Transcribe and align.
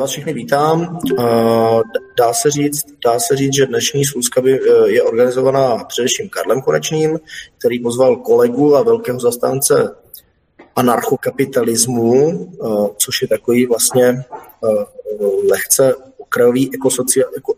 Vás 0.00 0.10
všechny 0.10 0.32
vítám. 0.32 0.98
Dá 2.18 2.32
se 2.32 2.50
říct, 2.50 2.86
dá 3.04 3.20
se 3.20 3.36
říct, 3.36 3.54
že 3.54 3.66
dnešní 3.66 4.04
schůzka 4.04 4.42
e, 4.46 4.50
je 4.86 5.02
organizovaná 5.02 5.84
především 5.84 6.28
Karlem 6.28 6.62
Konečným, 6.62 7.20
který 7.58 7.78
pozval 7.78 8.16
kolegu 8.16 8.76
a 8.76 8.82
velkého 8.82 9.20
zastánce 9.20 9.96
anarchokapitalismu, 10.76 12.30
e, 12.30 12.44
což 12.96 13.22
je 13.22 13.28
takový 13.28 13.66
vlastně 13.66 14.24
lehce 15.50 15.94
okrajový 16.18 16.70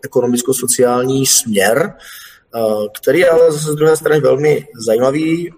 ekonomicko-sociální 0.04 1.26
směr, 1.26 1.94
který 2.98 3.18
je 3.18 3.28
ale 3.28 3.52
z 3.52 3.74
druhé 3.74 3.96
strany 3.96 4.20
velmi 4.20 4.68
zajímavý, 4.86 5.52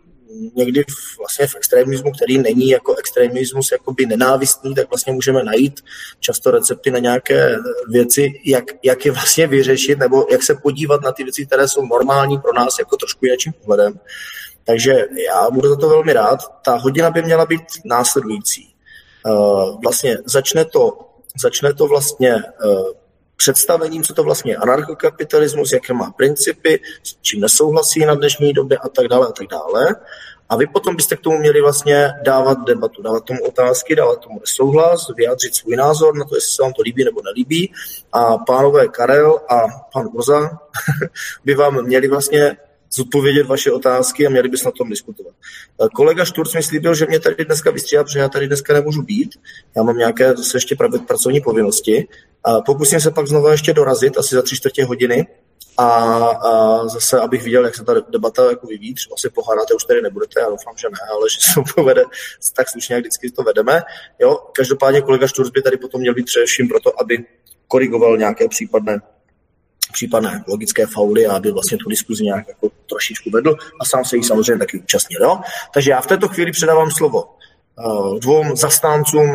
někdy 0.54 0.82
v, 0.82 1.18
vlastně 1.18 1.46
v 1.46 1.54
extremismu, 1.56 2.12
který 2.12 2.38
není 2.38 2.68
jako 2.68 2.94
extremismus 2.96 3.72
jakoby 3.72 4.06
nenávistný, 4.06 4.74
tak 4.74 4.88
vlastně 4.90 5.12
můžeme 5.12 5.43
najít 5.43 5.80
často 6.20 6.50
recepty 6.50 6.90
na 6.90 6.98
nějaké 6.98 7.56
věci, 7.88 8.40
jak, 8.44 8.64
jak 8.82 9.06
je 9.06 9.12
vlastně 9.12 9.46
vyřešit, 9.46 9.98
nebo 9.98 10.26
jak 10.30 10.43
se 10.43 10.54
podívat 10.54 11.03
na 11.03 11.12
ty 11.12 11.25
věci, 11.25 11.46
které 11.46 11.68
jsou 11.68 11.86
normální 11.86 12.39
pro 12.39 12.53
nás 12.53 12.79
jako 12.79 12.96
trošku 12.96 13.26
jiným 13.26 13.61
pohledem. 13.61 14.00
Takže 14.64 15.06
já 15.29 15.50
budu 15.50 15.68
za 15.68 15.76
to 15.76 15.89
velmi 15.89 16.12
rád. 16.12 16.40
Ta 16.64 16.76
hodina 16.76 17.11
by 17.11 17.22
měla 17.22 17.46
být 17.46 17.62
následující. 17.84 18.75
Uh, 19.26 19.81
vlastně 19.82 20.18
začne 20.25 20.64
to, 20.64 20.98
začne 21.40 21.75
to 21.75 21.86
vlastně 21.86 22.34
uh, 22.34 22.89
představením, 23.38 24.02
co 24.02 24.14
to 24.14 24.22
vlastně 24.22 24.52
je 24.52 24.56
anarchokapitalismus, 24.56 25.72
jaké 25.72 25.92
má 25.92 26.10
principy, 26.10 26.80
s 27.02 27.16
čím 27.22 27.40
nesouhlasí 27.40 28.04
na 28.04 28.14
dnešní 28.14 28.52
době 28.52 28.78
a 28.78 28.88
tak 28.88 29.08
dále 29.08 29.26
a 29.26 29.32
tak 29.32 29.46
dále. 29.46 29.96
A 30.48 30.56
vy 30.56 30.66
potom 30.66 30.96
byste 30.96 31.16
k 31.16 31.20
tomu 31.20 31.38
měli 31.38 31.61
vlastně 31.61 32.12
dávat 32.24 32.58
debatu, 32.66 33.02
dávat 33.02 33.24
tomu 33.24 33.44
otázky, 33.44 33.97
dávat 33.97 34.20
tomu 34.20 34.41
souhlas, 34.44 35.06
vyjádřit 35.16 35.55
svůj 35.55 35.77
názor 35.77 36.16
na 36.16 36.24
to, 36.24 36.34
jestli 36.34 36.50
se 36.50 36.62
vám 36.62 36.72
to 36.72 36.83
líbí 36.83 37.05
nebo 37.05 37.20
nelíbí. 37.22 37.72
A 38.12 38.38
pánové 38.38 38.88
Karel 38.88 39.41
a 39.48 39.61
pan 39.92 40.08
Urza 40.12 40.50
by 41.45 41.55
vám 41.55 41.84
měli 41.84 42.08
vlastně 42.08 42.56
zodpovědět 42.92 43.47
vaše 43.47 43.73
otázky 43.73 44.27
a 44.27 44.30
měli 44.30 44.48
bychom 44.48 44.69
na 44.69 44.73
tom 44.78 44.89
diskutovat. 44.89 45.34
Kolega 45.95 46.25
Šturc 46.25 46.55
mi 46.55 46.62
slíbil, 46.62 46.95
že 46.95 47.06
mě 47.06 47.20
tady 47.20 47.45
dneska 47.45 47.70
vystřídá, 47.70 48.05
protože 48.05 48.19
já 48.19 48.28
tady 48.28 48.47
dneska 48.47 48.73
nemůžu 48.73 49.02
být. 49.02 49.30
Já 49.77 49.83
mám 49.83 49.98
nějaké 49.98 50.36
zase 50.36 50.56
ještě 50.56 50.77
pracovní 51.06 51.41
povinnosti. 51.41 52.08
A 52.44 52.61
pokusím 52.61 53.00
se 53.00 53.11
pak 53.11 53.27
znovu 53.27 53.48
ještě 53.48 53.72
dorazit, 53.72 54.19
asi 54.19 54.34
za 54.34 54.42
tři 54.42 54.56
čtvrtě 54.56 54.84
hodiny, 54.84 55.27
a, 55.78 55.86
a 56.28 56.89
zase, 56.89 57.20
abych 57.20 57.42
viděl, 57.42 57.64
jak 57.64 57.75
se 57.75 57.84
ta 57.84 57.95
debata 58.08 58.50
jako 58.50 58.67
vyvíjí, 58.67 58.95
třeba 58.95 59.17
si 59.19 59.30
pohádáte, 59.30 59.75
už 59.75 59.84
tady 59.84 60.03
nebudete, 60.03 60.41
já 60.41 60.48
doufám, 60.48 60.75
že 60.77 60.89
ne, 60.89 60.98
ale 61.11 61.27
že 61.30 61.41
se 61.41 61.55
to 61.55 61.62
povede 61.75 62.05
tak 62.56 62.69
slušně, 62.69 62.95
jak 62.95 63.03
vždycky 63.03 63.30
to 63.30 63.42
vedeme. 63.42 63.83
Jo, 64.19 64.39
každopádně 64.53 65.00
kolega 65.00 65.27
Šturc 65.27 65.50
by 65.50 65.62
tady 65.62 65.77
potom 65.77 66.00
měl 66.00 66.14
být 66.14 66.27
především 66.27 66.69
proto, 66.69 67.00
aby 67.00 67.25
korigoval 67.69 68.17
nějaké 68.17 68.48
případné 68.48 69.00
případné 69.92 70.45
logické 70.48 70.86
fauly 70.86 71.27
a 71.27 71.36
aby 71.36 71.50
vlastně 71.50 71.78
tu 71.78 71.89
diskuzi 71.89 72.25
nějak 72.25 72.48
jako 72.48 72.70
trošičku 72.89 73.30
vedl 73.30 73.56
a 73.80 73.84
sám 73.84 74.05
se 74.05 74.17
jí 74.17 74.25
samozřejmě 74.25 74.58
taky 74.58 74.78
účastnil. 74.78 75.23
Jo? 75.23 75.41
Takže 75.75 75.91
já 75.91 76.00
v 76.00 76.06
této 76.06 76.28
chvíli 76.28 76.52
předávám 76.52 76.91
slovo 76.91 77.25
dvou 78.21 78.57
zastáncům 78.57 79.31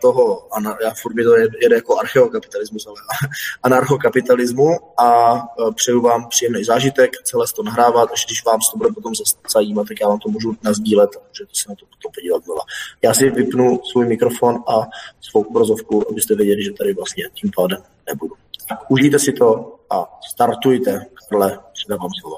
toho, 0.00 0.48
já 0.84 0.92
furt 1.02 1.14
to 1.24 1.36
jede 1.62 1.74
jako 1.74 1.98
archeokapitalismus, 1.98 2.86
ale 2.86 2.96
anarchokapitalismu 3.62 4.68
a 5.00 5.34
eh, 5.36 5.72
přeju 5.74 6.00
vám 6.00 6.28
příjemný 6.28 6.64
zážitek, 6.64 7.10
celé 7.24 7.46
to 7.56 7.62
nahrávat, 7.62 8.10
až 8.12 8.26
když 8.26 8.44
vám 8.44 8.60
to 8.72 8.78
bude 8.78 8.92
potom 8.92 9.12
zajímat, 9.52 9.88
tak 9.88 10.00
já 10.00 10.08
vám 10.08 10.18
to 10.18 10.28
můžu 10.28 10.56
nazdílet, 10.62 11.10
že 11.38 11.44
se 11.52 11.68
na 11.68 11.74
to 11.74 11.86
potom 11.86 12.12
podívat 12.14 12.44
znova. 12.44 12.60
Já 13.02 13.14
si 13.14 13.30
vypnu 13.30 13.80
svůj 13.92 14.06
mikrofon 14.06 14.64
a 14.68 14.86
svou 15.20 15.42
obrazovku, 15.42 16.10
abyste 16.10 16.34
věděli, 16.34 16.64
že 16.64 16.72
tady 16.72 16.94
vlastně 16.94 17.24
tím 17.34 17.50
pádem 17.56 17.82
nebudu. 18.06 18.34
Tak 18.68 18.90
užijte 18.90 19.18
si 19.18 19.32
to 19.32 19.76
a 19.90 20.18
startujte. 20.30 21.06
Karle, 21.28 21.58
předávám 21.72 22.10
slovo. 22.20 22.36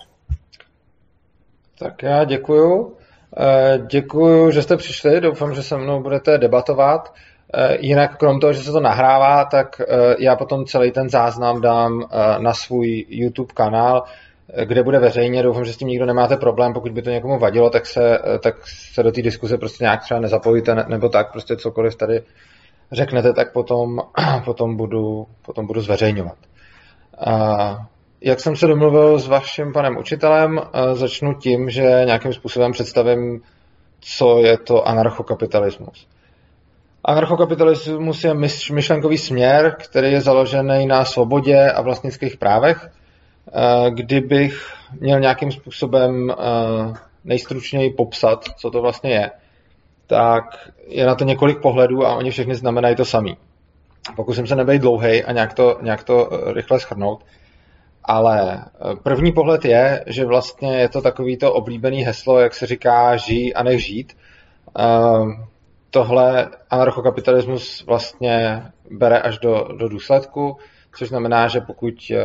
Tak 1.79 2.03
já 2.03 2.25
děkuju. 2.25 2.97
Eh, 3.41 3.79
děkuji, 3.91 4.51
že 4.51 4.63
jste 4.63 4.77
přišli, 4.77 5.21
doufám, 5.21 5.55
že 5.55 5.63
se 5.63 5.77
mnou 5.77 6.03
budete 6.03 6.39
debatovat. 6.39 7.15
Eh, 7.55 7.77
jinak 7.81 8.17
krom 8.17 8.41
toho, 8.41 8.53
že 8.53 8.63
se 8.63 8.73
to 8.73 8.81
nahrává, 8.81 9.45
tak 9.45 9.81
eh, 9.81 10.17
já 10.19 10.37
potom 10.37 10.65
celý 10.65 10.93
ten 10.93 11.09
záznam 11.09 11.61
dám 11.61 12.09
na 12.39 12.55
svůj 12.55 13.05
YouTube 13.09 13.53
kanál, 13.55 14.03
kde 14.65 14.83
bude 14.83 14.99
veřejně. 14.99 15.43
Doufám, 15.43 15.65
že 15.65 15.73
s 15.73 15.77
tím 15.77 15.89
nikdo 15.89 16.07
nemáte 16.07 16.37
problém. 16.37 16.73
Pokud 16.73 16.93
by 16.93 17.03
to 17.03 17.11
někomu 17.11 17.39
vadilo, 17.39 17.71
tak 17.71 17.87
se, 17.87 18.19
tak 18.43 18.55
se 18.67 19.03
do 19.03 19.13
té 19.13 19.23
diskuse 19.23 19.59
prostě 19.59 19.85
nějak 19.85 20.03
třeba 20.03 20.21
nezapojíte, 20.21 20.75
nebo 20.75 21.09
tak 21.09 21.33
prostě 21.33 21.57
cokoliv 21.57 21.97
tady 21.97 22.23
řeknete, 22.93 23.33
tak 23.33 23.53
potom, 23.53 24.01
potom, 24.45 24.77
budu, 24.77 25.27
potom 25.43 25.67
budu 25.67 25.81
zveřejňovat. 25.81 26.37
Jak 28.27 28.41
jsem 28.41 28.57
se 28.57 28.67
domluvil 28.67 29.19
s 29.19 29.29
vaším 29.29 29.73
panem 29.73 29.97
učitelem, 29.99 30.61
eh, 30.61 30.95
začnu 30.95 31.35
tím, 31.35 31.71
že 31.71 31.83
nějakým 31.83 32.33
způsobem 32.33 32.73
představím, 32.73 33.43
co 34.01 34.39
je 34.39 34.59
to 34.59 34.89
anarchokapitalismus. 34.89 36.07
Anarchokapitalismus 37.05 38.25
je 38.25 38.35
myšlenkový 38.73 39.19
směr, 39.19 39.77
který 39.85 40.13
je 40.13 40.21
založený 40.21 40.87
na 40.87 41.05
svobodě 41.05 41.71
a 41.71 41.83
vlastnických 41.83 42.37
právech. 42.37 42.89
Eh, 42.89 43.91
kdybych 43.91 44.73
měl 45.01 45.21
nějakým 45.21 45.53
způsobem 45.53 46.31
eh, 46.31 46.35
nejstručněji 47.25 47.91
popsat, 47.91 48.45
co 48.57 48.71
to 48.71 48.83
vlastně 48.83 49.11
je, 49.11 49.31
tak 50.07 50.45
je 50.87 51.07
na 51.07 51.15
to 51.15 51.25
několik 51.25 51.61
pohledů 51.61 52.07
a 52.07 52.17
oni 52.17 52.31
všechny 52.31 52.55
znamenají 52.55 52.97
to 52.97 53.05
samý. 53.05 53.37
Pokusím 54.17 54.47
se 54.47 54.57
nebejt 54.57 54.83
dlouhý 54.83 55.25
a 55.25 55.33
nějak 55.33 55.55
to, 55.55 55.79
nějak 55.83 56.05
to 56.05 56.31
rychle 56.55 56.81
schrnout. 56.81 57.25
Ale 58.07 58.65
eh, 58.65 58.97
první 59.03 59.33
pohled 59.33 59.65
je, 59.65 60.05
že 60.07 60.25
vlastně 60.25 60.79
je 60.79 60.89
to 60.89 61.03
takový 61.03 61.37
to 61.37 61.53
oblíbený 61.53 62.03
heslo, 62.03 62.41
jak 62.41 62.55
se 62.55 62.67
říká, 62.67 63.17
žij 63.17 63.53
a 63.57 63.63
nech 63.63 63.85
žít. 63.85 64.17
Ehm, 64.79 65.45
tohle 65.91 66.51
anarchokapitalismus 66.71 67.85
vlastně 67.87 68.63
bere 68.91 69.19
až 69.19 69.39
do, 69.39 69.69
do 69.79 69.89
důsledku, 69.89 70.57
což 70.97 71.09
znamená, 71.09 71.49
že 71.49 71.61
pokud 71.61 71.95
eh, 72.11 72.17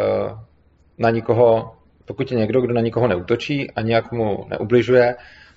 na 0.98 1.10
nikoho, 1.10 1.76
pokud 2.06 2.32
je 2.32 2.38
někdo, 2.38 2.62
kdo 2.62 2.74
na 2.74 2.82
nikoho 2.82 3.08
neutočí 3.08 3.72
a 3.72 3.82
nijak 3.82 4.12
mu 4.12 4.46
neubližuje, 4.50 5.16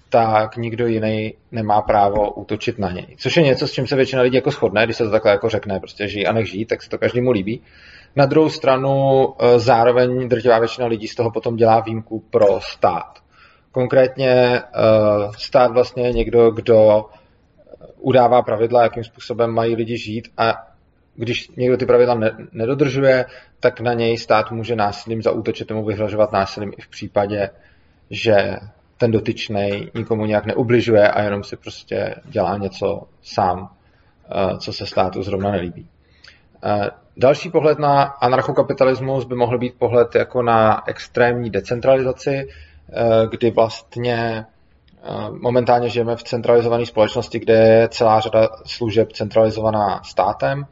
tak 0.08 0.56
nikdo 0.56 0.86
jiný 0.86 1.34
nemá 1.52 1.82
právo 1.82 2.30
útočit 2.30 2.78
na 2.78 2.90
něj. 2.90 3.06
Což 3.18 3.36
je 3.36 3.42
něco, 3.42 3.68
s 3.68 3.72
čím 3.72 3.86
se 3.86 3.96
většina 3.96 4.22
lidí 4.22 4.36
jako 4.36 4.50
shodne, 4.50 4.84
když 4.84 4.96
se 4.96 5.04
to 5.04 5.10
takhle 5.10 5.30
jako 5.30 5.48
řekne, 5.48 5.80
prostě 5.80 6.08
žij 6.08 6.26
a 6.28 6.32
nech 6.32 6.50
žít, 6.50 6.64
tak 6.64 6.82
se 6.82 6.90
to 6.90 6.98
každému 6.98 7.30
líbí. 7.30 7.62
Na 8.16 8.26
druhou 8.26 8.50
stranu 8.50 9.28
eh, 9.38 9.58
zároveň 9.58 10.28
drtivá 10.28 10.58
většina 10.58 10.86
lidí 10.86 11.08
z 11.08 11.14
toho 11.14 11.30
potom 11.30 11.56
dělá 11.56 11.80
výjimku 11.80 12.20
pro 12.30 12.60
stát. 12.60 13.18
Konkrétně 13.72 14.30
eh, 14.30 14.62
stát 15.38 15.72
vlastně 15.72 16.06
je 16.06 16.12
někdo, 16.12 16.50
kdo 16.50 17.04
udává 17.98 18.42
pravidla, 18.42 18.82
jakým 18.82 19.04
způsobem 19.04 19.50
mají 19.50 19.76
lidi 19.76 19.98
žít 19.98 20.28
a 20.36 20.54
když 21.16 21.48
někdo 21.48 21.76
ty 21.76 21.86
pravidla 21.86 22.14
ne- 22.14 22.36
nedodržuje, 22.52 23.24
tak 23.60 23.80
na 23.80 23.92
něj 23.92 24.18
stát 24.18 24.50
může 24.50 24.76
násilím 24.76 25.22
zaútočit, 25.22 25.68
tomu 25.68 25.84
vyhrožovat 25.84 26.32
násilím 26.32 26.72
i 26.78 26.82
v 26.82 26.88
případě, 26.88 27.50
že 28.10 28.56
ten 28.96 29.10
dotyčný 29.10 29.90
nikomu 29.94 30.26
nějak 30.26 30.46
neubližuje 30.46 31.08
a 31.08 31.22
jenom 31.22 31.44
si 31.44 31.56
prostě 31.56 32.14
dělá 32.24 32.58
něco 32.58 33.02
sám, 33.22 33.70
eh, 34.30 34.58
co 34.58 34.72
se 34.72 34.86
státu 34.86 35.22
zrovna 35.22 35.50
nelíbí. 35.50 35.88
Další 37.16 37.50
pohled 37.50 37.78
na 37.78 38.02
anarchokapitalismus 38.02 39.24
by 39.24 39.34
mohl 39.34 39.58
být 39.58 39.74
pohled 39.78 40.14
jako 40.14 40.42
na 40.42 40.88
extrémní 40.88 41.50
decentralizaci, 41.50 42.48
eh, 42.92 43.26
kdy 43.30 43.50
vlastně 43.50 44.46
eh, 45.02 45.30
momentálně 45.30 45.88
žijeme 45.88 46.16
v 46.16 46.22
centralizované 46.22 46.86
společnosti, 46.86 47.38
kde 47.38 47.54
je 47.54 47.88
celá 47.88 48.20
řada 48.20 48.48
služeb 48.66 49.12
centralizovaná 49.12 50.00
státem 50.04 50.66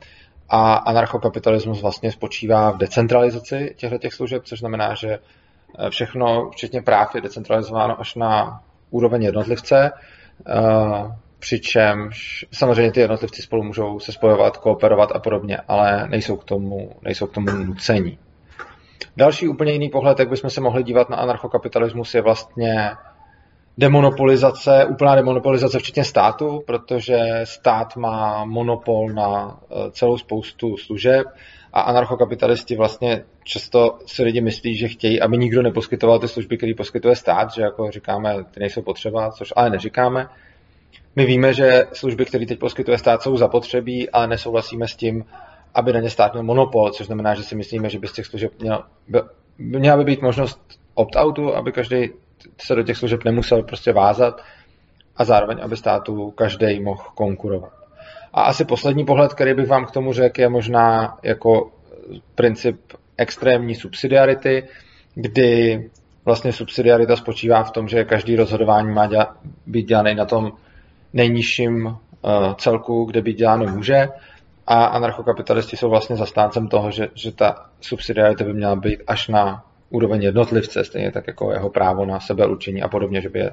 a 0.49 0.75
anarchokapitalismus 0.75 1.83
vlastně 1.83 2.12
spočívá 2.12 2.71
v 2.71 2.79
decentralizaci 2.79 3.75
těchto 3.77 4.11
služeb, 4.11 4.43
což 4.45 4.59
znamená, 4.59 4.95
že 4.95 5.19
eh, 5.79 5.91
všechno, 5.91 6.50
včetně 6.50 6.83
práv, 6.83 7.15
je 7.15 7.21
decentralizováno 7.21 8.00
až 8.00 8.15
na 8.15 8.61
úroveň 8.91 9.23
jednotlivce 9.23 9.91
přičemž 11.43 12.47
samozřejmě 12.53 12.93
ty 12.93 13.00
jednotlivci 13.00 13.43
spolu 13.43 13.62
můžou 13.62 13.99
se 14.00 14.12
spojovat, 14.12 14.56
kooperovat 14.56 15.12
a 15.15 15.19
podobně, 15.19 15.59
ale 15.69 16.09
nejsou 16.09 16.37
k 16.37 16.44
tomu, 16.44 16.91
nejsou 17.03 17.27
k 17.27 17.35
tomu 17.35 17.50
nucení. 17.50 18.19
Další 19.17 19.49
úplně 19.49 19.73
jiný 19.73 19.89
pohled, 19.89 20.19
jak 20.19 20.29
bychom 20.29 20.50
se 20.50 20.61
mohli 20.61 20.83
dívat 20.83 21.11
na 21.11 21.17
anarchokapitalismus, 21.17 22.15
je 22.15 22.23
vlastně 22.23 22.91
demonopolizace, 23.79 24.85
úplná 24.85 25.15
demonopolizace 25.15 25.79
včetně 25.79 26.05
státu, 26.05 26.62
protože 26.67 27.19
stát 27.45 27.97
má 27.97 28.45
monopol 28.45 29.09
na 29.09 29.61
eh, 29.62 29.91
celou 29.91 30.19
spoustu 30.19 30.77
služeb 30.77 31.27
a 31.73 31.81
anarchokapitalisti 31.81 32.77
vlastně 32.77 33.25
často 33.45 33.99
si 34.06 34.23
lidi 34.23 34.41
myslí, 34.41 34.77
že 34.77 34.88
chtějí, 34.88 35.21
aby 35.21 35.38
nikdo 35.38 35.62
neposkytoval 35.62 36.19
ty 36.19 36.29
služby, 36.29 36.56
které 36.56 36.73
poskytuje 36.77 37.17
stát, 37.17 37.50
že 37.55 37.62
jako 37.62 37.91
říkáme, 37.91 38.45
ty 38.50 38.61
nejsou 38.61 38.83
potřeba, 38.83 39.31
což 39.31 39.53
ale 39.56 39.71
neříkáme. 39.71 40.29
My 41.17 41.26
víme, 41.26 41.55
že 41.55 41.87
služby, 41.93 42.25
které 42.25 42.47
teď 42.47 42.59
poskytuje 42.59 42.99
stát, 42.99 43.23
jsou 43.23 43.37
zapotřebí, 43.37 44.11
ale 44.11 44.26
nesouhlasíme 44.26 44.88
s 44.88 44.97
tím, 44.97 45.25
aby 45.75 45.93
na 45.93 46.00
ně 46.00 46.11
stát 46.11 46.32
měl 46.32 46.44
monopol, 46.44 46.91
což 46.91 47.06
znamená, 47.06 47.35
že 47.35 47.43
si 47.43 47.56
myslíme, 47.56 47.88
že 47.88 47.99
by 47.99 48.09
z 48.09 48.12
těch 48.12 48.26
služeb 48.26 48.53
měl, 48.61 48.85
měla 49.59 49.97
by 49.97 50.05
být 50.05 50.23
možnost 50.23 50.61
opt-outu, 50.94 51.55
aby 51.55 51.73
každý 51.73 52.11
se 52.61 52.75
do 52.75 52.82
těch 52.82 52.97
služeb 52.97 53.25
nemusel 53.25 53.62
prostě 53.62 53.93
vázat 53.93 54.43
a 55.17 55.25
zároveň, 55.25 55.59
aby 55.62 55.76
státu 55.76 56.31
každý 56.31 56.81
mohl 56.81 57.03
konkurovat. 57.14 57.73
A 58.32 58.43
asi 58.43 58.64
poslední 58.64 59.05
pohled, 59.05 59.35
který 59.35 59.55
bych 59.55 59.69
vám 59.69 59.87
k 59.87 59.91
tomu 59.91 60.12
řekl, 60.12 60.41
je 60.41 60.49
možná 60.49 61.19
jako 61.23 61.73
princip 62.35 62.81
extrémní 63.17 63.75
subsidiarity, 63.75 64.69
kdy 65.14 65.91
vlastně 66.25 66.53
subsidiarita 66.53 67.17
spočívá 67.17 67.62
v 67.62 67.70
tom, 67.70 67.88
že 67.88 68.05
každý 68.05 68.37
rozhodování 68.37 68.91
má 68.91 69.06
dělat, 69.06 69.29
být 69.67 69.88
dělaný 69.88 70.14
na 70.14 70.25
tom 70.25 70.53
nejnižším 71.12 71.87
uh, 71.87 71.97
celku, 72.55 73.05
kde 73.05 73.23
být 73.23 73.38
děláno 73.38 73.67
může 73.67 74.09
a 74.67 74.85
anarchokapitalisti 74.85 75.76
jsou 75.76 75.91
vlastně 75.91 76.17
zastáncem 76.17 76.69
toho, 76.69 76.91
že, 76.91 77.09
že 77.14 77.32
ta 77.32 77.67
subsidiarita 77.81 78.44
by 78.44 78.53
měla 78.53 78.76
být 78.76 79.00
až 79.06 79.29
na 79.29 79.64
úroveň 79.91 80.23
jednotlivce, 80.23 80.85
stejně 80.85 81.12
tak 81.12 81.26
jako 81.26 81.53
jeho 81.53 81.70
právo 81.70 82.06
na 82.06 82.20
sebeurčení 82.20 82.82
a 82.82 82.88
podobně, 82.88 83.20
že 83.20 83.29
by 83.29 83.38
je 83.38 83.53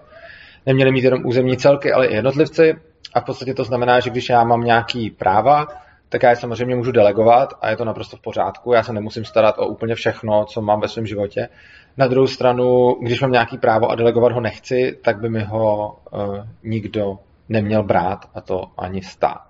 neměli 0.65 0.91
mít 0.91 1.03
jenom 1.03 1.25
územní 1.25 1.57
celky, 1.57 1.91
ale 1.91 2.07
i 2.07 2.15
jednotlivci. 2.15 2.75
A 3.13 3.19
v 3.19 3.25
podstatě 3.25 3.53
to 3.53 3.63
znamená, 3.63 4.00
že 4.00 4.09
když 4.09 4.29
já 4.29 4.44
mám 4.44 4.61
nějaký 4.61 5.09
práva, 5.09 5.67
tak 6.09 6.23
já 6.23 6.29
je 6.29 6.35
samozřejmě 6.35 6.75
můžu 6.75 6.91
delegovat 6.91 7.53
a 7.61 7.69
je 7.69 7.77
to 7.77 7.85
naprosto 7.85 8.17
v 8.17 8.21
pořádku. 8.21 8.73
Já 8.73 8.83
se 8.83 8.94
nemusím 8.94 9.25
starat 9.25 9.56
o 9.57 9.67
úplně 9.67 9.95
všechno, 9.95 10.45
co 10.45 10.61
mám 10.61 10.81
ve 10.81 10.88
svém 10.88 11.06
životě. 11.06 11.50
Na 11.97 12.07
druhou 12.07 12.27
stranu, 12.27 12.95
když 13.01 13.21
mám 13.21 13.31
nějaký 13.31 13.57
právo 13.57 13.91
a 13.91 13.95
delegovat 13.95 14.31
ho 14.31 14.41
nechci, 14.41 14.97
tak 15.03 15.19
by 15.19 15.29
mi 15.29 15.44
ho 15.44 15.95
uh, 16.11 16.38
nikdo 16.63 17.19
neměl 17.49 17.83
brát 17.83 18.29
a 18.33 18.41
to 18.41 18.63
ani 18.77 19.01
stát. 19.01 19.45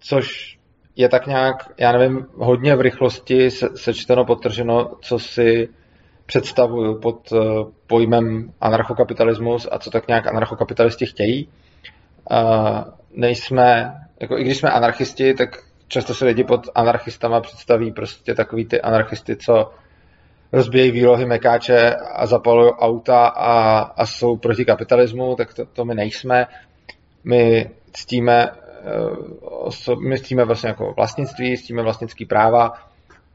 Což 0.00 0.58
je 0.96 1.08
tak 1.08 1.26
nějak, 1.26 1.56
já 1.78 1.92
nevím, 1.92 2.26
hodně 2.36 2.76
v 2.76 2.80
rychlosti 2.80 3.50
se, 3.50 3.68
sečteno, 3.76 4.24
potrženo, 4.24 4.90
co 5.00 5.18
si 5.18 5.68
představuju 6.26 7.00
pod 7.00 7.32
uh, 7.32 7.40
pojmem 7.86 8.52
anarchokapitalismus 8.60 9.68
a 9.70 9.78
co 9.78 9.90
tak 9.90 10.08
nějak 10.08 10.26
anarchokapitalisti 10.26 11.06
chtějí. 11.06 11.48
Uh, 12.30 12.80
nejsme, 13.14 13.94
jako 14.20 14.38
i 14.38 14.44
když 14.44 14.58
jsme 14.58 14.70
anarchisti, 14.70 15.34
tak 15.34 15.48
často 15.88 16.14
se 16.14 16.24
lidi 16.24 16.44
pod 16.44 16.60
anarchistama 16.74 17.40
představí 17.40 17.92
prostě 17.92 18.34
takový 18.34 18.64
ty 18.64 18.80
anarchisty, 18.80 19.36
co 19.36 19.70
rozbíjejí 20.52 20.90
výlohy 20.90 21.26
mekáče 21.26 21.94
a 22.14 22.26
zapalují 22.26 22.72
auta 22.72 23.26
a, 23.26 23.78
a 23.78 24.06
jsou 24.06 24.36
proti 24.36 24.64
kapitalismu, 24.64 25.36
tak 25.36 25.54
to, 25.54 25.66
to 25.66 25.84
my 25.84 25.94
nejsme. 25.94 26.46
My 27.24 27.70
ctíme, 27.92 28.50
uh, 29.88 30.08
my 30.08 30.18
ctíme 30.18 30.44
vlastně 30.44 30.68
jako 30.68 30.92
vlastnictví, 30.96 31.58
ctíme 31.58 31.82
vlastnický 31.82 32.24
práva, 32.24 32.72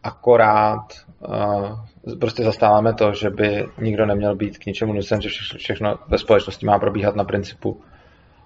akorát 0.03 0.85
uh, 1.27 2.15
prostě 2.19 2.43
zastáváme 2.43 2.93
to, 2.93 3.13
že 3.13 3.29
by 3.29 3.65
nikdo 3.81 4.05
neměl 4.05 4.35
být 4.35 4.57
k 4.57 4.65
ničemu 4.65 4.93
nucen, 4.93 5.21
že 5.21 5.29
všechno 5.57 5.99
ve 6.07 6.17
společnosti 6.17 6.65
má 6.65 6.79
probíhat 6.79 7.15
na 7.15 7.23
principu 7.23 7.81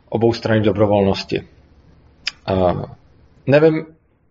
obou 0.09 0.33
strany 0.33 0.61
dobrovolnosti. 0.61 1.47
Uh, 2.51 2.83
nevím, 3.47 3.85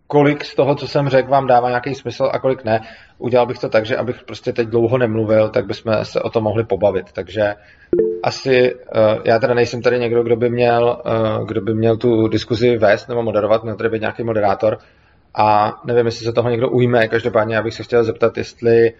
kolik 0.07 0.45
z 0.45 0.55
toho, 0.55 0.75
co 0.75 0.87
jsem 0.87 1.09
řekl, 1.09 1.31
vám 1.31 1.47
dává 1.47 1.69
nějaký 1.69 1.95
smysl 1.95 2.29
a 2.33 2.39
kolik 2.39 2.63
ne. 2.63 2.81
Udělal 3.17 3.45
bych 3.45 3.59
to 3.59 3.69
tak, 3.69 3.85
že 3.85 3.97
abych 3.97 4.23
prostě 4.23 4.53
teď 4.53 4.67
dlouho 4.67 4.97
nemluvil, 4.97 5.49
tak 5.49 5.65
bychom 5.65 5.93
se 6.03 6.21
o 6.21 6.29
tom 6.29 6.43
mohli 6.43 6.63
pobavit. 6.63 7.11
Takže 7.11 7.55
asi, 8.23 8.75
uh, 8.75 9.21
já 9.23 9.39
teda 9.39 9.53
nejsem 9.53 9.81
tady 9.81 9.99
někdo, 9.99 10.23
kdo 10.23 10.35
by 10.35 10.49
měl, 10.49 11.01
uh, 11.05 11.47
kdo 11.47 11.61
by 11.61 11.73
měl 11.73 11.97
tu 11.97 12.27
diskuzi 12.27 12.77
vést 12.77 13.07
nebo 13.07 13.23
moderovat, 13.23 13.63
měl 13.63 13.75
tady 13.75 13.89
být 13.89 14.01
nějaký 14.01 14.23
moderátor 14.23 14.77
a 15.35 15.73
nevím, 15.85 16.05
jestli 16.05 16.25
se 16.25 16.33
toho 16.33 16.49
někdo 16.49 16.69
ujme. 16.69 17.07
Každopádně 17.07 17.55
já 17.55 17.61
bych 17.61 17.73
se 17.73 17.83
chtěl 17.83 18.03
zeptat, 18.03 18.37
jestli 18.37 18.93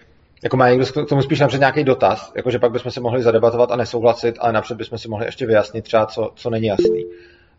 jako 0.44 0.56
má 0.56 0.70
někdo 0.70 0.86
k 0.86 1.08
tomu 1.08 1.22
spíš 1.22 1.40
napřed 1.40 1.58
nějaký 1.58 1.84
dotaz, 1.84 2.32
jakože 2.36 2.58
pak 2.58 2.72
bychom 2.72 2.90
si 2.90 3.00
mohli 3.00 3.22
zadebatovat 3.22 3.70
a 3.70 3.76
nesouhlasit, 3.76 4.36
ale 4.38 4.52
napřed 4.52 4.76
bychom 4.76 4.98
si 4.98 5.08
mohli 5.08 5.26
ještě 5.26 5.46
vyjasnit 5.46 5.84
třeba, 5.84 6.06
co, 6.06 6.30
co 6.34 6.50
není 6.50 6.66
jasný. 6.66 7.04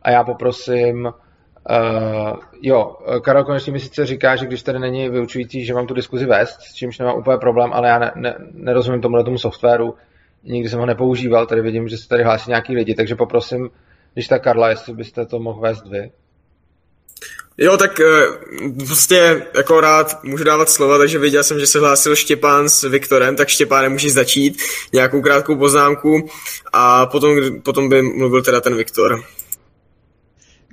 A 0.01 0.11
já 0.11 0.23
poprosím, 0.23 1.05
uh, 1.05 2.39
jo, 2.61 2.95
Karel 3.23 3.43
konečně 3.43 3.73
mi 3.73 3.79
sice 3.79 4.05
říká, 4.05 4.35
že 4.35 4.45
když 4.45 4.63
tady 4.63 4.79
není 4.79 5.09
vyučující, 5.09 5.65
že 5.65 5.73
mám 5.73 5.87
tu 5.87 5.93
diskuzi 5.93 6.25
vést, 6.25 6.61
s 6.61 6.73
čímž 6.73 6.99
nemám 6.99 7.17
úplně 7.17 7.37
problém, 7.37 7.73
ale 7.73 7.87
já 7.87 7.99
ne, 7.99 8.11
ne, 8.15 8.35
nerozumím 8.53 9.01
tomu 9.01 9.23
tomu 9.23 9.37
softwaru, 9.37 9.95
nikdy 10.45 10.69
jsem 10.69 10.79
ho 10.79 10.85
nepoužíval, 10.85 11.45
tady 11.45 11.61
vidím, 11.61 11.87
že 11.87 11.97
se 11.97 12.07
tady 12.07 12.23
hlásí 12.23 12.49
nějaký 12.49 12.75
lidi, 12.75 12.95
takže 12.95 13.15
poprosím, 13.15 13.69
když 14.13 14.27
tak 14.27 14.43
Karla, 14.43 14.69
jestli 14.69 14.93
byste 14.93 15.25
to 15.25 15.39
mohl 15.39 15.61
vést 15.61 15.87
vy. 15.87 16.11
Jo, 17.57 17.77
tak 17.77 17.99
eh, 17.99 18.05
prostě 18.85 19.47
jako 19.55 19.81
rád 19.81 20.23
můžu 20.23 20.43
dávat 20.43 20.69
slova, 20.69 20.97
takže 20.97 21.19
viděl 21.19 21.43
jsem, 21.43 21.59
že 21.59 21.67
se 21.67 21.79
hlásil 21.79 22.15
Štěpán 22.15 22.69
s 22.69 22.83
Viktorem, 22.83 23.35
tak 23.35 23.47
Štěpáne 23.47 23.89
můžeš 23.89 24.13
začít 24.13 24.61
nějakou 24.93 25.21
krátkou 25.21 25.55
poznámku 25.55 26.29
a 26.73 27.05
potom, 27.05 27.61
potom 27.61 27.89
by 27.89 28.01
mluvil 28.01 28.43
teda 28.43 28.61
ten 28.61 28.75
Viktor. 28.75 29.23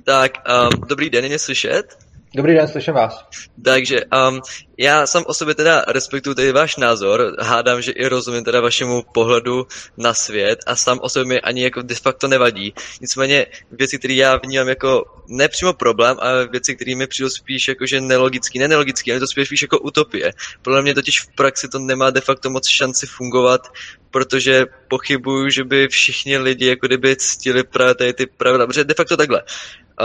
Tak, 0.03 0.31
um, 0.73 0.81
dobrý 0.87 1.09
den, 1.09 1.25
je 1.25 1.39
slyšet? 1.39 2.02
Dobrý 2.35 2.53
den, 2.53 2.67
slyším 2.67 2.93
vás. 2.93 3.25
Takže 3.65 4.01
um, 4.29 4.41
já 4.77 5.07
sám 5.07 5.23
o 5.27 5.33
sobě 5.33 5.55
teda 5.55 5.85
respektuju 5.87 6.35
tady 6.35 6.51
váš 6.51 6.75
názor, 6.75 7.35
hádám, 7.39 7.81
že 7.81 7.91
i 7.91 8.07
rozumím 8.07 8.43
teda 8.43 8.61
vašemu 8.61 9.03
pohledu 9.13 9.67
na 9.97 10.13
svět 10.13 10.59
a 10.67 10.75
sám 10.75 10.99
o 11.01 11.09
sobě 11.09 11.25
mi 11.25 11.41
ani 11.41 11.63
jako 11.63 11.81
de 11.81 11.95
facto 11.95 12.27
nevadí. 12.27 12.73
Nicméně 13.01 13.45
věci, 13.71 13.99
které 13.99 14.13
já 14.13 14.37
vnímám 14.37 14.67
jako 14.67 15.05
nepřímo 15.27 15.73
problém, 15.73 16.17
ale 16.19 16.47
věci, 16.47 16.75
které 16.75 16.95
mi 16.95 17.07
přijdou 17.07 17.29
spíš 17.29 17.67
jako 17.67 17.85
že 17.85 18.01
nelogický, 18.01 18.59
ne 18.59 18.67
nelogický, 18.67 19.11
ale 19.11 19.19
to 19.19 19.27
spíš, 19.27 19.47
spíš 19.47 19.61
jako 19.61 19.79
utopie. 19.79 20.33
Podle 20.61 20.81
mě 20.81 20.93
totiž 20.93 21.21
v 21.21 21.35
praxi 21.35 21.67
to 21.69 21.79
nemá 21.79 22.09
de 22.09 22.21
facto 22.21 22.49
moc 22.49 22.67
šanci 22.67 23.07
fungovat, 23.07 23.71
protože 24.11 24.65
pochybuju, 24.87 25.49
že 25.49 25.63
by 25.63 25.87
všichni 25.87 26.37
lidi 26.37 26.65
jako 26.65 26.87
kdyby 26.87 27.15
ctili 27.15 27.63
právě 27.63 27.95
tady 27.95 28.13
ty 28.13 28.25
pravidla, 28.25 28.67
protože 28.67 28.83
de 28.83 28.93
facto 28.93 29.17
takhle. 29.17 29.43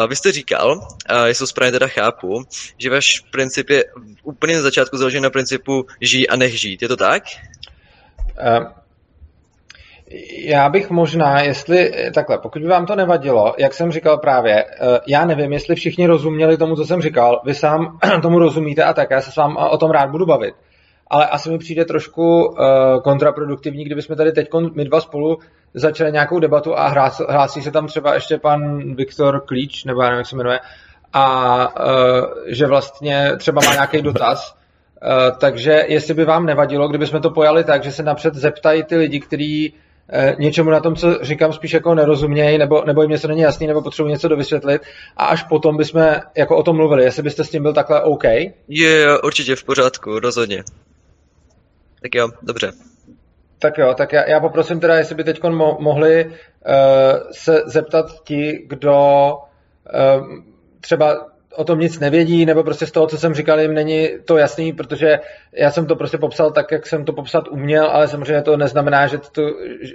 Vy 0.09 0.17
jste 0.17 0.33
říkal, 0.33 0.81
jestli 1.25 1.43
to 1.43 1.47
správně 1.47 1.73
teda 1.73 1.87
chápu, 1.87 2.45
že 2.79 2.91
váš 2.91 3.21
princip 3.31 3.71
je 3.71 3.85
úplně 4.23 4.57
na 4.57 4.63
začátku 4.63 4.97
založen 4.97 5.23
na 5.23 5.31
principu 5.31 5.87
žij 6.01 6.27
a 6.31 6.37
nech 6.37 6.61
žít. 6.61 6.83
Je 6.83 6.89
to 6.89 6.97
tak? 6.97 7.23
Uh, 8.59 8.67
já 10.45 10.69
bych 10.69 10.91
možná, 10.91 11.41
jestli 11.43 11.93
takhle, 12.15 12.39
pokud 12.39 12.63
by 12.63 12.69
vám 12.69 12.87
to 12.87 12.97
nevadilo, 12.97 13.55
jak 13.59 13.75
jsem 13.75 13.93
říkal 13.93 14.19
právě, 14.19 14.65
já 15.07 15.25
nevím, 15.25 15.53
jestli 15.53 15.75
všichni 15.75 16.07
rozuměli 16.07 16.57
tomu, 16.57 16.77
co 16.77 16.85
jsem 16.85 17.03
říkal, 17.03 17.41
vy 17.45 17.55
sám 17.55 17.99
tomu 18.23 18.39
rozumíte 18.39 18.85
a 18.85 18.93
tak, 18.93 19.11
já 19.11 19.21
se 19.21 19.33
s 19.33 19.37
vám 19.37 19.57
o 19.57 19.79
tom 19.79 19.91
rád 19.91 20.11
budu 20.11 20.27
bavit. 20.27 20.55
Ale 21.11 21.27
asi 21.27 21.51
mi 21.51 21.59
přijde 21.59 21.85
trošku 21.85 22.57
kontraproduktivní, 23.05 23.85
kdybychom 23.85 24.17
tady 24.17 24.33
teď 24.33 24.49
my 24.75 24.85
dva 24.85 25.01
spolu 25.01 25.39
začali 25.75 26.13
nějakou 26.13 26.41
debatu 26.41 26.79
a 26.79 26.89
hlásí, 27.29 27.63
se 27.63 27.71
tam 27.71 27.87
třeba 27.87 28.15
ještě 28.15 28.39
pan 28.39 28.95
Viktor 28.95 29.41
Klíč, 29.47 29.85
nebo 29.85 30.03
já 30.03 30.09
nevím, 30.09 30.19
jak 30.19 30.27
se 30.27 30.37
jmenuje, 30.37 30.61
a 31.13 31.69
uh, 31.81 32.25
že 32.47 32.67
vlastně 32.67 33.33
třeba 33.39 33.61
má 33.65 33.73
nějaký 33.73 34.03
dotaz. 34.03 34.55
Uh, 35.03 35.39
takže 35.39 35.85
jestli 35.89 36.15
by 36.15 36.25
vám 36.25 36.47
nevadilo, 36.47 36.89
kdybychom 36.89 37.21
to 37.21 37.31
pojali 37.31 37.65
tak, 37.65 37.85
že 37.85 37.93
se 37.93 38.03
napřed 38.03 38.35
zeptají 38.35 38.83
ty 38.83 38.97
lidi, 38.97 39.21
kteří 39.21 39.73
uh, 39.73 40.41
něčemu 40.41 40.71
na 40.71 40.81
tom, 40.81 40.97
co 40.97 41.19
říkám, 41.23 41.53
spíš 41.53 41.73
jako 41.73 41.95
nerozumějí, 41.95 42.59
nebo, 42.59 42.85
nebo 42.85 43.03
jim 43.03 43.11
něco 43.11 43.29
není 43.29 43.41
jasný, 43.41 43.67
nebo 43.67 43.83
potřebují 43.83 44.13
něco 44.13 44.29
dovysvětlit, 44.29 44.83
a 45.17 45.27
až 45.27 45.43
potom 45.43 45.77
bychom 45.77 46.03
jako 46.37 46.57
o 46.57 46.63
tom 46.63 46.77
mluvili, 46.77 47.05
jestli 47.05 47.23
byste 47.23 47.45
s 47.45 47.51
tím 47.51 47.63
byl 47.63 47.73
takhle 47.73 48.03
OK? 48.03 48.25
Je, 48.69 49.21
určitě 49.25 49.57
v 49.57 49.65
pořádku, 49.65 50.19
rozhodně. 50.19 50.63
Tak 52.03 52.15
jo, 52.15 52.29
dobře. 52.43 52.73
Tak 53.59 53.79
jo, 53.79 53.95
tak 53.95 54.13
já, 54.13 54.29
já 54.29 54.41
poprosím 54.41 54.81
teda, 54.81 54.99
jestli 54.99 55.15
by 55.15 55.25
teď 55.25 55.43
mo- 55.43 55.77
mohli 55.81 56.25
uh, 56.25 56.33
se 57.33 57.63
zeptat 57.67 58.07
ti, 58.25 58.65
kdo 58.69 59.33
uh, 59.33 60.27
třeba 60.81 61.27
o 61.57 61.65
tom 61.65 61.81
nic 61.81 62.01
nevědí, 62.01 62.47
nebo 62.47 62.63
prostě 62.63 62.87
z 62.87 62.93
toho, 62.93 63.07
co 63.07 63.19
jsem 63.19 63.35
říkal, 63.35 63.61
jim 63.61 63.75
není 63.75 64.09
to 64.25 64.37
jasný, 64.37 64.73
protože 64.73 65.19
já 65.53 65.71
jsem 65.71 65.87
to 65.87 65.97
prostě 65.97 66.19
popsal 66.19 66.51
tak, 66.51 66.73
jak 66.73 66.87
jsem 66.87 67.05
to 67.05 67.13
popsat 67.13 67.49
uměl, 67.49 67.87
ale 67.91 68.09
samozřejmě 68.09 68.43
to 68.43 68.57
neznamená, 68.57 69.07
že, 69.07 69.19
to, 69.19 69.43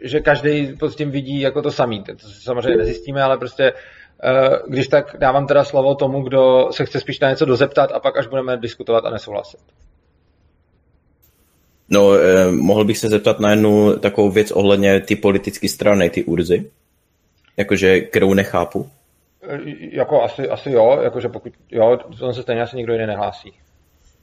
že 0.04 0.20
každý 0.20 0.76
pod 0.80 0.96
tím 0.96 1.12
vidí 1.12 1.42
jako 1.42 1.62
to 1.62 1.72
samý. 1.72 2.04
To 2.04 2.14
samozřejmě 2.44 2.78
nezjistíme, 2.78 3.24
ale 3.24 3.38
prostě 3.38 3.74
uh, 3.74 4.56
když 4.68 4.88
tak 4.88 5.16
dávám 5.20 5.48
teda 5.48 5.64
slovo 5.64 5.96
tomu, 5.96 6.22
kdo 6.22 6.68
se 6.72 6.86
chce 6.86 7.00
spíš 7.00 7.20
na 7.20 7.30
něco 7.30 7.46
dozeptat 7.46 7.92
a 7.92 8.00
pak 8.00 8.18
až 8.18 8.28
budeme 8.28 8.58
diskutovat 8.58 9.06
a 9.06 9.10
nesouhlasit. 9.10 9.60
No, 11.90 12.14
eh, 12.14 12.52
mohl 12.52 12.86
bych 12.86 12.98
se 12.98 13.10
zeptat 13.10 13.40
na 13.40 13.50
jednu 13.50 13.98
takovou 14.00 14.32
věc 14.32 14.52
ohledně 14.52 15.00
ty 15.00 15.16
politické 15.16 15.70
strany, 15.70 16.10
ty 16.10 16.24
Urzy, 16.24 16.66
jakože, 17.58 18.00
kterou 18.02 18.34
nechápu. 18.34 18.90
E, 19.48 19.60
jako 19.92 20.24
asi, 20.24 20.50
asi 20.50 20.72
jo, 20.72 21.00
jakože 21.04 21.30
pokud, 21.30 21.54
jo, 21.72 22.00
to 22.20 22.34
se 22.34 22.42
stejně 22.42 22.62
asi 22.62 22.78
nikdo 22.78 22.94
jiný 22.94 23.08
nehlásí. 23.08 23.54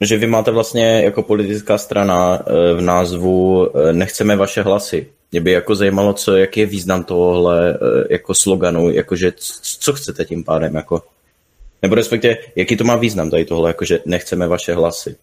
Že 0.00 0.16
vy 0.16 0.26
máte 0.26 0.50
vlastně 0.50 1.02
jako 1.04 1.22
politická 1.22 1.78
strana 1.78 2.42
e, 2.46 2.74
v 2.74 2.80
názvu 2.80 3.68
e, 3.76 3.92
Nechceme 3.92 4.36
vaše 4.36 4.62
hlasy. 4.62 5.06
Mě 5.32 5.40
by 5.40 5.52
jako 5.52 5.74
zajímalo, 5.74 6.12
co, 6.12 6.36
jaký 6.36 6.60
je 6.60 6.66
význam 6.66 7.04
tohohle 7.04 7.78
jako 8.10 8.34
sloganu, 8.34 8.90
jakože 8.90 9.32
co 9.80 9.92
chcete 9.92 10.24
tím 10.24 10.44
pádem, 10.44 10.74
jako? 10.74 11.02
Nebo 11.82 11.94
respektive, 11.94 12.36
jaký 12.56 12.76
to 12.76 12.84
má 12.84 12.96
význam 12.96 13.30
tady 13.30 13.44
tohle, 13.44 13.70
jakože 13.70 14.00
nechceme 14.06 14.48
vaše 14.48 14.74
hlasy? 14.74 15.16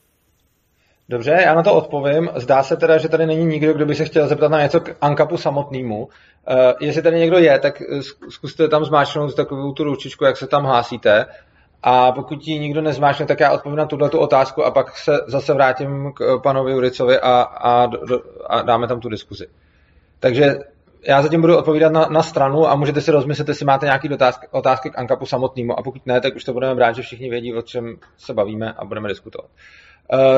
Dobře, 1.09 1.39
já 1.45 1.55
na 1.55 1.63
to 1.63 1.73
odpovím. 1.73 2.29
Zdá 2.35 2.63
se 2.63 2.77
teda, 2.77 2.97
že 2.97 3.09
tady 3.09 3.25
není 3.25 3.45
nikdo, 3.45 3.73
kdo 3.73 3.85
by 3.85 3.95
se 3.95 4.05
chtěl 4.05 4.27
zeptat 4.27 4.51
na 4.51 4.61
něco 4.61 4.79
k 4.79 4.95
Ankapu 5.01 5.37
samotnému. 5.37 6.05
Uh, 6.05 6.09
jestli 6.79 7.01
tady 7.01 7.19
někdo 7.19 7.37
je, 7.37 7.59
tak 7.59 7.81
zkuste 8.29 8.67
tam 8.67 8.85
zmáčknout 8.85 9.35
takovou 9.35 9.71
tu 9.71 9.83
ručičku, 9.83 10.25
jak 10.25 10.37
se 10.37 10.47
tam 10.47 10.63
hlásíte. 10.63 11.25
A 11.83 12.11
pokud 12.11 12.47
ji 12.47 12.59
nikdo 12.59 12.81
nezmáčne, 12.81 13.25
tak 13.25 13.39
já 13.39 13.51
odpovím 13.51 13.77
na 13.77 13.85
tuhle 13.85 14.09
otázku 14.09 14.63
a 14.63 14.71
pak 14.71 14.97
se 14.97 15.11
zase 15.27 15.53
vrátím 15.53 16.11
k 16.13 16.39
panovi 16.43 16.71
Juricovi 16.71 17.19
a, 17.19 17.41
a, 17.41 17.89
a 18.49 18.61
dáme 18.61 18.87
tam 18.87 18.99
tu 18.99 19.09
diskuzi. 19.09 19.47
Takže 20.19 20.55
já 21.07 21.21
zatím 21.21 21.41
budu 21.41 21.57
odpovídat 21.57 21.91
na, 21.91 22.05
na 22.05 22.23
stranu 22.23 22.67
a 22.67 22.75
můžete 22.75 23.01
si 23.01 23.11
rozmyslet, 23.11 23.47
jestli 23.47 23.65
máte 23.65 23.85
nějaké 23.85 24.09
otázky, 24.13 24.47
otázky 24.51 24.89
k 24.89 24.99
Ankapu 24.99 25.25
samotnému 25.25 25.79
a 25.79 25.83
pokud 25.83 26.05
ne, 26.05 26.21
tak 26.21 26.35
už 26.35 26.43
to 26.43 26.53
budeme 26.53 26.75
brát, 26.75 26.95
že 26.95 27.01
všichni 27.01 27.29
vědí, 27.29 27.53
o 27.53 27.61
čem 27.61 27.95
se 28.17 28.33
bavíme 28.33 28.73
a 28.73 28.85
budeme 28.85 29.09
diskutovat. 29.09 29.45
Uh, 29.45 29.86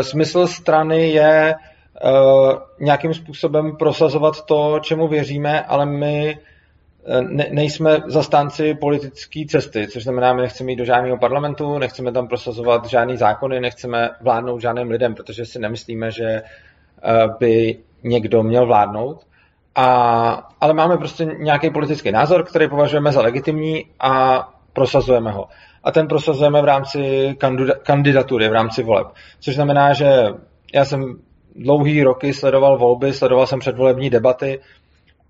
smysl 0.01 0.47
strany 0.47 1.09
je 1.09 1.55
uh, 1.55 2.51
nějakým 2.79 3.13
způsobem 3.13 3.77
prosazovat 3.77 4.45
to, 4.45 4.79
čemu 4.81 5.07
věříme, 5.07 5.63
ale 5.63 5.85
my 5.85 6.39
eh, 7.05 7.21
ne, 7.21 7.47
nejsme 7.51 7.97
zastánci 8.07 8.73
politické 8.73 9.43
cesty, 9.49 9.87
což 9.87 10.03
znamená, 10.03 10.33
my 10.33 10.41
nechceme 10.41 10.71
jít 10.71 10.75
do 10.75 10.85
žádného 10.85 11.17
parlamentu, 11.17 11.77
nechceme 11.77 12.11
tam 12.11 12.27
prosazovat 12.27 12.85
žádný 12.85 13.17
zákony, 13.17 13.59
nechceme 13.59 14.09
vládnout 14.21 14.59
žádným 14.59 14.91
lidem, 14.91 15.15
protože 15.15 15.45
si 15.45 15.59
nemyslíme, 15.59 16.11
že 16.11 16.41
by 17.39 17.77
někdo 18.03 18.43
měl 18.43 18.65
vládnout. 18.65 19.25
A, 19.75 20.49
ale 20.61 20.73
máme 20.73 20.97
prostě 20.97 21.25
nějaký 21.25 21.69
politický 21.69 22.11
názor, 22.11 22.43
který 22.43 22.69
považujeme 22.69 23.11
za 23.11 23.21
legitimní 23.21 23.85
a 23.99 24.43
prosazujeme 24.73 25.31
ho. 25.31 25.47
A 25.83 25.91
ten 25.91 26.07
prosazujeme 26.07 26.61
v 26.61 26.65
rámci 26.65 27.35
kandidatury, 27.83 28.49
v 28.49 28.53
rámci 28.53 28.83
voleb. 28.83 29.07
Což 29.39 29.55
znamená, 29.55 29.93
že 29.93 30.23
já 30.73 30.85
jsem 30.85 31.15
dlouhý 31.55 32.03
roky 32.03 32.33
sledoval 32.33 32.77
volby, 32.77 33.13
sledoval 33.13 33.47
jsem 33.47 33.59
předvolební 33.59 34.09
debaty 34.09 34.59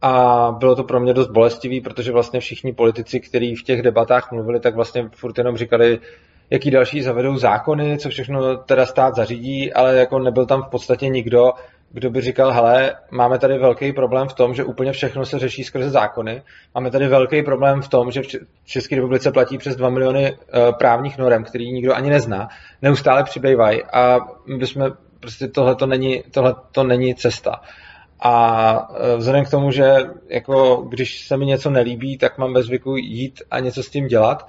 a 0.01 0.51
bylo 0.59 0.75
to 0.75 0.83
pro 0.83 0.99
mě 0.99 1.13
dost 1.13 1.29
bolestivý, 1.29 1.81
protože 1.81 2.11
vlastně 2.11 2.39
všichni 2.39 2.73
politici, 2.73 3.19
kteří 3.19 3.55
v 3.55 3.63
těch 3.63 3.81
debatách 3.81 4.31
mluvili, 4.31 4.59
tak 4.59 4.75
vlastně 4.75 5.09
furt 5.15 5.37
jenom 5.37 5.57
říkali, 5.57 5.99
jaký 6.49 6.71
další 6.71 7.01
zavedou 7.01 7.37
zákony, 7.37 7.97
co 7.97 8.09
všechno 8.09 8.57
teda 8.57 8.85
stát 8.85 9.15
zařídí, 9.15 9.73
ale 9.73 9.95
jako 9.95 10.19
nebyl 10.19 10.45
tam 10.45 10.63
v 10.63 10.69
podstatě 10.69 11.07
nikdo, 11.07 11.51
kdo 11.91 12.09
by 12.09 12.21
říkal, 12.21 12.51
hele, 12.51 12.95
máme 13.11 13.39
tady 13.39 13.57
velký 13.57 13.93
problém 13.93 14.27
v 14.27 14.33
tom, 14.33 14.53
že 14.53 14.63
úplně 14.63 14.91
všechno 14.91 15.25
se 15.25 15.39
řeší 15.39 15.63
skrze 15.63 15.89
zákony. 15.89 16.41
Máme 16.75 16.91
tady 16.91 17.07
velký 17.07 17.43
problém 17.43 17.81
v 17.81 17.87
tom, 17.87 18.11
že 18.11 18.21
v 18.21 18.65
České 18.65 18.95
republice 18.95 19.31
platí 19.31 19.57
přes 19.57 19.75
2 19.75 19.89
miliony 19.89 20.31
uh, 20.31 20.37
právních 20.77 21.17
norem, 21.17 21.43
který 21.43 21.71
nikdo 21.71 21.95
ani 21.95 22.09
nezná, 22.09 22.47
neustále 22.81 23.23
přibývají 23.23 23.83
a 23.83 24.19
my 24.45 24.57
bychom, 24.57 24.91
prostě 25.19 25.47
tohle 25.47 25.75
to 25.75 25.85
není, 25.85 26.23
tohle 26.31 26.55
to 26.71 26.83
není 26.83 27.15
cesta. 27.15 27.61
A 28.19 28.89
uh, 28.89 28.97
vzhledem 29.17 29.45
k 29.45 29.51
tomu, 29.51 29.71
že 29.71 29.95
jako 30.29 30.75
když 30.89 31.27
se 31.27 31.37
mi 31.37 31.45
něco 31.45 31.69
nelíbí, 31.69 32.17
tak 32.17 32.37
mám 32.37 32.53
ve 32.53 32.63
zvyku 32.63 32.95
jít 32.97 33.41
a 33.51 33.59
něco 33.59 33.83
s 33.83 33.89
tím 33.89 34.07
dělat, 34.07 34.47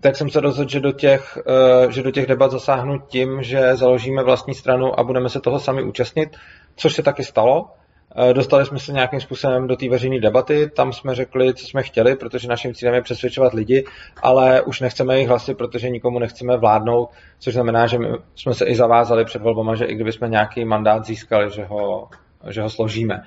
tak 0.00 0.16
jsem 0.16 0.30
se 0.30 0.40
rozhodl, 0.40 0.70
že 0.70 0.80
do 0.80 0.92
těch, 0.92 1.38
uh, 1.84 1.90
že 1.90 2.02
do 2.02 2.10
těch 2.10 2.26
debat 2.26 2.50
zasáhnu 2.50 2.98
tím, 2.98 3.42
že 3.42 3.76
založíme 3.76 4.22
vlastní 4.22 4.54
stranu 4.54 5.00
a 5.00 5.02
budeme 5.02 5.28
se 5.28 5.40
toho 5.40 5.60
sami 5.60 5.82
účastnit 5.82 6.36
což 6.80 6.94
se 6.94 7.02
taky 7.02 7.24
stalo. 7.24 7.70
Eh, 8.16 8.34
dostali 8.34 8.66
jsme 8.66 8.78
se 8.78 8.92
nějakým 8.92 9.20
způsobem 9.20 9.66
do 9.66 9.76
té 9.76 9.88
veřejné 9.88 10.20
debaty, 10.20 10.70
tam 10.76 10.92
jsme 10.92 11.14
řekli, 11.14 11.54
co 11.54 11.66
jsme 11.66 11.82
chtěli, 11.82 12.16
protože 12.16 12.48
naším 12.48 12.74
cílem 12.74 12.94
je 12.94 13.02
přesvědčovat 13.02 13.52
lidi, 13.52 13.84
ale 14.22 14.62
už 14.62 14.80
nechceme 14.80 15.14
jejich 15.14 15.28
hlasy, 15.28 15.54
protože 15.54 15.90
nikomu 15.90 16.18
nechceme 16.18 16.56
vládnout, 16.56 17.08
což 17.38 17.54
znamená, 17.54 17.86
že 17.86 17.98
jsme 18.34 18.54
se 18.54 18.64
i 18.64 18.74
zavázali 18.74 19.24
před 19.24 19.42
volbama, 19.42 19.74
že 19.74 19.84
i 19.84 19.94
kdyby 19.94 20.12
jsme 20.12 20.28
nějaký 20.28 20.64
mandát 20.64 21.04
získali, 21.04 21.50
že 21.50 21.64
ho, 21.64 22.08
že 22.48 22.62
ho 22.62 22.70
složíme 22.70 23.22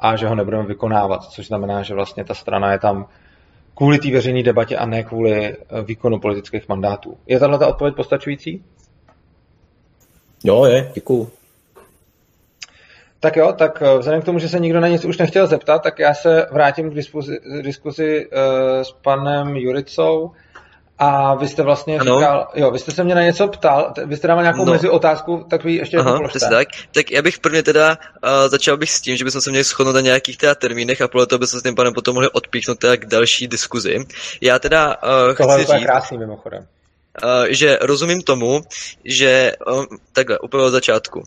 a 0.00 0.16
že 0.16 0.28
ho 0.28 0.34
nebudeme 0.34 0.66
vykonávat, 0.66 1.24
což 1.24 1.46
znamená, 1.46 1.82
že 1.82 1.94
vlastně 1.94 2.24
ta 2.24 2.34
strana 2.34 2.72
je 2.72 2.78
tam 2.78 3.06
kvůli 3.74 3.98
té 3.98 4.10
veřejné 4.10 4.42
debatě 4.42 4.76
a 4.76 4.86
ne 4.86 5.02
kvůli 5.02 5.32
eh, 5.34 5.56
výkonu 5.82 6.20
politických 6.20 6.68
mandátů. 6.68 7.16
Je 7.26 7.38
tahle 7.38 7.66
odpověď 7.66 7.94
postačující? 7.96 8.64
Jo, 10.44 10.64
je, 10.64 10.90
děkuju. 10.94 11.30
Tak 13.20 13.36
jo, 13.36 13.52
tak 13.52 13.82
eh, 13.82 13.98
vzhledem 13.98 14.22
k 14.22 14.24
tomu, 14.24 14.38
že 14.38 14.48
se 14.48 14.58
nikdo 14.58 14.80
na 14.80 14.88
nic 14.88 15.04
už 15.04 15.18
nechtěl 15.18 15.46
zeptat, 15.46 15.82
tak 15.82 15.98
já 15.98 16.14
se 16.14 16.46
vrátím 16.52 16.90
k 16.90 16.94
diskuzi, 16.94 17.38
diskuzi 17.62 18.26
uh, 18.26 18.82
s 18.82 18.92
panem 18.92 19.56
Juricou. 19.56 20.32
A 21.04 21.34
vy 21.34 21.48
jste 21.48 21.62
vlastně 21.62 21.98
ano. 21.98 22.18
říkal, 22.18 22.48
jo, 22.54 22.70
vy 22.70 22.78
jste 22.78 22.92
se 22.92 23.04
mě 23.04 23.14
na 23.14 23.22
něco 23.22 23.48
ptal, 23.48 23.94
vy 24.04 24.16
jste 24.16 24.28
dával 24.28 24.42
nějakou 24.42 24.64
no. 24.64 24.72
mezi 24.72 24.88
otázku, 24.88 25.46
tak 25.50 25.64
vy 25.64 25.74
ještě 25.74 25.96
Aha, 25.96 26.12
jednou 26.12 26.28
tak. 26.50 26.68
tak 26.94 27.10
já 27.10 27.22
bych 27.22 27.38
prvně 27.38 27.62
teda 27.62 27.98
uh, 28.24 28.30
začal 28.48 28.76
bych 28.76 28.90
s 28.90 29.00
tím, 29.00 29.16
že 29.16 29.24
bychom 29.24 29.40
se 29.40 29.50
měli 29.50 29.64
shodnout 29.64 29.94
na 29.94 30.00
nějakých 30.00 30.38
teda 30.38 30.54
termínech 30.54 31.00
a 31.00 31.08
podle 31.08 31.26
toho 31.26 31.38
bychom 31.38 31.60
s 31.60 31.62
tím 31.62 31.74
panem 31.74 31.94
potom 31.94 32.14
mohli 32.14 32.28
odpíchnout 32.30 32.78
teda 32.78 32.96
k 32.96 33.06
další 33.06 33.48
diskuzi. 33.48 33.98
Já 34.40 34.58
teda 34.58 34.96
uh, 35.28 35.36
Tohle 35.36 35.64
chci 35.64 35.72
říct, 35.72 35.84
krásný 35.84 36.18
mimochodem. 36.18 36.66
Uh, 37.24 37.44
že 37.48 37.78
rozumím 37.80 38.22
tomu, 38.22 38.60
že 39.04 39.52
um, 39.66 39.86
takhle, 40.12 40.38
úplně 40.38 40.64
od 40.64 40.70
začátku 40.70 41.22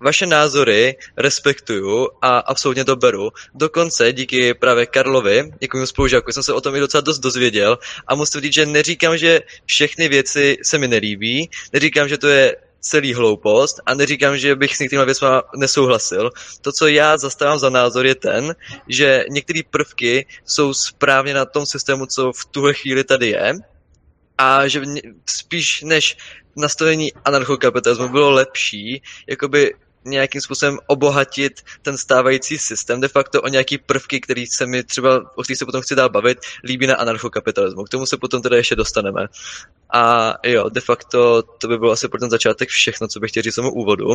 vaše 0.00 0.26
názory 0.26 0.96
respektuju 1.16 2.08
a 2.22 2.38
absolutně 2.38 2.84
to 2.84 2.96
beru. 2.96 3.30
Dokonce 3.54 4.12
díky 4.12 4.54
právě 4.54 4.86
Karlovi, 4.86 5.52
jako 5.60 5.86
spolužáku, 5.86 6.32
jsem 6.32 6.42
se 6.42 6.52
o 6.52 6.60
tom 6.60 6.76
i 6.76 6.80
docela 6.80 7.00
dost 7.00 7.18
dozvěděl 7.18 7.78
a 8.06 8.14
musím 8.14 8.40
říct, 8.40 8.54
že 8.54 8.66
neříkám, 8.66 9.18
že 9.18 9.40
všechny 9.66 10.08
věci 10.08 10.56
se 10.62 10.78
mi 10.78 10.88
nelíbí, 10.88 11.50
neříkám, 11.72 12.08
že 12.08 12.18
to 12.18 12.28
je 12.28 12.56
celý 12.80 13.14
hloupost 13.14 13.80
a 13.86 13.94
neříkám, 13.94 14.38
že 14.38 14.56
bych 14.56 14.76
s 14.76 14.78
některými 14.78 15.04
věcmi 15.04 15.28
nesouhlasil. 15.56 16.30
To, 16.60 16.72
co 16.72 16.86
já 16.86 17.18
zastávám 17.18 17.58
za 17.58 17.70
názor, 17.70 18.06
je 18.06 18.14
ten, 18.14 18.54
že 18.88 19.24
některé 19.28 19.60
prvky 19.70 20.26
jsou 20.44 20.74
správně 20.74 21.34
na 21.34 21.44
tom 21.44 21.66
systému, 21.66 22.06
co 22.06 22.32
v 22.32 22.44
tuhle 22.44 22.74
chvíli 22.74 23.04
tady 23.04 23.28
je, 23.28 23.54
a 24.38 24.68
že 24.68 24.82
spíš 25.26 25.82
než 25.82 26.16
nastavení 26.56 27.12
anarchokapitalismu 27.24 28.08
bylo 28.08 28.30
lepší 28.30 29.02
jakoby 29.26 29.74
nějakým 30.04 30.40
způsobem 30.40 30.78
obohatit 30.86 31.52
ten 31.82 31.96
stávající 31.96 32.58
systém, 32.58 33.00
de 33.00 33.08
facto 33.08 33.42
o 33.42 33.48
nějaký 33.48 33.78
prvky, 33.78 34.20
který 34.20 34.46
se 34.46 34.66
mi 34.66 34.84
třeba, 34.84 35.20
o 35.34 35.42
kterých 35.42 35.58
se 35.58 35.64
potom 35.64 35.82
chci 35.82 35.94
dál 35.94 36.08
bavit, 36.08 36.38
líbí 36.64 36.86
na 36.86 36.94
anarchokapitalismu. 36.94 37.84
K 37.84 37.88
tomu 37.88 38.06
se 38.06 38.16
potom 38.16 38.42
teda 38.42 38.56
ještě 38.56 38.76
dostaneme. 38.76 39.26
A 39.92 40.34
jo, 40.44 40.68
de 40.68 40.80
facto 40.80 41.42
to 41.42 41.68
by 41.68 41.78
bylo 41.78 41.92
asi 41.92 42.08
pro 42.08 42.20
ten 42.20 42.30
začátek 42.30 42.68
všechno, 42.68 43.08
co 43.08 43.20
bych 43.20 43.30
chtěl 43.30 43.42
říct 43.42 43.54
tomu 43.54 43.72
úvodu. 43.72 44.06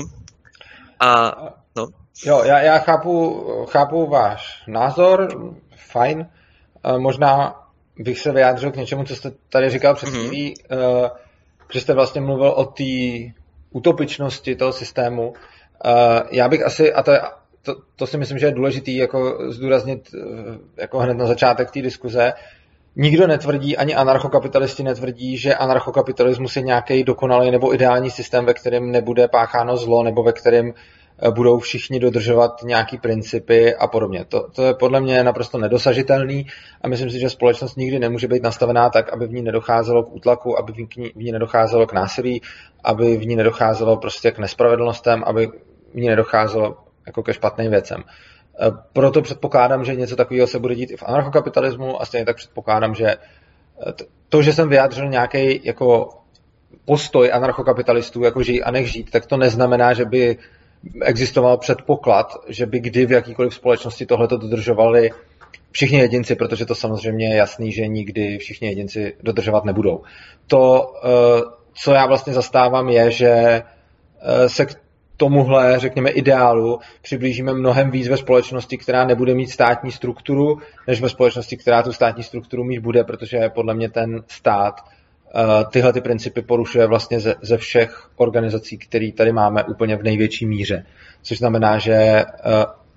A 1.00 1.36
no. 1.76 1.88
Jo, 2.26 2.42
já, 2.46 2.60
já 2.60 2.78
chápu, 2.80 3.46
chápu 3.70 4.10
váš 4.10 4.64
názor, 4.68 5.28
fajn. 5.76 6.28
Možná 6.98 7.56
bych 7.98 8.20
se 8.20 8.32
vyjádřil 8.32 8.72
k 8.72 8.76
něčemu, 8.76 9.04
co 9.04 9.16
jste 9.16 9.32
tady 9.50 9.70
říkal 9.70 9.96
před 9.96 10.10
mhm. 10.10 10.20
chvílí, 10.20 10.54
mm-hmm. 10.54 11.12
že 11.74 11.82
jste 11.82 11.94
vlastně 11.94 12.22
mluvil 12.22 12.50
o 12.50 12.66
té 12.66 12.84
utopičnosti 13.72 14.56
toho 14.56 14.74
systému. 14.74 15.34
Uh, 15.86 16.22
já 16.32 16.50
bych 16.50 16.66
asi, 16.66 16.94
a 16.94 17.04
to, 17.04 17.12
je, 17.12 17.22
to, 17.62 17.76
to 17.96 18.08
si 18.08 18.18
myslím, 18.18 18.40
že 18.40 18.46
je 18.46 18.52
důležitý 18.52 18.96
jako 18.96 19.38
zdůraznit 19.52 20.10
uh, 20.14 20.56
jako 20.78 21.00
hned 21.00 21.18
na 21.18 21.26
začátek 21.26 21.72
té 21.72 21.82
diskuze, 21.82 22.34
Nikdo 22.96 23.28
netvrdí, 23.28 23.78
ani 23.78 23.96
anarchokapitalisti 23.96 24.84
netvrdí, 24.84 25.38
že 25.38 25.56
anarchokapitalismus 25.56 26.56
je 26.56 26.62
nějaký 26.62 27.04
dokonalý 27.04 27.52
nebo 27.52 27.74
ideální 27.74 28.12
systém, 28.12 28.46
ve 28.46 28.54
kterém 28.54 28.92
nebude 28.92 29.28
pácháno 29.28 29.78
zlo 29.78 30.04
nebo 30.04 30.24
ve 30.24 30.34
kterém 30.34 30.70
eh, 30.70 31.32
budou 31.32 31.60
všichni 31.60 32.00
dodržovat 32.00 32.64
nějaký 32.64 32.98
principy 32.98 33.76
a 33.76 33.88
podobně. 33.88 34.26
To, 34.26 34.48
to 34.56 34.64
je 34.64 34.74
podle 34.74 35.02
mě 35.02 35.24
naprosto 35.24 35.58
nedosažitelný 35.58 36.48
a 36.82 36.88
myslím 36.88 37.10
si, 37.10 37.20
že 37.20 37.30
společnost 37.30 37.78
nikdy 37.78 38.00
nemůže 38.00 38.28
být 38.28 38.44
nastavená 38.44 38.90
tak, 38.90 39.14
aby 39.14 39.28
v 39.28 39.34
ní 39.34 39.42
nedocházelo 39.42 40.04
k 40.04 40.14
útlaku, 40.14 40.60
aby 40.60 40.74
v 40.74 40.78
ní, 40.78 41.10
v 41.16 41.24
ní 41.24 41.32
nedocházelo 41.32 41.88
k 41.88 41.94
násilí, 41.94 42.42
aby 42.84 43.18
v 43.18 43.26
ní 43.26 43.36
nedocházelo 43.36 43.98
prostě 43.98 44.32
k 44.32 44.40
nespravedlnostem, 44.40 45.24
aby 45.26 45.50
ní 46.00 46.08
nedocházelo 46.08 46.78
jako 47.06 47.24
ke 47.24 47.34
špatným 47.34 47.72
věcem. 47.72 48.04
E, 48.04 48.72
proto 48.94 49.22
předpokládám, 49.22 49.86
že 49.86 49.96
něco 49.96 50.16
takového 50.16 50.48
se 50.48 50.60
bude 50.60 50.76
dít 50.76 50.92
i 50.92 50.98
v 50.98 51.04
anarchokapitalismu 51.04 52.02
a 52.02 52.06
stejně 52.06 52.26
tak 52.26 52.36
předpokládám, 52.36 52.96
že 52.96 53.08
e, 53.08 53.18
to, 54.30 54.42
že 54.42 54.54
jsem 54.54 54.70
vyjádřil 54.70 55.10
nějaký 55.10 55.62
jako 55.64 56.10
postoj 56.86 57.32
anarchokapitalistů, 57.34 58.24
jako 58.24 58.44
žij 58.44 58.62
a 58.66 58.72
nech 58.72 58.92
žít, 58.92 59.12
tak 59.12 59.26
to 59.26 59.38
neznamená, 59.38 59.94
že 59.94 60.06
by 60.06 60.38
existoval 61.02 61.58
předpoklad, 61.58 62.34
že 62.48 62.66
by 62.66 62.80
kdy 62.80 63.06
v 63.06 63.12
jakýkoliv 63.12 63.54
společnosti 63.54 64.06
tohleto 64.06 64.38
dodržovali 64.38 65.12
všichni 65.72 66.00
jedinci, 66.00 66.36
protože 66.36 66.66
to 66.66 66.76
samozřejmě 66.76 67.28
je 67.30 67.36
jasný, 67.36 67.72
že 67.72 67.88
nikdy 67.88 68.38
všichni 68.38 68.68
jedinci 68.68 69.16
dodržovat 69.24 69.66
nebudou. 69.66 70.02
To, 70.48 70.94
e, 71.04 71.10
co 71.74 71.94
já 71.94 72.06
vlastně 72.06 72.34
zastávám, 72.34 72.90
je, 72.90 73.12
že 73.12 73.62
se 74.48 74.66
k 74.66 74.83
tomuhle, 75.24 75.80
řekněme, 75.80 76.10
ideálu 76.10 76.80
přiblížíme 77.02 77.54
mnohem 77.54 77.92
víc 77.92 78.08
ve 78.08 78.18
společnosti, 78.18 78.78
která 78.78 79.06
nebude 79.06 79.34
mít 79.36 79.48
státní 79.48 79.92
strukturu, 79.92 80.58
než 80.88 81.02
ve 81.02 81.10
společnosti, 81.10 81.58
která 81.58 81.84
tu 81.84 81.92
státní 81.92 82.24
strukturu 82.24 82.64
mít 82.64 82.80
bude, 82.80 83.04
protože 83.04 83.50
podle 83.50 83.74
mě 83.74 83.90
ten 83.90 84.24
stát 84.28 84.74
tyhle 85.72 85.94
ty 85.94 86.02
principy 86.02 86.42
porušuje 86.42 86.88
vlastně 86.88 87.20
ze, 87.20 87.36
ze 87.42 87.58
všech 87.58 88.10
organizací, 88.16 88.78
které 88.78 89.12
tady 89.12 89.32
máme 89.32 89.64
úplně 89.64 89.96
v 89.96 90.04
největší 90.04 90.46
míře. 90.46 90.86
Což 91.22 91.38
znamená, 91.38 91.78
že 91.78 92.24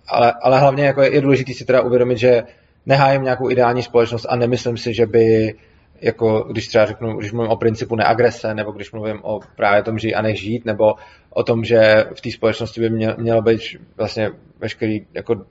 ale, 0.08 0.32
ale 0.42 0.58
hlavně 0.58 0.84
jako 0.84 1.02
je, 1.02 1.14
je 1.14 1.20
důležité 1.20 1.52
si 1.54 1.64
teda 1.64 1.80
uvědomit, 1.80 2.18
že 2.18 2.42
nehájím 2.86 3.22
nějakou 3.22 3.50
ideální 3.50 3.82
společnost 3.82 4.26
a 4.28 4.36
nemyslím 4.36 4.76
si, 4.76 4.94
že 4.94 5.06
by 5.06 5.54
jako 6.00 6.46
když 6.50 6.68
třeba 6.68 6.84
řeknu, 6.86 7.16
když 7.16 7.32
mluvím 7.32 7.50
o 7.50 7.56
principu 7.56 7.96
neagrese, 7.96 8.54
nebo 8.54 8.72
když 8.72 8.92
mluvím 8.92 9.18
o 9.22 9.40
právě 9.56 9.82
tom 9.82 9.98
žij 9.98 10.14
a 10.16 10.22
nech 10.22 10.40
žít, 10.40 10.64
nebo 10.64 10.94
o 11.36 11.42
tom, 11.42 11.64
že 11.64 12.04
v 12.14 12.20
té 12.20 12.30
společnosti 12.30 12.80
by 12.80 12.90
mělo, 12.90 13.14
mělo 13.18 13.42
být 13.42 13.60
vlastně 13.96 14.30
veškerý 14.58 15.06
jako 15.14 15.44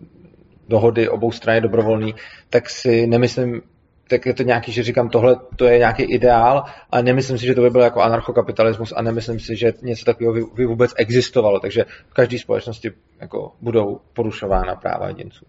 dohody 0.67 1.09
obou 1.09 1.31
strany 1.31 1.61
dobrovolný, 1.61 2.15
tak 2.49 2.69
si 2.69 3.07
nemyslím, 3.07 3.61
tak 4.09 4.25
je 4.25 4.33
to 4.33 4.43
nějaký, 4.43 4.71
že 4.71 4.83
říkám, 4.83 5.09
tohle 5.09 5.35
to 5.55 5.65
je 5.65 5.77
nějaký 5.77 6.03
ideál, 6.03 6.63
ale 6.89 7.03
nemyslím 7.03 7.37
si, 7.37 7.45
že 7.45 7.55
to 7.55 7.61
by 7.61 7.69
byl 7.69 7.81
jako 7.81 8.01
anarchokapitalismus 8.01 8.93
a 8.95 9.01
nemyslím 9.01 9.39
si, 9.39 9.55
že 9.55 9.73
něco 9.81 10.05
takového 10.05 10.47
by 10.55 10.65
vůbec 10.65 10.93
existovalo, 10.97 11.59
takže 11.59 11.85
v 12.07 12.13
každé 12.13 12.39
společnosti 12.39 12.91
jako 13.21 13.51
budou 13.61 13.99
porušována 14.13 14.75
práva 14.75 15.07
jedinců. 15.07 15.45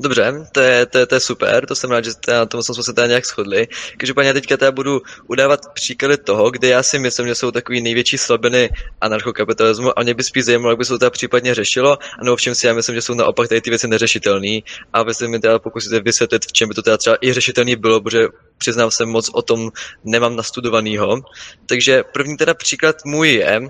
Dobře, 0.00 0.34
to 0.52 0.60
je, 0.60 0.86
to, 0.86 0.98
je, 0.98 1.06
to 1.06 1.14
je 1.14 1.20
super, 1.20 1.66
to 1.66 1.74
jsem 1.74 1.90
rád, 1.90 2.04
že 2.04 2.10
na 2.28 2.46
tom 2.46 2.62
jsme 2.62 2.82
se 2.82 2.92
teda 2.92 3.06
nějak 3.06 3.26
shodli. 3.26 3.68
Každopádně 3.96 4.32
teďka 4.32 4.56
teda 4.56 4.72
budu 4.72 5.02
udávat 5.26 5.60
příklady 5.74 6.16
toho, 6.16 6.50
kde 6.50 6.68
já 6.68 6.82
si 6.82 6.98
myslím, 6.98 7.26
že 7.26 7.34
jsou 7.34 7.50
takový 7.50 7.80
největší 7.80 8.18
slabiny 8.18 8.70
anarchokapitalismu 9.00 9.98
a 9.98 10.02
mě 10.02 10.14
by 10.14 10.22
spíš 10.22 10.44
zajímalo, 10.44 10.70
jak 10.70 10.78
by 10.78 10.84
se 10.84 10.88
to 10.88 10.98
teda 10.98 11.10
případně 11.10 11.54
řešilo, 11.54 11.98
nebo 12.22 12.36
v 12.36 12.40
čem 12.40 12.54
si 12.54 12.66
já 12.66 12.74
myslím, 12.74 12.94
že 12.94 13.02
jsou 13.02 13.14
naopak 13.14 13.48
tady 13.48 13.60
ty 13.60 13.70
věci 13.70 13.88
neřešitelné. 13.88 14.58
A 14.92 15.02
vy 15.02 15.14
se 15.14 15.28
mi 15.28 15.40
teda 15.40 15.58
pokusíte 15.58 16.00
vysvětlit, 16.00 16.44
v 16.44 16.52
čem 16.52 16.68
by 16.68 16.74
to 16.74 16.82
teda 16.82 16.96
třeba 16.96 17.16
i 17.20 17.32
řešitelný 17.32 17.76
bylo, 17.76 18.00
protože 18.00 18.28
přiznám 18.58 18.90
se 18.90 19.06
moc 19.06 19.30
o 19.32 19.42
tom 19.42 19.70
nemám 20.04 20.36
nastudovanýho. 20.36 21.20
Takže 21.66 22.02
první 22.12 22.36
teda 22.36 22.54
příklad 22.54 22.96
můj 23.04 23.30
je, 23.30 23.60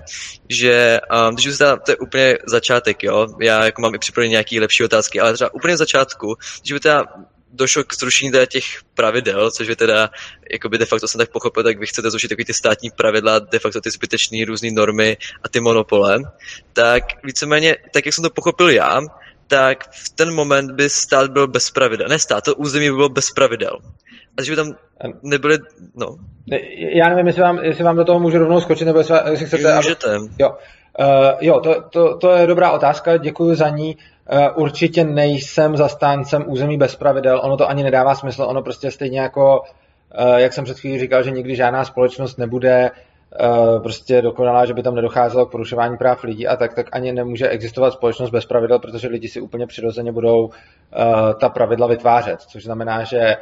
že 0.49 0.99
um, 1.29 1.35
když 1.35 1.57
teda, 1.57 1.77
to 1.77 1.91
je 1.91 1.97
úplně 1.97 2.37
začátek, 2.47 3.03
jo, 3.03 3.27
já 3.41 3.65
jako 3.65 3.81
mám 3.81 3.95
i 3.95 3.99
připravené 3.99 4.29
nějaké 4.29 4.59
lepší 4.59 4.83
otázky, 4.83 5.19
ale 5.19 5.33
třeba 5.33 5.53
úplně 5.53 5.77
začátku, 5.95 6.35
když 6.61 6.73
by 6.73 6.79
teda 6.79 7.03
došlo 7.53 7.83
k 7.83 7.95
zrušení 7.95 8.31
teda 8.31 8.45
těch 8.45 8.63
pravidel, 8.93 9.51
což 9.51 9.67
by 9.67 9.75
teda, 9.75 10.09
by 10.69 10.77
de 10.77 10.85
facto 10.85 11.07
jsem 11.07 11.19
tak 11.19 11.31
pochopil, 11.31 11.63
tak 11.63 11.79
vy 11.79 11.87
chcete 11.87 12.11
zrušit 12.11 12.27
takový 12.27 12.45
ty 12.45 12.53
státní 12.53 12.89
pravidla, 12.91 13.39
de 13.39 13.59
facto 13.59 13.81
ty 13.81 13.91
zbytečné 13.91 14.45
různé 14.45 14.71
normy 14.71 15.17
a 15.43 15.49
ty 15.49 15.59
monopole, 15.59 16.19
tak 16.73 17.03
víceméně, 17.23 17.75
tak 17.93 18.05
jak 18.05 18.15
jsem 18.15 18.23
to 18.23 18.29
pochopil 18.29 18.69
já, 18.69 19.01
tak 19.47 19.91
v 19.91 20.09
ten 20.09 20.33
moment 20.33 20.71
by 20.71 20.89
stát 20.89 21.31
byl 21.31 21.47
bez 21.47 21.71
pravidel. 21.71 22.07
Ne 22.07 22.19
stát, 22.19 22.43
to 22.43 22.55
území 22.55 22.89
by 22.89 22.95
bylo 22.95 23.09
bez 23.09 23.31
pravidel. 23.31 23.77
A 24.37 24.43
že 24.43 24.51
by 24.51 24.55
tam 24.55 24.75
nebyly, 25.23 25.57
no. 25.95 26.17
Já 26.95 27.09
nevím, 27.09 27.27
jestli 27.27 27.41
vám, 27.41 27.57
jestli 27.63 27.83
vám 27.83 27.95
do 27.95 28.05
toho 28.05 28.19
můžu 28.19 28.37
rovnou 28.37 28.61
skočit, 28.61 28.85
nebo 28.85 28.99
jestli, 28.99 29.15
jestli 29.29 29.45
chcete... 29.45 29.75
Můžete. 29.75 30.15
Aby... 30.15 30.27
Jo, 30.39 30.57
jo 31.39 31.59
to, 31.59 31.81
to, 31.81 32.17
to, 32.17 32.31
je 32.31 32.47
dobrá 32.47 32.71
otázka, 32.71 33.17
děkuji 33.17 33.55
za 33.55 33.69
ní. 33.69 33.97
Uh, 34.33 34.63
určitě 34.63 35.03
nejsem 35.03 35.77
zastáncem 35.77 36.43
území 36.47 36.77
bez 36.77 36.95
pravidel, 36.95 37.41
ono 37.43 37.57
to 37.57 37.69
ani 37.69 37.83
nedává 37.83 38.15
smysl, 38.15 38.43
ono 38.43 38.61
prostě 38.61 38.91
stejně 38.91 39.19
jako, 39.19 39.59
uh, 39.59 40.35
jak 40.35 40.53
jsem 40.53 40.63
před 40.63 40.79
chvílí 40.79 40.99
říkal, 40.99 41.23
že 41.23 41.31
nikdy 41.31 41.55
žádná 41.55 41.85
společnost 41.85 42.37
nebude 42.37 42.91
prostě 43.83 44.21
dokonalá, 44.21 44.65
že 44.65 44.73
by 44.73 44.83
tam 44.83 44.95
nedocházelo 44.95 45.45
k 45.45 45.51
porušování 45.51 45.97
práv 45.97 46.23
lidí 46.23 46.47
a 46.47 46.55
tak, 46.55 46.73
tak 46.73 46.87
ani 46.91 47.11
nemůže 47.11 47.49
existovat 47.49 47.93
společnost 47.93 48.29
bez 48.29 48.45
pravidel, 48.45 48.79
protože 48.79 49.07
lidi 49.07 49.27
si 49.27 49.41
úplně 49.41 49.67
přirozeně 49.67 50.11
budou 50.11 50.49
ta 51.39 51.49
pravidla 51.49 51.87
vytvářet, 51.87 52.41
což 52.41 52.63
znamená, 52.63 53.03
že 53.03 53.35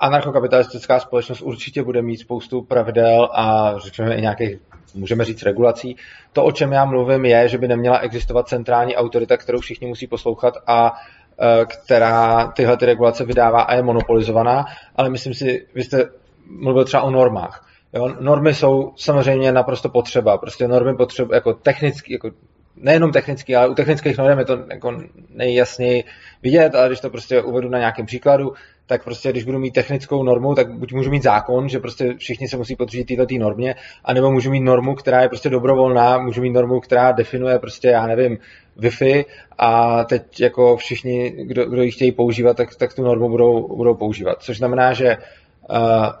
anarchokapitalistická 0.00 1.00
společnost 1.00 1.42
určitě 1.42 1.82
bude 1.82 2.02
mít 2.02 2.16
spoustu 2.16 2.62
pravidel 2.62 3.28
a 3.32 3.74
řekněme 3.78 4.14
i 4.14 4.20
nějakých, 4.20 4.56
můžeme 4.94 5.24
říct, 5.24 5.42
regulací. 5.42 5.96
To, 6.32 6.44
o 6.44 6.52
čem 6.52 6.72
já 6.72 6.84
mluvím, 6.84 7.24
je, 7.24 7.48
že 7.48 7.58
by 7.58 7.68
neměla 7.68 7.98
existovat 7.98 8.48
centrální 8.48 8.96
autorita, 8.96 9.36
kterou 9.36 9.58
všichni 9.58 9.88
musí 9.88 10.06
poslouchat 10.06 10.54
a 10.66 10.92
e, 11.40 11.64
která 11.64 12.46
tyhle 12.46 12.76
ty 12.76 12.86
regulace 12.86 13.24
vydává 13.24 13.62
a 13.62 13.74
je 13.74 13.82
monopolizovaná, 13.82 14.64
ale 14.96 15.10
myslím 15.10 15.34
si, 15.34 15.66
vy 15.74 15.84
jste 15.84 16.04
mluvil 16.46 16.84
třeba 16.84 17.02
o 17.02 17.10
normách. 17.10 17.68
Jo, 17.92 18.16
normy 18.20 18.54
jsou 18.54 18.92
samozřejmě 18.96 19.52
naprosto 19.52 19.88
potřeba. 19.88 20.38
Prostě 20.38 20.68
normy 20.68 20.96
potřeba 20.96 21.34
jako 21.34 21.54
technicky, 21.54 22.12
jako 22.12 22.30
nejenom 22.76 23.12
technicky, 23.12 23.56
ale 23.56 23.68
u 23.68 23.74
technických 23.74 24.18
norm 24.18 24.38
je 24.38 24.44
to 24.44 24.58
jako 24.70 25.02
nejjasněji 25.30 26.04
vidět, 26.42 26.74
ale 26.74 26.88
když 26.88 27.00
to 27.00 27.10
prostě 27.10 27.42
uvedu 27.42 27.68
na 27.68 27.78
nějakém 27.78 28.06
příkladu, 28.06 28.52
tak 28.86 29.04
prostě 29.04 29.30
když 29.30 29.44
budu 29.44 29.58
mít 29.58 29.74
technickou 29.74 30.22
normu, 30.22 30.54
tak 30.54 30.72
buď 30.72 30.92
můžu 30.92 31.10
mít 31.10 31.22
zákon, 31.22 31.68
že 31.68 31.78
prostě 31.78 32.14
všichni 32.18 32.48
se 32.48 32.56
musí 32.56 32.76
podřídit 32.76 33.16
této 33.16 33.34
normě, 33.38 33.74
anebo 34.04 34.30
můžu 34.30 34.50
mít 34.50 34.60
normu, 34.60 34.94
která 34.94 35.22
je 35.22 35.28
prostě 35.28 35.50
dobrovolná, 35.50 36.18
můžu 36.18 36.42
mít 36.42 36.50
normu, 36.50 36.80
která 36.80 37.12
definuje 37.12 37.58
prostě, 37.58 37.88
já 37.88 38.06
nevím, 38.06 38.38
Wi-Fi 38.78 39.24
a 39.58 40.04
teď 40.04 40.40
jako 40.40 40.76
všichni, 40.76 41.30
kdo, 41.30 41.66
kdo 41.66 41.82
ji 41.82 41.90
chtějí 41.90 42.12
používat, 42.12 42.56
tak, 42.56 42.76
tak 42.76 42.94
tu 42.94 43.02
normu 43.02 43.28
budou, 43.28 43.76
budou 43.76 43.94
používat. 43.94 44.42
Což 44.42 44.58
znamená, 44.58 44.92
že 44.92 45.16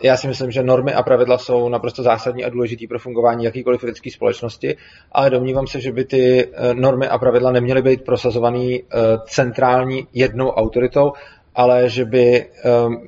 já 0.02 0.16
si 0.16 0.28
myslím, 0.28 0.50
že 0.50 0.62
normy 0.62 0.94
a 0.94 1.02
pravidla 1.02 1.38
jsou 1.38 1.68
naprosto 1.68 2.02
zásadní 2.02 2.44
a 2.44 2.48
důležitý 2.48 2.86
pro 2.86 2.98
fungování 2.98 3.44
jakýkoliv 3.44 3.82
lidské 3.82 4.10
společnosti, 4.10 4.76
ale 5.12 5.30
domnívám 5.30 5.66
se, 5.66 5.80
že 5.80 5.92
by 5.92 6.04
ty 6.04 6.46
uh, 6.46 6.74
normy 6.74 7.08
a 7.08 7.18
pravidla 7.18 7.52
neměly 7.52 7.82
být 7.82 8.04
prosazované 8.04 8.58
uh, 8.58 8.78
centrální 9.26 10.08
jednou 10.12 10.48
autoritou, 10.48 11.12
ale 11.54 11.88
že 11.88 12.04
by 12.04 12.46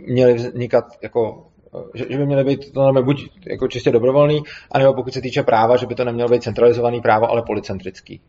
měly 0.07 0.35
vznikat 0.35 0.85
jako 1.03 1.47
že, 1.95 2.07
že 2.09 2.19
by 2.19 2.27
měly 2.27 2.45
být 2.45 2.73
to 2.73 2.81
normy 2.83 3.03
buď 3.03 3.31
jako 3.47 3.69
čistě 3.69 3.91
dobrovolný, 3.91 4.43
anebo 4.71 4.95
pokud 4.95 5.15
se 5.15 5.21
týče 5.21 5.43
práva, 5.43 5.77
že 5.77 5.87
by 5.87 5.95
to 5.95 6.05
nemělo 6.05 6.29
být 6.29 6.43
centralizovaný 6.43 7.01
právo, 7.01 7.31
ale 7.31 7.43
policentrický. 7.43 8.21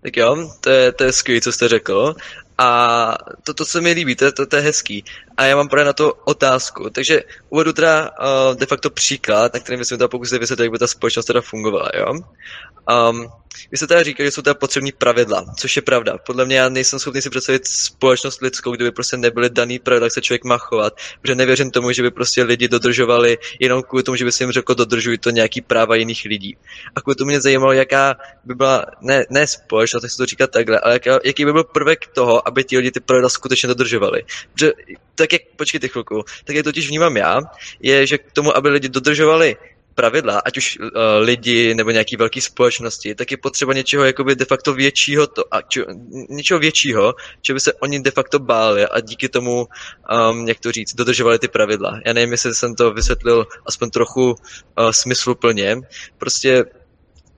Tak 0.00 0.16
jo, 0.16 0.50
to 0.60 0.70
je, 0.70 0.92
to 0.92 1.04
je 1.04 1.12
skvělé, 1.12 1.40
co 1.40 1.52
jste 1.52 1.68
řekl. 1.68 2.14
A 2.58 3.18
to, 3.42 3.54
to 3.54 3.64
co 3.64 3.80
mi 3.80 3.92
líbí, 3.92 4.16
to, 4.16 4.32
to, 4.32 4.46
to 4.46 4.56
je 4.56 4.62
hezký. 4.62 5.04
A 5.36 5.44
já 5.44 5.56
mám 5.56 5.68
právě 5.68 5.84
na 5.84 5.92
to 5.92 6.12
otázku. 6.24 6.90
Takže 6.90 7.22
uvedu 7.48 7.72
teda 7.72 8.10
uh, 8.10 8.56
de 8.58 8.66
facto 8.66 8.90
příklad, 8.90 9.54
na 9.54 9.60
kterém 9.60 9.78
bychom 9.78 9.98
teda 9.98 10.08
pokusili 10.08 10.38
vysvětlit, 10.38 10.64
jak 10.64 10.72
by 10.72 10.78
ta 10.78 10.86
společnost 10.86 11.26
teda 11.26 11.40
fungovala, 11.40 11.90
jo? 11.94 12.14
Um, 13.10 13.28
vy 13.70 13.76
jste 13.76 13.86
teda 13.86 14.02
říkali, 14.02 14.26
že 14.26 14.30
jsou 14.30 14.42
teda 14.42 14.54
potřební 14.54 14.92
pravidla, 14.92 15.44
což 15.56 15.76
je 15.76 15.82
pravda. 15.82 16.18
Podle 16.18 16.44
mě 16.44 16.56
já 16.56 16.68
nejsem 16.68 16.98
schopný 16.98 17.22
si 17.22 17.30
představit 17.30 17.66
společnost 17.66 18.42
lidskou, 18.42 18.72
kdyby 18.72 18.90
prostě 18.90 19.16
nebyly 19.16 19.50
daný 19.50 19.78
pravidla, 19.78 20.06
jak 20.06 20.12
se 20.12 20.20
člověk 20.20 20.44
má 20.44 20.58
chovat. 20.58 20.96
Protože 21.20 21.34
nevěřím 21.34 21.70
tomu, 21.70 21.92
že 21.92 22.02
by 22.02 22.10
prostě 22.10 22.42
lidi 22.42 22.68
dodržovali 22.68 23.38
jenom 23.60 23.82
kvůli 23.82 24.02
tomu, 24.02 24.16
že 24.16 24.24
by 24.24 24.32
si 24.32 24.42
jim 24.42 24.52
řekl, 24.52 24.74
dodržují 24.74 25.18
to 25.18 25.30
nějaký 25.30 25.60
práva 25.60 25.94
jiných 25.94 26.24
lidí. 26.24 26.56
A 26.96 27.00
kvůli 27.00 27.14
tomu 27.14 27.28
mě 27.28 27.40
zajímalo, 27.40 27.72
jaká 27.72 28.16
by 28.44 28.54
byla, 28.54 28.86
ne, 29.00 29.24
ne 29.30 29.46
společnost, 29.46 30.02
tak 30.02 30.10
se 30.10 30.16
to 30.16 30.26
říkat 30.26 30.50
takhle, 30.50 30.80
ale 30.80 30.92
jaká, 30.92 31.18
jaký 31.24 31.44
by 31.44 31.52
byl 31.52 31.64
prvek 31.64 32.06
toho, 32.06 32.47
aby 32.48 32.64
ti 32.64 32.76
lidi 32.76 32.90
ty 32.90 33.00
pravidla 33.00 33.28
skutečně 33.28 33.66
dodržovali. 33.66 34.24
Protože 34.52 34.72
tak 35.14 35.32
jak, 35.32 35.42
počkejte 35.56 35.88
chvilku, 35.88 36.24
tak 36.44 36.56
jak 36.56 36.64
totiž 36.64 36.88
vnímám 36.88 37.16
já, 37.16 37.40
je, 37.80 38.06
že 38.06 38.18
k 38.18 38.32
tomu, 38.32 38.56
aby 38.56 38.68
lidi 38.68 38.88
dodržovali 38.88 39.56
pravidla, 39.98 40.38
ať 40.46 40.58
už 40.58 40.78
uh, 40.78 40.86
lidi 41.26 41.74
nebo 41.74 41.90
nějaký 41.90 42.16
velké 42.16 42.40
společnosti, 42.40 43.14
tak 43.14 43.30
je 43.30 43.36
potřeba 43.36 43.74
něčeho 43.74 44.04
jakoby 44.04 44.36
de 44.36 44.44
facto 44.44 44.74
většího, 44.74 45.26
to, 45.26 45.42
a 45.50 45.62
či, 45.62 45.82
něčeho 46.30 46.60
většího, 46.60 47.14
že 47.42 47.54
by 47.54 47.60
se 47.60 47.72
oni 47.82 48.00
de 48.00 48.10
facto 48.10 48.38
báli 48.38 48.86
a 48.86 49.00
díky 49.00 49.28
tomu, 49.28 49.66
um, 49.66 50.48
jak 50.48 50.60
to 50.60 50.72
říct, 50.72 50.94
dodržovali 50.94 51.38
ty 51.38 51.48
pravidla. 51.48 52.00
Já 52.06 52.12
nevím, 52.12 52.32
jestli 52.32 52.54
jsem 52.54 52.74
to 52.74 52.94
vysvětlil 52.94 53.46
aspoň 53.66 53.90
trochu 53.90 54.30
uh, 54.30 54.90
smysluplně. 54.90 55.76
Prostě 56.18 56.64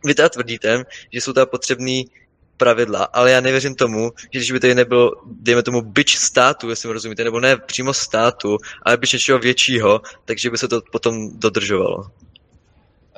vy 0.04 0.14
teda 0.14 0.28
tvrdíte, 0.28 0.84
že 1.12 1.20
jsou 1.20 1.32
tam 1.32 1.46
potřebný 1.46 2.12
pravidla, 2.60 3.08
ale 3.12 3.30
já 3.30 3.40
nevěřím 3.40 3.74
tomu, 3.74 4.10
že 4.30 4.38
když 4.38 4.52
by 4.52 4.60
tady 4.60 4.74
nebyl, 4.74 5.10
dejme 5.26 5.62
tomu, 5.62 5.82
byč 5.82 6.16
státu, 6.16 6.70
jestli 6.70 6.86
mi 6.88 6.92
rozumíte, 6.92 7.24
nebo 7.24 7.40
ne 7.40 7.56
přímo 7.56 7.94
státu, 7.94 8.56
ale 8.82 8.96
byč 8.96 9.12
něčeho 9.12 9.38
většího, 9.38 10.00
takže 10.24 10.50
by 10.50 10.58
se 10.58 10.68
to 10.68 10.80
potom 10.92 11.14
dodržovalo. 11.34 12.04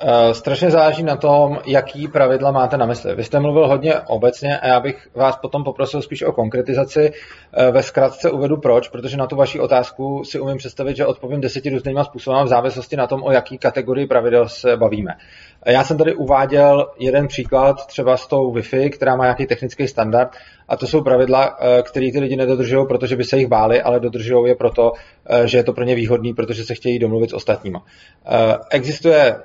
Uh, 0.03 0.31
strašně 0.31 0.71
záleží 0.71 1.03
na 1.03 1.15
tom, 1.15 1.59
jaký 1.65 2.07
pravidla 2.07 2.51
máte 2.51 2.77
na 2.77 2.85
mysli. 2.85 3.15
Vy 3.15 3.23
jste 3.23 3.39
mluvil 3.39 3.67
hodně 3.67 3.99
obecně 3.99 4.59
a 4.59 4.67
já 4.67 4.79
bych 4.79 5.07
vás 5.15 5.37
potom 5.37 5.63
poprosil 5.63 6.01
spíš 6.01 6.23
o 6.23 6.31
konkretizaci. 6.31 7.11
Uh, 7.11 7.73
ve 7.73 7.83
zkratce 7.83 8.31
uvedu 8.31 8.57
proč, 8.57 8.89
protože 8.89 9.17
na 9.17 9.27
tu 9.27 9.35
vaši 9.35 9.59
otázku 9.59 10.23
si 10.23 10.39
umím 10.39 10.57
představit, 10.57 10.97
že 10.97 11.05
odpovím 11.05 11.41
deseti 11.41 11.69
různýma 11.69 12.03
způsoby 12.03 12.37
v 12.43 12.47
závislosti 12.47 12.95
na 12.95 13.07
tom, 13.07 13.23
o 13.23 13.31
jaký 13.31 13.57
kategorii 13.57 14.07
pravidel 14.07 14.49
se 14.49 14.77
bavíme. 14.77 15.11
Já 15.65 15.83
jsem 15.83 15.97
tady 15.97 16.15
uváděl 16.15 16.91
jeden 16.99 17.27
příklad 17.27 17.87
třeba 17.87 18.17
s 18.17 18.27
tou 18.27 18.53
Wi-Fi, 18.53 18.89
která 18.89 19.15
má 19.15 19.23
nějaký 19.23 19.45
technický 19.45 19.87
standard 19.87 20.35
a 20.67 20.77
to 20.77 20.87
jsou 20.87 21.01
pravidla, 21.01 21.57
které 21.83 22.11
ty 22.11 22.19
lidi 22.19 22.35
nedodržují, 22.35 22.87
protože 22.87 23.15
by 23.15 23.23
se 23.23 23.37
jich 23.37 23.47
báli, 23.47 23.81
ale 23.81 23.99
dodržují 23.99 24.49
je 24.49 24.55
proto, 24.55 24.91
že 25.45 25.57
je 25.57 25.63
to 25.63 25.73
pro 25.73 25.83
ně 25.83 25.95
výhodný, 25.95 26.33
protože 26.33 26.63
se 26.63 26.75
chtějí 26.75 26.99
domluvit 26.99 27.29
s 27.29 27.33
ostatníma. 27.33 27.85
Existuje 28.71 29.35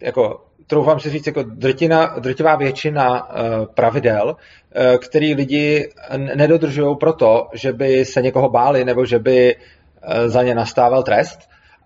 jako 0.00 0.40
troufám 0.66 1.00
si 1.00 1.10
říct, 1.10 1.26
jako 1.26 1.42
drtina, 1.42 2.18
drtivá 2.18 2.56
většina 2.56 3.28
pravidel, 3.74 4.36
který 4.98 5.34
lidi 5.34 5.88
nedodržují 6.16 6.96
proto, 6.96 7.48
že 7.54 7.72
by 7.72 8.04
se 8.04 8.22
někoho 8.22 8.50
báli, 8.50 8.84
nebo 8.84 9.06
že 9.06 9.18
by 9.18 9.56
eh, 9.56 10.28
za 10.28 10.42
ně 10.42 10.54
nastával 10.54 11.02
trest, 11.02 11.38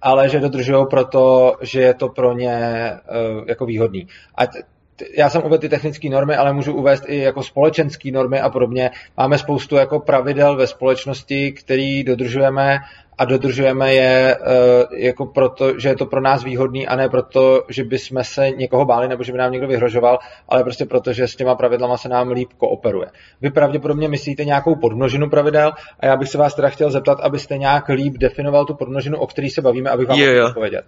ale 0.03 0.29
že 0.29 0.41
dodržují 0.41 0.87
proto, 0.91 1.57
že 1.61 1.81
je 1.81 1.95
to 1.95 2.09
pro 2.09 2.33
ně 2.33 2.53
eh, 2.53 3.01
jako 3.47 3.67
výhodný. 3.67 4.07
A 4.37 4.43
já 5.17 5.31
jsem 5.31 5.43
uvedl 5.45 5.61
ty 5.61 5.69
technické 5.69 6.09
normy, 6.09 6.37
ale 6.37 6.53
můžu 6.53 6.75
uvést 6.75 7.05
i 7.07 7.19
jako 7.19 7.43
společenské 7.43 8.11
normy 8.11 8.41
a 8.41 8.51
podobně. 8.51 8.91
Máme 9.17 9.39
spoustu 9.39 9.77
jako 9.77 10.01
pravidel 10.01 10.57
ve 10.57 10.67
společnosti, 10.67 11.53
které 11.53 12.03
dodržujeme 12.07 12.79
a 13.19 13.25
dodržujeme 13.25 13.95
je 13.95 14.37
eh, 14.37 15.07
jako 15.07 15.27
proto, 15.27 15.81
že 15.81 15.89
je 15.89 15.97
to 15.97 16.07
pro 16.07 16.21
nás 16.21 16.45
výhodný 16.45 16.89
a 16.89 16.97
ne 16.97 17.09
proto, 17.09 17.63
že 17.69 17.85
bychom 17.85 18.25
se 18.25 18.51
někoho 18.51 18.85
báli 18.85 19.09
nebo 19.09 19.23
že 19.23 19.33
by 19.33 19.39
nám 19.39 19.53
někdo 19.53 19.69
vyhrožoval, 19.69 20.19
ale 20.49 20.65
prostě 20.65 20.85
proto, 20.85 21.13
že 21.13 21.29
s 21.29 21.37
těma 21.37 21.55
pravidlama 21.55 21.97
se 21.97 22.09
nám 22.09 22.31
líp 22.31 22.49
kooperuje. 22.57 23.07
Vy 23.41 23.51
pravděpodobně 23.51 24.09
myslíte 24.09 24.45
nějakou 24.45 24.75
podmnožinu 24.75 25.31
pravidel 25.31 25.73
a 26.01 26.07
já 26.07 26.17
bych 26.17 26.29
se 26.29 26.39
vás 26.39 26.55
teda 26.55 26.69
chtěl 26.69 26.91
zeptat, 26.91 27.21
abyste 27.21 27.59
nějak 27.59 27.89
líp 27.89 28.15
definoval 28.19 28.65
tu 28.65 28.75
podmnožinu, 28.75 29.19
o 29.19 29.27
který 29.27 29.51
se 29.51 29.63
bavíme, 29.63 29.91
abych 29.91 30.09
vám 30.09 30.19
mohl 30.19 30.45
odpovědět. 30.45 30.85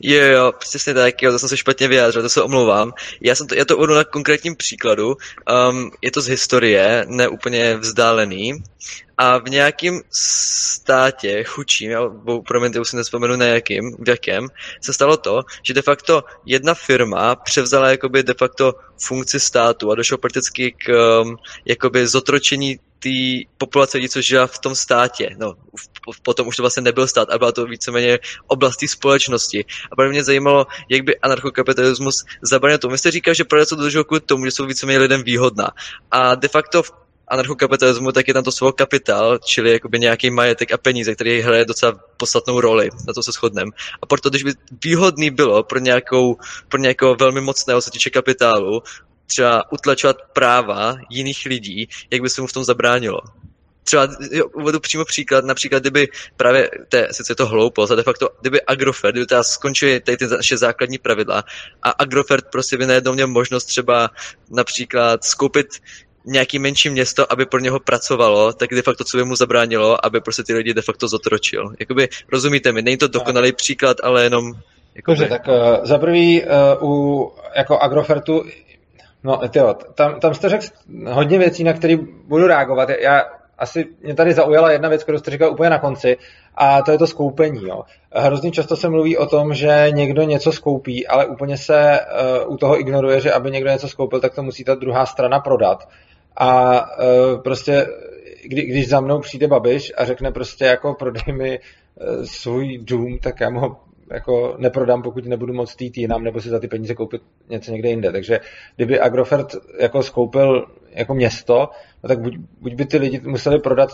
Jo, 0.00 0.24
jo, 0.24 0.52
přesně 0.58 0.94
tak, 0.94 1.22
jo, 1.22 1.32
to 1.32 1.38
jsem 1.38 1.48
se 1.48 1.56
špatně 1.56 1.88
vyjádřil, 1.88 2.22
to 2.22 2.28
se 2.28 2.42
omlouvám. 2.42 2.92
Já, 3.20 3.34
jsem 3.34 3.46
to, 3.46 3.54
já 3.54 3.64
to 3.64 3.76
uvedu 3.76 3.94
na 3.94 4.04
konkrétním 4.04 4.56
příkladu. 4.56 5.16
Um, 5.70 5.90
je 6.02 6.10
to 6.10 6.20
z 6.20 6.26
historie, 6.26 7.04
ne 7.08 7.28
úplně 7.28 7.76
vzdálený. 7.76 8.62
A 9.18 9.38
v 9.38 9.44
nějakém 9.44 10.00
státě 10.10 11.44
chučím, 11.44 11.90
já, 11.90 12.00
promiňte, 12.46 12.80
už 12.80 12.88
si 12.88 12.96
nespomenu 12.96 13.36
na 13.36 13.46
jakým, 13.46 13.96
v 13.98 14.08
jakém, 14.08 14.48
se 14.80 14.92
stalo 14.92 15.16
to, 15.16 15.42
že 15.62 15.74
de 15.74 15.82
facto 15.82 16.24
jedna 16.46 16.74
firma 16.74 17.36
převzala 17.36 17.90
jakoby 17.90 18.22
de 18.22 18.34
facto 18.34 18.74
funkci 19.02 19.40
státu 19.40 19.90
a 19.90 19.94
došlo 19.94 20.18
prakticky 20.18 20.72
k 20.72 20.88
um, 21.22 21.36
jakoby 21.64 22.06
zotročení 22.06 22.78
té 23.02 23.50
populace 23.58 23.98
lidí, 23.98 24.08
co 24.08 24.20
žila 24.20 24.46
v 24.46 24.58
tom 24.58 24.74
státě. 24.74 25.36
No, 25.38 25.54
potom 26.22 26.48
už 26.48 26.56
to 26.56 26.62
vlastně 26.62 26.82
nebyl 26.82 27.08
stát, 27.08 27.30
a 27.30 27.38
byla 27.38 27.52
to 27.52 27.66
víceméně 27.66 28.18
oblastí 28.46 28.88
společnosti. 28.88 29.64
A 29.92 29.96
pro 29.96 30.08
mě 30.08 30.24
zajímalo, 30.24 30.66
jak 30.88 31.02
by 31.02 31.18
anarchokapitalismus 31.18 32.24
zabránil 32.42 32.78
tomu. 32.78 32.92
Vy 32.92 32.98
jste 32.98 33.10
říkal, 33.10 33.34
že 33.34 33.44
proč 33.44 33.68
se 33.68 33.76
dodržují 33.76 34.04
kvůli 34.04 34.20
tomu, 34.20 34.44
že 34.44 34.50
jsou 34.50 34.66
víceméně 34.66 34.98
lidem 34.98 35.22
výhodná. 35.22 35.70
A 36.10 36.34
de 36.34 36.48
facto 36.48 36.82
v 36.82 36.92
anarchokapitalismu, 37.30 38.12
tak 38.12 38.28
je 38.28 38.34
tam 38.34 38.44
to 38.44 38.52
slovo 38.52 38.72
kapitál, 38.72 39.38
čili 39.38 39.72
jakoby 39.72 39.98
nějaký 39.98 40.30
majetek 40.30 40.72
a 40.72 40.78
peníze, 40.78 41.14
který 41.14 41.40
hraje 41.40 41.64
docela 41.64 42.00
podstatnou 42.16 42.60
roli, 42.60 42.90
na 43.06 43.14
to 43.14 43.22
se 43.22 43.32
shodneme. 43.32 43.70
A 44.02 44.06
proto, 44.06 44.30
když 44.30 44.42
by 44.42 44.52
výhodný 44.84 45.30
bylo 45.30 45.62
pro, 45.62 45.78
nějakou, 45.78 46.36
pro 46.68 46.80
nějakého 46.80 47.14
velmi 47.14 47.40
mocného 47.40 47.80
se 47.80 47.90
týče 47.90 48.10
kapitálu, 48.10 48.82
třeba 49.30 49.72
utlačovat 49.72 50.16
práva 50.32 50.96
jiných 51.10 51.46
lidí, 51.46 51.88
jak 52.10 52.22
by 52.22 52.30
se 52.30 52.40
mu 52.40 52.46
v 52.46 52.52
tom 52.52 52.64
zabránilo. 52.64 53.20
Třeba 53.84 54.08
jo, 54.30 54.44
uvedu 54.54 54.80
přímo 54.80 55.04
příklad, 55.04 55.44
například 55.44 55.82
kdyby 55.82 56.08
právě, 56.36 56.70
to 56.88 56.96
je, 56.96 57.08
sice 57.10 57.32
je 57.32 57.36
to 57.36 57.46
hloupost, 57.46 57.90
a 57.90 57.94
de 57.94 58.02
facto, 58.02 58.28
kdyby 58.40 58.62
Agrofert, 58.62 59.14
kdyby 59.14 59.26
teda 59.26 59.42
skončili 59.42 60.00
tady 60.00 60.16
ty 60.16 60.26
naše 60.26 60.56
základní 60.56 60.98
pravidla 60.98 61.44
a 61.82 61.90
Agrofert 61.90 62.44
prostě 62.52 62.76
by 62.76 62.86
najednou 62.86 63.12
měl 63.12 63.26
možnost 63.26 63.64
třeba 63.64 64.10
například 64.50 65.24
skoupit 65.24 65.66
nějaký 66.24 66.58
menší 66.58 66.90
město, 66.90 67.32
aby 67.32 67.46
pro 67.46 67.60
něho 67.60 67.80
pracovalo, 67.80 68.52
tak 68.52 68.70
de 68.70 68.82
facto 68.82 69.04
co 69.04 69.16
by 69.16 69.24
mu 69.24 69.36
zabránilo, 69.36 70.06
aby 70.06 70.20
prostě 70.20 70.42
ty 70.42 70.54
lidi 70.54 70.74
de 70.74 70.82
facto 70.82 71.08
zotročil. 71.08 71.72
Jakoby, 71.78 72.08
rozumíte 72.32 72.72
mi, 72.72 72.82
není 72.82 72.96
to 72.96 73.08
dokonalý 73.08 73.52
příklad, 73.52 73.96
ale 74.02 74.22
jenom... 74.22 74.52
Jakoby... 74.94 75.18
Dobře, 75.18 75.28
tak 75.28 75.48
uh, 75.48 75.86
za 75.86 75.98
prvý 75.98 76.42
uh, 76.42 76.90
u 76.90 77.32
jako 77.56 77.78
Agrofertu 77.78 78.44
No, 79.24 79.48
tyjo, 79.48 79.74
tam, 79.74 80.20
tam 80.20 80.34
jste 80.34 80.48
řekl 80.48 80.66
hodně 81.06 81.38
věcí, 81.38 81.64
na 81.64 81.72
které 81.72 81.96
budu 82.28 82.46
reagovat. 82.46 82.88
Já 82.88 83.22
asi 83.58 83.86
mě 84.02 84.14
tady 84.14 84.32
zaujala 84.32 84.72
jedna 84.72 84.88
věc, 84.88 85.02
kterou 85.02 85.18
jste 85.18 85.30
říkal 85.30 85.52
úplně 85.52 85.70
na 85.70 85.78
konci, 85.78 86.16
a 86.54 86.82
to 86.82 86.92
je 86.92 86.98
to 86.98 87.06
skoupení. 87.06 87.68
Jo. 87.68 87.82
Hrozně 88.12 88.50
často 88.50 88.76
se 88.76 88.88
mluví 88.88 89.16
o 89.16 89.26
tom, 89.26 89.54
že 89.54 89.86
někdo 89.90 90.22
něco 90.22 90.52
skoupí, 90.52 91.06
ale 91.06 91.26
úplně 91.26 91.56
se 91.56 92.00
uh, 92.46 92.52
u 92.52 92.56
toho 92.56 92.80
ignoruje, 92.80 93.20
že 93.20 93.32
aby 93.32 93.50
někdo 93.50 93.70
něco 93.70 93.88
skoupil, 93.88 94.20
tak 94.20 94.34
to 94.34 94.42
musí 94.42 94.64
ta 94.64 94.74
druhá 94.74 95.06
strana 95.06 95.40
prodat. 95.40 95.88
A 96.36 96.80
uh, 96.80 97.42
prostě, 97.42 97.86
kdy, 98.44 98.62
když 98.62 98.88
za 98.88 99.00
mnou 99.00 99.20
přijde 99.20 99.48
Babiš 99.48 99.92
a 99.96 100.04
řekne 100.04 100.32
prostě 100.32 100.64
jako 100.64 100.94
prodej 100.94 101.34
mi 101.34 101.58
uh, 101.58 102.24
svůj 102.24 102.78
dům, 102.78 103.18
tak 103.22 103.40
já 103.40 103.50
mu 103.50 103.76
jako 104.10 104.54
neprodám, 104.58 105.02
pokud 105.02 105.26
nebudu 105.26 105.52
moct 105.52 105.82
jít 105.82 105.98
jinam, 105.98 106.24
nebo 106.24 106.40
si 106.40 106.48
za 106.48 106.60
ty 106.60 106.68
peníze 106.68 106.94
koupit 106.94 107.22
něco 107.48 107.72
někde 107.72 107.88
jinde. 107.88 108.12
Takže 108.12 108.40
kdyby 108.76 109.00
Agrofert 109.00 109.54
jako 109.80 110.02
skoupil 110.02 110.66
jako 110.90 111.14
město, 111.14 111.68
no 112.02 112.08
tak 112.08 112.20
buď, 112.20 112.36
buď 112.60 112.74
by 112.74 112.86
ty 112.86 112.98
lidi 112.98 113.20
museli 113.24 113.58
prodat, 113.58 113.90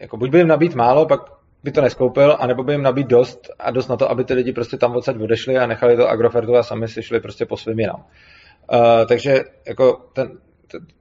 jako 0.00 0.16
buď 0.16 0.30
by 0.30 0.38
jim 0.38 0.48
nabít 0.48 0.74
málo, 0.74 1.06
pak 1.06 1.20
by 1.62 1.70
to 1.70 1.80
neskoupil, 1.80 2.36
anebo 2.40 2.62
by 2.62 2.72
jim 2.72 2.82
nabít 2.82 3.06
dost 3.06 3.50
a 3.58 3.70
dost 3.70 3.88
na 3.88 3.96
to, 3.96 4.10
aby 4.10 4.24
ty 4.24 4.34
lidi 4.34 4.52
prostě 4.52 4.76
tam 4.76 4.96
odsaď 4.96 5.16
odešli 5.16 5.58
a 5.58 5.66
nechali 5.66 5.96
to 5.96 6.08
Agrofertu 6.08 6.56
a 6.56 6.62
sami 6.62 6.88
si 6.88 7.02
šli 7.02 7.20
prostě 7.20 7.46
po 7.46 7.56
svým 7.56 7.80
jinam. 7.80 8.04
Uh, 8.72 9.06
takže 9.08 9.40
jako 9.66 10.00
ten, 10.12 10.38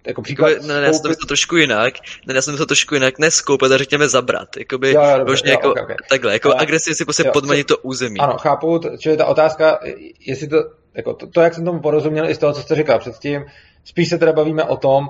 jako 0.08 0.22
příklad... 0.22 0.50
Jako, 0.50 0.66
ne, 0.68 0.82
ne, 0.82 0.88
já 0.88 0.94
jsem 0.94 1.02
to 1.02 1.10
myslel 1.10 1.28
trošku 1.28 1.56
jinak, 1.56 1.94
ne, 2.28 2.34
já 2.34 2.42
jsem 2.42 2.58
to 2.58 2.66
trošku 2.66 2.94
jinak, 2.94 3.20
ne 3.20 3.32
skoupit, 3.32 3.72
a 3.72 3.78
řekněme 3.78 4.10
zabrat, 4.10 4.58
jakoby, 4.58 4.94
jo, 4.94 5.02
jo, 5.04 5.18
dobře, 5.18 5.44
jo, 5.46 5.52
jako, 5.52 5.72
okay, 5.72 5.84
okay. 5.84 5.96
takhle, 6.10 6.34
jako 6.34 6.50
uh, 6.50 6.56
agresivně 6.60 6.96
si 6.96 7.06
prostě 7.06 7.24
podmanit 7.34 7.68
to 7.68 7.78
území. 7.78 8.20
Ano, 8.20 8.38
chápu, 8.38 8.80
čili 9.00 9.18
ta 9.18 9.26
otázka, 9.26 9.80
jestli 10.20 10.48
to, 10.48 10.58
jako 10.94 11.14
to, 11.14 11.28
to, 11.28 11.42
jak 11.42 11.54
jsem 11.54 11.66
tomu 11.66 11.80
porozuměl 11.80 12.30
i 12.30 12.36
z 12.36 12.38
toho, 12.38 12.54
co 12.54 12.62
jste 12.62 12.76
říkal 12.76 13.00
předtím, 13.00 13.46
spíš 13.86 14.10
se 14.10 14.18
teda 14.18 14.34
bavíme 14.34 14.64
o 14.64 14.78
tom, 14.78 15.08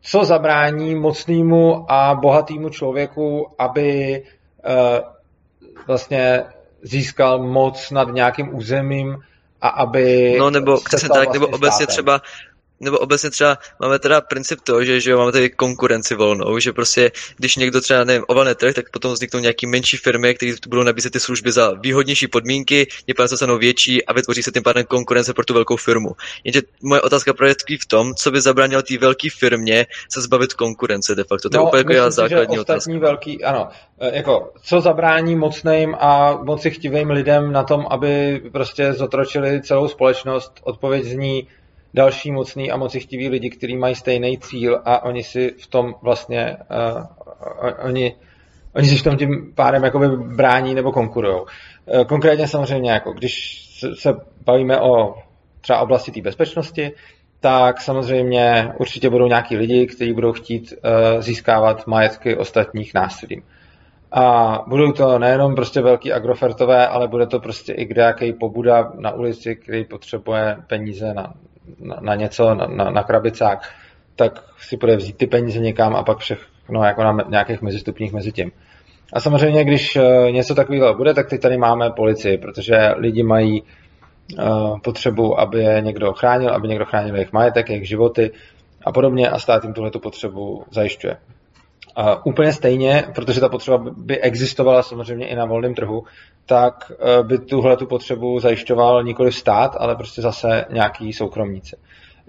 co 0.00 0.24
zabrání 0.24 0.94
mocnému 0.94 1.92
a 1.92 2.14
bohatému 2.14 2.68
člověku, 2.68 3.46
aby 3.58 4.22
uh, 4.66 4.98
vlastně 5.86 6.44
získal 6.82 7.42
moc 7.42 7.90
nad 7.90 8.08
nějakým 8.12 8.56
územím 8.56 9.16
a 9.60 9.68
aby 9.68 10.36
No 10.38 10.50
nebo 10.50 10.80
přesně 10.84 11.08
tak, 11.08 11.16
vlastně 11.16 11.40
nebo 11.40 11.46
obecně 11.46 11.70
státem. 11.70 11.86
třeba 11.86 12.20
nebo 12.82 12.98
obecně 12.98 13.30
třeba 13.30 13.58
máme 13.80 13.98
teda 13.98 14.20
princip 14.20 14.60
to, 14.60 14.84
že, 14.84 15.00
že 15.00 15.10
jo, 15.10 15.18
máme 15.18 15.32
tady 15.32 15.50
konkurenci 15.50 16.14
volnou, 16.14 16.58
že 16.58 16.72
prostě, 16.72 17.10
když 17.36 17.56
někdo 17.56 17.80
třeba, 17.80 18.04
nevím, 18.04 18.24
ovládne 18.28 18.54
trh, 18.54 18.74
tak 18.74 18.90
potom 18.90 19.12
vzniknou 19.12 19.40
nějaký 19.40 19.66
menší 19.66 19.96
firmy, 19.96 20.34
které 20.34 20.52
budou 20.68 20.82
nabízet 20.82 21.12
ty 21.12 21.20
služby 21.20 21.52
za 21.52 21.72
výhodnější 21.72 22.28
podmínky, 22.28 22.86
je 23.06 23.14
pádem 23.14 23.28
se 23.28 23.36
stanou 23.36 23.58
větší 23.58 24.06
a 24.06 24.12
vytvoří 24.12 24.42
se 24.42 24.50
tím 24.50 24.62
pádem 24.62 24.84
konkurence 24.84 25.34
pro 25.34 25.44
tu 25.44 25.54
velkou 25.54 25.76
firmu. 25.76 26.10
Jenže 26.44 26.60
moje 26.82 27.00
otázka 27.00 27.32
právě 27.32 27.54
tkví 27.54 27.76
v 27.76 27.86
tom, 27.86 28.14
co 28.14 28.30
by 28.30 28.40
zabránilo 28.40 28.82
té 28.82 28.98
velké 28.98 29.28
firmě 29.38 29.86
se 30.08 30.20
zbavit 30.20 30.54
konkurence 30.54 31.14
de 31.14 31.24
facto. 31.24 31.50
To 31.50 31.56
no, 31.56 31.62
je 31.62 31.68
úplně 31.68 31.96
jako 31.96 32.10
základní 32.10 32.58
otázka. 32.58 32.92
Velký, 32.98 33.44
ano, 33.44 33.68
e, 34.00 34.16
jako, 34.16 34.52
co 34.62 34.80
zabrání 34.80 35.36
mocným 35.36 35.96
a 36.00 36.36
moci 36.42 36.70
chtivým 36.70 37.10
lidem 37.10 37.52
na 37.52 37.64
tom, 37.64 37.86
aby 37.90 38.42
prostě 38.52 38.92
zotročili 38.92 39.62
celou 39.62 39.88
společnost, 39.88 40.52
odpověď 40.62 41.04
zní, 41.04 41.48
další 41.94 42.32
mocný 42.32 42.70
a 42.70 42.76
mocichtiví 42.76 43.28
lidi, 43.28 43.50
kteří 43.50 43.76
mají 43.76 43.94
stejný 43.94 44.38
cíl 44.38 44.80
a 44.84 45.04
oni 45.04 45.22
si 45.22 45.54
v 45.58 45.66
tom 45.66 45.94
vlastně, 46.02 46.56
uh, 46.70 47.70
oni, 47.84 48.14
oni 48.74 48.88
si 48.88 48.96
v 48.96 49.02
tom 49.02 49.16
tím 49.16 49.52
pádem 49.54 49.84
jakoby 49.84 50.08
brání 50.16 50.74
nebo 50.74 50.92
konkurují. 50.92 51.40
Uh, 51.40 52.04
konkrétně 52.04 52.48
samozřejmě, 52.48 52.90
jako 52.90 53.12
když 53.12 53.62
se 53.94 54.14
bavíme 54.46 54.80
o 54.80 55.14
třeba 55.60 55.78
oblasti 55.78 56.10
té 56.12 56.20
bezpečnosti, 56.20 56.92
tak 57.40 57.80
samozřejmě 57.80 58.72
určitě 58.78 59.10
budou 59.10 59.26
nějaký 59.26 59.56
lidi, 59.56 59.86
kteří 59.86 60.12
budou 60.12 60.32
chtít 60.32 60.72
uh, 60.72 61.20
získávat 61.20 61.86
majetky 61.86 62.36
ostatních 62.36 62.94
násilím. 62.94 63.42
A 64.12 64.58
budou 64.68 64.92
to 64.92 65.18
nejenom 65.18 65.54
prostě 65.54 65.80
velký 65.80 66.12
agrofertové, 66.12 66.88
ale 66.88 67.08
bude 67.08 67.26
to 67.26 67.40
prostě 67.40 67.72
i 67.72 67.84
kdejaký 67.84 68.32
pobuda 68.32 68.92
na 68.98 69.12
ulici, 69.12 69.56
který 69.56 69.84
potřebuje 69.84 70.56
peníze 70.66 71.14
na 71.14 71.34
na, 71.80 71.96
na 72.00 72.14
něco, 72.14 72.54
na, 72.54 72.66
na, 72.66 72.90
na 72.90 73.02
krabicák, 73.02 73.68
tak 74.16 74.44
si 74.58 74.76
bude 74.76 74.96
vzít 74.96 75.16
ty 75.16 75.26
peníze 75.26 75.60
někam 75.60 75.96
a 75.96 76.02
pak 76.02 76.18
všechno 76.18 76.84
jako 76.84 77.02
na 77.02 77.16
nějakých 77.28 77.62
mezistupních 77.62 78.12
mezi 78.12 78.32
tím. 78.32 78.52
A 79.12 79.20
samozřejmě, 79.20 79.64
když 79.64 79.96
eh, 79.96 80.32
něco 80.32 80.54
takového 80.54 80.94
bude, 80.94 81.14
tak 81.14 81.28
teď 81.28 81.40
tady 81.40 81.56
máme 81.56 81.90
policii, 81.90 82.38
protože 82.38 82.74
lidi 82.96 83.22
mají 83.22 83.62
uh, 83.62 84.78
potřebu, 84.78 85.40
aby 85.40 85.62
je 85.62 85.80
někdo 85.80 86.10
ochránil, 86.10 86.50
aby 86.50 86.68
někdo 86.68 86.84
chránil 86.84 87.14
jejich 87.14 87.32
majetek, 87.32 87.70
jejich 87.70 87.88
životy 87.88 88.30
a 88.84 88.92
podobně 88.92 89.28
a 89.28 89.38
stát 89.38 89.64
jim 89.64 89.72
tuhle 89.72 89.90
potřebu 89.90 90.64
zajišťuje. 90.70 91.16
Úplně 92.24 92.52
stejně, 92.52 93.04
protože 93.14 93.40
ta 93.40 93.48
potřeba 93.48 93.78
by 93.96 94.20
existovala 94.20 94.82
samozřejmě 94.82 95.26
i 95.26 95.36
na 95.36 95.44
volném 95.44 95.74
trhu, 95.74 96.04
tak 96.46 96.92
uh, 96.92 97.26
by 97.26 97.38
tuhle 97.38 97.76
tu 97.76 97.86
potřebu 97.86 98.40
zajišťoval 98.40 99.02
nikoli 99.02 99.32
stát, 99.32 99.76
ale 99.78 99.96
prostě 99.96 100.22
zase 100.22 100.64
nějaký 100.70 101.12
soukromníci. 101.12 101.76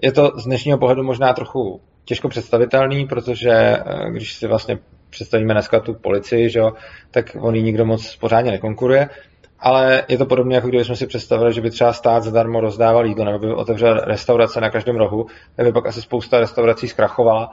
Je 0.02 0.12
to 0.12 0.32
z 0.36 0.44
dnešního 0.44 0.78
pohledu 0.78 1.02
možná 1.02 1.32
trochu 1.32 1.80
těžko 2.04 2.28
představitelný, 2.28 3.06
protože 3.06 3.78
uh, 3.86 4.10
když 4.10 4.34
si 4.34 4.46
vlastně 4.46 4.78
představíme 5.10 5.54
dneska 5.54 5.80
tu 5.80 5.94
policii, 5.94 6.50
že 6.50 6.58
jo, 6.58 6.72
tak 7.10 7.36
on 7.40 7.54
nikdo 7.54 7.84
moc 7.84 8.16
pořádně 8.16 8.50
nekonkuruje, 8.50 9.08
ale 9.58 10.02
je 10.08 10.18
to 10.18 10.26
podobně, 10.26 10.56
jako 10.56 10.68
kdybychom 10.68 10.96
si 10.96 11.06
představili, 11.06 11.52
že 11.52 11.60
by 11.60 11.70
třeba 11.70 11.92
stát 11.92 12.22
zadarmo 12.22 12.60
rozdával 12.60 13.06
jídlo, 13.06 13.24
nebo 13.24 13.38
by 13.38 13.54
otevřel 13.54 13.94
restaurace 13.94 14.60
na 14.60 14.70
každém 14.70 14.96
rohu, 14.96 15.26
tak 15.56 15.66
by 15.66 15.72
pak 15.72 15.86
asi 15.86 16.02
spousta 16.02 16.40
restaurací 16.40 16.88
zkrachovala 16.88 17.50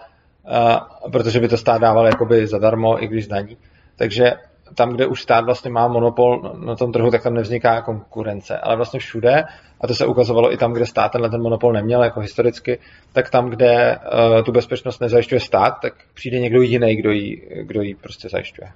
protože 1.12 1.40
by 1.40 1.48
to 1.48 1.58
stát 1.58 1.82
dával 1.82 2.06
jakoby 2.06 2.48
zadarmo, 2.48 3.04
i 3.04 3.08
když 3.08 3.26
zdaní. 3.26 3.58
Takže 3.96 4.32
tam, 4.76 4.90
kde 4.90 5.06
už 5.06 5.22
stát 5.22 5.46
vlastně 5.46 5.72
má 5.72 5.88
monopol 5.88 6.56
na 6.66 6.76
tom 6.76 6.92
trhu, 6.92 7.12
tak 7.12 7.24
tam 7.24 7.34
nevzniká 7.34 7.82
konkurence. 7.82 8.58
Ale 8.58 8.76
vlastně 8.76 9.00
všude, 9.00 9.44
a 9.82 9.88
to 9.88 9.96
se 9.96 10.06
ukazovalo 10.06 10.54
i 10.54 10.58
tam, 10.58 10.74
kde 10.74 10.86
stát 10.86 11.12
tenhle 11.12 11.30
ten 11.30 11.42
monopol 11.42 11.74
neměl, 11.74 12.04
jako 12.04 12.20
historicky, 12.20 12.80
tak 13.14 13.30
tam, 13.30 13.50
kde 13.50 13.98
uh, 13.98 14.44
tu 14.44 14.52
bezpečnost 14.52 15.02
nezajišťuje 15.02 15.40
stát, 15.40 15.74
tak 15.82 15.94
přijde 16.14 16.40
někdo 16.40 16.62
jiný, 16.62 16.96
kdo 16.96 17.12
ji, 17.12 17.48
kdo 17.62 17.82
ji 17.82 17.96
prostě 17.96 18.30
zajišťuje. 18.30 18.72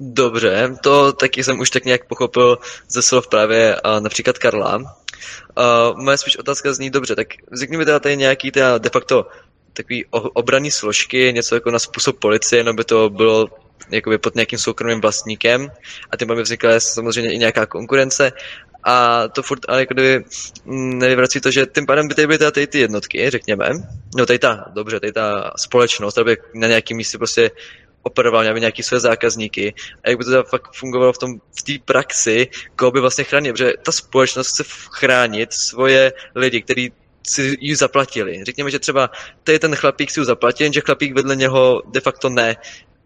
Dobře, 0.00 0.68
to 0.82 1.12
taky 1.12 1.44
jsem 1.44 1.60
už 1.60 1.70
tak 1.70 1.84
nějak 1.84 2.04
pochopil 2.04 2.58
ze 2.88 3.02
slov 3.02 3.28
právě 3.28 3.76
uh, 3.76 4.00
například 4.00 4.38
Karla. 4.38 4.96
Uh, 5.58 5.98
moje 5.98 6.18
spíš 6.18 6.36
otázka 6.36 6.72
zní 6.72 6.90
dobře, 6.90 7.16
tak 7.16 7.28
řekni 7.52 7.76
mi 7.76 7.84
teda 7.84 8.00
tady 8.00 8.16
nějaký 8.16 8.50
teda 8.50 8.78
de 8.78 8.90
facto 8.90 9.26
takový 9.72 10.04
obraný 10.10 10.70
složky, 10.70 11.32
něco 11.32 11.54
jako 11.54 11.70
na 11.70 11.78
způsob 11.78 12.18
policie, 12.18 12.64
no 12.64 12.74
by 12.74 12.84
to 12.84 13.10
bylo 13.10 13.48
jakoby 13.90 14.18
pod 14.18 14.34
nějakým 14.34 14.58
soukromým 14.58 15.00
vlastníkem. 15.00 15.70
A 16.10 16.16
tím 16.16 16.28
by 16.28 16.42
vznikla 16.42 16.80
samozřejmě 16.80 17.32
i 17.32 17.38
nějaká 17.38 17.66
konkurence. 17.66 18.32
A 18.84 19.28
to 19.28 19.42
furt 19.42 19.60
ale 19.68 19.80
jako 19.80 19.94
kdyby 19.94 20.24
mm, 20.64 20.98
nevyvrací 20.98 21.40
to, 21.40 21.50
že 21.50 21.66
tím 21.66 21.86
pádem 21.86 22.08
by 22.08 22.14
tady 22.14 22.26
byly 22.26 22.38
tady 22.38 22.66
ty 22.66 22.78
jednotky, 22.78 23.30
řekněme, 23.30 23.70
no 24.16 24.26
tady 24.26 24.38
ta, 24.38 24.64
dobře, 24.74 25.00
tady 25.00 25.12
ta 25.12 25.52
společnost, 25.56 26.18
aby 26.18 26.36
na 26.54 26.68
nějakém 26.68 26.96
místě 26.96 27.18
prostě 27.18 27.50
operoval 28.04 28.42
měl 28.42 28.58
nějaký 28.58 28.82
své 28.82 29.00
zákazníky 29.00 29.74
a 30.04 30.10
jak 30.10 30.18
by 30.18 30.24
to 30.24 30.30
teda 30.30 30.42
fakt 30.42 30.74
fungovalo 30.74 31.12
v 31.12 31.18
tom 31.18 31.30
v 31.58 31.62
té 31.62 31.72
praxi, 31.84 32.48
koho 32.76 32.90
by 32.90 33.00
vlastně 33.00 33.24
chránil, 33.24 33.52
protože 33.52 33.72
ta 33.82 33.92
společnost 33.92 34.48
chce 34.48 34.64
chránit 34.90 35.52
svoje 35.52 36.12
lidi, 36.34 36.62
kteří 36.62 36.92
si 37.26 37.56
ji 37.60 37.76
zaplatili. 37.76 38.44
Řekněme, 38.44 38.70
že 38.70 38.78
třeba 38.78 39.10
tady 39.44 39.58
ten 39.58 39.76
chlapík 39.76 40.10
si 40.10 40.20
ji 40.20 40.24
zaplatil, 40.24 40.72
že 40.72 40.80
chlapík 40.80 41.14
vedle 41.14 41.36
něho 41.36 41.82
de 41.92 42.00
facto 42.00 42.28
ne. 42.28 42.56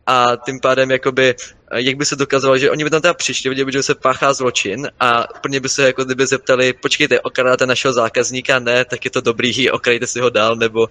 A 0.06 0.36
tím 0.44 0.60
pádem, 0.60 0.90
jakoby, 0.90 1.34
jak 1.74 1.96
by 1.96 2.04
se 2.04 2.16
dokazovalo, 2.16 2.58
že 2.58 2.70
oni 2.70 2.84
by 2.84 2.90
tam 2.90 3.00
teda 3.00 3.14
přišli, 3.14 3.50
viděli 3.50 3.66
by, 3.66 3.72
že 3.72 3.82
se 3.82 3.94
páchá 3.94 4.32
zločin 4.32 4.88
a 5.00 5.26
prvně 5.42 5.60
by 5.60 5.68
se 5.68 5.86
jako 5.86 6.04
kdyby 6.04 6.26
zeptali, 6.26 6.72
počkejte, 6.72 7.20
okradáte 7.20 7.66
našeho 7.66 7.92
zákazníka, 7.92 8.58
ne, 8.58 8.84
tak 8.84 9.04
je 9.04 9.10
to 9.10 9.20
dobrý, 9.20 9.70
okrajte 9.70 10.06
si 10.06 10.20
ho 10.20 10.30
dál, 10.30 10.56
nebo 10.56 10.88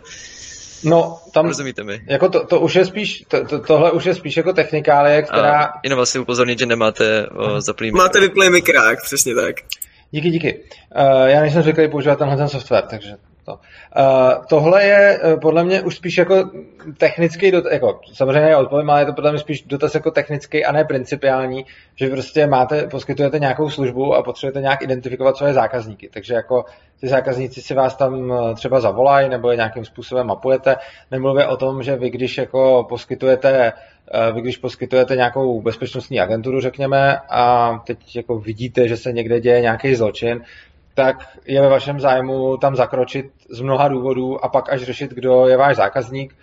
No, 0.84 1.20
tam, 1.34 1.48
Rozumíte 1.48 1.84
mi? 1.84 2.02
Jako 2.08 2.30
to, 2.30 2.46
to 2.46 2.60
už 2.60 2.76
je 2.76 2.86
spíš, 2.86 3.26
to, 3.28 3.46
to, 3.46 3.60
tohle 3.60 3.92
už 3.92 4.06
je 4.06 4.16
spíš 4.16 4.38
jako 4.38 4.54
technikálie, 4.54 5.22
která... 5.22 5.64
A 5.64 5.80
jenom 5.84 6.00
vás 6.00 6.10
si 6.10 6.20
upozornit, 6.20 6.60
že 6.60 6.66
nemáte 6.66 7.28
o, 7.28 7.62
zaplý 7.62 7.92
Máte 7.92 8.20
vyplý 8.20 8.50
mikrák, 8.50 9.04
přesně 9.04 9.36
tak. 9.36 9.56
Díky, 10.12 10.30
díky. 10.30 10.64
Uh, 10.96 11.26
já 11.26 11.42
nejsem 11.42 11.64
zvyklý 11.64 11.88
používat 11.88 12.20
tenhle 12.20 12.38
ten 12.38 12.50
software, 12.50 12.84
takže 12.90 13.16
to. 13.48 13.54
Uh, 13.54 14.46
tohle 14.50 14.84
je 14.84 15.20
uh, 15.20 15.40
podle 15.40 15.64
mě 15.64 15.82
už 15.82 15.96
spíš 15.96 16.18
jako 16.18 16.50
technický 16.98 17.52
dotaz, 17.52 17.72
jako 17.72 18.00
samozřejmě 18.14 18.56
odpovím, 18.56 18.90
ale 18.90 19.02
je 19.02 19.06
to 19.06 19.14
podle 19.14 19.32
mě 19.32 19.40
spíš 19.40 19.62
dotaz 19.62 19.96
jako 19.96 20.12
technický 20.12 20.66
a 20.66 20.72
ne 20.72 20.86
principiální, 20.86 21.66
že 21.96 22.10
prostě 22.10 22.48
máte, 22.48 22.88
poskytujete 22.88 23.40
nějakou 23.40 23.70
službu 23.70 24.16
a 24.16 24.24
potřebujete 24.24 24.62
nějak 24.62 24.82
identifikovat 24.82 25.38
svoje 25.38 25.54
zákazníky. 25.54 26.10
Takže 26.14 26.34
jako 26.34 26.66
ty 27.00 27.08
zákazníci 27.08 27.62
si 27.62 27.74
vás 27.74 27.96
tam 27.96 28.34
třeba 28.56 28.80
zavolají 28.80 29.30
nebo 29.30 29.52
je 29.52 29.58
nějakým 29.58 29.86
způsobem 29.86 30.28
mapujete. 30.28 30.76
Nemluvě 31.12 31.48
o 31.48 31.58
tom, 31.58 31.84
že 31.84 31.96
vy 31.96 32.10
když 32.10 32.38
jako 32.38 32.86
poskytujete 32.90 33.74
vy 34.34 34.42
když 34.42 34.58
poskytujete 34.58 35.16
nějakou 35.16 35.62
bezpečnostní 35.62 36.20
agenturu, 36.20 36.62
řekněme, 36.62 37.18
a 37.30 37.74
teď 37.88 38.16
jako 38.16 38.40
vidíte, 38.40 38.88
že 38.88 38.98
se 38.98 39.12
někde 39.12 39.40
děje 39.40 39.62
nějaký 39.62 39.96
zločin, 39.96 40.42
tak 40.98 41.18
je 41.46 41.62
ve 41.62 41.70
vašem 41.70 42.00
zájmu 42.00 42.58
tam 42.58 42.76
zakročit 42.76 43.26
z 43.50 43.62
mnoha 43.62 43.88
důvodů 43.88 44.46
a 44.46 44.50
pak 44.50 44.74
až 44.74 44.82
řešit, 44.82 45.12
kdo 45.12 45.48
je 45.48 45.58
váš 45.58 45.76
zákazník. 45.76 46.36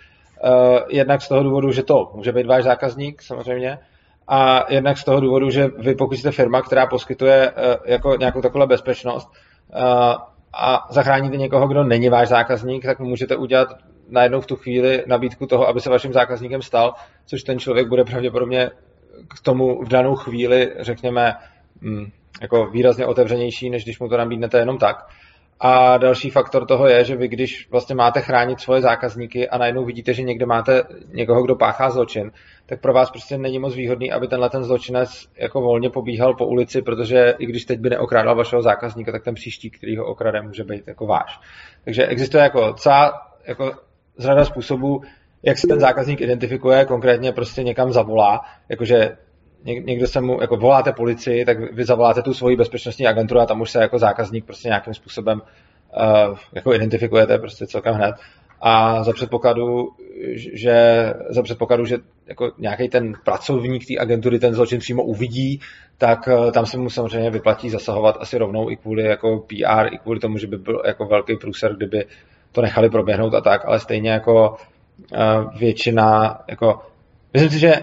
Eh, 0.43 0.79
jednak 0.89 1.21
z 1.21 1.27
toho 1.27 1.43
důvodu, 1.43 1.71
že 1.71 1.83
to 1.83 2.11
může 2.13 2.31
být 2.31 2.45
váš 2.45 2.63
zákazník 2.63 3.21
samozřejmě, 3.21 3.79
a 4.27 4.65
jednak 4.73 4.97
z 4.97 5.03
toho 5.03 5.19
důvodu, 5.19 5.49
že 5.49 5.67
vy 5.67 5.95
pokud 5.95 6.15
jste 6.15 6.31
firma, 6.31 6.61
která 6.61 6.87
poskytuje 6.87 7.51
eh, 7.55 7.77
jako 7.85 8.15
nějakou 8.15 8.41
takovou 8.41 8.67
bezpečnost 8.67 9.29
eh, 9.73 10.15
a 10.53 10.87
zachráníte 10.89 11.37
někoho, 11.37 11.67
kdo 11.67 11.83
není 11.83 12.09
váš 12.09 12.27
zákazník, 12.27 12.85
tak 12.85 12.99
můžete 12.99 13.35
udělat 13.35 13.67
najednou 14.09 14.41
v 14.41 14.45
tu 14.45 14.55
chvíli 14.55 15.03
nabídku 15.07 15.47
toho, 15.47 15.67
aby 15.67 15.81
se 15.81 15.89
vaším 15.89 16.13
zákazníkem 16.13 16.61
stal, 16.61 16.93
což 17.25 17.43
ten 17.43 17.59
člověk 17.59 17.87
bude 17.87 18.03
pravděpodobně 18.03 18.71
k 19.37 19.41
tomu 19.43 19.83
v 19.83 19.87
danou 19.87 20.15
chvíli, 20.15 20.73
řekněme, 20.79 21.35
jako 22.41 22.65
výrazně 22.65 23.05
otevřenější, 23.05 23.69
než 23.69 23.83
když 23.83 23.99
mu 23.99 24.09
to 24.09 24.17
nabídnete 24.17 24.59
jenom 24.59 24.77
tak. 24.77 25.07
A 25.59 25.97
další 25.97 26.29
faktor 26.29 26.65
toho 26.65 26.87
je, 26.87 27.03
že 27.03 27.15
vy 27.15 27.27
když 27.27 27.67
vlastně 27.71 27.95
máte 27.95 28.21
chránit 28.21 28.59
svoje 28.59 28.81
zákazníky 28.81 29.49
a 29.49 29.57
najednou 29.57 29.85
vidíte, 29.85 30.13
že 30.13 30.23
někde 30.23 30.45
máte 30.45 30.83
někoho, 31.07 31.43
kdo 31.43 31.55
páchá 31.55 31.89
zločin, 31.89 32.31
tak 32.65 32.81
pro 32.81 32.93
vás 32.93 33.11
prostě 33.11 33.37
není 33.37 33.59
moc 33.59 33.75
výhodný, 33.75 34.11
aby 34.11 34.27
tenhle 34.27 34.49
ten 34.49 34.63
zločinec 34.63 35.29
jako 35.37 35.61
volně 35.61 35.89
pobíhal 35.89 36.33
po 36.33 36.45
ulici, 36.45 36.81
protože 36.81 37.33
i 37.39 37.45
když 37.45 37.65
teď 37.65 37.79
by 37.79 37.89
neokrádal 37.89 38.35
vašeho 38.35 38.61
zákazníka, 38.61 39.11
tak 39.11 39.23
ten 39.23 39.33
příští, 39.33 39.69
který 39.69 39.97
ho 39.97 40.05
okrade, 40.05 40.41
může 40.41 40.63
být 40.63 40.87
jako 40.87 41.05
váš. 41.05 41.39
Takže 41.83 42.05
existuje 42.05 42.43
jako 42.43 42.73
celá 42.73 43.11
jako 43.47 43.71
řada 44.17 44.45
způsobů, 44.45 45.01
jak 45.43 45.57
se 45.57 45.67
ten 45.67 45.79
zákazník 45.79 46.21
identifikuje, 46.21 46.85
konkrétně 46.85 47.31
prostě 47.31 47.63
někam 47.63 47.91
zavolá, 47.91 48.41
jakože 48.69 49.17
někdo 49.65 50.07
se 50.07 50.21
mu, 50.21 50.41
jako 50.41 50.57
voláte 50.57 50.93
policii, 50.93 51.45
tak 51.45 51.73
vy 51.73 51.85
zavoláte 51.85 52.21
tu 52.21 52.33
svoji 52.33 52.55
bezpečnostní 52.55 53.07
agenturu 53.07 53.39
a 53.39 53.45
tam 53.45 53.61
už 53.61 53.71
se 53.71 53.81
jako 53.81 53.99
zákazník 53.99 54.45
prostě 54.45 54.67
nějakým 54.67 54.93
způsobem 54.93 55.41
uh, 55.41 56.37
jako 56.53 56.73
identifikujete 56.73 57.37
prostě 57.37 57.67
celkem 57.67 57.93
hned. 57.95 58.15
A 58.61 59.03
za 59.03 59.13
předpokladu, 59.13 59.89
že, 60.35 61.13
za 61.29 61.43
předpokladu, 61.43 61.85
že 61.85 61.97
jako 62.27 62.51
nějaký 62.57 62.89
ten 62.89 63.13
pracovník 63.25 63.87
té 63.87 63.93
agentury 63.99 64.39
ten 64.39 64.53
zločin 64.53 64.79
přímo 64.79 65.03
uvidí, 65.03 65.59
tak 65.97 66.27
uh, 66.27 66.51
tam 66.51 66.65
se 66.65 66.77
mu 66.77 66.89
samozřejmě 66.89 67.29
vyplatí 67.29 67.69
zasahovat 67.69 68.17
asi 68.19 68.37
rovnou 68.37 68.69
i 68.69 68.77
kvůli 68.77 69.03
jako 69.03 69.39
PR, 69.47 69.93
i 69.93 69.97
kvůli 69.97 70.19
tomu, 70.19 70.37
že 70.37 70.47
by 70.47 70.57
byl 70.57 70.81
jako 70.85 71.05
velký 71.05 71.35
průser, 71.35 71.75
kdyby 71.75 72.05
to 72.51 72.61
nechali 72.61 72.89
proběhnout 72.89 73.33
a 73.33 73.41
tak, 73.41 73.65
ale 73.65 73.79
stejně 73.79 74.09
jako 74.09 74.55
uh, 75.13 75.59
většina, 75.59 76.39
jako 76.47 76.79
myslím 77.33 77.49
si, 77.49 77.59
že 77.59 77.73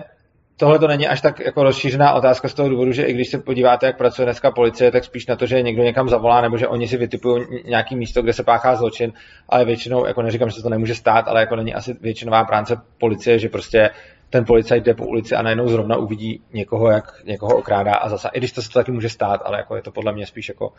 tohle 0.62 0.78
to 0.78 0.88
není 0.88 1.08
až 1.08 1.20
tak 1.20 1.40
jako 1.40 1.62
rozšířená 1.62 2.12
otázka 2.12 2.48
z 2.48 2.54
toho 2.54 2.68
důvodu, 2.68 2.92
že 2.92 3.02
i 3.02 3.12
když 3.12 3.28
se 3.28 3.38
podíváte, 3.38 3.86
jak 3.86 3.98
pracuje 3.98 4.26
dneska 4.26 4.50
policie, 4.50 4.90
tak 4.90 5.04
spíš 5.04 5.26
na 5.26 5.36
to, 5.36 5.46
že 5.46 5.62
někdo 5.62 5.82
někam 5.82 6.08
zavolá, 6.08 6.40
nebo 6.40 6.56
že 6.56 6.68
oni 6.68 6.88
si 6.88 6.96
vytipují 6.96 7.44
nějaký 7.64 7.96
místo, 7.96 8.22
kde 8.22 8.32
se 8.32 8.42
páchá 8.42 8.76
zločin, 8.76 9.12
ale 9.48 9.64
většinou, 9.64 10.06
jako 10.06 10.22
neříkám, 10.22 10.50
že 10.50 10.56
se 10.56 10.62
to 10.62 10.68
nemůže 10.68 10.94
stát, 10.94 11.28
ale 11.28 11.40
jako 11.40 11.56
není 11.56 11.74
asi 11.74 11.96
většinová 12.00 12.44
práce 12.44 12.76
policie, 12.98 13.38
že 13.38 13.48
prostě 13.48 13.90
ten 14.30 14.44
policajt 14.44 14.84
jde 14.84 14.94
po 14.94 15.06
ulici 15.06 15.34
a 15.34 15.42
najednou 15.42 15.68
zrovna 15.68 15.96
uvidí 15.96 16.42
někoho, 16.52 16.90
jak 16.90 17.04
někoho 17.24 17.56
okrádá 17.56 17.94
a 17.94 18.08
zase, 18.08 18.28
i 18.32 18.38
když 18.38 18.52
to 18.52 18.62
se 18.62 18.68
to 18.68 18.78
taky 18.78 18.92
může 18.92 19.08
stát, 19.08 19.40
ale 19.44 19.58
jako 19.58 19.76
je 19.76 19.82
to 19.82 19.90
podle 19.90 20.12
mě 20.12 20.26
spíš 20.26 20.48
jako 20.48 20.72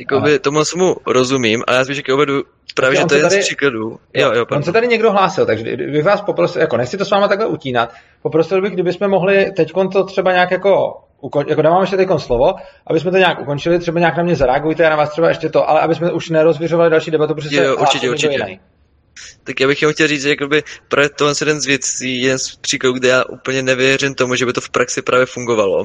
Jakoby 0.00 0.38
tomu 0.38 0.60
mu 0.76 0.96
rozumím, 1.06 1.62
ale 1.66 1.76
já 1.76 1.84
spíš 1.84 2.02
uvedu 2.14 2.42
právě, 2.74 2.96
že 2.96 3.04
to 3.04 3.14
je 3.14 3.22
tady, 3.22 3.42
z 3.42 3.46
příkladů. 3.46 3.98
Jo, 4.14 4.32
jo, 4.34 4.44
on 4.50 4.62
se 4.62 4.72
tady 4.72 4.88
někdo 4.88 5.12
hlásil, 5.12 5.46
takže 5.46 5.76
bych 5.76 6.04
vás 6.04 6.20
poprosil, 6.20 6.60
jako 6.60 6.76
nechci 6.76 6.96
to 6.96 7.04
s 7.04 7.10
váma 7.10 7.28
takhle 7.28 7.46
utínat, 7.46 7.92
poprosil 8.22 8.62
bych, 8.62 8.72
kdybychom 8.72 9.10
mohli 9.10 9.52
teď 9.56 9.72
to 9.92 10.04
třeba 10.04 10.32
nějak 10.32 10.50
jako 10.50 11.00
ukon, 11.20 11.44
jako 11.48 11.62
dávám 11.62 11.80
ještě 11.80 11.96
teď 11.96 12.08
slovo, 12.16 12.54
aby 12.86 13.00
jsme 13.00 13.10
to 13.10 13.16
nějak 13.16 13.40
ukončili, 13.40 13.78
třeba 13.78 14.00
nějak 14.00 14.16
na 14.16 14.22
mě 14.22 14.36
zareagujte, 14.36 14.82
já 14.82 14.90
na 14.90 14.96
vás 14.96 15.10
třeba 15.10 15.28
ještě 15.28 15.48
to, 15.48 15.70
ale 15.70 15.80
aby 15.80 15.94
jsme 15.94 16.12
už 16.12 16.30
nerozvěřovali 16.30 16.90
další 16.90 17.10
debatu, 17.10 17.34
protože 17.34 17.56
jo, 17.56 17.64
se 17.64 17.74
určitě, 17.74 18.10
určitě. 18.10 18.32
Jiný. 18.32 18.60
Tak 19.44 19.60
já 19.60 19.66
bych 19.66 19.82
jenom 19.82 19.94
chtěl 19.94 20.08
říct, 20.08 20.22
že 20.22 20.28
jakoby 20.28 20.62
právě 20.88 21.08
tohle 21.08 21.32
je 21.32 21.36
jeden 21.40 21.60
z 21.60 21.66
věcí, 21.66 22.22
jeden 22.22 22.38
z 22.38 22.56
příkladů, 22.56 22.94
kde 22.94 23.08
já 23.08 23.24
úplně 23.24 23.62
nevěřím 23.62 24.14
tomu, 24.14 24.34
že 24.34 24.46
by 24.46 24.52
to 24.52 24.60
v 24.60 24.70
praxi 24.70 25.02
právě 25.02 25.26
fungovalo 25.26 25.84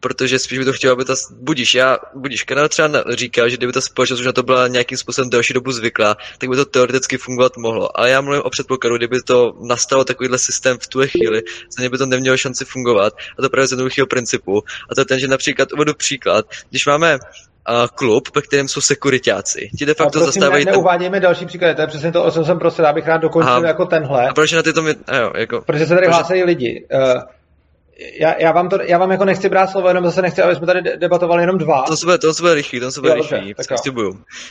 protože 0.00 0.38
spíš 0.38 0.58
by 0.58 0.64
to 0.64 0.72
chtělo, 0.72 0.92
aby 0.92 1.04
ta, 1.04 1.14
budíš, 1.40 1.74
já, 1.74 1.98
budíš, 2.14 2.42
kanál 2.42 2.68
třeba 2.68 3.04
říká, 3.08 3.48
že 3.48 3.56
kdyby 3.56 3.72
ta 3.72 3.80
společnost 3.80 4.20
už 4.20 4.26
na 4.26 4.32
to 4.32 4.42
byla 4.42 4.68
nějakým 4.68 4.98
způsobem 4.98 5.30
delší 5.30 5.54
dobu 5.54 5.72
zvyklá, 5.72 6.16
tak 6.38 6.50
by 6.50 6.56
to 6.56 6.64
teoreticky 6.64 7.18
fungovat 7.18 7.56
mohlo. 7.56 7.98
Ale 7.98 8.10
já 8.10 8.20
mluvím 8.20 8.42
o 8.42 8.50
předpokladu, 8.50 8.96
kdyby 8.96 9.22
to 9.22 9.52
nastalo 9.60 10.04
takovýhle 10.04 10.38
systém 10.38 10.78
v 10.78 10.86
tuhle 10.86 11.08
chvíli, 11.08 11.42
za 11.76 11.82
ně 11.82 11.90
by 11.90 11.98
to 11.98 12.06
nemělo 12.06 12.36
šanci 12.36 12.64
fungovat. 12.64 13.12
A 13.38 13.42
to 13.42 13.50
právě 13.50 13.66
z 13.66 13.70
jednoduchého 13.70 14.06
principu. 14.06 14.62
A 14.90 14.94
to 14.94 15.00
je 15.00 15.04
ten, 15.04 15.18
že 15.18 15.28
například 15.28 15.72
uvedu 15.72 15.94
příklad, 15.94 16.46
když 16.70 16.86
máme 16.86 17.14
uh, 17.14 17.86
klub, 17.94 18.28
ve 18.34 18.42
kterém 18.42 18.68
jsou 18.68 18.80
sekuritáci. 18.80 19.70
Ti 19.78 19.86
de 19.86 19.94
facto 19.94 20.18
prosím, 20.18 20.42
zastávají... 20.42 20.64
Ne, 20.64 20.72
neuvádějme 20.72 21.20
další 21.20 21.46
příklady, 21.46 21.74
to 21.74 21.80
je 21.80 21.86
přesně 21.86 22.12
to, 22.12 22.24
o 22.24 22.30
čem 22.30 22.44
jsem 22.44 22.58
prosil, 22.58 22.86
abych 22.86 23.06
rád 23.06 23.18
dokončil 23.18 23.52
Aha. 23.52 23.66
jako 23.66 23.86
tenhle. 23.86 24.28
A 24.28 24.34
proč 24.34 24.52
na 24.52 24.62
tyto... 24.62 24.88
Jo, 24.88 25.32
jako... 25.36 25.60
Protože 25.60 25.86
se 25.86 25.94
tady 25.94 26.06
proč... 26.06 26.14
hlásají 26.14 26.44
lidi. 26.44 26.86
Uh, 26.94 27.22
já, 27.98 28.34
já, 28.38 28.52
vám 28.52 28.68
to, 28.68 28.78
já 28.82 28.98
vám 28.98 29.10
jako 29.10 29.24
nechci 29.24 29.48
brát 29.48 29.70
slovo, 29.70 29.88
jenom 29.88 30.04
zase 30.04 30.22
nechci, 30.22 30.42
aby 30.42 30.56
jsme 30.56 30.66
tady 30.66 30.82
debatovali 30.96 31.42
jenom 31.42 31.58
dva. 31.58 31.82
To 31.82 31.96
se 31.96 32.06
bude, 32.06 32.18
to 32.18 32.34
se 32.34 32.42
bude 32.42 32.54
rychlý, 32.54 32.80
to 32.80 32.92
se 32.92 33.00
bude 33.00 33.14
rychlý, 33.14 33.54
tak, 33.54 33.66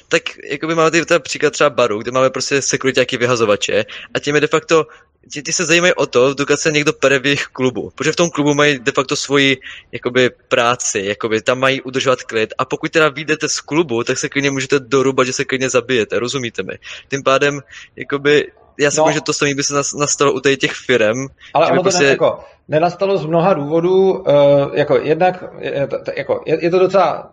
tak 0.07 0.21
jako 0.49 0.67
by 0.67 0.75
máme 0.75 0.91
tady 0.91 1.19
příklad 1.19 1.53
třeba 1.53 1.69
baru, 1.69 1.99
kde 1.99 2.11
máme 2.11 2.29
prostě 2.29 2.59
jaký 2.97 3.17
vyhazovače 3.17 3.85
a 4.13 4.19
tím 4.19 4.35
je 4.35 4.41
de 4.41 4.47
facto 4.47 4.85
ti, 5.31 5.41
ti 5.41 5.53
se 5.53 5.65
zajímají 5.65 5.93
o 5.93 6.05
to, 6.05 6.33
dokud 6.33 6.59
se 6.59 6.71
někdo 6.71 6.93
pere 6.93 7.19
v 7.19 7.25
jejich 7.25 7.45
klubu. 7.45 7.91
Protože 7.95 8.11
v 8.11 8.15
tom 8.15 8.29
klubu 8.29 8.53
mají 8.53 8.79
de 8.79 8.91
facto 8.91 9.15
svoji 9.15 9.57
jakoby, 9.91 10.29
práci, 10.47 10.99
jakoby, 11.05 11.41
tam 11.41 11.59
mají 11.59 11.81
udržovat 11.81 12.23
klid. 12.23 12.53
A 12.57 12.65
pokud 12.65 12.91
teda 12.91 13.09
vyjdete 13.09 13.49
z 13.49 13.59
klubu, 13.59 14.03
tak 14.03 14.17
se 14.17 14.29
klidně 14.29 14.51
můžete 14.51 14.79
dorubat, 14.79 15.27
že 15.27 15.33
se 15.33 15.45
klidně 15.45 15.69
zabijete, 15.69 16.19
rozumíte 16.19 16.63
mi? 16.63 16.73
Tím 17.09 17.23
pádem, 17.23 17.61
jakoby, 17.95 18.51
já 18.79 18.91
si 18.91 18.97
no. 18.97 19.03
myslím, 19.03 19.13
že 19.13 19.21
to 19.21 19.33
samé 19.33 19.55
by 19.55 19.63
se 19.63 19.73
nastalo 19.99 20.33
u 20.33 20.39
těch 20.39 20.71
firm. 20.85 21.27
Ale 21.53 21.71
ono 21.71 21.81
prostě... 21.81 22.03
to 22.03 22.09
jako, 22.09 22.39
nenastalo 22.67 23.17
z 23.17 23.25
mnoha 23.25 23.53
důvodů, 23.53 24.13
uh, 24.13 24.25
jako 24.73 24.97
jednak, 24.97 25.43
je, 25.59 25.87
to, 25.87 25.97
jako, 26.17 26.43
je, 26.45 26.63
je 26.63 26.69
to 26.69 26.79
docela, 26.79 27.31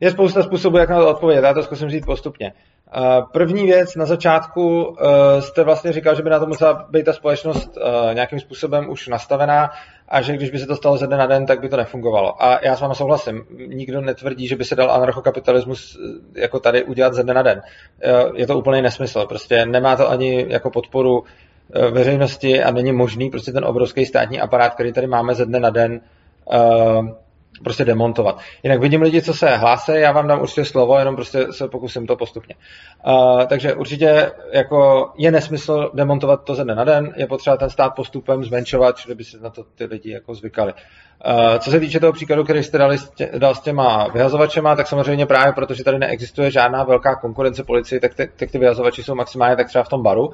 je 0.00 0.10
spousta 0.10 0.42
způsobů, 0.42 0.78
jak 0.78 0.90
na 0.90 0.98
to 0.98 1.08
odpovědět, 1.08 1.44
já 1.44 1.54
to 1.54 1.62
zkusím 1.62 1.90
říct 1.90 2.06
postupně. 2.06 2.52
Uh, 2.96 3.26
první 3.32 3.66
věc, 3.66 3.96
na 3.96 4.06
začátku 4.06 4.84
uh, 4.84 4.96
jste 5.40 5.64
vlastně 5.64 5.92
říkal, 5.92 6.14
že 6.14 6.22
by 6.22 6.30
na 6.30 6.38
to 6.38 6.46
musela 6.46 6.86
být 6.90 7.04
ta 7.04 7.12
společnost 7.12 7.70
uh, 7.76 8.14
nějakým 8.14 8.40
způsobem 8.40 8.90
už 8.90 9.08
nastavená 9.08 9.70
a 10.12 10.22
že 10.22 10.32
když 10.32 10.50
by 10.50 10.58
se 10.58 10.66
to 10.66 10.76
stalo 10.76 10.96
ze 10.96 11.06
dne 11.06 11.16
na 11.16 11.26
den, 11.26 11.46
tak 11.46 11.60
by 11.60 11.68
to 11.68 11.76
nefungovalo. 11.76 12.42
A 12.44 12.58
já 12.64 12.76
s 12.76 12.80
vámi 12.80 12.94
souhlasím. 12.94 13.44
Nikdo 13.66 14.00
netvrdí, 14.00 14.48
že 14.48 14.56
by 14.56 14.64
se 14.64 14.76
dal 14.76 14.90
anarchokapitalismus 14.90 15.98
jako 16.36 16.60
tady 16.60 16.84
udělat 16.84 17.14
ze 17.14 17.22
dne 17.22 17.34
na 17.34 17.42
den. 17.42 17.62
Je 18.34 18.46
to 18.46 18.58
úplný 18.58 18.82
nesmysl. 18.82 19.26
Prostě 19.26 19.66
nemá 19.66 19.96
to 19.96 20.10
ani 20.10 20.46
jako 20.48 20.70
podporu 20.70 21.24
veřejnosti 21.90 22.62
a 22.62 22.70
není 22.70 22.92
možný 22.92 23.30
prostě 23.30 23.52
ten 23.52 23.64
obrovský 23.64 24.06
státní 24.06 24.40
aparát, 24.40 24.74
který 24.74 24.92
tady 24.92 25.06
máme 25.06 25.34
ze 25.34 25.46
dne 25.46 25.60
na 25.60 25.70
den, 25.70 26.00
prostě 27.64 27.84
demontovat. 27.84 28.38
Jinak 28.62 28.80
vidím 28.80 29.02
lidi, 29.02 29.22
co 29.22 29.34
se 29.34 29.56
hlásí, 29.56 29.92
já 29.94 30.12
vám 30.12 30.28
dám 30.28 30.40
určitě 30.40 30.64
slovo, 30.64 30.98
jenom 30.98 31.16
prostě 31.16 31.46
se 31.50 31.68
pokusím 31.68 32.06
to 32.06 32.16
postupně. 32.16 32.54
Uh, 33.06 33.42
takže 33.46 33.74
určitě 33.74 34.30
jako 34.52 35.10
je 35.16 35.30
nesmysl 35.30 35.90
demontovat 35.94 36.44
to 36.44 36.54
ze 36.54 36.64
dne 36.64 36.74
na 36.74 36.84
den, 36.84 37.12
je 37.16 37.26
potřeba 37.26 37.56
ten 37.56 37.70
stát 37.70 37.90
postupem 37.96 38.44
zmenšovat, 38.44 38.96
čili 38.96 39.14
by 39.14 39.24
se 39.24 39.38
na 39.38 39.50
to 39.50 39.64
ty 39.74 39.84
lidi 39.84 40.10
jako 40.10 40.34
zvykali. 40.34 40.72
Uh, 40.72 41.58
co 41.58 41.70
se 41.70 41.80
týče 41.80 42.00
toho 42.00 42.12
příkladu, 42.12 42.44
který 42.44 42.62
jste 42.62 42.78
dali, 42.78 42.96
dal 43.38 43.54
s 43.54 43.60
těma 43.60 44.08
vyhazovačema, 44.08 44.76
tak 44.76 44.86
samozřejmě 44.86 45.26
právě 45.26 45.52
protože 45.52 45.84
tady 45.84 45.98
neexistuje 45.98 46.50
žádná 46.50 46.84
velká 46.84 47.16
konkurence 47.16 47.64
policii, 47.64 48.00
tak 48.00 48.14
ty, 48.14 48.30
tak 48.36 48.50
ty 48.50 48.58
vyhazovači 48.58 49.02
jsou 49.02 49.14
maximálně 49.14 49.56
tak 49.56 49.68
třeba 49.68 49.84
v 49.84 49.88
tom 49.88 50.02
baru. 50.02 50.30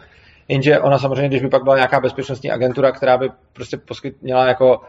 Jenže 0.49 0.81
ona 0.81 0.99
samozřejmě, 0.99 1.29
když 1.29 1.43
by 1.43 1.49
pak 1.49 1.63
byla 1.63 1.77
nějaká 1.77 2.01
bezpečnostní 2.01 2.51
agentura, 2.51 2.93
která 2.93 3.19
by 3.19 3.31
prostě 3.53 3.77
poskyt, 3.77 4.23
měla 4.23 4.47
jako 4.47 4.81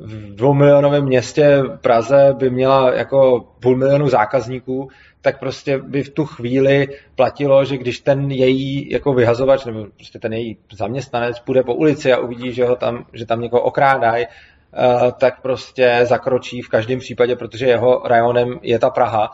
v 0.00 0.34
dvoumilionovém 0.34 1.04
městě 1.04 1.62
Praze 1.80 2.34
by 2.38 2.50
měla 2.50 2.94
jako 2.94 3.46
půl 3.60 3.76
milionu 3.76 4.08
zákazníků, 4.08 4.88
tak 5.20 5.38
prostě 5.38 5.78
by 5.78 6.02
v 6.02 6.10
tu 6.10 6.24
chvíli 6.24 6.88
platilo, 7.14 7.64
že 7.64 7.76
když 7.76 8.00
ten 8.00 8.30
její 8.30 8.90
jako 8.90 9.12
vyhazovač 9.12 9.64
nebo 9.64 9.86
prostě 9.96 10.18
ten 10.18 10.32
její 10.32 10.56
zaměstnanec 10.72 11.40
půjde 11.40 11.62
po 11.62 11.74
ulici 11.74 12.12
a 12.12 12.18
uvidí, 12.18 12.52
že, 12.52 12.64
ho 12.64 12.76
tam, 12.76 13.06
že 13.12 13.26
tam 13.26 13.40
někoho 13.40 13.62
okrádají, 13.62 14.26
eh, 14.26 15.12
tak 15.18 15.42
prostě 15.42 16.00
zakročí 16.02 16.62
v 16.62 16.68
každém 16.68 16.98
případě, 16.98 17.36
protože 17.36 17.66
jeho 17.66 18.02
rajonem 18.04 18.58
je 18.62 18.78
ta 18.78 18.90
Praha 18.90 19.30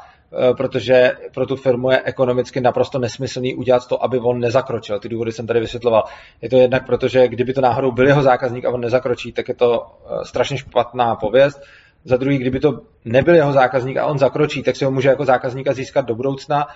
protože 0.57 1.13
pro 1.35 1.47
tu 1.47 1.57
firmu 1.57 1.91
je 1.91 2.03
ekonomicky 2.05 2.61
naprosto 2.61 2.99
nesmyslný 2.99 3.55
udělat 3.55 3.89
to, 3.89 4.05
aby 4.05 4.19
on 4.19 4.41
nezakročil. 4.41 4.99
Ty 4.99 5.09
důvody 5.09 5.33
jsem 5.33 5.47
tady 5.47 5.61
vysvětloval. 5.61 6.05
Je 6.43 6.49
to 6.49 6.57
jednak 6.57 6.87
proto, 6.87 7.09
že 7.09 7.29
kdyby 7.29 7.53
to 7.53 7.61
náhodou 7.61 7.93
byl 7.93 8.07
jeho 8.07 8.23
zákazník 8.23 8.65
a 8.65 8.71
on 8.71 8.81
nezakročí, 8.81 9.33
tak 9.33 9.49
je 9.49 9.55
to 9.55 9.87
eh, 9.87 10.25
strašně 10.25 10.59
špatná 10.59 11.17
pověst. 11.17 11.63
Za 12.05 12.17
druhý, 12.17 12.39
kdyby 12.39 12.61
to 12.61 12.81
nebyl 13.05 13.35
jeho 13.35 13.53
zákazník 13.53 13.97
a 13.97 14.07
on 14.07 14.19
zakročí, 14.19 14.63
tak 14.63 14.77
si 14.77 14.85
ho 14.85 14.91
může 14.91 15.09
jako 15.09 15.25
zákazníka 15.25 15.73
získat 15.73 16.07
do 16.07 16.15
budoucna. 16.15 16.67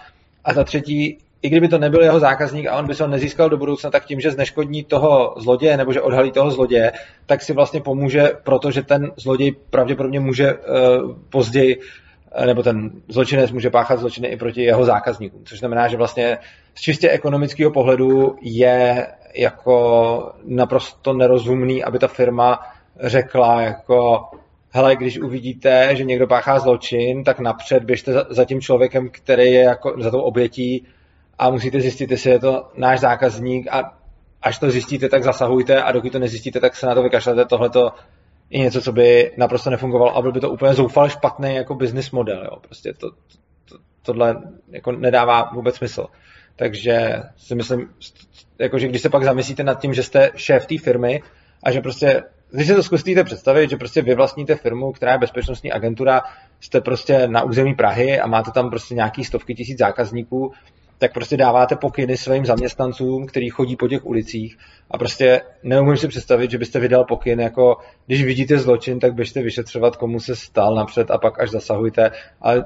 A 0.44 0.54
za 0.54 0.64
třetí, 0.64 1.18
i 1.42 1.48
kdyby 1.48 1.68
to 1.68 1.78
nebyl 1.78 2.02
jeho 2.02 2.20
zákazník 2.20 2.66
a 2.66 2.78
on 2.78 2.86
by 2.86 2.94
se 2.94 3.02
ho 3.02 3.08
nezískal 3.08 3.48
do 3.48 3.56
budoucna, 3.56 3.90
tak 3.90 4.04
tím, 4.04 4.20
že 4.20 4.30
zneškodní 4.30 4.84
toho 4.84 5.34
zloděje 5.38 5.76
nebo 5.76 5.92
že 5.92 6.00
odhalí 6.00 6.32
toho 6.32 6.50
zloděje, 6.50 6.92
tak 7.26 7.42
si 7.42 7.52
vlastně 7.52 7.80
pomůže, 7.80 8.32
protože 8.42 8.82
ten 8.82 9.12
zloděj 9.16 9.54
pravděpodobně 9.70 10.20
může 10.20 10.54
uh, 10.54 10.60
později 11.30 11.76
Eh, 11.76 12.09
nebo 12.46 12.62
ten 12.62 12.90
zločinec 13.08 13.50
může 13.50 13.70
páchat 13.70 14.00
zločiny 14.00 14.28
i 14.28 14.36
proti 14.36 14.62
jeho 14.62 14.84
zákazníkům, 14.84 15.44
což 15.44 15.58
znamená, 15.58 15.88
že 15.88 15.96
vlastně 15.96 16.38
z 16.74 16.80
čistě 16.80 17.10
ekonomického 17.10 17.70
pohledu 17.70 18.36
je 18.40 19.06
jako 19.34 20.32
naprosto 20.44 21.12
nerozumný, 21.12 21.84
aby 21.84 21.98
ta 21.98 22.08
firma 22.08 22.60
řekla 23.00 23.62
jako 23.62 24.28
hele, 24.70 24.96
když 24.96 25.18
uvidíte, 25.18 25.96
že 25.96 26.04
někdo 26.04 26.26
páchá 26.26 26.58
zločin, 26.58 27.24
tak 27.24 27.40
napřed 27.40 27.84
běžte 27.84 28.12
za, 28.12 28.26
za 28.30 28.44
tím 28.44 28.60
člověkem, 28.60 29.08
který 29.12 29.52
je 29.52 29.62
jako 29.62 29.94
za 29.98 30.10
tou 30.10 30.20
obětí 30.20 30.86
a 31.38 31.50
musíte 31.50 31.80
zjistit, 31.80 32.10
jestli 32.10 32.30
je 32.30 32.38
to 32.38 32.68
náš 32.76 33.00
zákazník 33.00 33.66
a 33.70 33.96
až 34.42 34.58
to 34.58 34.70
zjistíte, 34.70 35.08
tak 35.08 35.24
zasahujte 35.24 35.82
a 35.82 35.92
dokud 35.92 36.12
to 36.12 36.18
nezjistíte, 36.18 36.60
tak 36.60 36.76
se 36.76 36.86
na 36.86 36.94
to 36.94 37.02
vykašlete. 37.02 37.44
Tohleto 37.44 37.92
je 38.50 38.58
něco, 38.58 38.82
co 38.82 38.92
by 38.92 39.32
naprosto 39.36 39.70
nefungovalo 39.70 40.16
a 40.16 40.22
byl 40.22 40.32
by 40.32 40.40
to 40.40 40.50
úplně 40.50 40.74
zoufale 40.74 41.10
špatný 41.10 41.54
jako 41.54 41.74
business 41.74 42.10
model. 42.10 42.44
Jo. 42.44 42.56
Prostě 42.60 42.92
to, 42.92 43.10
to, 43.68 43.76
tohle 44.02 44.42
jako 44.68 44.92
nedává 44.92 45.50
vůbec 45.54 45.76
smysl. 45.76 46.06
Takže 46.56 47.22
si 47.36 47.54
myslím, 47.54 47.88
jako, 48.58 48.78
že 48.78 48.88
když 48.88 49.02
se 49.02 49.08
pak 49.08 49.24
zamyslíte 49.24 49.62
nad 49.62 49.80
tím, 49.80 49.94
že 49.94 50.02
jste 50.02 50.30
šéf 50.34 50.66
té 50.66 50.78
firmy 50.78 51.22
a 51.62 51.70
že 51.70 51.80
prostě, 51.80 52.22
když 52.50 52.66
si 52.66 52.74
to 52.74 52.82
zkusíte 52.82 53.24
představit, 53.24 53.70
že 53.70 53.76
prostě 53.76 54.02
vy 54.02 54.14
vlastníte 54.14 54.54
firmu, 54.54 54.92
která 54.92 55.12
je 55.12 55.18
bezpečnostní 55.18 55.72
agentura, 55.72 56.22
jste 56.60 56.80
prostě 56.80 57.28
na 57.28 57.42
území 57.42 57.74
Prahy 57.74 58.20
a 58.20 58.26
máte 58.26 58.50
tam 58.50 58.70
prostě 58.70 58.94
nějaký 58.94 59.24
stovky 59.24 59.54
tisíc 59.54 59.78
zákazníků, 59.78 60.52
tak 61.00 61.12
prostě 61.12 61.36
dáváte 61.36 61.76
pokyny 61.76 62.16
svým 62.16 62.46
zaměstnancům, 62.46 63.26
kteří 63.26 63.48
chodí 63.48 63.76
po 63.76 63.88
těch 63.88 64.06
ulicích 64.06 64.58
a 64.90 64.98
prostě 64.98 65.40
neumím 65.62 65.96
si 65.96 66.08
představit, 66.08 66.50
že 66.50 66.58
byste 66.58 66.80
vydal 66.80 67.04
pokyn 67.04 67.40
jako, 67.40 67.76
když 68.06 68.24
vidíte 68.24 68.58
zločin, 68.58 69.00
tak 69.00 69.14
běžte 69.14 69.42
vyšetřovat, 69.42 69.96
komu 69.96 70.20
se 70.20 70.36
stal 70.36 70.74
napřed 70.74 71.10
a 71.10 71.18
pak 71.18 71.40
až 71.40 71.50
zasahujte, 71.50 72.10
ale 72.40 72.64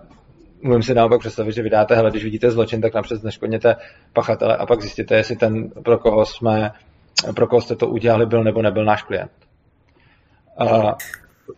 umím 0.64 0.82
si 0.82 0.94
naopak 0.94 1.20
představit, 1.20 1.52
že 1.52 1.62
vydáte, 1.62 1.94
hele, 1.94 2.10
když 2.10 2.24
vidíte 2.24 2.50
zločin, 2.50 2.80
tak 2.80 2.94
napřed 2.94 3.22
neškodněte 3.22 3.76
pachatele 4.12 4.56
a 4.56 4.66
pak 4.66 4.80
zjistíte, 4.80 5.16
jestli 5.16 5.36
ten, 5.36 5.70
pro 5.70 5.98
koho 5.98 6.26
jsme, 6.26 6.72
pro 7.36 7.46
koho 7.46 7.60
jste 7.60 7.76
to 7.76 7.86
udělali, 7.86 8.26
byl 8.26 8.44
nebo 8.44 8.62
nebyl 8.62 8.84
náš 8.84 9.02
klient. 9.02 9.32
Uh, 10.60 10.92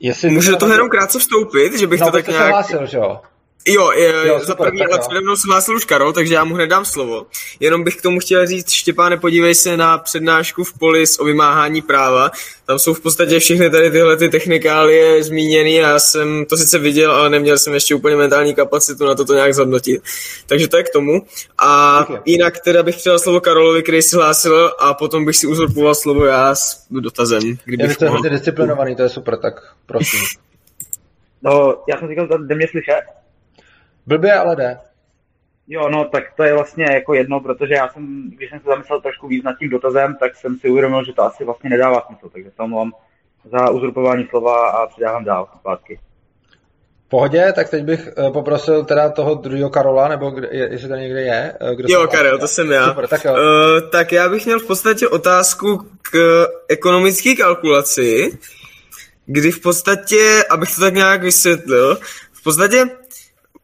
jestli 0.01 0.31
Můžu 0.31 0.51
do 0.51 0.57
toho 0.57 0.73
jenom 0.73 0.89
krátce 0.89 1.19
vstoupit, 1.19 1.79
že 1.79 1.87
bych 1.87 2.01
no, 2.01 2.07
to 2.07 2.13
tak 2.13 2.29
nějak... 2.29 2.49
Hlásil, 2.49 2.87
že 2.87 2.97
jo? 2.97 3.21
Jo, 3.69 3.91
je, 3.93 4.15
jo 4.27 4.41
za 4.45 4.55
první, 4.55 4.81
ale 4.87 4.99
přede 4.99 5.21
mnou 5.21 5.37
se 5.37 5.43
hlásil 5.49 5.77
už 5.77 5.85
Karol, 5.85 6.13
takže 6.13 6.35
já 6.35 6.45
mu 6.45 6.55
hned 6.55 6.67
dám 6.67 6.85
slovo. 6.85 7.27
Jenom 7.61 7.85
bych 7.85 7.97
k 7.97 8.03
tomu 8.03 8.21
chtěl 8.21 8.47
říct, 8.47 8.71
Štěpáne, 8.71 9.17
podívej 9.17 9.55
se 9.55 9.77
na 9.77 9.99
přednášku 9.99 10.65
v 10.65 10.79
Polis 10.79 11.19
o 11.19 11.25
vymáhání 11.25 11.83
práva. 11.83 12.31
Tam 12.67 12.79
jsou 12.79 12.95
v 12.95 13.01
podstatě 13.01 13.39
všechny 13.39 13.71
tady 13.71 13.91
tyhle 13.91 14.17
ty 14.17 14.29
technikálie 14.29 15.23
zmíněny 15.23 15.85
a 15.85 15.89
já 15.89 15.99
jsem 15.99 16.45
to 16.45 16.57
sice 16.57 16.79
viděl, 16.79 17.13
ale 17.13 17.31
neměl 17.31 17.59
jsem 17.59 17.75
ještě 17.75 17.95
úplně 17.95 18.17
mentální 18.17 18.55
kapacitu 18.55 19.07
na 19.07 19.15
to 19.15 19.25
to 19.25 19.35
nějak 19.35 19.55
zhodnotit. 19.55 20.03
Takže 20.47 20.69
to 20.69 20.77
je 20.77 20.83
k 20.83 20.93
tomu. 20.93 21.23
A 21.59 22.01
okay. 22.01 22.21
jinak 22.25 22.61
teda 22.61 22.83
bych 22.83 22.97
předal 22.97 23.19
slovo 23.19 23.41
Karolovi, 23.41 23.83
který 23.83 24.03
si 24.03 24.17
hlásil 24.17 24.73
a 24.79 24.95
potom 24.95 25.25
bych 25.25 25.37
si 25.37 25.47
uzurpoval 25.47 25.95
slovo 25.95 26.25
já 26.25 26.55
s 26.55 26.87
dotazem. 26.91 27.43
Kdybych 27.65 27.97
já 28.01 28.11
mohl... 28.11 28.23
disciplinovaný, 28.23 28.97
to 28.97 29.03
je 29.03 29.09
super, 29.09 29.37
tak 29.37 29.55
prosím. 29.87 30.21
No, 31.43 31.83
já 31.89 31.99
jsem 31.99 32.09
říkal, 32.09 32.29
jde 32.47 32.55
mě 32.55 32.69
slyšet. 32.69 33.03
Blbě, 34.07 34.33
ale 34.33 34.57
jde. 34.57 34.79
Jo, 35.69 35.89
no 35.89 36.05
tak 36.05 36.25
to 36.37 36.43
je 36.43 36.55
vlastně 36.55 36.85
jako 36.93 37.15
jedno, 37.15 37.41
protože 37.41 37.75
já 37.75 37.89
jsem, 37.89 38.31
když 38.37 38.51
jsem 38.51 38.59
se 38.61 38.69
zamyslel 38.69 39.01
trošku 39.01 39.29
víc 39.29 39.45
nad 39.45 39.59
tím 39.59 39.71
dotazem, 39.71 40.17
tak 40.21 40.37
jsem 40.37 40.59
si 40.59 40.71
uvědomil, 40.71 41.05
že 41.05 41.13
to 41.13 41.23
asi 41.23 41.45
vlastně 41.45 41.71
nedává 41.71 42.01
smysl, 42.01 42.29
takže 42.33 42.51
se 42.51 42.63
omlouvám 42.63 42.93
za 43.51 43.71
uzurpování 43.71 44.27
slova 44.31 44.71
a 44.71 44.87
předávám 44.87 45.25
dál 45.25 45.49
zpátky. 45.61 45.99
V 47.07 47.09
pohodě, 47.09 47.53
tak 47.55 47.71
teď 47.71 47.85
bych 47.85 48.09
eh, 48.09 48.31
poprosil 48.31 48.85
teda 48.85 49.09
toho 49.09 49.35
druhého 49.35 49.71
Karola, 49.71 50.09
nebo 50.09 50.31
kde, 50.31 50.49
jestli 50.51 50.89
tady 50.89 51.01
někde 51.01 51.21
je. 51.21 51.55
Eh, 51.61 51.75
kdo 51.75 51.89
jo, 51.91 52.07
Karel, 52.07 52.39
to 52.39 52.49
jsem 52.49 52.71
já. 52.71 52.89
Super, 52.89 53.09
tak, 53.09 53.25
jo. 53.25 53.33
Uh, 53.33 53.91
tak 53.91 54.13
já 54.13 54.29
bych 54.29 54.47
měl 54.47 54.61
v 54.61 54.67
podstatě 54.67 55.09
otázku 55.09 55.91
k 56.03 56.47
ekonomické 56.69 57.35
kalkulaci, 57.35 58.39
kdy 59.27 59.51
v 59.51 59.61
podstatě, 59.61 60.45
abych 60.51 60.75
to 60.75 60.81
tak 60.81 60.95
nějak 60.95 61.23
vysvětlil, 61.23 61.99
v 62.33 62.43
podstatě 62.43 62.85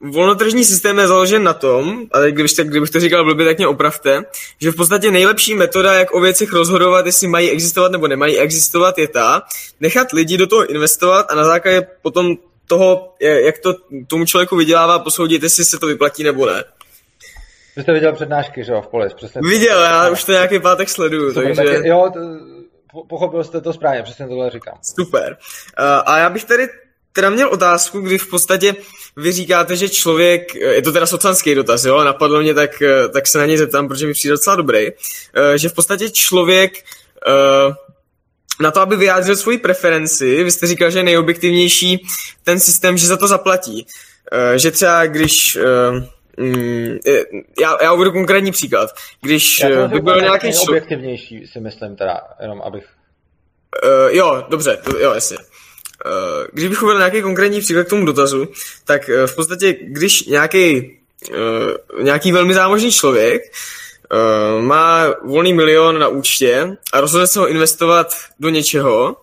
volnotržní 0.02 0.64
systém 0.64 0.98
je 0.98 1.06
založen 1.06 1.42
na 1.42 1.52
tom, 1.52 2.06
ale 2.12 2.32
kdybych, 2.32 2.56
tak, 2.56 2.68
kdybych 2.68 2.90
to 2.90 3.00
říkal 3.00 3.24
blbě, 3.24 3.46
tak 3.46 3.58
mě 3.58 3.66
opravte, 3.66 4.22
že 4.60 4.70
v 4.70 4.76
podstatě 4.76 5.10
nejlepší 5.10 5.54
metoda, 5.54 5.94
jak 5.94 6.14
o 6.14 6.20
věcech 6.20 6.52
rozhodovat, 6.52 7.06
jestli 7.06 7.28
mají 7.28 7.50
existovat 7.50 7.92
nebo 7.92 8.08
nemají 8.08 8.38
existovat, 8.38 8.98
je 8.98 9.08
ta, 9.08 9.42
nechat 9.80 10.12
lidi 10.12 10.36
do 10.36 10.46
toho 10.46 10.66
investovat 10.66 11.26
a 11.30 11.34
na 11.34 11.44
základě 11.44 11.86
potom 12.02 12.36
toho, 12.66 13.14
jak 13.20 13.58
to 13.58 13.74
tomu 14.06 14.24
člověku 14.24 14.56
vydělává, 14.56 14.98
posoudit, 14.98 15.42
jestli 15.42 15.64
se 15.64 15.78
to 15.78 15.86
vyplatí 15.86 16.24
nebo 16.24 16.46
ne. 16.46 16.64
Vy 17.76 17.82
jste 17.82 17.92
viděl 17.92 18.12
přednášky, 18.12 18.64
že 18.64 18.72
jo, 18.72 18.82
v 18.82 18.86
Polis, 18.86 19.14
přesně. 19.14 19.40
Viděl, 19.44 19.82
já 19.82 20.10
už 20.10 20.24
to 20.24 20.32
nějaký 20.32 20.58
pátek 20.58 20.88
sleduju, 20.88 21.28
Super, 21.28 21.56
takže... 21.56 21.74
Tak 21.74 21.84
jo, 21.84 22.10
to, 22.12 22.20
pochopil 23.08 23.44
jste 23.44 23.60
to 23.60 23.72
správně, 23.72 24.02
přesně 24.02 24.28
tohle 24.28 24.50
říkám. 24.50 24.78
Super. 24.82 25.36
Uh, 25.78 25.84
a 26.06 26.18
já 26.18 26.30
bych 26.30 26.44
tady 26.44 26.68
teda 27.12 27.30
měl 27.30 27.48
otázku, 27.48 28.00
kdy 28.00 28.18
v 28.18 28.30
podstatě 28.30 28.74
vy 29.16 29.32
říkáte, 29.32 29.76
že 29.76 29.88
člověk, 29.88 30.54
je 30.54 30.82
to 30.82 30.92
teda 30.92 31.06
socanský 31.06 31.54
dotaz, 31.54 31.84
jo, 31.84 32.04
napadlo 32.04 32.40
mě, 32.40 32.54
tak, 32.54 32.82
tak 33.12 33.26
se 33.26 33.38
na 33.38 33.46
něj 33.46 33.56
zeptám, 33.56 33.88
protože 33.88 34.06
mi 34.06 34.12
přijde 34.12 34.32
docela 34.32 34.56
dobrý, 34.56 34.88
že 35.56 35.68
v 35.68 35.72
podstatě 35.72 36.10
člověk 36.10 36.72
na 38.60 38.70
to, 38.70 38.80
aby 38.80 38.96
vyjádřil 38.96 39.36
svoji 39.36 39.58
preferenci, 39.58 40.44
vy 40.44 40.50
jste 40.50 40.66
říkal, 40.66 40.90
že 40.90 40.98
je 40.98 41.02
nejobjektivnější 41.02 42.06
ten 42.44 42.60
systém, 42.60 42.98
že 42.98 43.06
za 43.06 43.16
to 43.16 43.28
zaplatí. 43.28 43.86
Že 44.56 44.70
třeba 44.70 45.06
když 45.06 45.58
Mm, 46.36 46.98
já, 47.60 47.82
já 47.82 47.92
uvedu 47.92 48.12
konkrétní 48.12 48.52
příklad. 48.52 48.90
Když 49.20 49.60
já 49.60 49.88
by 49.88 50.00
byl 50.00 50.20
nějaký 50.20 50.52
člověk... 50.52 50.68
objektivnější 50.68 51.46
si 51.46 51.60
myslím 51.60 51.96
teda, 51.96 52.20
jenom 52.40 52.62
abych... 52.62 52.84
Uh, 53.84 54.16
jo, 54.16 54.44
dobře, 54.48 54.78
jo, 55.00 55.12
jasně. 55.14 55.36
Uh, 56.06 56.46
když 56.52 56.68
bych 56.68 56.82
uvedl 56.82 56.98
nějaký 56.98 57.22
konkrétní 57.22 57.60
příklad 57.60 57.86
k 57.86 57.90
tomu 57.90 58.06
dotazu, 58.06 58.48
tak 58.84 59.08
uh, 59.08 59.26
v 59.26 59.34
podstatě, 59.36 59.76
když 59.82 60.24
nějaký, 60.24 60.96
uh, 61.30 62.02
nějaký 62.02 62.32
velmi 62.32 62.54
zámožný 62.54 62.92
člověk 62.92 63.42
má 64.60 65.14
volný 65.24 65.52
milion 65.52 65.98
na 65.98 66.08
účtě 66.08 66.76
a 66.92 67.00
rozhodne 67.00 67.26
se 67.26 67.38
ho 67.38 67.48
investovat 67.48 68.14
do 68.40 68.48
něčeho, 68.48 69.16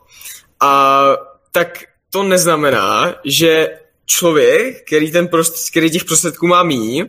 a 0.59 1.03
tak 1.51 1.83
to 2.09 2.23
neznamená, 2.23 3.15
že 3.25 3.69
člověk, 4.05 4.87
který, 4.87 5.11
ten 5.11 5.27
prost, 5.27 5.69
který 5.69 5.91
těch 5.91 6.05
prostředků 6.05 6.47
má 6.47 6.63
mý, 6.63 7.03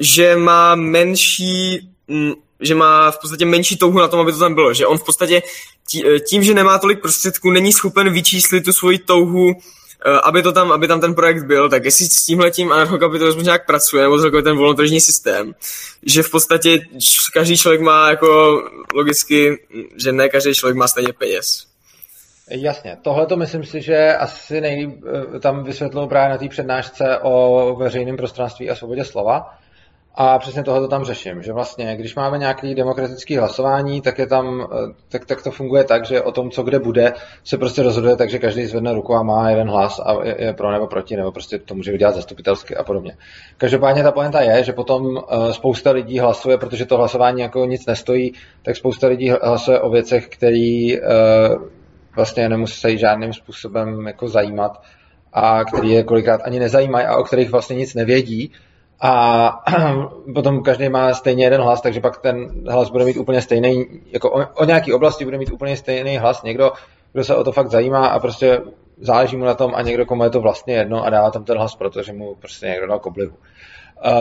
že 0.00 0.36
má 0.36 0.74
menší, 0.74 1.90
m, 2.08 2.34
že 2.60 2.74
má 2.74 3.10
v 3.10 3.18
podstatě 3.20 3.46
menší 3.46 3.76
touhu 3.76 3.98
na 3.98 4.08
tom, 4.08 4.20
aby 4.20 4.32
to 4.32 4.38
tam 4.38 4.54
bylo. 4.54 4.74
Že 4.74 4.86
on 4.86 4.98
v 4.98 5.04
podstatě 5.04 5.42
eh, 6.04 6.20
tím, 6.20 6.42
že 6.42 6.54
nemá 6.54 6.78
tolik 6.78 7.00
prostředků, 7.00 7.50
není 7.50 7.72
schopen 7.72 8.12
vyčíslit 8.12 8.64
tu 8.64 8.72
svoji 8.72 8.98
touhu, 8.98 9.46
uh, 9.46 10.18
aby, 10.24 10.42
to 10.42 10.52
tam, 10.52 10.72
aby 10.72 10.88
tam 10.88 11.00
ten 11.00 11.14
projekt 11.14 11.44
byl, 11.44 11.68
tak 11.68 11.84
jestli 11.84 12.06
s 12.06 12.26
tímhletím 12.26 12.72
anarchokapitalismus 12.72 13.44
nějak 13.44 13.66
pracuje, 13.66 14.02
nebo 14.02 14.18
celkově 14.18 14.42
ten 14.42 14.56
volnotržní 14.56 15.00
systém, 15.00 15.54
že 16.06 16.22
v 16.22 16.30
podstatě 16.30 16.78
každý 17.34 17.56
člověk 17.56 17.80
má 17.80 18.10
jako 18.10 18.62
logicky, 18.94 19.58
že 19.96 20.12
ne 20.12 20.28
každý 20.28 20.54
člověk 20.54 20.76
má 20.76 20.88
stejně 20.88 21.12
peněz. 21.12 21.66
Jasně, 22.50 22.96
tohle 23.02 23.26
to 23.26 23.36
myslím 23.36 23.64
si, 23.64 23.80
že 23.80 24.16
asi 24.16 24.60
nejlíp 24.60 25.04
eh, 25.36 25.40
tam 25.40 25.64
vysvětlil 25.64 26.06
právě 26.06 26.28
na 26.30 26.38
té 26.38 26.48
přednášce 26.48 27.18
o 27.22 27.76
veřejném 27.78 28.16
prostranství 28.16 28.70
a 28.70 28.74
svobodě 28.74 29.04
slova. 29.04 29.58
A 30.18 30.38
přesně 30.38 30.62
tohle 30.62 30.80
to 30.80 30.88
tam 30.88 31.04
řeším, 31.04 31.42
že 31.42 31.52
vlastně, 31.52 31.96
když 31.96 32.14
máme 32.14 32.38
nějaké 32.38 32.74
demokratické 32.74 33.38
hlasování, 33.38 34.00
tak, 34.00 34.18
je 34.18 34.26
tam, 34.26 34.68
eh, 34.72 34.94
tak, 35.08 35.24
tak 35.24 35.42
to 35.42 35.50
funguje 35.50 35.84
tak, 35.84 36.04
že 36.04 36.22
o 36.22 36.32
tom, 36.32 36.50
co 36.50 36.62
kde 36.62 36.78
bude, 36.78 37.12
se 37.44 37.58
prostě 37.58 37.82
rozhoduje 37.82 38.16
tak, 38.16 38.30
že 38.30 38.38
každý 38.38 38.66
zvedne 38.66 38.92
ruku 38.92 39.14
a 39.14 39.22
má 39.22 39.50
jeden 39.50 39.68
hlas 39.68 40.00
a 40.04 40.24
je, 40.24 40.52
pro 40.52 40.72
nebo 40.72 40.86
proti, 40.86 41.16
nebo 41.16 41.32
prostě 41.32 41.58
to 41.58 41.74
může 41.74 41.92
udělat 41.92 42.14
zastupitelsky 42.14 42.76
a 42.76 42.84
podobně. 42.84 43.16
Každopádně 43.56 44.02
ta 44.02 44.12
poenta 44.12 44.40
je, 44.40 44.64
že 44.64 44.72
potom 44.72 45.18
eh, 45.18 45.52
spousta 45.52 45.90
lidí 45.90 46.18
hlasuje, 46.18 46.58
protože 46.58 46.86
to 46.86 46.96
hlasování 46.96 47.40
jako 47.40 47.64
nic 47.64 47.86
nestojí, 47.86 48.32
tak 48.62 48.76
spousta 48.76 49.06
lidí 49.06 49.30
hlasuje 49.30 49.80
o 49.80 49.90
věcech, 49.90 50.28
které 50.28 50.96
vlastně 52.16 52.48
nemusí 52.48 52.98
žádným 52.98 53.32
způsobem 53.32 54.06
jako 54.06 54.28
zajímat 54.28 54.82
a 55.32 55.64
který 55.64 55.90
je 55.90 56.02
kolikrát 56.02 56.40
ani 56.44 56.58
nezajímají 56.58 57.06
a 57.06 57.16
o 57.16 57.24
kterých 57.24 57.50
vlastně 57.50 57.76
nic 57.76 57.94
nevědí. 57.94 58.52
A 59.00 59.50
potom 60.34 60.62
každý 60.62 60.88
má 60.88 61.14
stejně 61.14 61.44
jeden 61.44 61.60
hlas, 61.60 61.80
takže 61.80 62.00
pak 62.00 62.18
ten 62.18 62.48
hlas 62.68 62.90
bude 62.90 63.04
mít 63.04 63.16
úplně 63.16 63.42
stejný, 63.42 63.86
jako 64.12 64.30
o, 64.30 64.46
o 64.54 64.64
nějaký 64.64 64.92
oblasti 64.92 65.24
bude 65.24 65.38
mít 65.38 65.52
úplně 65.52 65.76
stejný 65.76 66.18
hlas 66.18 66.42
někdo, 66.42 66.72
kdo 67.12 67.24
se 67.24 67.36
o 67.36 67.44
to 67.44 67.52
fakt 67.52 67.70
zajímá 67.70 68.06
a 68.06 68.18
prostě 68.18 68.60
záleží 69.00 69.36
mu 69.36 69.44
na 69.44 69.54
tom 69.54 69.72
a 69.74 69.82
někdo, 69.82 70.06
komu 70.06 70.24
je 70.24 70.30
to 70.30 70.40
vlastně 70.40 70.74
jedno 70.74 71.04
a 71.04 71.10
dává 71.10 71.30
tam 71.30 71.44
ten 71.44 71.56
hlas, 71.56 71.76
protože 71.76 72.12
mu 72.12 72.34
prostě 72.34 72.66
někdo 72.66 72.86
dal 72.86 72.98
koblihu. 72.98 73.36
Uh, 74.06 74.12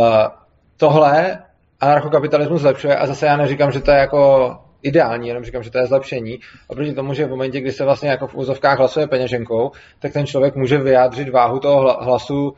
tohle 0.77 1.43
anarchokapitalismus 1.81 2.61
zlepšuje 2.61 2.95
a 2.95 3.07
zase 3.07 3.25
já 3.25 3.37
neříkám, 3.37 3.71
že 3.71 3.79
to 3.79 3.91
je 3.91 3.97
jako 3.97 4.51
ideální, 4.81 5.27
jenom 5.27 5.43
říkám, 5.43 5.63
že 5.63 5.71
to 5.71 5.77
je 5.77 5.85
zlepšení. 5.85 6.39
A 6.69 6.73
proti 6.73 6.93
tomu, 6.93 7.13
že 7.13 7.25
v 7.25 7.29
momentě, 7.29 7.61
kdy 7.61 7.71
se 7.71 7.83
vlastně 7.83 8.09
jako 8.09 8.27
v 8.27 8.35
úzovkách 8.35 8.77
hlasuje 8.77 9.07
peněženkou, 9.07 9.71
tak 9.99 10.13
ten 10.13 10.25
člověk 10.25 10.55
může 10.55 10.77
vyjádřit 10.77 11.29
váhu 11.29 11.59
toho 11.59 12.03
hlasu 12.03 12.53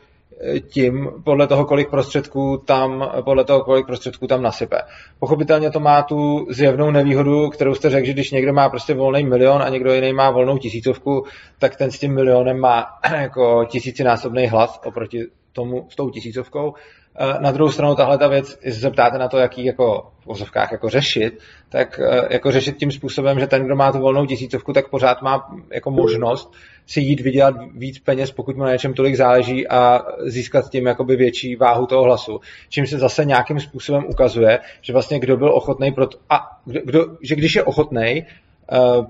tím, 0.69 1.09
podle 1.23 1.47
toho, 1.47 1.65
kolik 1.65 1.89
prostředků 1.89 2.57
tam, 2.65 3.11
podle 3.25 3.43
toho, 3.43 3.63
kolik 3.63 3.85
prostředků 3.85 4.27
tam 4.27 4.41
nasype. 4.41 4.77
Pochopitelně 5.19 5.71
to 5.71 5.79
má 5.79 6.01
tu 6.01 6.47
zjevnou 6.49 6.91
nevýhodu, 6.91 7.49
kterou 7.49 7.75
jste 7.75 7.89
řekl, 7.89 8.05
že 8.05 8.13
když 8.13 8.31
někdo 8.31 8.53
má 8.53 8.69
prostě 8.69 8.93
volný 8.93 9.25
milion 9.25 9.61
a 9.61 9.69
někdo 9.69 9.93
jiný 9.93 10.13
má 10.13 10.31
volnou 10.31 10.57
tisícovku, 10.57 11.25
tak 11.59 11.75
ten 11.75 11.91
s 11.91 11.99
tím 11.99 12.15
milionem 12.15 12.59
má 12.59 12.85
jako 13.21 13.65
tisícinásobný 13.65 14.47
hlas 14.47 14.79
oproti 14.85 15.25
tomu 15.53 15.87
s 15.89 15.95
tou 15.95 16.09
tisícovkou. 16.09 16.73
Eh, 17.19 17.39
na 17.39 17.51
druhou 17.51 17.71
stranu 17.71 17.95
tahle 17.95 18.17
ta 18.17 18.27
věc, 18.27 18.59
jestli 18.63 18.81
se 18.81 18.89
ptáte 18.89 19.17
na 19.17 19.27
to, 19.27 19.37
jaký 19.37 19.65
jako 19.65 20.11
v 20.19 20.27
ozovkách 20.27 20.71
jako 20.71 20.89
řešit, 20.89 21.39
tak 21.69 21.99
eh, 21.99 22.27
jako 22.33 22.51
řešit 22.51 22.77
tím 22.77 22.91
způsobem, 22.91 23.39
že 23.39 23.47
ten, 23.47 23.65
kdo 23.65 23.75
má 23.75 23.91
tu 23.91 23.99
volnou 23.99 24.25
tisícovku, 24.25 24.73
tak 24.73 24.89
pořád 24.89 25.21
má 25.21 25.55
jako 25.73 25.91
možnost 25.91 26.53
si 26.85 27.01
jít 27.01 27.19
vydělat 27.19 27.55
víc 27.73 27.99
peněz, 27.99 28.31
pokud 28.31 28.57
mu 28.57 28.63
na 28.63 28.71
něčem 28.71 28.93
tolik 28.93 29.15
záleží 29.15 29.67
a 29.67 30.01
získat 30.25 30.69
tím 30.69 30.85
jakoby 30.85 31.15
větší 31.15 31.55
váhu 31.55 31.85
toho 31.85 32.03
hlasu. 32.03 32.39
Čím 32.69 32.87
se 32.87 32.97
zase 32.97 33.25
nějakým 33.25 33.59
způsobem 33.59 34.05
ukazuje, 34.07 34.59
že 34.81 34.93
vlastně 34.93 35.19
kdo 35.19 35.37
byl 35.37 35.53
ochotný 35.53 35.91
pro 35.91 36.07
to, 36.07 36.17
a 36.29 36.59
kdo, 36.65 36.79
kdo, 36.85 37.05
že 37.21 37.35
když 37.35 37.55
je 37.55 37.63
ochotný 37.63 38.25
uh, 38.71 39.05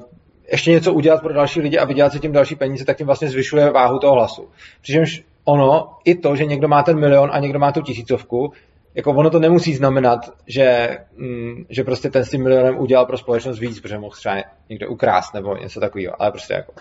ještě 0.51 0.71
něco 0.71 0.93
udělat 0.93 1.21
pro 1.21 1.33
další 1.33 1.61
lidi 1.61 1.77
a 1.77 1.85
vydělat 1.85 2.11
si 2.11 2.19
tím 2.19 2.31
další 2.31 2.55
peníze, 2.55 2.85
tak 2.85 2.97
tím 2.97 3.05
vlastně 3.05 3.29
zvyšuje 3.29 3.71
váhu 3.71 3.99
toho 3.99 4.13
hlasu. 4.13 4.49
Přičemž 4.81 5.23
ono, 5.47 5.97
i 6.05 6.15
to, 6.15 6.35
že 6.35 6.45
někdo 6.45 6.67
má 6.67 6.83
ten 6.83 6.99
milion 6.99 7.29
a 7.33 7.39
někdo 7.39 7.59
má 7.59 7.71
tu 7.71 7.81
tisícovku, 7.81 8.51
jako 8.95 9.11
ono 9.11 9.29
to 9.29 9.39
nemusí 9.39 9.73
znamenat, 9.75 10.19
že, 10.47 10.97
mm, 11.17 11.65
že 11.69 11.83
prostě 11.83 12.09
ten 12.09 12.25
s 12.25 12.29
tím 12.29 12.43
milionem 12.43 12.79
udělal 12.79 13.05
pro 13.05 13.17
společnost 13.17 13.59
víc, 13.59 13.79
protože 13.79 13.97
mohl 13.97 14.15
třeba 14.15 14.43
někde 14.69 14.87
ukrást 14.87 15.33
nebo 15.33 15.57
něco 15.57 15.79
takového, 15.79 16.21
ale 16.21 16.31
prostě 16.31 16.53
jako 16.53 16.73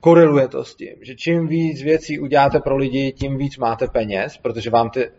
koreluje 0.00 0.48
to 0.48 0.64
s 0.64 0.74
tím, 0.74 0.94
že 1.00 1.14
čím 1.14 1.46
víc 1.46 1.82
věcí 1.82 2.18
uděláte 2.18 2.60
pro 2.60 2.76
lidi, 2.76 3.12
tím 3.12 3.38
víc 3.38 3.58
máte 3.58 3.88
peněz, 3.88 4.38
protože 4.42 4.70
vám 4.70 4.90
ty 4.90 5.10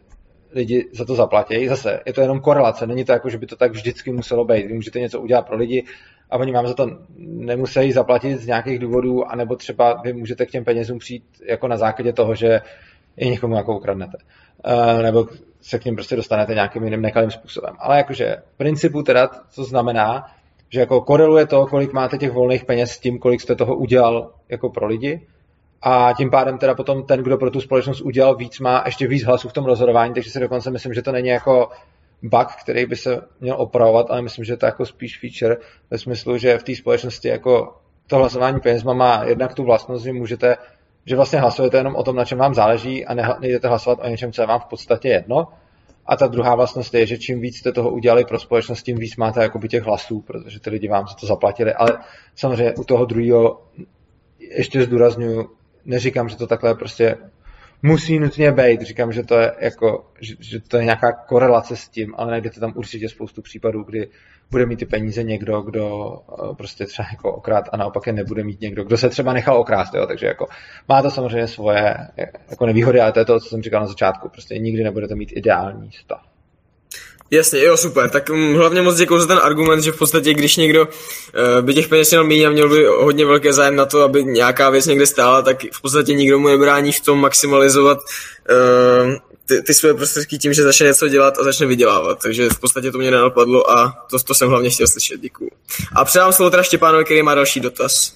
lidi 0.51 0.89
za 0.93 1.05
to 1.05 1.15
zaplatí. 1.15 1.67
Zase 1.67 1.99
je 2.05 2.13
to 2.13 2.21
jenom 2.21 2.39
korelace, 2.39 2.87
není 2.87 3.05
to 3.05 3.11
jako, 3.11 3.29
že 3.29 3.37
by 3.37 3.45
to 3.45 3.55
tak 3.55 3.71
vždycky 3.71 4.11
muselo 4.11 4.45
být. 4.45 4.65
Vy 4.65 4.73
můžete 4.73 4.99
něco 4.99 5.21
udělat 5.21 5.47
pro 5.47 5.57
lidi 5.57 5.83
a 6.29 6.37
oni 6.37 6.51
vám 6.51 6.67
za 6.67 6.73
to 6.73 6.87
nemusí 7.17 7.91
zaplatit 7.91 8.37
z 8.37 8.47
nějakých 8.47 8.79
důvodů, 8.79 9.31
anebo 9.31 9.55
třeba 9.55 10.01
vy 10.03 10.13
můžete 10.13 10.45
k 10.45 10.51
těm 10.51 10.63
penězům 10.63 10.99
přijít 10.99 11.23
jako 11.45 11.67
na 11.67 11.77
základě 11.77 12.13
toho, 12.13 12.35
že 12.35 12.61
je 13.17 13.29
někomu 13.29 13.55
jako 13.55 13.77
ukradnete. 13.77 14.17
Uh, 14.67 15.01
nebo 15.01 15.27
se 15.61 15.79
k 15.79 15.85
ním 15.85 15.95
prostě 15.95 16.15
dostanete 16.15 16.53
nějakým 16.53 16.83
jiným 16.83 17.01
nekalým 17.01 17.31
způsobem. 17.31 17.75
Ale 17.79 17.97
jakože 17.97 18.35
v 18.53 18.57
principu 18.57 19.03
teda 19.03 19.29
to 19.55 19.63
znamená, 19.63 20.25
že 20.69 20.79
jako 20.79 21.01
koreluje 21.01 21.45
to, 21.45 21.65
kolik 21.65 21.93
máte 21.93 22.17
těch 22.17 22.31
volných 22.31 22.65
peněz 22.65 22.91
s 22.91 22.99
tím, 22.99 23.19
kolik 23.19 23.41
jste 23.41 23.55
toho 23.55 23.75
udělal 23.75 24.31
jako 24.49 24.69
pro 24.69 24.87
lidi 24.87 25.27
a 25.81 26.13
tím 26.17 26.29
pádem 26.29 26.57
teda 26.57 26.75
potom 26.75 27.03
ten, 27.03 27.23
kdo 27.23 27.37
pro 27.37 27.51
tu 27.51 27.61
společnost 27.61 28.01
udělal 28.01 28.35
víc, 28.35 28.59
má 28.59 28.83
ještě 28.85 29.07
víc 29.07 29.23
hlasů 29.23 29.49
v 29.49 29.53
tom 29.53 29.65
rozhodování, 29.65 30.13
takže 30.13 30.29
si 30.31 30.39
dokonce 30.39 30.71
myslím, 30.71 30.93
že 30.93 31.01
to 31.01 31.11
není 31.11 31.27
jako 31.27 31.69
bug, 32.21 32.47
který 32.61 32.85
by 32.85 32.95
se 32.95 33.21
měl 33.39 33.55
opravovat, 33.59 34.07
ale 34.09 34.21
myslím, 34.21 34.45
že 34.45 34.57
to 34.57 34.65
je 34.65 34.67
jako 34.67 34.85
spíš 34.85 35.19
feature 35.19 35.57
ve 35.91 35.97
smyslu, 35.97 36.37
že 36.37 36.57
v 36.57 36.63
té 36.63 36.75
společnosti 36.75 37.27
jako 37.27 37.75
to 38.07 38.15
hlasování 38.15 38.59
penězma 38.59 38.93
má 38.93 39.23
jednak 39.23 39.53
tu 39.53 39.63
vlastnost, 39.63 40.05
že 40.05 40.13
můžete, 40.13 40.57
že 41.05 41.15
vlastně 41.15 41.39
hlasujete 41.39 41.77
jenom 41.77 41.95
o 41.95 42.03
tom, 42.03 42.15
na 42.15 42.25
čem 42.25 42.37
vám 42.37 42.53
záleží 42.53 43.05
a 43.05 43.39
nejdete 43.39 43.67
hlasovat 43.67 43.99
o 44.01 44.07
něčem, 44.07 44.31
co 44.31 44.41
je 44.41 44.47
vám 44.47 44.59
v 44.59 44.65
podstatě 44.65 45.09
jedno. 45.09 45.47
A 46.05 46.15
ta 46.15 46.27
druhá 46.27 46.55
vlastnost 46.55 46.93
je, 46.93 47.05
že 47.05 47.17
čím 47.17 47.41
víc 47.41 47.57
jste 47.57 47.71
toho 47.71 47.89
udělali 47.89 48.25
pro 48.25 48.39
společnost, 48.39 48.83
tím 48.83 48.97
víc 48.97 49.15
máte 49.15 49.41
jakoby 49.41 49.67
těch 49.67 49.83
hlasů, 49.83 50.21
protože 50.21 50.59
ty 50.59 50.69
lidi 50.69 50.87
vám 50.87 51.07
za 51.07 51.13
to 51.13 51.25
zaplatili. 51.25 51.73
Ale 51.73 51.99
samozřejmě 52.35 52.73
u 52.73 52.83
toho 52.83 53.05
druhého 53.05 53.61
ještě 54.39 54.81
zdůraznuju, 54.81 55.49
neříkám, 55.85 56.29
že 56.29 56.35
to 56.37 56.47
takhle 56.47 56.75
prostě 56.75 57.17
musí 57.81 58.19
nutně 58.19 58.51
být. 58.51 58.81
Říkám, 58.81 59.13
že 59.13 59.23
to 59.23 59.37
je 59.39 59.51
jako, 59.59 60.11
že, 60.19 60.35
že 60.39 60.59
to 60.59 60.77
je 60.77 60.83
nějaká 60.83 61.11
korelace 61.11 61.75
s 61.75 61.89
tím, 61.89 62.13
ale 62.17 62.31
najdete 62.31 62.59
tam 62.59 62.73
určitě 62.75 63.09
spoustu 63.09 63.41
případů, 63.41 63.83
kdy 63.83 64.07
bude 64.51 64.65
mít 64.65 64.79
ty 64.79 64.85
peníze 64.85 65.23
někdo, 65.23 65.61
kdo 65.61 66.13
eh, 66.19 66.55
prostě 66.55 66.85
třeba 66.85 67.07
jako 67.11 67.33
okrát 67.33 67.69
a 67.71 67.77
naopak 67.77 68.07
je 68.07 68.13
nebude 68.13 68.43
mít 68.43 68.61
někdo, 68.61 68.83
kdo 68.83 68.97
se 68.97 69.09
třeba 69.09 69.33
nechal 69.33 69.57
okrást, 69.57 69.93
jo? 69.93 70.07
takže 70.07 70.27
jako 70.27 70.45
má 70.87 71.01
to 71.01 71.11
samozřejmě 71.11 71.47
svoje 71.47 71.97
jako 72.49 72.65
nevýhody, 72.65 73.01
ale 73.01 73.11
to 73.11 73.19
je 73.19 73.25
to, 73.25 73.39
co 73.39 73.49
jsem 73.49 73.61
říkal 73.61 73.81
na 73.81 73.87
začátku, 73.87 74.29
prostě 74.29 74.57
nikdy 74.57 74.83
nebudete 74.83 75.15
mít 75.15 75.31
ideální 75.35 75.91
stav. 75.91 76.36
Jasně, 77.31 77.63
jo, 77.63 77.77
super. 77.77 78.09
Tak 78.09 78.29
um, 78.29 78.55
hlavně 78.55 78.81
moc 78.81 78.95
děkuji 78.95 79.19
za 79.19 79.27
ten 79.27 79.39
argument, 79.43 79.81
že 79.81 79.91
v 79.91 79.97
podstatě, 79.97 80.33
když 80.33 80.55
někdo 80.55 80.81
uh, 80.81 81.61
by 81.61 81.73
těch 81.73 81.87
peněz 81.87 82.11
měl 82.11 82.23
méně 82.23 82.47
a 82.47 82.49
měl 82.49 82.69
by 82.69 82.85
hodně 82.85 83.25
velké 83.25 83.53
zájem 83.53 83.75
na 83.75 83.85
to, 83.85 84.01
aby 84.01 84.23
nějaká 84.23 84.69
věc 84.69 84.85
někde 84.85 85.05
stála, 85.05 85.41
tak 85.41 85.57
v 85.71 85.81
podstatě 85.81 86.13
nikdo 86.13 86.39
mu 86.39 86.47
nebrání 86.47 86.91
v 86.91 87.01
tom 87.01 87.19
maximalizovat 87.19 87.97
uh, 87.97 89.13
ty, 89.45 89.61
ty 89.61 89.73
své 89.73 89.93
prostředky 89.93 90.37
tím, 90.37 90.53
že 90.53 90.63
začne 90.63 90.87
něco 90.87 91.07
dělat 91.07 91.39
a 91.39 91.43
začne 91.43 91.65
vydělávat. 91.65 92.19
Takže 92.23 92.49
v 92.49 92.59
podstatě 92.59 92.91
to 92.91 92.97
mě 92.97 93.11
nenapadlo 93.11 93.71
a 93.71 94.05
to, 94.09 94.19
to 94.19 94.33
jsem 94.33 94.49
hlavně 94.49 94.69
chtěl 94.69 94.87
slyšet. 94.87 95.21
Děkuji. 95.21 95.51
A 95.95 96.05
předám 96.05 96.33
slovo 96.33 96.49
teda 96.49 96.63
Štěpánovi, 96.63 97.05
který 97.05 97.23
má 97.23 97.35
další 97.35 97.59
dotaz. 97.59 98.13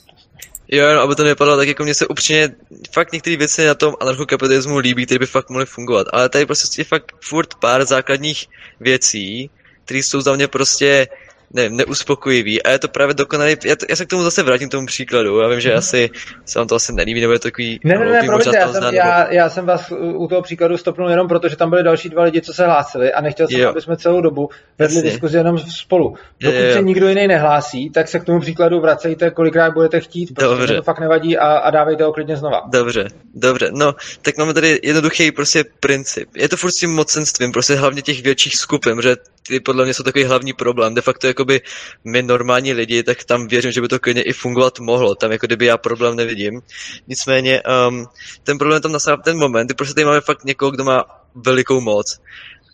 Jo, 0.72 0.94
no, 0.96 1.02
aby 1.02 1.16
to 1.16 1.24
nevypadalo 1.24 1.58
tak, 1.58 1.68
jako 1.68 1.84
mě 1.84 1.94
se 1.94 2.08
upřímně, 2.08 2.50
fakt 2.92 3.14
některé 3.14 3.38
věci 3.38 3.66
na 3.66 3.74
tom 3.74 3.96
anarchokapitalismu 4.00 4.78
líbí, 4.78 5.06
které 5.06 5.20
by 5.20 5.26
fakt 5.26 5.50
mohly 5.50 5.66
fungovat, 5.66 6.08
ale 6.14 6.30
tady 6.30 6.46
prostě 6.46 6.82
je 6.82 6.86
fakt 6.86 7.12
furt 7.22 7.54
pár 7.56 7.86
základních 7.86 8.48
věcí, 8.80 9.50
které 9.86 10.00
jsou 10.00 10.22
za 10.22 10.36
mě 10.36 10.48
prostě 10.48 11.08
ne, 11.54 11.70
neuspokojivý 11.70 12.64
a 12.64 12.70
je 12.70 12.80
to 12.80 12.88
právě 12.88 13.14
dokonalý, 13.14 13.56
já, 13.66 13.76
to, 13.76 13.86
já 13.90 13.96
se 13.96 14.06
k 14.06 14.10
tomu 14.10 14.24
zase 14.24 14.44
vrátím 14.44 14.70
k 14.70 14.72
tomu 14.72 14.86
příkladu, 14.86 15.40
já 15.40 15.48
vím, 15.48 15.60
že 15.60 15.74
asi 15.74 16.10
se 16.46 16.60
vám 16.60 16.68
to 16.68 16.76
asi 16.76 16.94
nelíbí, 16.94 17.22
nebo 17.22 17.34
je 17.34 17.40
to 17.40 17.48
takový 17.48 17.80
Ne, 17.84 17.98
ne, 17.98 18.06
ne, 18.06 18.22
promiňte, 18.26 18.58
já, 18.58 18.74
jsem, 18.74 18.94
já, 18.94 19.34
já, 19.34 19.50
jsem 19.50 19.66
vás 19.66 19.92
u 20.16 20.28
toho 20.28 20.42
příkladu 20.42 20.78
stopnul 20.78 21.10
jenom 21.10 21.28
proto, 21.28 21.50
že 21.50 21.56
tam 21.56 21.70
byli 21.70 21.84
další 21.84 22.10
dva 22.10 22.24
lidi, 22.24 22.42
co 22.42 22.54
se 22.54 22.66
hlásili 22.66 23.14
a 23.14 23.22
nechtěl 23.22 23.48
jsem, 23.48 23.60
jo. 23.60 23.70
aby 23.70 23.82
jsme 23.82 23.98
celou 23.98 24.22
dobu 24.22 24.50
vedli 24.80 24.96
Jasně. 24.96 25.10
diskuzi 25.10 25.38
jenom 25.38 25.58
spolu. 25.58 26.16
Dokud 26.40 26.56
je, 26.56 26.74
se 26.74 26.82
nikdo 26.82 27.08
jiný 27.08 27.28
nehlásí, 27.28 27.90
tak 27.90 28.08
se 28.08 28.20
k 28.20 28.24
tomu 28.24 28.40
příkladu 28.40 28.80
vracejte, 28.80 29.32
kolikrát 29.32 29.74
budete 29.74 30.00
chtít, 30.00 30.34
protože 30.34 30.50
dobře. 30.50 30.76
to 30.76 30.84
fakt 30.84 31.00
nevadí 31.00 31.38
a, 31.38 31.48
a 31.48 31.70
dávejte 31.72 32.04
ho 32.04 32.14
klidně 32.14 32.36
znova. 32.36 32.62
Dobře, 32.72 33.08
dobře, 33.34 33.70
no, 33.72 33.96
tak 34.22 34.38
máme 34.38 34.54
tady 34.54 34.80
jednoduchý 34.84 35.32
prostě 35.32 35.64
princip. 35.80 36.30
Je 36.36 36.50
to 36.50 36.58
furt 36.58 36.72
s 36.72 36.76
tím 36.76 36.94
mocenstvím, 36.94 37.52
prostě 37.52 37.76
hlavně 37.76 38.02
těch 38.02 38.24
větších 38.24 38.56
skupin, 38.56 39.02
že 39.02 39.16
ty 39.48 39.60
podle 39.60 39.84
mě 39.84 39.94
jsou 39.94 40.04
takový 40.04 40.24
hlavní 40.26 40.54
problém. 40.54 40.94
De 40.94 41.02
facto 41.02 41.28
jakoby 41.28 41.62
my 42.04 42.22
normální 42.22 42.74
lidi, 42.74 43.04
tak 43.04 43.24
tam 43.24 43.48
věřím, 43.48 43.72
že 43.72 43.82
by 43.82 43.88
to 43.88 44.00
klidně 44.00 44.24
i 44.24 44.34
fungovat 44.34 44.80
mohlo. 44.80 45.16
Tam 45.16 45.32
jako 45.32 45.48
kdyby 45.48 45.66
já 45.66 45.78
problém 45.78 46.16
nevidím. 46.16 46.62
Nicméně 47.08 47.62
um, 47.90 48.08
ten 48.44 48.58
problém 48.58 48.82
tam 48.82 48.92
nastává 48.92 49.22
ten 49.22 49.38
moment, 49.38 49.66
kdy 49.66 49.74
prostě 49.74 49.94
tady 49.94 50.06
máme 50.06 50.22
fakt 50.22 50.44
někoho, 50.44 50.72
kdo 50.72 50.84
má 50.84 51.06
velikou 51.36 51.82
moc. 51.82 52.20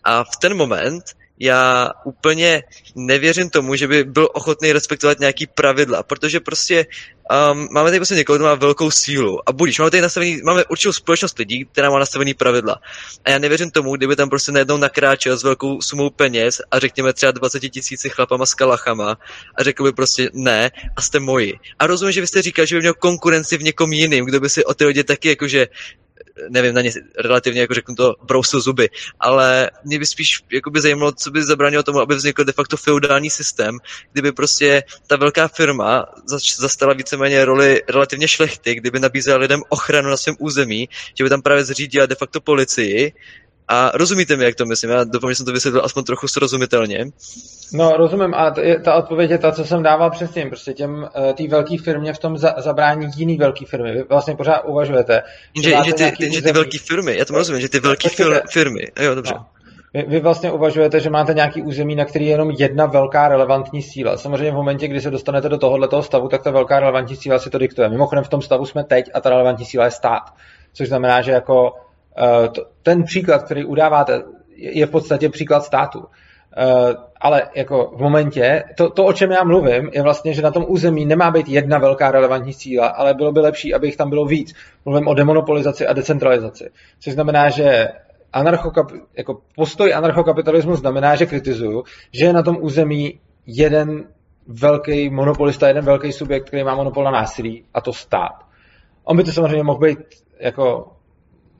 A 0.04 0.24
v 0.24 0.38
ten 0.42 0.58
moment 0.58 1.04
já 1.40 1.90
úplně 2.06 2.64
nevěřím 2.96 3.50
tomu, 3.50 3.76
že 3.76 3.88
by 3.88 4.04
byl 4.04 4.30
ochotný 4.34 4.74
respektovat 4.74 5.20
nějaký 5.20 5.48
pravidla, 5.48 6.04
protože 6.04 6.40
prostě 6.40 6.86
um, 7.52 7.68
máme 7.72 7.90
tady 7.90 8.00
prostě 8.00 8.16
někoho, 8.16 8.38
kdo 8.38 8.46
má 8.46 8.56
velkou 8.56 8.92
sílu 8.92 9.50
a 9.50 9.52
budíš, 9.52 9.80
máme 9.80 9.92
tady 9.92 10.02
nastavený, 10.02 10.42
máme 10.44 10.66
určitou 10.66 10.94
společnost 10.94 11.40
lidí, 11.40 11.66
která 11.66 11.90
má 11.90 12.00
nastavený 12.00 12.34
pravidla. 12.34 12.76
A 13.26 13.30
já 13.30 13.38
nevěřím 13.40 13.72
tomu, 13.72 13.96
kdyby 13.96 14.16
tam 14.16 14.30
prostě 14.30 14.52
najednou 14.52 14.78
nakráčel 14.78 15.38
s 15.38 15.44
velkou 15.44 15.82
sumou 15.82 16.10
peněz 16.10 16.62
a 16.72 16.80
řekněme 16.80 17.14
třeba 17.14 17.32
20 17.32 17.60
tisíci 17.60 18.10
chlapama 18.10 18.46
s 18.46 18.54
kalachama 18.54 19.18
a 19.56 19.64
řekl 19.64 19.84
by 19.84 19.92
prostě 19.92 20.30
ne 20.34 20.72
a 20.96 21.02
jste 21.02 21.20
moji. 21.20 21.54
A 21.80 21.88
rozumím, 21.88 22.12
že 22.12 22.22
vy 22.22 22.28
jste 22.28 22.42
říkal, 22.42 22.66
že 22.66 22.76
by 22.76 22.80
měl 22.80 22.94
konkurenci 22.94 23.58
v 23.58 23.64
někom 23.64 23.94
jiným, 23.94 24.26
kdo 24.26 24.40
by 24.40 24.50
si 24.50 24.66
o 24.66 24.74
ty 24.74 24.86
lidi 24.86 25.04
taky 25.04 25.30
jakože 25.30 25.68
nevím, 26.50 26.74
na 26.74 26.82
ně 26.82 26.92
relativně, 27.20 27.62
jako 27.62 27.74
řeknu 27.74 27.96
to, 27.96 28.16
brousil 28.24 28.62
zuby, 28.62 28.90
ale 29.20 29.70
mě 29.84 30.00
by 30.00 30.06
spíš 30.06 30.44
jako 30.52 30.70
by 30.70 30.82
zajímalo, 30.82 31.12
co 31.12 31.32
by 31.32 31.44
zabránilo 31.44 31.84
tomu, 31.84 32.00
aby 32.00 32.16
vznikl 32.16 32.44
de 32.44 32.52
facto 32.52 32.78
feudální 32.78 33.30
systém, 33.30 33.78
kdyby 34.12 34.32
prostě 34.32 34.84
ta 35.08 35.16
velká 35.16 35.48
firma 35.48 36.06
zastala 36.58 36.94
víceméně 36.94 37.46
roli 37.46 37.82
relativně 37.90 38.28
šlechty, 38.28 38.76
kdyby 38.76 39.00
nabízela 39.00 39.38
lidem 39.38 39.62
ochranu 39.70 40.10
na 40.10 40.18
svém 40.18 40.36
území, 40.40 40.90
že 41.14 41.24
by 41.24 41.30
tam 41.30 41.42
právě 41.42 41.66
zřídila 41.66 42.06
de 42.06 42.16
facto 42.16 42.42
policii, 42.42 43.14
a 43.68 43.92
rozumíte 43.94 44.36
mi, 44.36 44.44
jak 44.44 44.56
to 44.56 44.66
myslím? 44.66 44.90
Já 44.92 45.04
doufám, 45.04 45.32
že 45.32 45.36
jsem 45.36 45.46
to 45.46 45.52
vysvětlil 45.52 45.86
aspoň 45.86 46.04
trochu 46.04 46.28
srozumitelně. 46.28 47.06
No, 47.74 47.98
rozumím. 47.98 48.34
A 48.34 48.52
t- 48.52 48.80
ta 48.80 48.94
odpověď 48.96 49.32
je 49.32 49.38
ta, 49.38 49.52
co 49.52 49.66
jsem 49.66 49.84
dával 49.84 50.12
předtím. 50.12 50.50
Prostě 50.50 50.74
těm, 50.74 51.10
eh, 51.30 51.34
té 51.34 51.48
velké 51.48 51.76
firmě 51.84 52.14
v 52.14 52.18
tom 52.20 52.38
za- 52.38 52.56
zabrání 52.58 53.08
jiný 53.16 53.38
velké 53.38 53.66
firmy. 53.66 53.92
Vy 53.92 54.04
vlastně 54.10 54.36
pořád 54.36 54.60
uvažujete. 54.60 55.24
Že, 55.64 55.74
že, 55.86 55.94
ty, 55.94 56.12
ty, 56.18 56.34
že 56.34 56.42
ty 56.42 56.52
velké 56.52 56.78
firmy, 56.78 57.18
já 57.18 57.26
to 57.26 57.34
rozumím, 57.34 57.62
že 57.62 57.70
ty 57.70 57.80
velké 57.80 58.10
firmy, 58.50 58.82
jo, 59.00 59.16
dobře. 59.16 59.34
No. 59.36 59.46
Vy, 59.94 60.06
vy 60.08 60.20
vlastně 60.20 60.52
uvažujete, 60.52 61.00
že 61.00 61.10
máte 61.10 61.34
nějaký 61.34 61.62
území, 61.62 61.96
na 61.96 62.06
který 62.06 62.26
je 62.26 62.32
jenom 62.32 62.52
jedna 62.52 62.86
velká 62.86 63.28
relevantní 63.28 63.82
síla. 63.82 64.18
Samozřejmě 64.18 64.52
v 64.52 64.56
momentě, 64.56 64.88
kdy 64.88 65.02
se 65.02 65.10
dostanete 65.12 65.50
do 65.50 65.58
tohoto 65.58 66.04
stavu, 66.04 66.28
tak 66.28 66.44
ta 66.44 66.52
velká 66.52 66.80
relevantní 66.80 67.16
síla 67.16 67.40
si 67.40 67.50
to 67.50 67.58
diktuje. 67.58 67.90
Mimochodem 67.90 68.24
v 68.24 68.30
tom 68.30 68.42
stavu 68.42 68.66
jsme 68.66 68.84
teď 68.84 69.06
a 69.14 69.22
ta 69.22 69.30
relevantní 69.30 69.66
síla 69.66 69.86
je 69.86 69.92
stát. 69.92 70.24
Což 70.74 70.88
znamená, 70.88 71.22
že 71.22 71.32
jako 71.32 71.72
ten 72.84 73.04
příklad, 73.04 73.44
který 73.44 73.66
udáváte, 73.66 74.24
je 74.56 74.86
v 74.86 74.92
podstatě 74.92 75.30
příklad 75.30 75.64
státu. 75.64 76.04
Eh, 76.58 76.96
ale 77.22 77.44
jako 77.56 77.92
v 77.96 78.02
momentě, 78.02 78.64
to, 78.78 78.90
to, 78.90 79.06
o 79.06 79.14
čem 79.14 79.32
já 79.32 79.44
mluvím, 79.44 79.90
je 79.94 80.02
vlastně, 80.02 80.34
že 80.34 80.42
na 80.42 80.52
tom 80.52 80.66
území 80.68 81.06
nemá 81.06 81.32
být 81.32 81.50
jedna 81.50 81.78
velká 81.78 82.12
relevantní 82.12 82.54
síla, 82.54 82.88
ale 82.88 83.14
bylo 83.14 83.32
by 83.32 83.40
lepší, 83.40 83.74
aby 83.74 83.88
jich 83.88 83.98
tam 83.98 84.10
bylo 84.10 84.26
víc. 84.26 84.54
Mluvím 84.86 85.08
o 85.08 85.14
demonopolizaci 85.14 85.88
a 85.88 85.94
decentralizaci. 85.94 86.70
Což 87.00 87.14
znamená, 87.14 87.50
že 87.50 87.88
anarchokap, 88.34 88.92
jako 89.18 89.42
postoj 89.56 89.94
anarchokapitalismu 89.94 90.76
znamená, 90.76 91.16
že 91.16 91.26
kritizuju, 91.26 91.84
že 92.12 92.26
je 92.26 92.34
na 92.34 92.44
tom 92.44 92.58
území 92.60 93.20
jeden 93.46 94.08
velký 94.48 95.10
monopolista, 95.10 95.68
jeden 95.68 95.86
velký 95.86 96.12
subjekt, 96.12 96.48
který 96.48 96.64
má 96.64 96.76
monopol 96.76 97.04
na 97.04 97.12
násilí, 97.12 97.66
a 97.74 97.82
to 97.82 97.94
stát. 97.94 98.34
On 99.04 99.18
by 99.18 99.24
to 99.24 99.32
samozřejmě 99.32 99.64
mohl 99.64 99.80
být 99.80 100.00
jako 100.40 100.92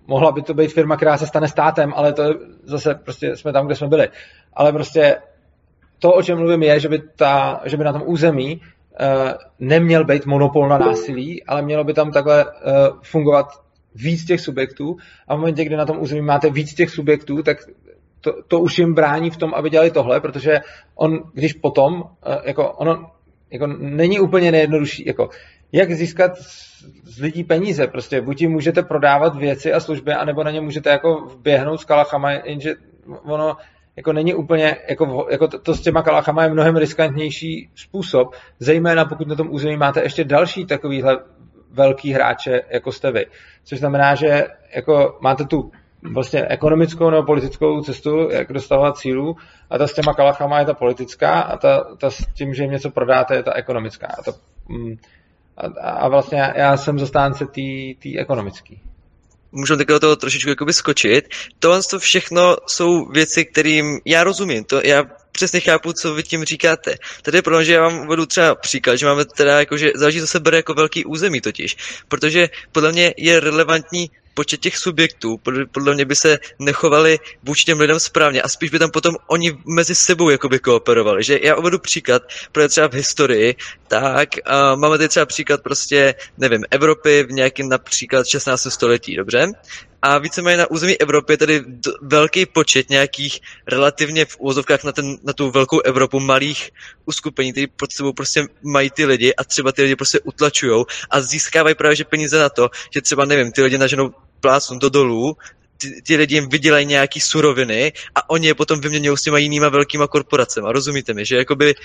mohla 0.08 0.32
by 0.32 0.42
to 0.42 0.54
být 0.54 0.74
firma, 0.74 0.98
která 0.98 1.18
se 1.18 1.28
stane 1.28 1.48
státem, 1.48 1.94
ale 1.96 2.14
to 2.14 2.24
je 2.24 2.34
zase 2.64 2.96
prostě 2.96 3.36
jsme 3.36 3.54
tam, 3.54 3.66
kde 3.66 3.76
jsme 3.76 3.88
byli. 3.88 4.10
Ale 4.54 4.74
prostě 4.74 5.18
to, 6.00 6.14
o 6.14 6.24
čem 6.24 6.38
mluvím, 6.38 6.64
je, 6.64 6.80
že 6.80 6.90
by, 6.90 7.02
ta, 7.16 7.62
že 7.66 7.78
by 7.78 7.84
na 7.84 7.94
tom 7.94 8.04
území 8.06 8.62
uh, 8.62 9.32
neměl 9.60 10.06
být 10.06 10.26
monopol 10.26 10.70
na 10.70 10.78
násilí, 10.78 11.44
ale 11.44 11.62
mělo 11.62 11.84
by 11.84 11.94
tam 11.94 12.12
takhle 12.12 12.46
uh, 12.46 12.52
fungovat 13.04 13.48
víc 13.96 14.26
těch 14.26 14.42
subjektů 14.42 14.98
a 15.28 15.36
v 15.36 15.38
momentě, 15.38 15.66
kdy 15.66 15.76
na 15.76 15.86
tom 15.86 16.02
území 16.02 16.22
máte 16.22 16.50
víc 16.50 16.74
těch 16.74 16.90
subjektů, 16.90 17.44
tak 17.44 17.58
to, 18.22 18.34
to 18.48 18.60
už 18.60 18.80
jim 18.80 18.94
brání 18.94 19.30
v 19.30 19.38
tom, 19.38 19.54
aby 19.54 19.70
dělali 19.70 19.92
tohle, 19.92 20.20
protože 20.20 20.60
on, 20.96 21.20
když 21.34 21.54
potom, 21.54 21.94
uh, 21.94 22.10
jako 22.44 22.72
ono, 22.72 23.12
jako 23.52 23.68
není 23.68 24.20
úplně 24.20 24.52
nejjednodušší, 24.52 25.06
jako 25.08 25.30
jak 25.72 25.92
získat 25.92 26.38
z 27.04 27.20
lidí 27.20 27.44
peníze. 27.44 27.88
Prostě 27.88 28.22
buď 28.22 28.42
jim 28.42 28.52
můžete 28.52 28.84
prodávat 28.84 29.36
věci 29.36 29.74
a 29.74 29.80
služby, 29.80 30.14
anebo 30.14 30.44
na 30.44 30.52
ně 30.52 30.62
můžete 30.62 30.90
jako 30.90 31.16
vběhnout 31.16 31.82
s 31.82 31.86
kalachama, 31.86 32.32
jenže 32.32 32.74
ono 33.24 33.58
jako 33.96 34.14
není 34.14 34.34
úplně, 34.34 34.78
jako, 34.90 35.28
jako 35.32 35.48
to, 35.48 35.60
to 35.60 35.76
s 35.76 35.82
těma 35.82 36.02
kalachama 36.02 36.44
je 36.44 36.50
mnohem 36.50 36.78
riskantnější 36.78 37.70
způsob, 37.76 38.36
zejména 38.60 39.06
pokud 39.06 39.28
na 39.28 39.36
tom 39.36 39.48
území 39.52 39.78
máte 39.78 40.04
ještě 40.04 40.24
další 40.24 40.66
takovýhle 40.66 41.18
velký 41.72 42.14
hráče, 42.14 42.62
jako 42.70 42.92
jste 42.92 43.12
vy. 43.12 43.26
Což 43.64 43.80
znamená, 43.80 44.16
že 44.16 44.48
jako 44.76 45.18
máte 45.22 45.46
tu 45.46 45.72
vlastně 46.14 46.46
ekonomickou 46.48 47.10
nebo 47.10 47.24
politickou 47.24 47.82
cestu, 47.82 48.30
jak 48.32 48.54
dostávat 48.54 48.98
cílů 48.98 49.36
a 49.70 49.78
ta 49.78 49.88
s 49.88 49.94
těma 49.94 50.14
kalachama 50.14 50.60
je 50.60 50.66
ta 50.66 50.74
politická 50.74 51.42
a 51.42 51.58
ta, 51.58 51.96
ta 51.98 52.10
s 52.10 52.18
tím, 52.34 52.54
že 52.54 52.64
jim 52.64 52.72
něco 52.72 52.92
prodáte, 52.92 53.36
je 53.36 53.44
ta 53.44 53.54
ekonomická. 53.54 54.08
A 54.08 54.24
to, 54.24 54.32
mm, 54.70 54.96
a, 55.58 55.90
a 55.90 56.08
vlastně 56.08 56.54
já 56.56 56.78
jsem 56.78 57.00
zastánce 57.00 57.46
té 58.04 58.20
ekonomické. 58.20 58.76
Můžu 59.52 59.78
takhle 59.78 60.00
toho 60.00 60.16
trošičku 60.16 60.50
jakoby 60.50 60.74
skočit. 60.74 61.26
Tohle 61.60 61.82
to 61.90 62.00
všechno 62.00 62.56
jsou 62.68 63.06
věci, 63.06 63.46
kterým 63.46 64.00
já 64.06 64.24
rozumím. 64.24 64.64
To 64.64 64.82
já 64.84 65.04
přesně 65.32 65.60
chápu, 65.60 65.94
co 65.94 66.14
vy 66.14 66.24
tím 66.24 66.44
říkáte. 66.44 66.96
Tady 67.22 67.38
je 67.38 67.42
problém, 67.42 67.66
že 67.66 67.74
já 67.74 67.82
vám 67.82 68.00
uvedu 68.00 68.26
třeba 68.26 68.56
příklad, 68.56 68.96
že 68.96 69.06
máme 69.06 69.26
teda 69.26 69.60
jako, 69.60 69.78
že 69.78 69.92
záleží, 69.96 70.20
co 70.20 70.28
se 70.28 70.40
bere 70.40 70.58
jako 70.58 70.74
velký 70.74 71.06
území 71.06 71.42
totiž. 71.42 71.78
Protože 72.08 72.50
podle 72.72 72.92
mě 72.92 73.14
je 73.18 73.40
relevantní 73.40 74.12
počet 74.38 74.62
těch 74.62 74.78
subjektů, 74.78 75.42
podle 75.72 75.94
mě 75.94 76.06
by 76.06 76.16
se 76.16 76.40
nechovali 76.60 77.20
vůči 77.44 77.66
těm 77.66 77.80
lidem 77.80 78.00
správně 78.00 78.42
a 78.42 78.48
spíš 78.48 78.70
by 78.70 78.80
tam 78.80 78.92
potom 78.92 79.16
oni 79.28 79.58
mezi 79.66 79.96
sebou 79.96 80.30
jakoby 80.30 80.60
kooperovali. 80.60 81.24
Že 81.24 81.40
já 81.42 81.56
uvedu 81.56 81.80
příklad, 81.80 82.22
protože 82.52 82.68
třeba 82.68 82.88
v 82.88 82.94
historii, 82.94 83.56
tak 83.88 84.30
uh, 84.38 84.80
máme 84.80 84.98
tady 84.98 85.10
třeba 85.10 85.26
příklad 85.26 85.64
prostě, 85.64 86.16
nevím, 86.38 86.66
Evropy 86.72 87.24
v 87.24 87.32
nějakém 87.32 87.70
například 87.70 88.28
16. 88.28 88.68
století, 88.70 89.16
dobře? 89.16 89.48
a 90.02 90.18
víceméně 90.18 90.58
na 90.58 90.72
území 90.72 91.02
Evropy 91.02 91.34
je 91.34 91.38
tady 91.38 91.64
velký 92.02 92.46
počet 92.46 92.90
nějakých 92.90 93.40
relativně 93.68 94.26
v 94.26 94.38
úvozovkách 94.40 94.84
na, 94.84 94.92
ten, 94.92 95.18
na 95.24 95.34
tu 95.34 95.52
velkou 95.52 95.80
Evropu 95.80 96.20
malých 96.20 96.72
uskupení, 97.06 97.52
které 97.52 97.68
pod 97.76 97.92
sebou 97.92 98.14
prostě 98.14 98.46
mají 98.64 98.90
ty 98.90 99.06
lidi 99.06 99.34
a 99.36 99.44
třeba 99.44 99.72
ty 99.72 99.82
lidi 99.82 99.96
prostě 99.96 100.20
utlačují 100.20 100.86
a 101.10 101.22
získávají 101.22 101.76
právě 101.76 101.96
že 101.96 102.04
peníze 102.04 102.40
na 102.40 102.50
to, 102.50 102.70
že 102.94 103.02
třeba 103.02 103.26
nevím, 103.26 103.52
ty 103.52 103.62
lidi 103.62 103.78
naženou 103.78 104.14
plácnu 104.42 104.80
do 104.80 104.90
dolů, 104.90 105.38
ty, 105.78 106.02
ty 106.02 106.16
lidi 106.16 106.36
jim 106.36 106.50
vydělají 106.50 106.86
nějaký 106.86 107.20
suroviny 107.20 107.94
a 108.16 108.30
oni 108.30 108.48
je 108.48 108.56
potom 108.56 108.82
vyměňují 108.82 109.18
s 109.18 109.22
těma 109.22 109.38
jinýma 109.38 109.70
velkýma 109.70 110.08
korporacemi. 110.08 110.68
Rozumíte 110.72 111.14
mi, 111.14 111.26
že 111.26 111.38
jakoby 111.38 111.76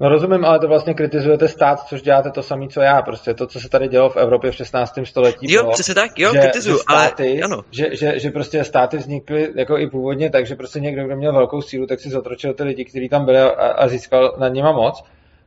No 0.00 0.08
rozumím, 0.08 0.44
ale 0.44 0.58
to 0.58 0.68
vlastně 0.68 0.94
kritizujete 0.94 1.48
stát, 1.48 1.80
což 1.80 2.02
děláte 2.02 2.30
to 2.30 2.42
samé, 2.42 2.68
co 2.68 2.80
já. 2.80 3.02
Prostě 3.02 3.34
to, 3.34 3.46
co 3.46 3.60
se 3.60 3.68
tady 3.68 3.88
dělo 3.88 4.10
v 4.10 4.16
Evropě 4.16 4.50
v 4.50 4.54
16. 4.54 4.98
století. 5.04 5.52
Jo, 5.52 5.62
bylo, 5.62 5.72
přesně 5.72 5.94
tak, 5.94 6.18
jo, 6.18 6.32
že, 6.32 6.38
kritizuju, 6.38 6.76
že 6.76 6.82
státy, 6.82 7.42
ale 7.42 7.52
ano. 7.52 7.62
Že, 7.70 7.96
že, 7.96 8.18
že, 8.18 8.30
prostě 8.30 8.64
státy 8.64 8.96
vznikly 8.96 9.52
jako 9.54 9.78
i 9.78 9.90
původně, 9.90 10.30
takže 10.30 10.56
prostě 10.56 10.80
někdo, 10.80 11.04
kdo 11.04 11.16
měl 11.16 11.32
velkou 11.32 11.62
sílu, 11.62 11.86
tak 11.86 12.00
si 12.00 12.10
zotročil 12.10 12.54
ty 12.54 12.62
lidi, 12.62 12.84
kteří 12.84 13.08
tam 13.08 13.24
byli 13.24 13.38
a, 13.38 13.48
a 13.48 13.88
získal 13.88 14.36
nad 14.38 14.48
nima 14.48 14.72
moc. 14.72 15.04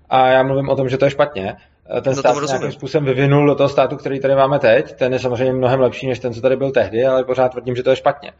A 0.09 0.27
já 0.27 0.43
mluvím 0.43 0.69
o 0.69 0.75
tom, 0.75 0.89
že 0.89 0.97
to 0.97 1.05
je 1.05 1.11
špatně. 1.11 1.55
Ten 2.01 2.13
no 2.13 2.19
stát 2.19 2.35
se 2.35 2.45
nějakým 2.45 2.71
způsobem 2.71 3.05
vyvinul 3.05 3.47
do 3.47 3.55
toho 3.55 3.69
státu, 3.69 3.97
který 3.97 4.19
tady 4.19 4.35
máme 4.35 4.59
teď. 4.59 4.93
Ten 4.93 5.13
je 5.13 5.19
samozřejmě 5.19 5.53
mnohem 5.53 5.79
lepší 5.79 6.07
než 6.07 6.19
ten, 6.19 6.33
co 6.33 6.41
tady 6.41 6.55
byl 6.55 6.71
tehdy, 6.71 7.05
ale 7.05 7.23
pořád 7.23 7.49
tvrdím, 7.49 7.75
že 7.75 7.83
to 7.83 7.89
je 7.89 7.95
špatně. 7.95 8.31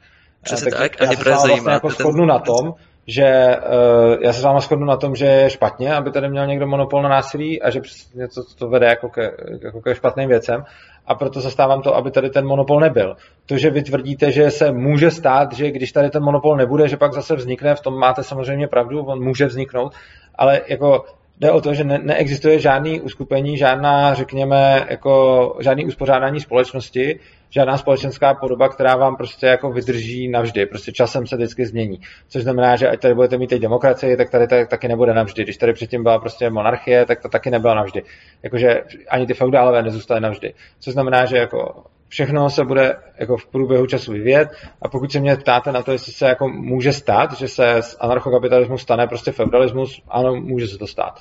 Přesně 0.41 0.71
tak, 0.71 0.95
tak. 0.95 1.07
Mě 1.07 1.17
právě 1.17 1.47
vlastně 1.47 1.71
jako 1.71 1.89
schodnu 1.89 2.25
na 2.25 2.39
tom, 2.39 2.73
že 3.07 3.57
uh, 3.57 4.17
já 4.21 4.33
se 4.33 4.39
s 4.39 4.43
váma 4.43 4.59
shodnu 4.59 4.85
na 4.85 4.97
tom, 4.97 5.15
že 5.15 5.25
je 5.25 5.49
špatně, 5.49 5.93
aby 5.93 6.11
tady 6.11 6.29
měl 6.29 6.47
někdo 6.47 6.67
monopol 6.67 7.01
na 7.01 7.09
násilí 7.09 7.61
a 7.61 7.69
že 7.69 7.81
něco 8.15 8.43
to 8.59 8.67
vede 8.67 8.85
jako 8.85 9.09
ke, 9.09 9.31
jako 9.63 9.81
ke 9.81 9.95
špatným 9.95 10.29
věcem 10.29 10.63
a 11.07 11.15
proto 11.15 11.41
zastávám 11.41 11.81
to, 11.81 11.95
aby 11.95 12.11
tady 12.11 12.29
ten 12.29 12.45
monopol 12.45 12.79
nebyl. 12.79 13.15
To, 13.45 13.57
že 13.57 13.69
vy 13.69 13.83
tvrdíte, 13.83 14.31
že 14.31 14.51
se 14.51 14.71
může 14.71 15.11
stát, 15.11 15.53
že 15.53 15.71
když 15.71 15.91
tady 15.91 16.09
ten 16.09 16.23
monopol 16.23 16.57
nebude, 16.57 16.87
že 16.87 16.97
pak 16.97 17.13
zase 17.13 17.35
vznikne, 17.35 17.75
v 17.75 17.81
tom 17.81 17.99
máte 17.99 18.23
samozřejmě 18.23 18.67
pravdu, 18.67 19.03
on 19.03 19.23
může 19.23 19.45
vzniknout, 19.45 19.93
ale 20.35 20.61
jako 20.67 21.05
jde 21.39 21.51
o 21.51 21.61
to, 21.61 21.73
že 21.73 21.83
ne, 21.83 21.99
neexistuje 22.03 22.59
žádný 22.59 23.01
uskupení, 23.01 23.57
žádná, 23.57 24.13
řekněme, 24.13 24.85
jako 24.89 25.55
žádný 25.59 25.85
uspořádání 25.85 26.39
společnosti, 26.39 27.19
žádná 27.49 27.77
společenská 27.77 28.33
podoba, 28.33 28.69
která 28.69 28.95
vám 28.95 29.15
prostě 29.15 29.45
jako 29.45 29.71
vydrží 29.71 30.29
navždy. 30.29 30.65
Prostě 30.65 30.91
časem 30.91 31.27
se 31.27 31.35
vždycky 31.35 31.65
změní. 31.65 31.99
Což 32.27 32.43
znamená, 32.43 32.75
že 32.75 32.89
ať 32.89 32.99
tady 32.99 33.13
budete 33.13 33.37
mít 33.37 33.47
teď 33.47 33.61
demokracii, 33.61 34.17
tak 34.17 34.29
tady 34.29 34.47
tak, 34.47 34.69
taky 34.69 34.87
nebude 34.87 35.13
navždy. 35.13 35.43
Když 35.43 35.57
tady 35.57 35.73
předtím 35.73 36.03
byla 36.03 36.19
prostě 36.19 36.49
monarchie, 36.49 37.05
tak 37.05 37.21
to 37.21 37.29
taky 37.29 37.51
nebyla 37.51 37.75
navždy. 37.75 38.03
Jakože 38.43 38.83
ani 39.09 39.25
ty 39.25 39.33
feudálové 39.33 39.83
nezůstaly 39.83 40.21
navždy. 40.21 40.53
Což 40.79 40.93
znamená, 40.93 41.25
že 41.25 41.37
jako 41.37 41.83
všechno 42.09 42.49
se 42.49 42.63
bude 42.63 42.95
jako 43.19 43.37
v 43.37 43.47
průběhu 43.47 43.85
času 43.85 44.11
vyvíjet 44.11 44.49
a 44.81 44.89
pokud 44.89 45.11
se 45.11 45.19
mě 45.19 45.35
ptáte 45.35 45.71
na 45.71 45.83
to, 45.83 45.91
jestli 45.91 46.13
se 46.13 46.25
jako 46.25 46.49
může 46.49 46.93
stát, 46.93 47.33
že 47.33 47.47
se 47.47 47.81
z 47.81 47.97
anarchokapitalismu 47.99 48.77
stane 48.77 49.07
prostě 49.07 49.31
feudalismus, 49.31 50.01
ano, 50.07 50.35
může 50.35 50.67
se 50.67 50.77
to 50.77 50.87
stát. 50.87 51.19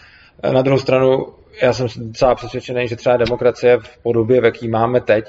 Na 0.52 0.62
druhou 0.62 0.78
stranu, 0.78 1.26
já 1.62 1.72
jsem 1.72 1.86
docela 1.96 2.34
přesvědčený, 2.34 2.88
že 2.88 2.96
třeba 2.96 3.16
demokracie 3.16 3.78
v 3.78 3.98
podobě, 4.02 4.40
v 4.40 4.44
jaký 4.44 4.68
máme 4.68 5.00
teď, 5.00 5.24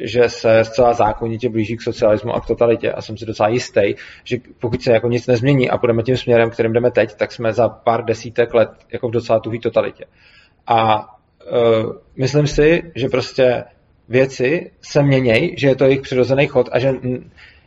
že 0.00 0.28
se 0.28 0.64
zcela 0.64 0.92
zákonitě 0.92 1.48
blíží 1.48 1.76
k 1.76 1.82
socialismu 1.82 2.32
a 2.32 2.40
k 2.40 2.46
totalitě 2.46 2.92
a 2.92 3.02
jsem 3.02 3.16
si 3.16 3.26
docela 3.26 3.48
jistý, 3.48 3.94
že 4.24 4.36
pokud 4.60 4.82
se 4.82 4.92
jako 4.92 5.08
nic 5.08 5.26
nezmění 5.26 5.70
a 5.70 5.78
půjdeme 5.78 6.02
tím 6.02 6.16
směrem, 6.16 6.50
kterým 6.50 6.72
jdeme 6.72 6.90
teď, 6.90 7.14
tak 7.14 7.32
jsme 7.32 7.52
za 7.52 7.68
pár 7.68 8.04
desítek 8.04 8.54
let 8.54 8.70
jako 8.92 9.08
v 9.08 9.12
docela 9.12 9.40
tuhý 9.40 9.60
totalitě. 9.60 10.04
A 10.66 10.96
uh, 10.96 11.92
myslím 12.16 12.46
si, 12.46 12.92
že 12.94 13.08
prostě 13.08 13.64
věci 14.08 14.70
se 14.82 15.02
měnějí, 15.02 15.54
že 15.58 15.68
je 15.68 15.76
to 15.76 15.84
jejich 15.84 16.00
přirozený 16.00 16.46
chod 16.46 16.68
a 16.72 16.78
že, 16.78 16.92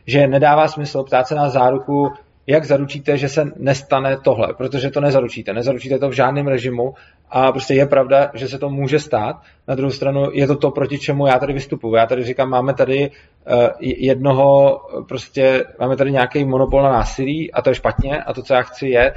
že 0.06 0.26
nedává 0.26 0.68
smysl 0.68 1.02
ptát 1.02 1.26
se 1.26 1.34
na 1.34 1.48
záruku, 1.48 2.08
jak 2.46 2.64
zaručíte, 2.64 3.18
že 3.18 3.28
se 3.28 3.44
nestane 3.56 4.16
tohle, 4.24 4.54
protože 4.56 4.90
to 4.90 5.00
nezaručíte. 5.00 5.52
Nezaručíte 5.52 5.98
to 5.98 6.08
v 6.08 6.12
žádném 6.12 6.46
režimu 6.46 6.94
a 7.30 7.52
prostě 7.52 7.74
je 7.74 7.86
pravda, 7.86 8.30
že 8.34 8.48
se 8.48 8.58
to 8.58 8.70
může 8.70 8.98
stát. 8.98 9.36
Na 9.68 9.74
druhou 9.74 9.90
stranu 9.90 10.26
je 10.32 10.46
to 10.46 10.56
to, 10.56 10.70
proti 10.70 10.98
čemu 10.98 11.26
já 11.26 11.38
tady 11.38 11.52
vystupuji. 11.52 11.94
Já 11.94 12.06
tady 12.06 12.24
říkám, 12.24 12.50
máme 12.50 12.74
tady 12.74 13.10
uh, 13.10 13.68
jednoho, 13.80 14.80
prostě 15.08 15.64
máme 15.80 15.96
tady 15.96 16.12
nějaký 16.12 16.44
monopol 16.44 16.82
na 16.82 16.92
násilí 16.92 17.52
a 17.52 17.62
to 17.62 17.70
je 17.70 17.74
špatně 17.74 18.22
a 18.22 18.32
to, 18.32 18.42
co 18.42 18.54
já 18.54 18.62
chci, 18.62 18.88
je 18.88 19.14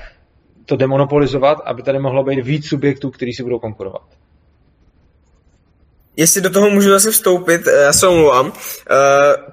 to 0.66 0.76
demonopolizovat, 0.76 1.58
aby 1.66 1.84
tady 1.84 2.00
mohlo 2.00 2.24
být 2.24 2.46
víc 2.46 2.68
subjektů, 2.68 3.10
kteří 3.10 3.34
si 3.34 3.44
budou 3.44 3.60
konkurovat. 3.60 4.04
Jestli 6.18 6.42
do 6.42 6.50
toho 6.50 6.70
můžu 6.70 6.90
zase 6.90 7.12
vstoupit, 7.12 7.68
eh, 7.68 7.82
já 7.82 7.94
se 7.94 8.08
omlouvám. 8.08 8.54
Eh, 8.54 8.96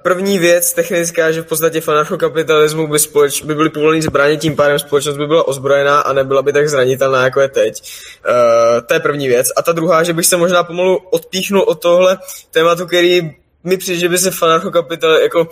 první 0.02 0.38
věc 0.38 0.72
technická, 0.72 1.30
že 1.30 1.42
v 1.42 1.46
podstatě 1.46 1.80
v 1.80 1.88
anarchokapitalismu 1.88 2.86
by, 2.86 2.98
společ, 2.98 3.42
by 3.42 3.54
byly 3.54 3.70
povolené 3.70 4.02
zbraně, 4.02 4.36
tím 4.36 4.56
pádem 4.56 4.78
společnost 4.78 5.16
by 5.16 5.26
byla 5.26 5.48
ozbrojená 5.48 6.00
a 6.00 6.12
nebyla 6.12 6.42
by 6.42 6.52
tak 6.52 6.68
zranitelná, 6.68 7.24
jako 7.24 7.40
je 7.40 7.48
teď. 7.48 7.82
Eh, 8.26 8.80
to 8.80 8.94
je 8.94 9.00
první 9.00 9.28
věc. 9.28 9.46
A 9.56 9.62
ta 9.62 9.72
druhá, 9.72 10.02
že 10.02 10.12
bych 10.12 10.26
se 10.26 10.36
možná 10.36 10.64
pomalu 10.64 10.96
odpíchnul 10.96 11.62
od 11.62 11.82
tohle 11.82 12.18
tématu, 12.50 12.86
který 12.86 13.30
mi 13.64 13.76
přijde, 13.76 13.98
že 13.98 14.09
by 14.09 14.18
se 14.18 14.30
v 14.30 14.42
anarchokapitalismu, 14.42 15.22
jako 15.22 15.48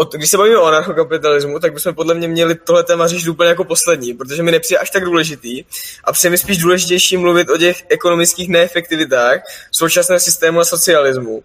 od, 0.00 0.14
když 0.14 0.30
se 0.30 0.36
bavíme 0.36 0.58
o 0.58 0.64
anarchokapitalismu, 0.64 1.58
tak 1.58 1.72
bychom 1.74 1.94
podle 1.94 2.14
mě 2.14 2.28
měli 2.28 2.54
tohle 2.54 2.84
téma 2.84 3.08
řešit 3.08 3.28
úplně 3.28 3.48
jako 3.48 3.64
poslední, 3.64 4.14
protože 4.14 4.42
mi 4.42 4.50
nepřijde 4.50 4.78
až 4.78 4.90
tak 4.90 5.04
důležitý 5.04 5.64
a 6.04 6.12
přijde 6.12 6.30
mi 6.30 6.38
spíš 6.38 6.58
důležitější 6.58 7.16
mluvit 7.16 7.50
o 7.50 7.58
těch 7.58 7.82
ekonomických 7.88 8.48
neefektivitách 8.48 9.40
současného 9.70 10.20
systému 10.20 10.60
a 10.60 10.64
socialismu. 10.64 11.42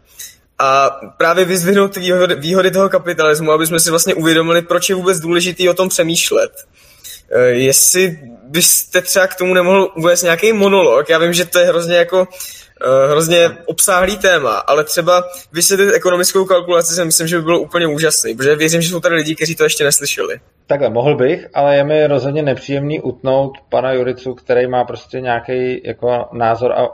A 0.59 0.89
právě 1.17 1.45
vyzdvihnout 1.45 1.93
ty 1.93 1.99
výhody, 1.99 2.35
výhody 2.35 2.71
toho 2.71 2.89
kapitalismu, 2.89 3.51
aby 3.51 3.67
jsme 3.67 3.79
si 3.79 3.89
vlastně 3.89 4.13
uvědomili, 4.13 4.61
proč 4.61 4.89
je 4.89 4.95
vůbec 4.95 5.19
důležitý 5.19 5.69
o 5.69 5.73
tom 5.73 5.89
přemýšlet. 5.89 6.51
E, 7.29 7.39
jestli 7.41 8.19
byste 8.43 9.01
třeba 9.01 9.27
k 9.27 9.35
tomu 9.35 9.53
nemohl 9.53 9.91
uvést 9.95 10.23
nějaký 10.23 10.53
monolog, 10.53 11.09
já 11.09 11.17
vím, 11.17 11.33
že 11.33 11.45
to 11.45 11.59
je 11.59 11.65
hrozně 11.65 11.95
jako 11.95 12.27
hrozně 13.09 13.49
obsáhlý 13.65 14.17
téma, 14.17 14.57
ale 14.57 14.83
třeba 14.83 15.23
vysvětlit 15.53 15.93
ekonomickou 15.93 16.45
kalkulaci 16.45 16.93
si 16.93 17.05
myslím, 17.05 17.27
že 17.27 17.37
by 17.37 17.43
bylo 17.43 17.59
úplně 17.59 17.87
úžasný, 17.87 18.35
protože 18.35 18.55
věřím, 18.55 18.81
že 18.81 18.89
jsou 18.89 18.99
tady 18.99 19.15
lidi, 19.15 19.35
kteří 19.35 19.55
to 19.55 19.63
ještě 19.63 19.83
neslyšeli. 19.83 20.39
Takhle, 20.67 20.89
mohl 20.89 21.15
bych, 21.15 21.47
ale 21.53 21.75
je 21.75 21.83
mi 21.83 22.07
rozhodně 22.07 22.43
nepříjemný 22.43 23.01
utnout 23.01 23.57
pana 23.69 23.93
Juricu, 23.93 24.33
který 24.33 24.67
má 24.67 24.83
prostě 24.83 25.21
nějaký 25.21 25.81
jako 25.87 26.25
názor 26.33 26.71
a 26.71 26.87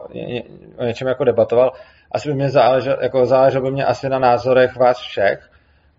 o 0.78 0.86
něčem 0.86 1.08
jako 1.08 1.24
debatoval. 1.24 1.74
Asi 2.12 2.30
by 2.30 2.36
mě 2.36 2.50
záležel, 2.50 2.98
jako 3.02 3.26
záleželo 3.26 3.66
by 3.66 3.72
mě 3.72 3.86
asi 3.86 4.10
na 4.10 4.20
názorech 4.20 4.76
vás 4.76 5.00
všech 5.00 5.40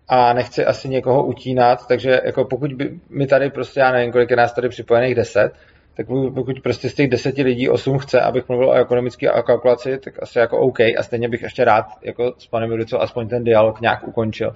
a 0.07 0.33
nechci 0.33 0.65
asi 0.65 0.89
někoho 0.89 1.25
utínat, 1.25 1.87
takže 1.87 2.21
jako 2.23 2.45
pokud 2.45 2.73
by 2.73 2.99
mi 3.09 3.27
tady 3.27 3.49
prostě, 3.49 3.79
já 3.79 3.91
nevím, 3.91 4.11
kolik 4.11 4.29
je 4.29 4.35
nás 4.35 4.53
tady 4.53 4.69
připojených 4.69 5.15
deset, 5.15 5.51
tak 5.97 6.07
pokud 6.33 6.59
prostě 6.63 6.89
z 6.89 6.93
těch 6.93 7.09
deseti 7.09 7.43
lidí 7.43 7.69
osm 7.69 7.97
chce, 7.97 8.21
abych 8.21 8.49
mluvil 8.49 8.69
o 8.69 8.73
ekonomické 8.73 9.27
kalkulaci, 9.45 9.97
tak 9.97 10.13
asi 10.23 10.39
jako 10.39 10.57
OK 10.57 10.79
a 10.79 11.03
stejně 11.03 11.29
bych 11.29 11.41
ještě 11.41 11.65
rád 11.65 11.85
jako 12.01 12.33
s 12.37 12.47
panem 12.47 12.71
Juricou 12.71 12.97
aspoň 12.97 13.27
ten 13.27 13.43
dialog 13.43 13.81
nějak 13.81 14.07
ukončil. 14.07 14.53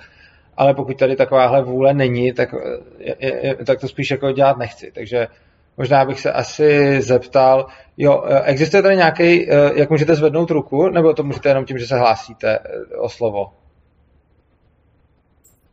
Ale 0.57 0.73
pokud 0.73 0.99
tady 0.99 1.15
takováhle 1.15 1.63
vůle 1.63 1.93
není, 1.93 2.33
tak, 2.33 2.49
je, 2.99 3.15
je, 3.19 3.55
tak 3.65 3.79
to 3.79 3.87
spíš 3.87 4.11
jako 4.11 4.31
dělat 4.31 4.57
nechci. 4.57 4.91
Takže 4.95 5.27
možná 5.77 6.05
bych 6.05 6.19
se 6.19 6.31
asi 6.31 7.01
zeptal, 7.01 7.65
jo, 7.97 8.23
existuje 8.43 8.83
tady 8.83 8.95
nějaký, 8.95 9.47
jak 9.75 9.89
můžete 9.89 10.15
zvednout 10.15 10.51
ruku, 10.51 10.89
nebo 10.89 11.13
to 11.13 11.23
můžete 11.23 11.49
jenom 11.49 11.65
tím, 11.65 11.77
že 11.77 11.87
se 11.87 11.97
hlásíte 11.97 12.59
o 12.97 13.09
slovo? 13.09 13.47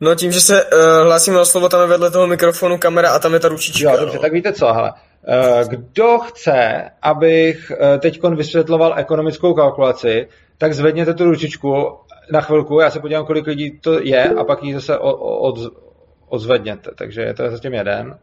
No 0.00 0.14
tím, 0.14 0.32
že 0.32 0.40
se 0.40 0.64
uh, 0.64 0.70
hlásíme 1.04 1.40
o 1.40 1.44
slovo, 1.44 1.68
tam 1.68 1.80
je 1.80 1.86
vedle 1.86 2.10
toho 2.10 2.26
mikrofonu 2.26 2.78
kamera 2.78 3.10
a 3.10 3.18
tam 3.18 3.34
je 3.34 3.40
ta 3.40 3.48
ručička. 3.48 3.90
Jo, 3.90 3.96
dobře, 4.00 4.16
no. 4.16 4.22
tak 4.22 4.32
víte 4.32 4.52
co, 4.52 4.72
hele. 4.72 4.92
Eh, 5.28 5.64
kdo 5.68 6.18
chce, 6.18 6.90
abych 7.02 7.70
eh, 7.70 7.98
teď 7.98 8.22
vysvětloval 8.22 8.98
ekonomickou 8.98 9.54
kalkulaci, 9.54 10.28
tak 10.58 10.74
zvedněte 10.74 11.14
tu 11.14 11.24
ručičku 11.24 11.98
na 12.32 12.40
chvilku, 12.40 12.80
já 12.80 12.90
se 12.90 13.00
podívám, 13.00 13.26
kolik 13.26 13.46
lidí 13.46 13.78
to 13.78 14.00
je 14.02 14.24
a 14.24 14.44
pak 14.44 14.62
ji 14.62 14.74
zase 14.74 14.98
od, 14.98 15.72
odzvedněte. 16.28 16.90
Takže 16.94 17.22
je 17.22 17.34
to 17.34 17.50
zatím 17.50 17.74
jeden. 17.74 18.18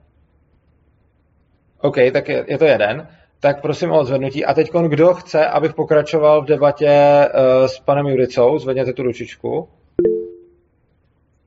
OK, 1.82 1.96
tak 2.14 2.30
je, 2.30 2.46
je 2.48 2.58
to 2.58 2.66
jeden. 2.66 3.08
Tak 3.40 3.62
prosím 3.62 3.92
o 3.92 4.00
odzvednutí. 4.00 4.46
A 4.46 4.54
teď 4.54 4.72
kdo 4.88 5.14
chce, 5.14 5.46
abych 5.46 5.74
pokračoval 5.74 6.42
v 6.42 6.46
debatě 6.46 7.28
uh, 7.34 7.66
s 7.66 7.80
panem 7.80 8.08
Juricou, 8.08 8.60
zvedněte 8.60 8.94
tu 8.94 9.04
ručičku. 9.04 9.70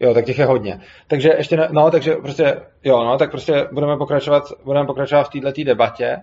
Jo, 0.05 0.15
tak 0.15 0.25
těch 0.25 0.39
je 0.39 0.45
hodně. 0.45 0.81
Takže 1.09 1.35
ještě, 1.37 1.57
ne, 1.57 1.69
no, 1.73 1.91
takže 1.91 2.15
prostě, 2.15 2.57
jo, 2.85 3.05
no, 3.05 3.19
tak 3.19 3.31
prostě 3.31 3.69
budeme 3.73 3.97
pokračovat, 3.97 4.45
budeme 4.65 4.87
pokračovat 4.87 5.25
v 5.25 5.41
této 5.41 5.65
debatě. 5.65 6.17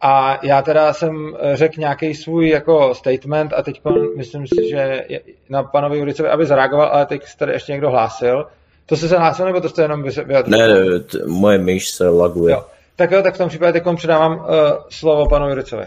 A 0.00 0.38
já 0.42 0.62
teda 0.62 0.92
jsem 0.92 1.36
řekl 1.54 1.80
nějaký 1.80 2.14
svůj 2.14 2.48
jako 2.48 2.94
statement 2.94 3.52
a 3.52 3.62
teď 3.62 3.80
myslím 4.16 4.46
si, 4.46 4.70
že 4.70 5.04
na 5.48 5.62
panovi 5.62 5.98
Juricovi, 5.98 6.28
aby 6.28 6.46
zareagoval, 6.46 6.88
ale 6.92 7.06
teď 7.06 7.22
tady 7.38 7.52
ještě 7.52 7.72
někdo 7.72 7.90
hlásil. 7.90 8.46
To 8.86 8.96
se 8.96 9.18
hlásil, 9.18 9.46
nebo 9.46 9.60
to 9.60 9.68
jste 9.68 9.82
jenom 9.82 10.02
vyjadřil? 10.02 10.58
Ne, 10.58 10.68
ne, 10.68 11.00
t- 11.00 11.18
moje 11.26 11.58
myš 11.58 11.90
se 11.90 12.08
laguje. 12.08 12.52
Jo. 12.52 12.64
Tak 12.96 13.10
jo, 13.10 13.22
tak 13.22 13.34
v 13.34 13.38
tom 13.38 13.48
případě 13.48 13.72
teď 13.72 13.82
předávám 13.96 14.32
uh, 14.32 14.46
slovo 14.88 15.28
panu 15.28 15.48
Juricovi. 15.48 15.84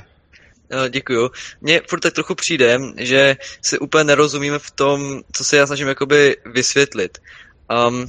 No, 0.72 0.88
děkuju. 0.88 1.32
Mně 1.61 1.82
furt 1.89 1.99
tak 1.99 2.14
trochu 2.14 2.36
přijde, 2.36 2.80
že 2.97 3.38
si 3.61 3.80
úplně 3.80 4.03
nerozumíme 4.03 4.59
v 4.59 4.72
tom, 4.72 5.22
co 5.32 5.43
se 5.43 5.57
já 5.57 5.68
snažím 5.68 5.88
jakoby 5.88 6.38
vysvětlit. 6.45 7.18
Um, 7.88 8.07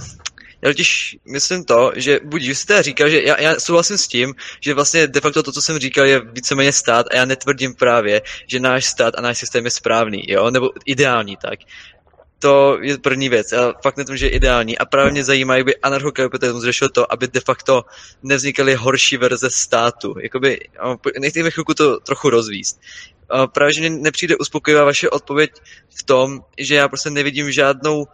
já 0.64 0.70
totiž 0.70 1.16
myslím 1.24 1.64
to, 1.64 1.92
že 1.96 2.20
buď 2.24 2.46
vy 2.46 2.54
jste 2.54 2.82
říkal, 2.82 3.08
že 3.08 3.22
já, 3.22 3.40
já 3.40 3.60
souhlasím 3.60 3.98
s 3.98 4.08
tím, 4.08 4.34
že 4.60 4.74
vlastně 4.74 5.06
de 5.06 5.20
facto 5.20 5.42
to, 5.42 5.52
co 5.52 5.62
jsem 5.62 5.78
říkal, 5.78 6.06
je 6.06 6.20
víceméně 6.20 6.72
stát 6.72 7.06
a 7.10 7.16
já 7.16 7.24
netvrdím 7.24 7.74
právě, 7.74 8.22
že 8.46 8.60
náš 8.60 8.84
stát 8.84 9.14
a 9.18 9.20
náš 9.20 9.38
systém 9.38 9.64
je 9.64 9.70
správný, 9.70 10.22
jo, 10.28 10.50
nebo 10.50 10.70
ideální 10.86 11.36
tak 11.36 11.58
to 12.44 12.78
je 12.80 12.98
první 12.98 13.28
věc. 13.28 13.52
A 13.52 13.72
fakt 13.82 13.96
netvím, 13.96 14.16
že 14.16 14.26
je 14.26 14.30
ideální. 14.30 14.78
A 14.78 14.84
právě 14.84 15.12
mě 15.12 15.24
zajímá, 15.24 15.56
jak 15.56 15.66
by 15.66 15.76
anarchokapitalismus 15.76 16.64
řešil 16.64 16.88
to, 16.88 17.12
aby 17.12 17.28
de 17.28 17.40
facto 17.40 17.84
nevznikaly 18.22 18.74
horší 18.74 19.16
verze 19.16 19.50
státu. 19.50 20.14
Jakoby, 20.22 20.60
nechci 21.20 21.50
chvilku 21.50 21.74
to 21.74 22.00
trochu 22.00 22.30
rozvíst. 22.30 22.80
A 23.30 23.46
právě, 23.46 23.72
že 23.72 23.80
mě 23.80 23.90
nepřijde 23.90 24.36
uspokojivá 24.36 24.84
vaše 24.84 25.10
odpověď 25.10 25.50
v 25.96 26.02
tom, 26.02 26.40
že 26.58 26.74
já 26.74 26.88
prostě 26.88 27.10
nevidím 27.10 27.52
žádnou 27.52 28.06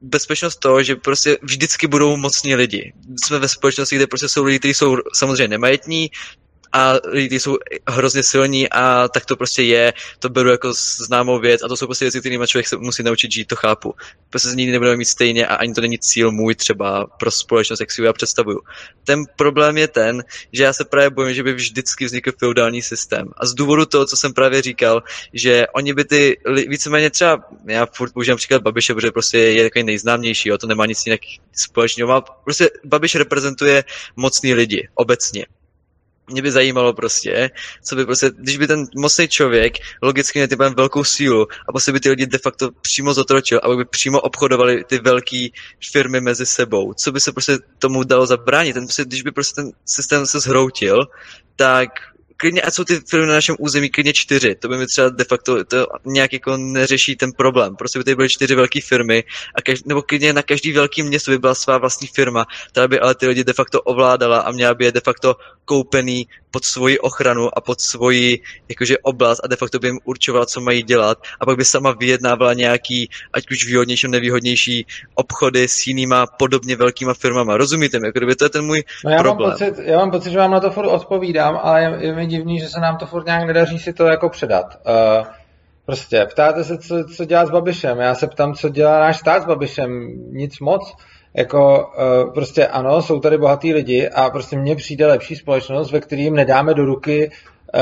bezpečnost 0.00 0.56
toho, 0.56 0.82
že 0.82 0.96
prostě 0.96 1.38
vždycky 1.42 1.86
budou 1.86 2.16
mocní 2.16 2.54
lidi. 2.54 2.92
Jsme 3.24 3.38
ve 3.38 3.48
společnosti, 3.48 3.96
kde 3.96 4.06
prostě 4.06 4.28
jsou 4.28 4.44
lidi, 4.44 4.58
kteří 4.58 4.74
jsou 4.74 4.96
samozřejmě 5.14 5.48
nemajetní, 5.48 6.10
a 6.72 6.94
lidi 7.06 7.40
jsou 7.40 7.58
hrozně 7.88 8.22
silní 8.22 8.68
a 8.70 9.08
tak 9.08 9.26
to 9.26 9.36
prostě 9.36 9.62
je, 9.62 9.92
to 10.18 10.28
beru 10.28 10.50
jako 10.50 10.72
známou 11.06 11.38
věc 11.38 11.62
a 11.62 11.68
to 11.68 11.76
jsou 11.76 11.86
prostě 11.86 12.04
věci, 12.04 12.20
kterými 12.20 12.46
člověk 12.46 12.68
se 12.68 12.76
musí 12.76 13.02
naučit 13.02 13.32
žít, 13.32 13.48
to 13.48 13.56
chápu. 13.56 13.94
Prostě 14.30 14.48
nikdy 14.48 14.72
nebudeme 14.72 14.96
mít 14.96 15.04
stejně 15.04 15.46
a 15.46 15.54
ani 15.54 15.74
to 15.74 15.80
není 15.80 15.98
cíl 15.98 16.32
můj 16.32 16.54
třeba 16.54 17.06
pro 17.06 17.30
společnost, 17.30 17.80
jak 17.80 17.90
si 17.90 18.02
já 18.02 18.12
představuju. 18.12 18.60
Ten 19.04 19.24
problém 19.36 19.78
je 19.78 19.88
ten, 19.88 20.24
že 20.52 20.62
já 20.62 20.72
se 20.72 20.84
právě 20.84 21.10
bojím, 21.10 21.34
že 21.34 21.42
by 21.42 21.52
vždycky 21.52 22.04
vznikl 22.04 22.32
feudální 22.38 22.82
systém. 22.82 23.28
A 23.36 23.46
z 23.46 23.54
důvodu 23.54 23.86
toho, 23.86 24.06
co 24.06 24.16
jsem 24.16 24.32
právě 24.32 24.62
říkal, 24.62 25.02
že 25.32 25.66
oni 25.74 25.94
by 25.94 26.04
ty 26.04 26.36
víceméně 26.68 27.10
třeba, 27.10 27.44
já 27.66 27.86
furt 27.86 28.12
používám 28.12 28.36
příklad 28.36 28.62
Babiše, 28.62 28.94
protože 28.94 29.10
prostě 29.10 29.38
je 29.38 29.62
takový 29.62 29.84
nejznámější, 29.84 30.48
jo, 30.48 30.58
to 30.58 30.66
nemá 30.66 30.86
nic 30.86 31.06
jinak 31.06 31.20
společného. 31.52 32.24
Prostě 32.44 32.70
Babiš 32.84 33.14
reprezentuje 33.14 33.84
mocný 34.16 34.54
lidi 34.54 34.88
obecně 34.94 35.46
mě 36.30 36.42
by 36.42 36.50
zajímalo 36.50 36.92
prostě, 36.92 37.50
co 37.82 37.96
by 37.96 38.06
prostě, 38.06 38.30
když 38.36 38.58
by 38.58 38.66
ten 38.66 38.86
mocný 38.96 39.28
člověk 39.28 39.74
logicky 40.02 40.38
měl 40.38 40.48
typem 40.48 40.74
velkou 40.74 41.04
sílu 41.04 41.46
a 41.68 41.72
prostě 41.72 41.92
by 41.92 42.00
ty 42.00 42.10
lidi 42.10 42.26
de 42.26 42.38
facto 42.38 42.70
přímo 42.80 43.14
zotročil 43.14 43.60
a 43.62 43.76
by 43.76 43.84
přímo 43.84 44.20
obchodovali 44.20 44.84
ty 44.84 44.98
velké 44.98 45.46
firmy 45.92 46.20
mezi 46.20 46.46
sebou, 46.46 46.94
co 46.94 47.12
by 47.12 47.20
se 47.20 47.32
prostě 47.32 47.58
tomu 47.78 48.04
dalo 48.04 48.26
zabránit, 48.26 48.72
ten 48.72 48.86
prostě, 48.86 49.04
když 49.04 49.22
by 49.22 49.30
prostě 49.30 49.62
ten 49.62 49.72
systém 49.84 50.26
se 50.26 50.40
zhroutil, 50.40 50.98
tak 51.56 51.88
klidně, 52.40 52.62
a 52.62 52.70
jsou 52.70 52.84
ty 52.84 53.00
firmy 53.08 53.26
na 53.26 53.32
našem 53.32 53.56
území, 53.58 53.90
klidně 53.90 54.12
čtyři, 54.12 54.54
to 54.54 54.68
by 54.68 54.78
mi 54.78 54.86
třeba 54.86 55.08
de 55.08 55.24
facto 55.24 55.64
to 55.64 55.86
nějak 56.04 56.32
jako 56.32 56.56
neřeší 56.56 57.16
ten 57.16 57.32
problém. 57.32 57.76
Prostě 57.76 57.98
by 57.98 58.04
tady 58.04 58.14
byly 58.14 58.28
čtyři 58.28 58.54
velké 58.54 58.80
firmy, 58.80 59.24
a 59.54 59.62
kaž, 59.62 59.82
nebo 59.84 60.02
klidně 60.02 60.32
na 60.32 60.42
každý 60.42 60.72
velký 60.72 61.02
město 61.02 61.30
by 61.30 61.38
byla 61.38 61.54
svá 61.54 61.78
vlastní 61.78 62.08
firma, 62.08 62.46
která 62.70 62.88
by 62.88 63.00
ale 63.00 63.14
ty 63.14 63.26
lidi 63.26 63.44
de 63.44 63.52
facto 63.52 63.82
ovládala 63.82 64.40
a 64.40 64.50
měla 64.52 64.74
by 64.74 64.84
je 64.84 64.92
de 64.92 65.00
facto 65.00 65.36
koupený 65.64 66.28
pod 66.50 66.64
svoji 66.64 66.98
ochranu 66.98 67.58
a 67.58 67.60
pod 67.60 67.80
svoji 67.80 68.40
jakože 68.68 68.98
oblast 68.98 69.40
a 69.44 69.46
de 69.46 69.56
facto 69.56 69.78
by 69.78 69.88
jim 69.88 69.98
určovala, 70.04 70.46
co 70.46 70.60
mají 70.60 70.82
dělat 70.82 71.18
a 71.40 71.46
pak 71.46 71.56
by 71.56 71.64
sama 71.64 71.92
vyjednávala 71.92 72.54
nějaký, 72.54 73.10
ať 73.32 73.50
už 73.50 73.66
výhodnější 73.66 74.06
nebo 74.06 74.12
nevýhodnější 74.12 74.86
obchody 75.14 75.68
s 75.68 75.86
jinýma 75.86 76.26
podobně 76.26 76.76
velkýma 76.76 77.14
firmama. 77.14 77.56
Rozumíte 77.56 78.00
mi? 78.00 78.06
Jako 78.06 78.18
kdyby 78.18 78.34
to 78.34 78.44
je 78.44 78.48
ten 78.48 78.64
můj 78.64 78.84
no 79.04 79.10
já 79.10 79.18
problém. 79.18 79.50
Mám 79.50 79.58
pocit, 79.58 79.84
já 79.84 79.98
mám 79.98 80.10
pocit, 80.10 80.30
že 80.30 80.38
vám 80.38 80.50
na 80.50 80.60
to 80.60 80.70
furt 80.70 80.86
odpovídám, 80.86 81.60
ale 81.62 81.82
je, 81.82 81.98
je 82.00 82.14
mi 82.14 82.26
divný, 82.26 82.60
že 82.60 82.68
se 82.68 82.80
nám 82.80 82.96
to 82.96 83.06
furt 83.06 83.26
nějak 83.26 83.46
nedaří 83.46 83.78
si 83.78 83.92
to 83.92 84.04
jako 84.04 84.28
předat. 84.28 84.66
Uh, 84.66 85.26
prostě 85.86 86.26
ptáte 86.32 86.64
se, 86.64 86.78
co, 86.78 87.04
co 87.16 87.24
dělá 87.24 87.46
s 87.46 87.50
Babišem. 87.50 87.98
Já 87.98 88.14
se 88.14 88.26
ptám, 88.26 88.54
co 88.54 88.68
dělá 88.68 89.00
náš 89.00 89.16
stát 89.16 89.42
s 89.42 89.46
Babišem. 89.46 89.90
Nic 90.32 90.60
moc 90.60 90.94
jako 91.34 91.78
uh, 91.78 92.32
prostě 92.32 92.66
ano, 92.66 93.02
jsou 93.02 93.20
tady 93.20 93.38
bohatý 93.38 93.72
lidi 93.72 94.08
a 94.08 94.30
prostě 94.30 94.56
mně 94.56 94.76
přijde 94.76 95.06
lepší 95.06 95.36
společnost, 95.36 95.92
ve 95.92 96.00
kterým 96.00 96.34
nedáme 96.34 96.74
do 96.74 96.84
ruky 96.84 97.30
uh, 97.74 97.80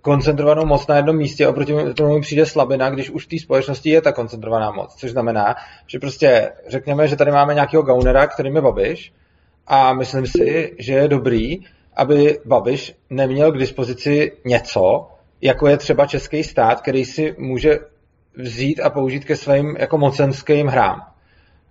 koncentrovanou 0.00 0.66
moc 0.66 0.86
na 0.86 0.96
jednom 0.96 1.16
místě, 1.16 1.48
oproti 1.48 1.74
tomu 1.96 2.14
mi 2.14 2.20
přijde 2.20 2.46
slabina, 2.46 2.90
když 2.90 3.10
už 3.10 3.26
v 3.26 3.28
té 3.28 3.38
společnosti 3.38 3.90
je 3.90 4.02
ta 4.02 4.12
koncentrovaná 4.12 4.70
moc, 4.70 4.94
což 4.94 5.10
znamená, 5.10 5.54
že 5.86 5.98
prostě 5.98 6.52
řekněme, 6.68 7.08
že 7.08 7.16
tady 7.16 7.30
máme 7.30 7.54
nějakého 7.54 7.82
gaunera, 7.82 8.26
kterým 8.26 8.56
je 8.56 8.62
Babiš 8.62 9.12
a 9.66 9.92
myslím 9.92 10.26
si, 10.26 10.76
že 10.78 10.94
je 10.94 11.08
dobrý, 11.08 11.58
aby 11.96 12.38
Babiš 12.44 12.94
neměl 13.10 13.52
k 13.52 13.58
dispozici 13.58 14.32
něco, 14.44 15.08
jako 15.40 15.68
je 15.68 15.76
třeba 15.76 16.06
český 16.06 16.44
stát, 16.44 16.80
který 16.80 17.04
si 17.04 17.34
může 17.38 17.78
vzít 18.36 18.80
a 18.80 18.90
použít 18.90 19.24
ke 19.24 19.36
svým 19.36 19.76
jako 19.78 19.98
mocenským 19.98 20.66
hrám 20.66 21.09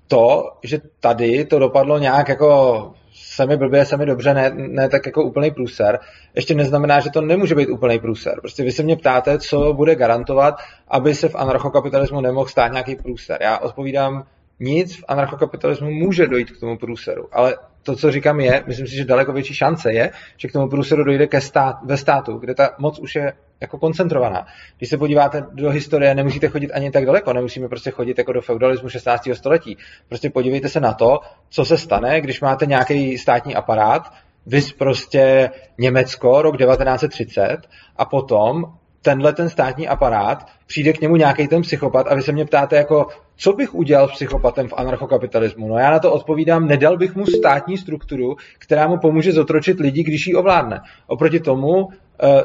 to, 0.09 0.43
že 0.63 0.81
tady 0.99 1.45
to 1.45 1.59
dopadlo 1.59 1.97
nějak 1.97 2.29
jako 2.29 2.93
semi 3.13 3.57
blbě, 3.57 3.85
semi 3.85 4.05
dobře, 4.05 4.33
ne, 4.33 4.51
ne 4.55 4.89
tak 4.89 5.05
jako 5.05 5.23
úplný 5.23 5.51
průser, 5.51 5.99
ještě 6.35 6.55
neznamená, 6.55 6.99
že 6.99 7.09
to 7.09 7.21
nemůže 7.21 7.55
být 7.55 7.69
úplný 7.69 7.99
průser. 7.99 8.39
Prostě 8.41 8.63
vy 8.63 8.71
se 8.71 8.83
mě 8.83 8.95
ptáte, 8.95 9.39
co 9.39 9.73
bude 9.73 9.95
garantovat, 9.95 10.55
aby 10.87 11.15
se 11.15 11.29
v 11.29 11.35
anarchokapitalismu 11.35 12.21
nemohl 12.21 12.47
stát 12.47 12.71
nějaký 12.71 12.95
průser. 12.95 13.37
Já 13.41 13.57
odpovídám, 13.57 14.23
nic 14.59 14.97
v 14.97 15.03
anarchokapitalismu 15.07 15.91
může 15.91 16.27
dojít 16.27 16.51
k 16.51 16.59
tomu 16.59 16.77
průseru, 16.77 17.27
ale 17.31 17.57
to, 17.83 17.95
co 17.95 18.11
říkám, 18.11 18.39
je, 18.39 18.63
myslím 18.67 18.87
si, 18.87 18.95
že 18.95 19.05
daleko 19.05 19.33
větší 19.33 19.53
šance 19.53 19.93
je, 19.93 20.11
že 20.37 20.47
k 20.47 20.51
tomu 20.51 20.69
průseru 20.69 21.03
dojde 21.03 21.27
ke 21.27 21.41
stát, 21.41 21.75
ve 21.83 21.97
státu, 21.97 22.37
kde 22.37 22.55
ta 22.55 22.69
moc 22.77 22.99
už 22.99 23.15
je 23.15 23.33
jako 23.61 23.77
koncentrovaná. 23.77 24.45
Když 24.77 24.89
se 24.89 24.97
podíváte 24.97 25.45
do 25.51 25.69
historie, 25.69 26.15
nemusíte 26.15 26.47
chodit 26.47 26.71
ani 26.71 26.91
tak 26.91 27.05
daleko, 27.05 27.33
nemusíme 27.33 27.67
prostě 27.67 27.91
chodit 27.91 28.17
jako 28.17 28.33
do 28.33 28.41
feudalismu 28.41 28.89
16. 28.89 29.29
století. 29.33 29.77
Prostě 30.07 30.29
podívejte 30.29 30.69
se 30.69 30.79
na 30.79 30.93
to, 30.93 31.19
co 31.49 31.65
se 31.65 31.77
stane, 31.77 32.21
když 32.21 32.41
máte 32.41 32.65
nějaký 32.65 33.17
státní 33.17 33.55
aparát, 33.55 34.13
vys 34.45 34.73
prostě 34.73 35.49
Německo, 35.77 36.41
rok 36.41 36.57
1930, 36.57 37.57
a 37.97 38.05
potom 38.05 38.63
tenhle 39.01 39.33
ten 39.33 39.49
státní 39.49 39.87
aparát, 39.87 40.45
přijde 40.67 40.93
k 40.93 41.01
němu 41.01 41.15
nějaký 41.15 41.47
ten 41.47 41.61
psychopat 41.61 42.07
a 42.07 42.15
vy 42.15 42.21
se 42.21 42.31
mě 42.31 42.45
ptáte 42.45 42.75
jako, 42.75 43.07
co 43.35 43.53
bych 43.53 43.75
udělal 43.75 44.07
s 44.07 44.11
psychopatem 44.11 44.67
v 44.67 44.73
anarchokapitalismu? 44.77 45.67
No 45.67 45.77
já 45.77 45.91
na 45.91 45.99
to 45.99 46.11
odpovídám, 46.11 46.67
nedal 46.67 46.97
bych 46.97 47.15
mu 47.15 47.25
státní 47.25 47.77
strukturu, 47.77 48.35
která 48.59 48.87
mu 48.87 48.97
pomůže 48.97 49.31
zotročit 49.31 49.79
lidi, 49.79 50.03
když 50.03 50.27
ji 50.27 50.35
ovládne. 50.35 50.81
Oproti 51.07 51.39
tomu 51.39 51.75
uh, 51.75 51.91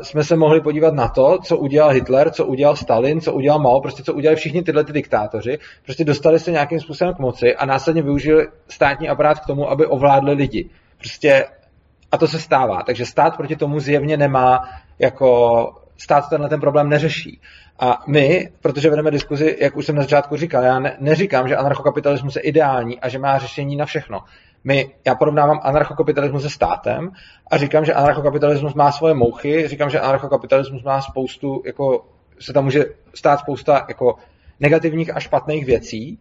jsme 0.03 0.25
se 0.25 0.37
mohli 0.37 0.61
podívat 0.61 0.95
na 0.95 1.09
to, 1.09 1.39
co 1.45 1.57
udělal 1.57 1.91
Hitler, 1.91 2.31
co 2.31 2.47
udělal 2.47 2.77
Stalin, 2.77 3.21
co 3.21 3.33
udělal 3.33 3.59
Mao, 3.59 3.81
prostě 3.81 4.03
co 4.03 4.15
udělali 4.15 4.37
všichni 4.37 4.63
tyhle 4.63 4.85
ty 4.85 4.93
diktátoři. 4.93 5.59
Prostě 5.85 6.05
dostali 6.05 6.39
se 6.39 6.51
nějakým 6.51 6.81
způsobem 6.81 7.15
k 7.15 7.19
moci 7.19 7.57
a 7.57 7.67
následně 7.67 8.03
využili 8.03 8.47
státní 8.69 9.09
aparát 9.09 9.41
k 9.41 9.47
tomu, 9.47 9.71
aby 9.71 9.87
ovládli 9.87 10.33
lidi. 10.33 10.71
Prostě 10.99 11.47
a 12.13 12.19
to 12.19 12.27
se 12.27 12.39
stává. 12.39 12.83
Takže 12.87 13.07
stát 13.07 13.37
proti 13.37 13.57
tomu 13.57 13.81
zjevně 13.81 14.17
nemá 14.17 14.69
jako 14.99 15.84
stát 15.97 16.29
tenhle 16.29 16.49
ten 16.49 16.61
problém 16.61 16.89
neřeší. 16.89 17.41
A 17.79 18.03
my, 18.07 18.51
protože 18.61 18.91
vedeme 18.91 19.11
diskuzi, 19.11 19.57
jak 19.61 19.77
už 19.77 19.87
jsem 19.87 19.97
na 19.97 20.03
začátku 20.03 20.37
říkal, 20.37 20.65
já 20.65 20.79
ne, 20.79 20.97
neříkám, 21.01 21.49
že 21.49 21.57
anarchokapitalismus 21.57 22.37
je 22.37 22.43
ideální 22.43 23.01
a 23.01 23.09
že 23.09 23.19
má 23.19 23.39
řešení 23.39 23.77
na 23.77 23.87
všechno. 23.87 24.21
My, 24.65 24.95
já 25.07 25.15
porovnávám 25.15 25.61
anarchokapitalismus 25.63 26.43
se 26.43 26.51
státem 26.51 27.11
a 27.51 27.57
říkám, 27.57 27.85
že 27.85 27.95
anarchokapitalismus 27.95 28.75
má 28.75 28.93
svoje 28.93 29.15
mouchy, 29.15 29.69
říkám, 29.69 29.91
že 29.91 30.01
anarchokapitalismus 30.01 30.83
má 30.83 31.01
spoustu, 31.01 31.63
jako 31.67 32.07
se 32.41 32.53
tam 32.53 32.65
může 32.65 32.85
stát 33.15 33.41
spousta 33.41 33.85
jako 33.89 34.17
negativních 34.61 35.17
a 35.17 35.21
špatných 35.21 35.65
věcí. 35.65 36.19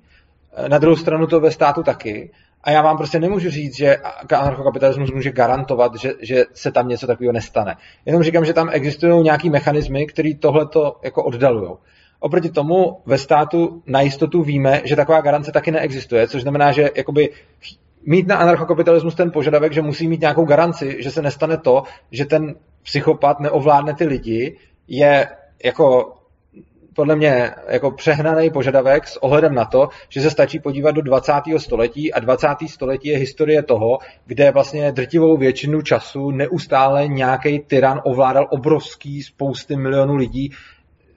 Na 0.68 0.78
druhou 0.78 0.96
stranu 0.96 1.28
to 1.28 1.40
ve 1.40 1.52
státu 1.52 1.84
taky. 1.84 2.32
A 2.64 2.72
já 2.72 2.82
vám 2.82 2.98
prostě 2.98 3.20
nemůžu 3.20 3.50
říct, 3.50 3.78
že 3.78 3.98
anarchokapitalismus 4.30 5.12
může 5.12 5.32
garantovat, 5.32 5.96
že, 5.96 6.14
že 6.22 6.46
se 6.54 6.72
tam 6.72 6.88
něco 6.88 7.08
takového 7.08 7.34
nestane. 7.34 7.76
Jenom 8.06 8.24
říkám, 8.24 8.46
že 8.46 8.54
tam 8.54 8.70
existují 8.72 9.24
nějaký 9.24 9.50
mechanismy, 9.50 10.06
které 10.06 10.32
tohleto 10.40 11.00
jako 11.04 11.24
oddalují. 11.24 11.72
Oproti 12.20 12.50
tomu 12.50 13.02
ve 13.06 13.18
státu 13.18 13.84
na 13.86 14.02
jistotu 14.02 14.44
víme, 14.44 14.82
že 14.84 14.96
taková 14.96 15.22
garance 15.22 15.52
taky 15.52 15.72
neexistuje, 15.72 16.28
což 16.28 16.42
znamená, 16.42 16.72
že 16.72 16.90
jakoby 16.96 17.30
mít 18.06 18.28
na 18.28 18.36
anarchokapitalismus 18.36 19.16
ten 19.16 19.32
požadavek, 19.32 19.74
že 19.74 19.82
musí 19.82 20.08
mít 20.08 20.22
nějakou 20.22 20.46
garanci, 20.46 20.98
že 21.00 21.12
se 21.12 21.22
nestane 21.22 21.58
to, 21.58 21.84
že 22.12 22.26
ten 22.26 22.56
psychopat 22.84 23.40
neovládne 23.40 23.94
ty 23.94 24.06
lidi, 24.06 24.58
je 24.88 25.28
jako 25.64 26.16
podle 26.96 27.16
mě 27.16 27.52
jako 27.68 27.92
přehnaný 27.92 28.50
požadavek 28.50 29.08
s 29.08 29.24
ohledem 29.24 29.56
na 29.56 29.66
to, 29.66 29.90
že 30.10 30.22
se 30.22 30.30
stačí 30.30 30.60
podívat 30.60 30.92
do 30.92 31.02
20. 31.02 31.34
století 31.58 32.14
a 32.14 32.20
20. 32.20 32.48
století 32.68 33.08
je 33.08 33.18
historie 33.18 33.64
toho, 33.64 33.98
kde 34.26 34.52
vlastně 34.52 34.92
drtivou 34.92 35.38
většinu 35.38 35.82
času 35.82 36.32
neustále 36.32 37.08
nějaký 37.08 37.60
tyran 37.60 38.02
ovládal 38.04 38.48
obrovský 38.50 39.24
spousty 39.24 39.76
milionů 39.76 40.16
lidí 40.16 40.52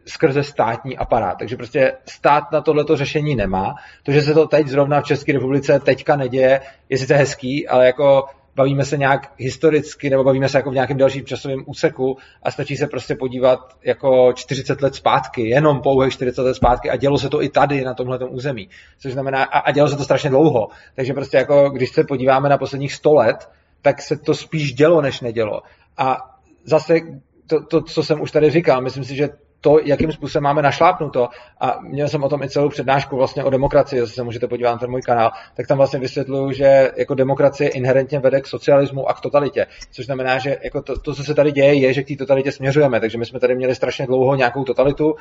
skrze 0.06 0.42
státní 0.42 0.96
aparát. 0.96 1.38
Takže 1.38 1.56
prostě 1.56 1.92
stát 2.08 2.52
na 2.52 2.60
tohleto 2.60 2.96
řešení 2.96 3.36
nemá. 3.36 3.74
To, 4.02 4.12
že 4.12 4.22
se 4.22 4.34
to 4.34 4.46
teď 4.46 4.66
zrovna 4.66 5.00
v 5.00 5.04
České 5.04 5.32
republice 5.32 5.80
teďka 5.80 6.16
neděje, 6.16 6.60
je 6.88 6.98
sice 6.98 7.14
hezký, 7.14 7.68
ale 7.68 7.86
jako 7.86 8.24
bavíme 8.56 8.84
se 8.84 8.96
nějak 8.96 9.32
historicky 9.36 10.10
nebo 10.10 10.24
bavíme 10.24 10.48
se 10.48 10.58
jako 10.58 10.70
v 10.70 10.74
nějakém 10.74 10.96
dalším 10.96 11.24
časovém 11.24 11.64
úseku 11.66 12.16
a 12.42 12.50
stačí 12.50 12.76
se 12.76 12.86
prostě 12.86 13.14
podívat 13.14 13.58
jako 13.84 14.32
40 14.32 14.82
let 14.82 14.94
zpátky, 14.94 15.48
jenom 15.48 15.80
pouhé 15.82 16.10
40 16.10 16.42
let 16.42 16.54
zpátky 16.54 16.90
a 16.90 16.96
dělo 16.96 17.18
se 17.18 17.28
to 17.28 17.42
i 17.42 17.48
tady 17.48 17.84
na 17.84 17.94
tomhle 17.94 18.18
území. 18.18 18.68
Což 18.98 19.12
znamená, 19.12 19.44
a, 19.44 19.58
a 19.58 19.70
dělo 19.70 19.88
se 19.88 19.96
to 19.96 20.04
strašně 20.04 20.30
dlouho. 20.30 20.68
Takže 20.94 21.12
prostě 21.12 21.36
jako, 21.36 21.70
když 21.70 21.90
se 21.90 22.04
podíváme 22.04 22.48
na 22.48 22.58
posledních 22.58 22.92
100 22.92 23.14
let, 23.14 23.48
tak 23.82 24.02
se 24.02 24.16
to 24.16 24.34
spíš 24.34 24.72
dělo, 24.72 25.00
než 25.00 25.20
nedělo. 25.20 25.62
A 25.96 26.16
zase 26.64 27.00
to, 27.46 27.64
to, 27.64 27.82
co 27.82 28.02
jsem 28.02 28.20
už 28.20 28.30
tady 28.30 28.50
říkal, 28.50 28.82
myslím 28.82 29.04
si, 29.04 29.16
že 29.16 29.28
to, 29.66 29.78
jakým 29.84 30.12
způsobem 30.12 30.42
máme 30.42 30.62
našlápnuto, 30.62 31.28
a 31.60 31.78
měl 31.80 32.08
jsem 32.08 32.24
o 32.24 32.28
tom 32.28 32.42
i 32.42 32.48
celou 32.48 32.68
přednášku 32.68 33.16
vlastně 33.16 33.44
o 33.44 33.50
demokracii, 33.50 33.98
jestli 33.98 34.14
se 34.14 34.22
můžete 34.22 34.48
podívat 34.48 34.72
na 34.72 34.78
ten 34.78 34.90
můj 34.90 35.02
kanál, 35.02 35.30
tak 35.54 35.66
tam 35.66 35.76
vlastně 35.76 35.98
vysvětluju, 35.98 36.52
že 36.52 36.90
jako 36.96 37.14
demokracie 37.14 37.70
inherentně 37.70 38.18
vede 38.18 38.40
k 38.40 38.46
socialismu 38.46 39.08
a 39.08 39.14
k 39.14 39.20
totalitě. 39.20 39.66
Což 39.90 40.06
znamená, 40.06 40.38
že 40.38 40.56
jako 40.64 40.82
to, 40.82 40.98
to, 40.98 41.14
co 41.14 41.24
se 41.24 41.34
tady 41.34 41.52
děje, 41.52 41.74
je, 41.74 41.92
že 41.92 42.02
k 42.02 42.08
té 42.08 42.16
totalitě 42.16 42.52
směřujeme. 42.52 43.00
Takže 43.00 43.18
my 43.18 43.26
jsme 43.26 43.40
tady 43.40 43.54
měli 43.54 43.74
strašně 43.74 44.06
dlouho 44.06 44.34
nějakou 44.34 44.64
totalitu, 44.64 45.14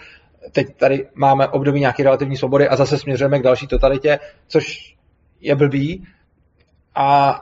teď 0.52 0.68
tady 0.78 1.08
máme 1.16 1.48
období 1.48 1.80
nějaké 1.80 2.04
relativní 2.04 2.38
svobody 2.38 2.68
a 2.68 2.76
zase 2.76 2.98
směřujeme 2.98 3.39
k 3.39 3.43
další 3.43 3.68
totalitě, 3.68 4.20
což 4.48 4.96
je 5.41 5.56
blbý. 5.56 6.08
A 6.96 7.39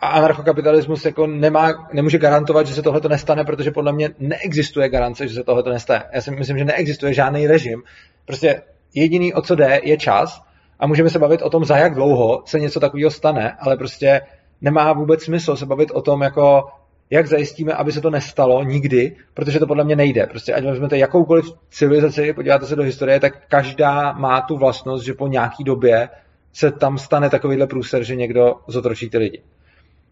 anarchokapitalismus 0.00 1.04
jako 1.04 1.26
nemá, 1.26 1.88
nemůže 1.92 2.18
garantovat, 2.18 2.66
že 2.66 2.74
se 2.74 2.82
tohle 2.82 3.00
nestane, 3.08 3.44
protože 3.44 3.70
podle 3.70 3.92
mě 3.92 4.10
neexistuje 4.18 4.88
garance, 4.88 5.28
že 5.28 5.34
se 5.34 5.44
tohle 5.44 5.62
nestane. 5.72 6.04
Já 6.12 6.20
si 6.20 6.30
myslím, 6.30 6.58
že 6.58 6.64
neexistuje 6.64 7.14
žádný 7.14 7.46
režim. 7.46 7.82
Prostě 8.24 8.62
jediný, 8.94 9.34
o 9.34 9.42
co 9.42 9.54
jde, 9.54 9.80
je 9.82 9.96
čas 9.96 10.42
a 10.78 10.86
můžeme 10.86 11.10
se 11.10 11.18
bavit 11.18 11.42
o 11.42 11.50
tom, 11.50 11.64
za 11.64 11.76
jak 11.76 11.94
dlouho 11.94 12.42
se 12.46 12.60
něco 12.60 12.80
takového 12.80 13.10
stane, 13.10 13.56
ale 13.60 13.76
prostě 13.76 14.20
nemá 14.60 14.92
vůbec 14.92 15.22
smysl 15.22 15.56
se 15.56 15.66
bavit 15.66 15.90
o 15.90 16.02
tom, 16.02 16.22
jako 16.22 16.68
jak 17.10 17.26
zajistíme, 17.26 17.72
aby 17.72 17.92
se 17.92 18.00
to 18.00 18.10
nestalo 18.10 18.64
nikdy, 18.64 19.16
protože 19.34 19.58
to 19.58 19.66
podle 19.66 19.84
mě 19.84 19.96
nejde. 19.96 20.26
Prostě 20.26 20.54
ať 20.54 20.64
vezmete 20.64 20.98
jakoukoliv 20.98 21.44
civilizaci, 21.70 22.32
podíváte 22.32 22.66
se 22.66 22.76
do 22.76 22.82
historie, 22.82 23.20
tak 23.20 23.48
každá 23.48 24.12
má 24.12 24.40
tu 24.40 24.56
vlastnost, 24.56 25.04
že 25.04 25.14
po 25.14 25.26
nějaký 25.26 25.64
době 25.64 26.08
se 26.52 26.72
tam 26.72 26.98
stane 26.98 27.30
takovýhle 27.30 27.66
průser, 27.66 28.04
že 28.04 28.16
někdo 28.16 28.54
zotročí 28.66 29.10
ty 29.10 29.18
lidi. 29.18 29.42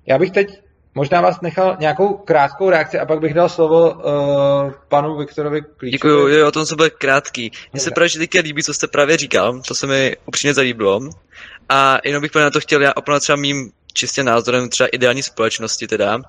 Já 0.09 0.19
bych 0.19 0.31
teď 0.31 0.61
možná 0.95 1.21
vás 1.21 1.41
nechal 1.41 1.77
nějakou 1.81 2.15
krátkou 2.15 2.71
reakci 2.71 2.99
a 2.99 3.07
pak 3.07 3.21
bych 3.21 3.35
dal 3.35 3.49
slovo 3.49 3.91
uh, 3.91 4.73
panu 4.89 5.17
Viktorovi 5.17 5.63
Klíčovi. 5.63 5.91
Děkuji, 5.91 6.29
jo, 6.29 6.49
o 6.49 6.51
tom 6.53 6.67
se 6.67 6.77
bude 6.77 6.91
krátký. 6.91 7.53
Mně 7.73 7.81
se 7.81 7.91
právě 7.91 8.11
teďka 8.11 8.41
líbí, 8.41 8.63
co 8.63 8.75
jste 8.75 8.87
právě 8.87 9.17
říkal, 9.17 9.63
to 9.69 9.75
se 9.75 9.87
mi 9.87 10.17
upřímně 10.27 10.55
zalíbilo. 10.55 11.01
A 11.69 11.99
jenom 12.05 12.23
bych 12.23 12.35
na 12.35 12.51
to 12.51 12.61
chtěl 12.61 12.83
já 12.83 12.93
opravdu 12.97 13.21
třeba 13.21 13.37
mým 13.37 13.71
čistě 13.93 14.23
názorem 14.23 14.69
třeba 14.69 14.87
ideální 14.93 15.23
společnosti 15.23 15.87
teda, 15.87 16.17
uh, 16.17 16.23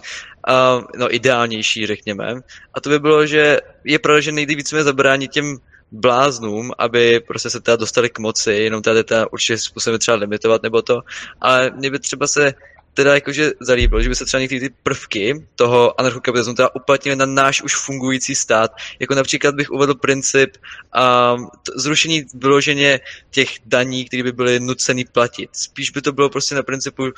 no 0.97 1.15
ideálnější 1.15 1.87
řekněme. 1.87 2.35
A 2.73 2.81
to 2.81 2.89
by 2.89 2.99
bylo, 2.99 3.25
že 3.25 3.59
je 3.83 3.99
pravda, 3.99 4.21
že 4.21 4.31
nejde 4.31 4.55
více 4.55 4.83
zabránit 4.83 5.31
těm 5.31 5.57
bláznům, 5.91 6.71
aby 6.77 7.19
prostě 7.27 7.49
se 7.49 7.61
teda 7.61 7.75
dostali 7.75 8.09
k 8.09 8.19
moci, 8.19 8.53
jenom 8.53 8.81
tady 8.81 9.03
teda 9.03 9.25
určitě 9.31 9.57
způsobem 9.57 9.99
třeba 9.99 10.17
limitovat 10.17 10.63
nebo 10.63 10.81
to, 10.81 11.01
ale 11.41 11.71
mě 11.75 11.91
by 11.91 11.99
třeba 11.99 12.27
se 12.27 12.53
teda 12.93 13.13
jakože 13.13 13.51
zalíbilo, 13.59 14.01
že 14.01 14.09
by 14.09 14.15
se 14.15 14.25
třeba 14.25 14.41
některé 14.41 14.61
ty 14.61 14.75
prvky 14.83 15.45
toho 15.55 15.99
anarchokapitalismu 15.99 16.53
teda 16.53 16.69
uplatnily 16.75 17.15
na 17.15 17.25
náš 17.25 17.61
už 17.61 17.75
fungující 17.75 18.35
stát. 18.35 18.71
Jako 18.99 19.15
například 19.15 19.55
bych 19.55 19.71
uvedl 19.71 19.95
princip 19.95 20.57
um, 20.57 21.49
zrušení 21.75 22.25
vyloženě 22.33 22.99
těch 23.29 23.49
daní, 23.65 24.05
které 24.05 24.23
by 24.23 24.31
byly 24.31 24.59
nucený 24.59 25.05
platit. 25.05 25.49
Spíš 25.53 25.91
by 25.91 26.01
to 26.01 26.11
bylo 26.11 26.29
prostě 26.29 26.55
na 26.55 26.63
principu 26.63 27.11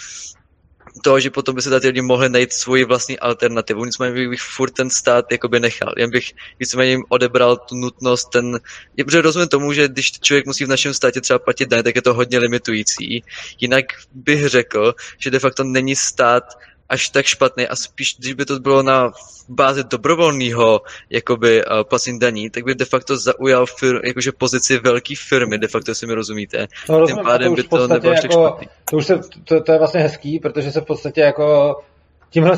toho, 1.04 1.20
že 1.20 1.30
potom 1.30 1.56
by 1.56 1.62
se 1.62 1.70
tady 1.70 1.88
lidi 1.88 2.02
mohli 2.02 2.30
najít 2.30 2.54
svoji 2.54 2.84
vlastní 2.84 3.20
alternativu. 3.20 3.86
Nicméně 3.86 4.30
bych 4.30 4.42
furt 4.42 4.72
ten 4.72 4.90
stát 4.90 5.32
jakoby 5.32 5.60
nechal. 5.60 5.94
Jen 5.98 6.10
bych 6.10 6.32
víceméně 6.60 6.92
jim 6.92 7.04
odebral 7.10 7.58
tu 7.58 7.76
nutnost, 7.76 8.30
ten... 8.30 8.60
Je 8.98 9.06
protože 9.06 9.22
rozumím 9.22 9.48
tomu, 9.48 9.74
že 9.74 9.88
když 9.88 10.12
člověk 10.12 10.46
musí 10.46 10.66
v 10.66 10.70
našem 10.70 10.94
státě 10.94 11.22
třeba 11.22 11.40
platit 11.40 11.70
daně, 11.70 11.84
tak 11.84 11.96
je 11.96 12.02
to 12.02 12.14
hodně 12.14 12.40
limitující. 12.40 13.24
Jinak 13.60 13.86
bych 14.12 14.48
řekl, 14.48 14.96
že 15.18 15.32
de 15.32 15.40
facto 15.40 15.64
není 15.64 15.96
stát 15.96 16.44
až 16.92 17.10
tak 17.10 17.26
špatný 17.26 17.68
a 17.68 17.76
spíš, 17.76 18.16
když 18.20 18.34
by 18.34 18.46
to 18.46 18.60
bylo 18.60 18.84
na 18.84 19.12
bázi 19.50 19.84
dobrovolného 19.84 20.82
jakoby 21.10 21.66
uh, 21.66 21.84
placení 21.84 22.20
daní, 22.20 22.50
tak 22.50 22.64
by 22.64 22.76
de 22.76 22.86
facto 22.86 23.18
zaujal 23.18 23.66
fir, 23.66 24.00
jakože 24.04 24.32
pozici 24.32 24.80
velké 24.80 25.14
firmy, 25.30 25.58
de 25.58 25.68
facto, 25.68 25.92
jestli 25.92 26.08
mi 26.08 26.14
rozumíte. 26.14 26.68
No, 26.90 27.00
rozumím, 27.00 27.18
Tím 27.18 27.26
pádem 27.26 27.56
to 27.56 27.56
by 27.56 27.64
to 27.64 27.88
nebylo 27.88 28.14
jako, 28.14 28.28
špatný. 28.32 28.68
To, 28.92 28.98
už 28.98 29.06
se, 29.06 29.20
to, 29.44 29.62
to, 29.62 29.72
je 29.72 29.78
vlastně 29.80 30.02
hezký, 30.02 30.40
protože 30.40 30.72
se 30.72 30.82
v 30.82 30.86
podstatě 30.86 31.22
jako 31.22 31.76
tímhle 32.30 32.58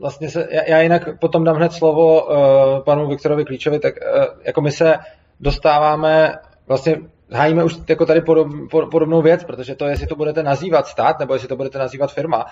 vlastně 0.00 0.30
se, 0.30 0.48
já, 0.50 0.62
já 0.68 0.80
jinak 0.80 1.18
potom 1.20 1.44
dám 1.44 1.56
hned 1.56 1.72
slovo 1.72 2.26
uh, 2.26 2.84
panu 2.84 3.08
Viktorovi 3.08 3.44
Klíčovi, 3.44 3.78
tak 3.78 3.94
uh, 3.94 4.24
jako 4.44 4.60
my 4.60 4.72
se 4.72 4.94
dostáváme 5.40 6.34
vlastně 6.66 6.96
hájíme 7.32 7.64
už 7.64 7.76
jako 7.88 8.06
tady 8.06 8.20
podob, 8.20 8.48
podobnou 8.90 9.22
věc, 9.22 9.44
protože 9.44 9.74
to, 9.74 9.84
jestli 9.84 10.06
to 10.06 10.16
budete 10.16 10.42
nazývat 10.42 10.86
stát, 10.86 11.18
nebo 11.18 11.34
jestli 11.34 11.48
to 11.48 11.56
budete 11.56 11.78
nazývat 11.78 12.12
firma, 12.12 12.46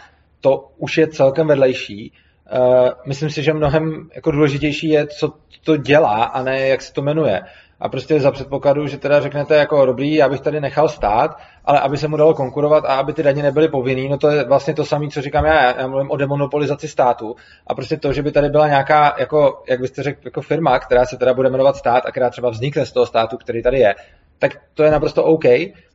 to 0.45 0.69
už 0.77 0.99
je 0.99 1.09
celkem 1.09 1.47
vedlejší. 1.47 2.13
Uh, 2.13 2.89
myslím 3.07 3.31
si, 3.31 3.43
že 3.43 3.53
mnohem 3.53 4.09
jako 4.15 4.31
důležitější 4.31 4.89
je, 4.89 5.07
co 5.07 5.33
to 5.65 5.77
dělá 5.77 6.25
a 6.25 6.43
ne 6.43 6.69
jak 6.69 6.83
se 6.83 6.93
to 6.93 7.03
jmenuje. 7.03 7.41
A 7.81 7.89
prostě 7.89 8.21
za 8.21 8.31
předpokladu, 8.31 8.87
že 8.87 8.99
teda 8.99 9.21
řeknete 9.21 9.57
jako 9.57 9.87
dobrý, 9.87 10.15
já 10.15 10.29
bych 10.29 10.41
tady 10.41 10.61
nechal 10.61 10.89
stát, 10.89 11.37
ale 11.65 11.81
aby 11.81 11.97
se 11.97 12.09
mu 12.09 12.17
dalo 12.17 12.35
konkurovat 12.35 12.85
a 12.85 12.95
aby 12.95 13.13
ty 13.13 13.23
daně 13.23 13.43
nebyly 13.43 13.69
povinný, 13.69 14.09
no 14.09 14.19
to 14.19 14.31
je 14.31 14.45
vlastně 14.45 14.75
to 14.75 14.85
samé, 14.85 15.09
co 15.09 15.23
říkám 15.23 15.45
já. 15.45 15.81
Já 15.81 15.87
mluvím 15.87 16.11
o 16.11 16.17
demonopolizaci 16.17 16.89
státu. 16.89 17.35
A 17.67 17.75
prostě 17.75 17.97
to, 17.97 18.13
že 18.13 18.23
by 18.23 18.33
tady 18.33 18.49
byla 18.49 18.69
nějaká, 18.69 19.15
jako, 19.19 19.63
jak 19.69 19.81
byste 19.81 20.03
řekl, 20.03 20.21
jako 20.25 20.41
firma, 20.41 20.79
která 20.79 21.05
se 21.05 21.17
teda 21.17 21.35
bude 21.35 21.51
jmenovat 21.51 21.77
stát 21.77 22.07
a 22.07 22.11
která 22.11 22.31
třeba 22.31 22.51
vznikne 22.51 22.87
z 22.87 22.93
toho 22.93 23.07
státu, 23.07 23.37
který 23.37 23.63
tady 23.63 23.79
je, 23.79 23.95
tak 24.39 24.53
to 24.75 24.83
je 24.83 24.91
naprosto 24.91 25.25
OK, 25.25 25.45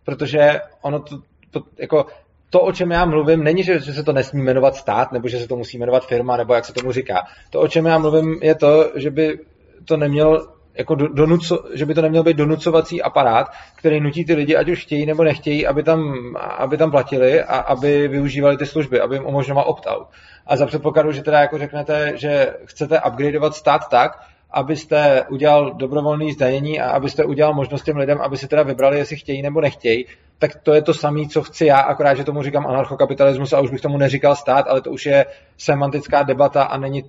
protože 0.04 0.62
ono 0.82 1.00
to, 1.00 1.16
to 1.52 1.62
jako 1.80 2.06
to, 2.50 2.62
o 2.62 2.72
čem 2.72 2.92
já 2.92 3.06
mluvím, 3.06 3.44
není, 3.44 3.64
že, 3.64 3.80
že 3.80 3.94
se 3.94 4.04
to 4.04 4.14
nesmí 4.14 4.44
jmenovat 4.44 4.76
stát, 4.76 5.12
nebo 5.12 5.28
že 5.28 5.40
se 5.40 5.48
to 5.48 5.56
musí 5.56 5.78
jmenovat 5.78 6.08
firma, 6.08 6.38
nebo 6.38 6.54
jak 6.54 6.66
se 6.66 6.74
tomu 6.74 6.92
říká. 6.92 7.24
To, 7.50 7.60
o 7.60 7.68
čem 7.68 7.86
já 7.86 7.98
mluvím, 7.98 8.40
je 8.42 8.56
to, 8.56 8.92
že 8.96 9.12
by 9.12 9.40
to 9.86 9.98
neměl 9.98 10.48
jako 10.80 10.96
donuco, 10.96 11.64
že 11.74 11.86
by 11.86 11.94
to 11.94 12.02
neměl 12.02 12.24
být 12.24 12.38
donucovací 12.38 13.02
aparát, 13.02 13.48
který 13.76 14.00
nutí 14.00 14.26
ty 14.26 14.34
lidi, 14.34 14.56
ať 14.56 14.70
už 14.70 14.82
chtějí 14.82 15.06
nebo 15.06 15.24
nechtějí, 15.24 15.68
aby 15.68 15.84
tam, 15.84 16.34
aby 16.58 16.78
tam 16.78 16.92
platili 16.92 17.44
a 17.44 17.58
aby 17.58 18.08
využívali 18.08 18.58
ty 18.58 18.66
služby, 18.66 19.00
aby 19.00 19.16
jim 19.16 19.26
umožňoval 19.26 19.64
opt-out. 19.68 20.08
A 20.48 20.56
za 20.56 20.66
předpokladu, 20.66 21.12
že 21.12 21.24
teda 21.24 21.40
jako 21.40 21.58
řeknete, 21.58 22.12
že 22.16 22.54
chcete 22.66 23.02
upgradeovat 23.02 23.56
stát 23.56 23.82
tak, 23.90 24.12
abyste 24.52 25.26
udělal 25.30 25.74
dobrovolný 25.74 26.32
zdanění 26.32 26.80
a 26.80 26.90
abyste 26.90 27.26
udělal 27.26 27.54
možnost 27.54 27.84
těm 27.84 27.98
lidem, 27.98 28.22
aby 28.22 28.38
si 28.38 28.48
teda 28.48 28.64
vybrali, 28.64 28.98
jestli 28.98 29.16
chtějí 29.16 29.42
nebo 29.42 29.62
nechtějí, 29.62 30.06
tak 30.38 30.56
to 30.56 30.74
je 30.74 30.82
to 30.82 30.94
samé, 30.94 31.28
co 31.28 31.44
chci 31.44 31.66
já, 31.66 31.80
akorát, 31.80 32.14
že 32.14 32.24
tomu 32.24 32.44
říkám 32.44 32.68
anarchokapitalismus 32.68 33.54
a 33.54 33.60
už 33.60 33.72
bych 33.72 33.82
tomu 33.82 33.98
neříkal 33.98 34.36
stát, 34.36 34.68
ale 34.68 34.82
to 34.82 34.92
už 34.92 35.06
je 35.06 35.26
semantická 35.58 36.24
debata 36.24 36.64
a 36.64 36.78
není, 36.78 37.04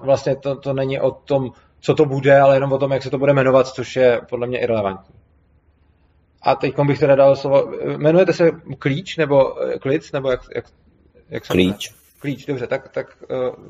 vlastně 0.00 0.36
to, 0.36 0.56
to 0.56 0.72
není 0.72 1.00
o 1.00 1.10
tom, 1.10 1.50
co 1.80 1.94
to 1.94 2.04
bude, 2.04 2.40
ale 2.40 2.56
jenom 2.56 2.72
o 2.72 2.78
tom, 2.78 2.92
jak 2.92 3.02
se 3.02 3.10
to 3.10 3.18
bude 3.18 3.32
jmenovat, 3.32 3.66
což 3.66 3.96
je 3.96 4.20
podle 4.28 4.46
mě 4.46 4.58
irrelevantní. 4.58 5.14
A 6.42 6.54
teď 6.54 6.80
bych 6.86 6.98
teda 6.98 7.14
dal 7.14 7.36
slovo, 7.36 7.72
jmenujete 7.92 8.32
se 8.32 8.50
Klíč 8.78 9.16
nebo 9.16 9.62
eh, 9.62 9.78
Klic, 9.78 10.12
nebo 10.12 10.30
jak, 10.30 10.40
jak, 10.54 10.64
jak 11.28 11.46
se 11.46 11.52
Klíč. 11.52 11.94
Klíč, 12.18 12.46
dobře, 12.46 12.66
tak, 12.66 12.88
tak 12.88 13.16
uh, 13.30 13.66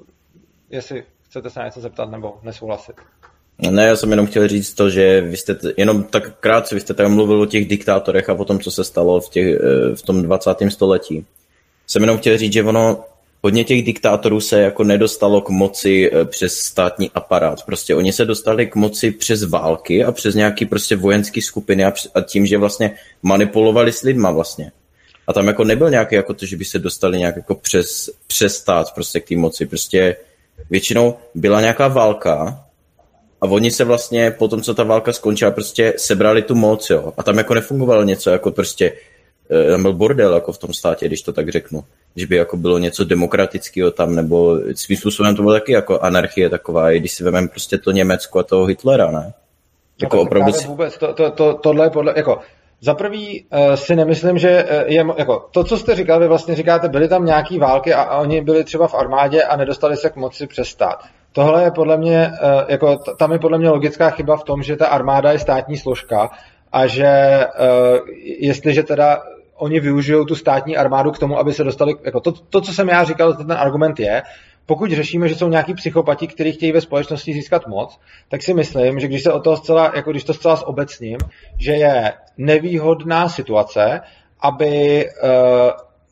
jestli 0.70 1.05
chcete 1.29 1.51
se 1.51 1.59
na 1.59 1.66
něco 1.66 1.81
zeptat 1.81 2.11
nebo 2.11 2.35
nesouhlasit. 2.43 2.97
Ne, 3.70 3.87
já 3.87 3.97
jsem 3.97 4.11
jenom 4.11 4.27
chtěl 4.27 4.49
říct 4.49 4.74
to, 4.74 4.91
že 4.91 5.20
vy 5.20 5.37
jste, 5.37 5.55
t- 5.55 5.72
jenom 5.77 6.03
tak 6.03 6.39
krátce, 6.41 6.74
vy 6.74 6.81
jste 6.81 6.95
tam 6.95 7.14
mluvil 7.14 7.41
o 7.41 7.47
těch 7.47 7.68
diktátorech 7.68 8.31
a 8.31 8.35
o 8.35 8.45
tom, 8.45 8.61
co 8.61 8.70
se 8.70 8.85
stalo 8.85 9.20
v, 9.20 9.29
těch, 9.29 9.47
eh, 9.47 9.97
v 9.97 10.03
tom 10.03 10.22
20. 10.22 10.70
století. 10.70 11.24
Jsem 11.87 12.03
jenom 12.03 12.18
chtěl 12.18 12.39
říct, 12.39 12.53
že 12.53 12.62
ono, 12.62 13.05
hodně 13.43 13.64
těch 13.64 13.83
diktátorů 13.83 14.41
se 14.41 14.61
jako 14.61 14.85
nedostalo 14.85 15.41
k 15.41 15.49
moci 15.49 16.11
eh, 16.12 16.24
přes 16.24 16.57
státní 16.59 17.11
aparát. 17.14 17.62
Prostě 17.66 17.95
oni 17.95 18.12
se 18.12 18.24
dostali 18.24 18.66
k 18.66 18.74
moci 18.74 19.11
přes 19.11 19.45
války 19.45 20.05
a 20.05 20.12
přes 20.12 20.35
nějaký 20.35 20.66
prostě 20.66 20.97
vojenský 20.97 21.43
skupiny 21.43 21.85
a, 21.85 21.93
a 22.14 22.20
tím, 22.20 22.47
že 22.47 22.59
vlastně 22.59 22.95
manipulovali 23.22 23.93
s 23.93 24.03
lidma 24.03 24.31
vlastně. 24.31 24.72
A 25.27 25.33
tam 25.33 25.47
jako 25.47 25.64
nebyl 25.64 25.91
nějaký 25.91 26.14
jako 26.14 26.35
to, 26.35 26.47
že 26.47 26.57
by 26.57 26.64
se 26.64 26.79
dostali 26.79 27.18
nějak 27.18 27.37
jako 27.37 27.55
přes, 27.55 28.11
přes 28.27 28.57
stát 28.57 28.95
prostě 28.95 29.20
k 29.20 29.29
té 29.29 29.37
moci. 29.37 29.66
Prostě 29.66 30.16
většinou 30.71 31.17
byla 31.35 31.61
nějaká 31.61 31.89
válka 31.89 32.67
a 33.41 33.47
oni 33.47 33.71
se 33.71 33.85
vlastně 33.85 34.31
po 34.31 34.49
tom, 34.49 34.63
co 34.63 34.75
ta 34.75 34.85
válka 34.85 35.13
skončila, 35.13 35.51
prostě 35.51 35.95
sebrali 35.97 36.43
tu 36.43 36.55
moc, 36.55 36.91
jo. 36.91 37.13
A 37.17 37.23
tam 37.23 37.39
jako 37.39 37.55
nefungovalo 37.55 38.03
něco 38.03 38.31
jako 38.31 38.51
prostě, 38.51 38.93
eh, 39.51 39.71
tam 39.71 39.83
byl 39.83 39.93
bordel 39.93 40.35
jako 40.35 40.53
v 40.53 40.59
tom 40.59 40.73
státě, 40.73 41.07
když 41.07 41.23
to 41.23 41.33
tak 41.33 41.49
řeknu. 41.49 41.85
Že 42.17 42.27
by 42.27 42.37
jako 42.37 42.57
bylo 42.57 42.79
něco 42.79 43.05
demokratického 43.05 43.91
tam, 43.91 44.15
nebo 44.15 44.59
svým 44.75 44.99
způsobem 44.99 45.37
to 45.37 45.43
bylo 45.43 45.55
taky 45.55 45.73
jako 45.73 45.99
anarchie 45.99 46.51
taková, 46.51 46.91
i 46.91 47.01
když 47.01 47.13
si 47.13 47.25
vezmeme 47.25 47.49
prostě 47.49 47.79
to 47.79 47.91
Německo 47.91 48.39
a 48.39 48.43
toho 48.43 48.65
Hitlera, 48.65 49.11
ne? 49.11 49.33
Jako 50.03 50.17
no, 50.17 50.23
opravdu... 50.23 50.53
Vůbec, 50.67 50.99
to, 50.99 51.15
to, 51.15 51.31
to, 51.31 51.55
tohle 51.55 51.87
je 51.87 51.91
podle, 51.91 52.15
jako, 52.17 52.41
za 52.81 52.95
prvý 52.95 53.45
uh, 53.45 53.74
si 53.74 53.97
nemyslím, 53.97 54.39
že 54.39 54.64
uh, 54.64 54.93
je, 54.93 55.07
jako, 55.16 55.49
to, 55.51 55.64
co 55.64 55.79
jste 55.79 55.95
říkal, 55.95 56.20
vy 56.20 56.29
vlastně 56.29 56.55
říkáte, 56.55 56.89
byly 56.89 57.09
tam 57.09 57.24
nějaký 57.24 57.59
války 57.59 57.95
a, 57.95 58.03
a 58.03 58.18
oni 58.18 58.41
byli 58.41 58.64
třeba 58.64 58.89
v 58.89 58.95
armádě 58.95 59.43
a 59.43 59.57
nedostali 59.57 59.97
se 59.97 60.11
k 60.11 60.16
moci 60.16 60.47
přes 60.47 60.68
stát. 60.68 61.03
Tohle 61.33 61.62
je 61.62 61.70
podle 61.70 61.97
mě, 61.97 62.33
uh, 62.43 62.62
jako, 62.68 62.97
tam 63.18 63.33
je 63.33 63.39
podle 63.39 63.59
mě 63.59 63.70
logická 63.70 64.11
chyba 64.11 64.37
v 64.37 64.45
tom, 64.45 64.62
že 64.62 64.77
ta 64.77 64.87
armáda 64.87 65.33
je 65.33 65.39
státní 65.39 65.77
složka 65.77 66.31
a 66.72 66.87
že 66.87 67.11
jestliže 68.41 68.83
teda 68.83 69.22
oni 69.57 69.81
využijou 69.81 70.24
tu 70.24 70.35
státní 70.35 70.77
armádu 70.77 71.11
k 71.11 71.18
tomu, 71.18 71.39
aby 71.39 71.53
se 71.53 71.64
dostali, 71.64 71.95
jako 72.05 72.20
to, 72.20 72.33
to, 72.33 72.61
co 72.61 72.72
jsem 72.72 72.89
já 72.89 73.05
říkal, 73.05 73.35
ten 73.35 73.53
argument 73.53 74.01
je, 74.01 74.22
pokud 74.67 74.91
řešíme, 74.91 75.29
že 75.29 75.35
jsou 75.35 75.49
nějaký 75.49 75.75
psychopati, 75.75 76.27
kteří 76.27 76.53
chtějí 76.53 76.73
ve 76.73 76.81
společnosti 76.81 77.33
získat 77.33 77.67
moc, 77.67 78.01
tak 78.29 78.43
si 78.43 78.55
myslím, 78.55 79.01
že 79.01 79.09
když 79.09 79.23
se 79.23 79.33
o 79.33 79.41
toho 79.41 79.57
zcela, 79.57 79.93
jako 79.97 80.11
když 80.11 80.25
to 80.25 80.35
zcela 80.35 80.57
zobecním, 80.57 81.19
že 81.59 81.73
je 81.73 82.12
nevýhodná 82.39 83.29
situace, 83.29 84.01
aby 84.41 85.05
uh, 85.07 85.31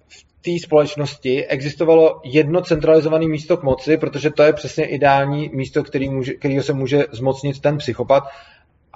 v 0.08 0.24
té 0.42 0.50
společnosti 0.64 1.46
existovalo 1.46 2.20
jedno 2.24 2.60
centralizované 2.60 3.26
místo 3.28 3.56
k 3.56 3.62
moci, 3.62 3.96
protože 3.96 4.30
to 4.30 4.42
je 4.42 4.52
přesně 4.52 4.86
ideální 4.86 5.50
místo, 5.52 5.84
který 5.84 6.08
může, 6.08 6.34
kterýho 6.34 6.62
se 6.62 6.72
může 6.72 7.04
zmocnit 7.12 7.60
ten 7.60 7.78
psychopat. 7.78 8.24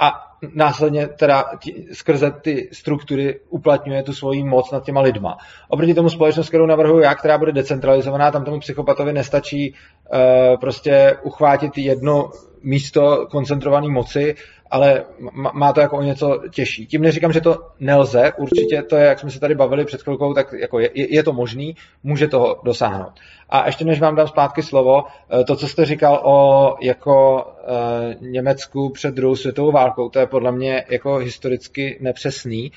A 0.01 0.29
následně 0.55 1.07
teda 1.09 1.45
tí, 1.63 1.87
skrze 1.93 2.31
ty 2.31 2.69
struktury 2.73 3.41
uplatňuje 3.49 4.03
tu 4.03 4.13
svoji 4.13 4.45
moc 4.45 4.71
nad 4.71 4.85
těma 4.85 5.01
lidma. 5.01 5.39
Oproti 5.69 5.95
tomu 5.95 6.11
společnost, 6.11 6.49
kterou 6.49 6.67
navrhuji 6.67 7.05
já, 7.05 7.15
která 7.15 7.39
bude 7.39 7.53
decentralizovaná, 7.53 8.31
tam 8.31 8.45
tomu 8.45 8.61
psychopatovi 8.61 9.13
nestačí 9.13 9.75
uh, 9.75 10.61
prostě 10.61 11.17
uchvátit 11.23 11.79
jedno 11.79 12.31
místo 12.63 13.27
koncentrované 13.31 13.89
moci, 13.89 14.35
ale 14.71 15.05
má 15.53 15.73
to 15.73 15.81
jako 15.81 15.99
o 15.99 16.03
něco 16.03 16.43
těžší. 16.51 16.87
Tím 16.87 17.03
neříkám, 17.03 17.33
že 17.33 17.41
to 17.41 17.57
nelze, 17.81 18.33
určitě 18.37 18.83
to 18.83 18.97
je, 18.97 19.05
jak 19.05 19.19
jsme 19.19 19.31
se 19.31 19.41
tady 19.41 19.55
bavili 19.55 19.85
před 19.85 20.03
chvilkou, 20.03 20.35
tak 20.35 20.53
jako 20.53 20.79
je, 20.79 20.91
je 20.95 21.23
to 21.23 21.33
možný, 21.33 21.77
může 22.03 22.29
toho 22.29 22.61
dosáhnout. 22.65 23.13
A 23.49 23.67
ještě 23.67 23.85
než 23.85 24.01
vám 24.01 24.17
dám 24.17 24.29
zpátky 24.29 24.63
slovo, 24.63 25.05
eh, 25.41 25.45
to, 25.45 25.57
co 25.57 25.69
jste 25.69 25.85
říkal 25.85 26.21
o 26.25 26.77
jako 26.81 27.47
e, 27.69 28.17
Německu 28.21 28.91
před 28.91 29.15
druhou 29.15 29.37
světovou 29.37 29.73
válkou, 29.73 30.09
to 30.09 30.19
je 30.19 30.27
podle 30.27 30.53
mě 30.53 30.85
jako 30.89 31.17
historicky 31.17 31.99
nepřesný, 32.01 32.67
e, 32.67 32.73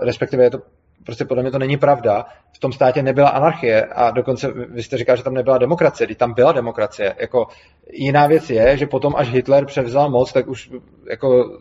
respektive 0.00 0.44
je 0.44 0.50
to 0.50 0.58
prostě 1.04 1.24
podle 1.24 1.42
mě 1.42 1.52
to 1.52 1.58
není 1.58 1.76
pravda. 1.76 2.26
V 2.52 2.58
tom 2.58 2.72
státě 2.72 3.02
nebyla 3.02 3.28
anarchie 3.28 3.84
a 3.84 4.10
dokonce 4.10 4.52
vy 4.52 4.82
jste 4.82 4.96
říkal, 4.96 5.16
že 5.16 5.22
tam 5.22 5.34
nebyla 5.34 5.58
demokracie, 5.58 6.06
když 6.06 6.18
tam 6.18 6.34
byla 6.34 6.52
demokracie. 6.52 7.14
Jako 7.20 7.46
jiná 7.92 8.26
věc 8.26 8.50
je, 8.50 8.76
že 8.76 8.86
potom, 8.86 9.14
až 9.16 9.30
Hitler 9.30 9.66
převzal 9.66 10.10
moc, 10.10 10.32
tak 10.32 10.48
už 10.48 10.70
jako 11.10 11.58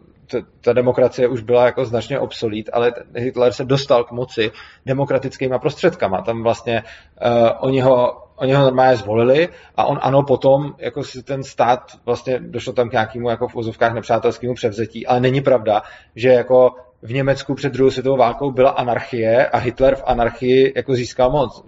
ta 0.61 0.73
demokracie 0.73 1.27
už 1.27 1.41
byla 1.41 1.65
jako 1.65 1.85
značně 1.85 2.19
obsolít, 2.19 2.69
ale 2.73 2.93
Hitler 3.15 3.53
se 3.53 3.65
dostal 3.65 4.03
k 4.03 4.11
moci 4.11 4.51
demokratickýma 4.85 5.59
prostředkama. 5.59 6.21
Tam 6.21 6.43
vlastně 6.43 6.83
uh, 7.25 7.49
oni, 7.59 7.81
ho, 7.81 8.28
oni 8.39 8.53
ho 8.53 8.63
normálně 8.63 8.97
zvolili 8.97 9.49
a 9.75 9.85
on 9.85 9.99
ano 10.01 10.23
potom, 10.23 10.73
jako 10.77 11.03
si 11.03 11.23
ten 11.23 11.43
stát 11.43 11.91
vlastně 12.05 12.39
došlo 12.39 12.73
tam 12.73 12.89
k 12.89 12.91
nějakému 12.91 13.29
jako 13.29 13.47
v 13.47 13.55
úzovkách 13.55 13.93
nepřátelskému 13.93 14.53
převzetí, 14.53 15.07
ale 15.07 15.19
není 15.19 15.41
pravda, 15.41 15.81
že 16.15 16.29
jako 16.29 16.75
v 17.01 17.13
Německu 17.13 17.55
před 17.55 17.73
druhou 17.73 17.91
světovou 17.91 18.17
válkou 18.17 18.51
byla 18.51 18.69
anarchie 18.69 19.47
a 19.47 19.57
Hitler 19.57 19.95
v 19.95 20.03
anarchii 20.05 20.73
jako 20.75 20.93
získal 20.93 21.29
moc. 21.29 21.63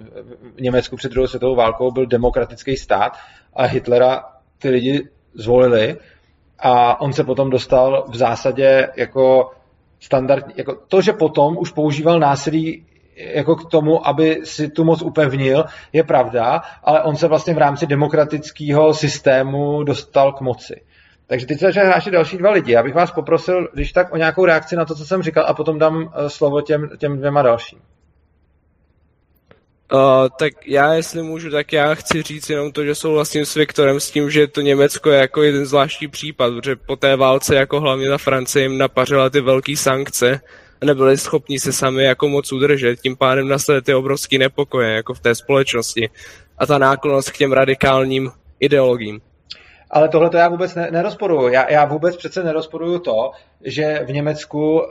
V 0.55 0.61
Německu 0.61 0.95
před 0.95 1.11
druhou 1.11 1.27
světovou 1.27 1.55
válkou 1.55 1.91
byl 1.91 2.05
demokratický 2.05 2.77
stát 2.77 3.17
a 3.53 3.63
Hitlera 3.63 4.23
ty 4.57 4.69
lidi 4.69 5.09
zvolili 5.33 5.97
a 6.59 7.01
on 7.01 7.13
se 7.13 7.23
potom 7.23 7.49
dostal 7.49 8.05
v 8.09 8.15
zásadě 8.15 8.89
jako 8.97 9.51
standard, 9.99 10.45
jako 10.55 10.75
to, 10.87 11.01
že 11.01 11.13
potom 11.13 11.57
už 11.57 11.71
používal 11.71 12.19
násilí 12.19 12.85
jako 13.33 13.55
k 13.55 13.71
tomu, 13.71 14.07
aby 14.07 14.41
si 14.43 14.69
tu 14.69 14.83
moc 14.83 15.01
upevnil, 15.01 15.65
je 15.93 16.03
pravda, 16.03 16.61
ale 16.83 17.03
on 17.03 17.15
se 17.15 17.27
vlastně 17.27 17.53
v 17.53 17.57
rámci 17.57 17.87
demokratického 17.87 18.93
systému 18.93 19.83
dostal 19.83 20.33
k 20.33 20.41
moci. 20.41 20.81
Takže 21.27 21.45
teď 21.45 21.59
se 21.59 21.65
začne 21.65 21.83
hrášit 21.83 22.11
další 22.11 22.37
dva 22.37 22.51
lidi. 22.51 22.71
Já 22.71 22.83
bych 22.83 22.93
vás 22.93 23.11
poprosil, 23.11 23.67
když 23.73 23.91
tak 23.91 24.13
o 24.13 24.17
nějakou 24.17 24.45
reakci 24.45 24.75
na 24.75 24.85
to, 24.85 24.95
co 24.95 25.05
jsem 25.05 25.23
říkal, 25.23 25.45
a 25.47 25.53
potom 25.53 25.79
dám 25.79 26.13
eh, 26.15 26.29
slovo 26.29 26.61
těm, 26.61 26.89
těm 26.97 27.17
dvěma 27.17 27.41
dalším. 27.41 27.79
Uh, 29.93 30.29
tak 30.39 30.67
já, 30.67 30.93
jestli 30.93 31.23
můžu, 31.23 31.49
tak 31.49 31.73
já 31.73 31.95
chci 31.95 32.21
říct 32.21 32.49
jenom 32.49 32.71
to, 32.71 32.85
že 32.85 32.95
souhlasím 32.95 33.45
s 33.45 33.55
Viktorem 33.55 33.99
s 33.99 34.11
tím, 34.11 34.31
že 34.31 34.47
to 34.47 34.61
Německo 34.61 35.09
je 35.09 35.19
jako 35.19 35.43
jeden 35.43 35.65
zvláštní 35.65 36.07
případ, 36.07 36.53
protože 36.53 36.75
po 36.75 36.95
té 36.95 37.15
válce 37.15 37.55
jako 37.55 37.81
hlavně 37.81 38.09
ta 38.09 38.17
Francie 38.17 38.63
jim 38.63 38.77
napařila 38.77 39.29
ty 39.29 39.41
velké 39.41 39.77
sankce 39.77 40.41
nebyli 40.85 41.17
schopni 41.17 41.59
se 41.59 41.73
sami 41.73 42.03
jako 42.03 42.29
moc 42.29 42.51
udržet, 42.51 43.01
tím 43.01 43.15
pádem 43.15 43.47
nastaly 43.47 43.81
ty 43.81 43.93
obrovské 43.93 44.37
nepokoje 44.37 44.93
jako 44.93 45.13
v 45.13 45.19
té 45.19 45.35
společnosti 45.35 46.09
a 46.57 46.65
ta 46.65 46.77
náklonost 46.77 47.31
k 47.31 47.37
těm 47.37 47.51
radikálním 47.51 48.31
ideologiím. 48.59 49.21
Ale 49.93 50.09
tohle 50.09 50.29
to 50.29 50.37
já 50.37 50.49
vůbec 50.49 50.75
ne, 50.75 50.87
nerozporuju. 50.91 51.47
Já, 51.47 51.71
já 51.71 51.85
vůbec 51.85 52.17
přece 52.17 52.43
nerozporuju 52.43 52.99
to, 52.99 53.31
že 53.63 53.99
v 54.07 54.11
Německu 54.11 54.79
uh, 54.79 54.85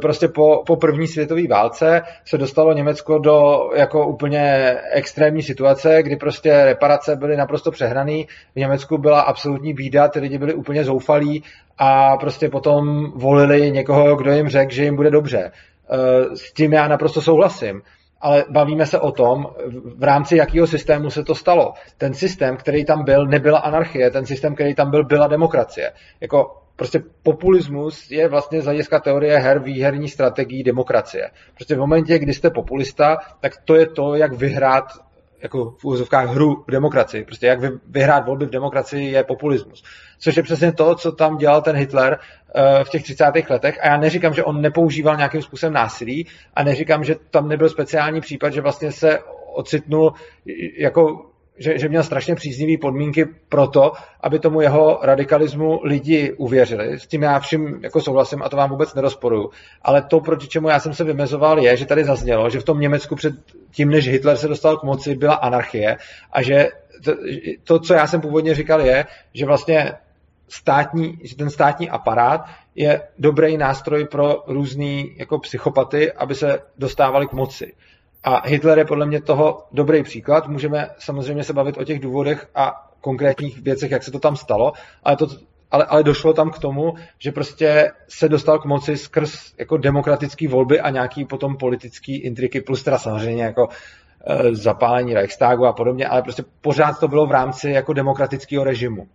prostě 0.00 0.28
po, 0.28 0.62
po 0.66 0.76
první 0.76 1.06
světové 1.06 1.48
válce 1.48 2.02
se 2.24 2.38
dostalo 2.38 2.72
Německo 2.72 3.18
do 3.18 3.70
jako 3.74 4.06
úplně 4.06 4.74
extrémní 4.92 5.42
situace, 5.42 6.02
kdy 6.02 6.16
prostě 6.16 6.64
reparace 6.64 7.16
byly 7.16 7.36
naprosto 7.36 7.70
přehraný. 7.70 8.26
V 8.54 8.56
Německu 8.56 8.98
byla 8.98 9.20
absolutní 9.20 9.74
bída, 9.74 10.08
ty 10.08 10.20
lidi 10.20 10.38
byli 10.38 10.54
úplně 10.54 10.84
zoufalí 10.84 11.44
a 11.78 12.16
prostě 12.16 12.48
potom 12.48 13.12
volili 13.14 13.70
někoho, 13.70 14.16
kdo 14.16 14.32
jim 14.32 14.48
řekl, 14.48 14.72
že 14.72 14.84
jim 14.84 14.96
bude 14.96 15.10
dobře. 15.10 15.50
Uh, 15.90 16.34
s 16.34 16.52
tím 16.52 16.72
já 16.72 16.88
naprosto 16.88 17.20
souhlasím 17.20 17.82
ale 18.20 18.44
bavíme 18.50 18.86
se 18.86 18.98
o 19.00 19.12
tom, 19.12 19.46
v 19.96 20.02
rámci 20.02 20.36
jakého 20.36 20.66
systému 20.66 21.10
se 21.10 21.24
to 21.24 21.34
stalo. 21.34 21.72
Ten 21.98 22.14
systém, 22.14 22.56
který 22.56 22.84
tam 22.84 23.04
byl, 23.04 23.26
nebyla 23.26 23.58
anarchie, 23.58 24.10
ten 24.10 24.26
systém, 24.26 24.54
který 24.54 24.74
tam 24.74 24.90
byl, 24.90 25.04
byla 25.04 25.26
demokracie. 25.26 25.92
Jako 26.20 26.62
prostě 26.76 27.02
populismus 27.22 28.10
je 28.10 28.28
vlastně 28.28 28.62
z 28.62 28.64
hlediska 28.64 29.00
teorie 29.00 29.38
her 29.38 29.58
výherní 29.58 30.08
strategií 30.08 30.62
demokracie. 30.62 31.30
Prostě 31.54 31.74
v 31.74 31.78
momentě, 31.78 32.18
kdy 32.18 32.34
jste 32.34 32.50
populista, 32.50 33.16
tak 33.40 33.52
to 33.64 33.74
je 33.74 33.86
to, 33.86 34.14
jak 34.14 34.32
vyhrát 34.32 34.84
jako 35.42 35.70
v 35.78 35.84
úzovkách 35.84 36.28
hru 36.28 36.64
v 36.68 36.70
demokracii. 36.70 37.24
Prostě 37.24 37.46
jak 37.46 37.60
vyhrát 37.86 38.26
volby 38.26 38.46
v 38.46 38.50
demokracii 38.50 39.10
je 39.10 39.24
populismus. 39.24 39.84
Což 40.18 40.36
je 40.36 40.42
přesně 40.42 40.72
to, 40.72 40.94
co 40.94 41.12
tam 41.12 41.36
dělal 41.36 41.62
ten 41.62 41.76
Hitler 41.76 42.18
uh, 42.18 42.84
v 42.84 42.90
těch 42.90 43.02
30. 43.02 43.24
letech. 43.50 43.78
A 43.82 43.86
já 43.86 43.96
neříkám, 43.96 44.34
že 44.34 44.44
on 44.44 44.60
nepoužíval 44.60 45.16
nějakým 45.16 45.42
způsobem 45.42 45.72
násilí 45.72 46.26
a 46.54 46.62
neříkám, 46.62 47.04
že 47.04 47.16
tam 47.30 47.48
nebyl 47.48 47.68
speciální 47.68 48.20
případ, 48.20 48.52
že 48.52 48.60
vlastně 48.60 48.92
se 48.92 49.18
ocitnul 49.54 50.12
jako 50.78 51.27
že, 51.58 51.78
že 51.78 51.88
měl 51.88 52.02
strašně 52.02 52.34
příznivé 52.34 52.80
podmínky 52.80 53.24
pro 53.48 53.66
to, 53.66 53.92
aby 54.20 54.38
tomu 54.38 54.60
jeho 54.60 54.98
radikalismu 55.02 55.80
lidi 55.82 56.32
uvěřili. 56.32 56.98
S 56.98 57.06
tím 57.06 57.22
já 57.22 57.38
vším 57.40 57.80
jako 57.82 58.00
souhlasím 58.00 58.42
a 58.42 58.48
to 58.48 58.56
vám 58.56 58.70
vůbec 58.70 58.94
nerozporuju. 58.94 59.50
Ale 59.82 60.02
to, 60.02 60.20
proti 60.20 60.48
čemu 60.48 60.68
já 60.68 60.80
jsem 60.80 60.94
se 60.94 61.04
vymezoval, 61.04 61.58
je, 61.58 61.76
že 61.76 61.86
tady 61.86 62.04
zaznělo, 62.04 62.50
že 62.50 62.60
v 62.60 62.64
tom 62.64 62.80
Německu 62.80 63.16
před 63.16 63.34
tím, 63.70 63.90
než 63.90 64.08
Hitler 64.08 64.36
se 64.36 64.48
dostal 64.48 64.76
k 64.76 64.82
moci, 64.82 65.14
byla 65.14 65.34
anarchie 65.34 65.96
a 66.32 66.42
že 66.42 66.68
to, 67.04 67.12
to 67.64 67.78
co 67.78 67.94
já 67.94 68.06
jsem 68.06 68.20
původně 68.20 68.54
říkal, 68.54 68.80
je, 68.80 69.04
že 69.34 69.46
vlastně 69.46 69.92
státní, 70.48 71.18
že 71.22 71.36
ten 71.36 71.50
státní 71.50 71.90
aparát 71.90 72.44
je 72.74 73.02
dobrý 73.18 73.56
nástroj 73.56 74.04
pro 74.04 74.44
různý 74.46 75.14
jako 75.16 75.38
psychopaty, 75.38 76.12
aby 76.12 76.34
se 76.34 76.58
dostávali 76.78 77.26
k 77.26 77.32
moci. 77.32 77.72
A 78.28 78.48
Hitler 78.48 78.78
je 78.78 78.84
podle 78.84 79.06
mě 79.06 79.22
toho 79.22 79.62
dobrý 79.72 80.02
příklad. 80.02 80.48
Můžeme 80.48 80.90
samozřejmě 80.98 81.44
se 81.44 81.52
bavit 81.52 81.78
o 81.78 81.84
těch 81.84 82.00
důvodech 82.00 82.48
a 82.54 82.90
konkrétních 83.00 83.62
věcech, 83.62 83.90
jak 83.90 84.02
se 84.02 84.10
to 84.10 84.18
tam 84.18 84.36
stalo, 84.36 84.72
ale, 85.02 85.16
to, 85.16 85.26
ale, 85.70 85.84
ale 85.84 86.02
došlo 86.02 86.32
tam 86.32 86.50
k 86.50 86.58
tomu, 86.58 86.94
že 87.18 87.32
prostě 87.32 87.90
se 88.08 88.28
dostal 88.28 88.58
k 88.58 88.64
moci 88.64 88.96
skrz 88.96 89.52
jako 89.58 89.76
demokratické 89.76 90.48
volby 90.48 90.80
a 90.80 90.90
nějaký 90.90 91.24
potom 91.24 91.56
politický 91.56 92.16
intriky, 92.16 92.60
plus 92.60 92.82
teda 92.82 92.98
samozřejmě 92.98 93.42
jako 93.42 93.68
e, 94.26 94.54
zapálení 94.54 95.14
Reichstagu 95.14 95.66
a 95.66 95.72
podobně, 95.72 96.06
ale 96.06 96.22
prostě 96.22 96.44
pořád 96.60 97.00
to 97.00 97.08
bylo 97.08 97.26
v 97.26 97.30
rámci 97.30 97.70
jako 97.70 97.92
demokratického 97.92 98.64
režimu. 98.64 99.06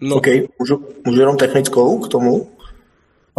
No. 0.00 0.16
OK, 0.16 0.26
můžu, 0.58 0.88
můžu 1.06 1.20
jenom 1.20 1.36
technickou 1.36 1.98
k 1.98 2.08
tomu? 2.08 2.48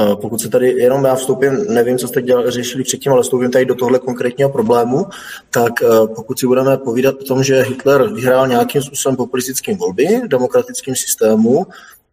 Eh, 0.02 0.16
pokud 0.16 0.42
se 0.42 0.50
tady, 0.50 0.68
jenom 0.68 1.06
já 1.06 1.16
vstoupím, 1.16 1.66
nevím, 1.70 1.98
co 1.98 2.08
jste 2.08 2.22
dělali, 2.22 2.52
řešili 2.52 2.84
předtím, 2.84 3.12
ale 3.12 3.24
vstoupím 3.24 3.52
tady 3.52 3.66
do 3.66 3.76
tohle 3.76 4.00
konkrétního 4.00 4.50
problému, 4.50 5.06
tak 5.50 5.72
eh, 5.82 5.88
pokud 6.16 6.40
si 6.40 6.48
budeme 6.48 6.78
povídat 6.78 7.16
o 7.22 7.26
tom, 7.26 7.44
že 7.44 7.62
Hitler 7.62 8.14
vyhrál 8.14 8.48
nějakým 8.48 8.82
způsobem 8.82 9.16
populistickým 9.16 9.78
volby 9.78 10.22
v 10.26 10.28
demokratickém 10.28 10.96
systému, 10.96 11.66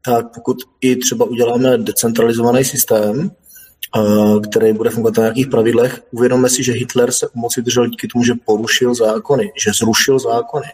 tak 0.04 0.34
pokud 0.34 0.56
i 0.80 0.96
třeba 0.96 1.24
uděláme 1.24 1.78
decentralizovaný 1.78 2.64
systém, 2.64 3.30
eh, 3.96 4.00
který 4.50 4.72
bude 4.72 4.90
fungovat 4.90 5.16
na 5.16 5.22
nějakých 5.22 5.46
pravidlech, 5.46 6.02
uvědomme 6.10 6.48
si, 6.48 6.62
že 6.62 6.72
Hitler 6.72 7.12
se 7.12 7.28
u 7.28 7.38
moci 7.38 7.62
držel 7.62 7.86
díky 7.86 8.08
tomu, 8.08 8.24
že 8.24 8.32
porušil 8.44 8.94
zákony, 8.94 9.52
že 9.64 9.70
zrušil 9.80 10.18
zákony. 10.18 10.66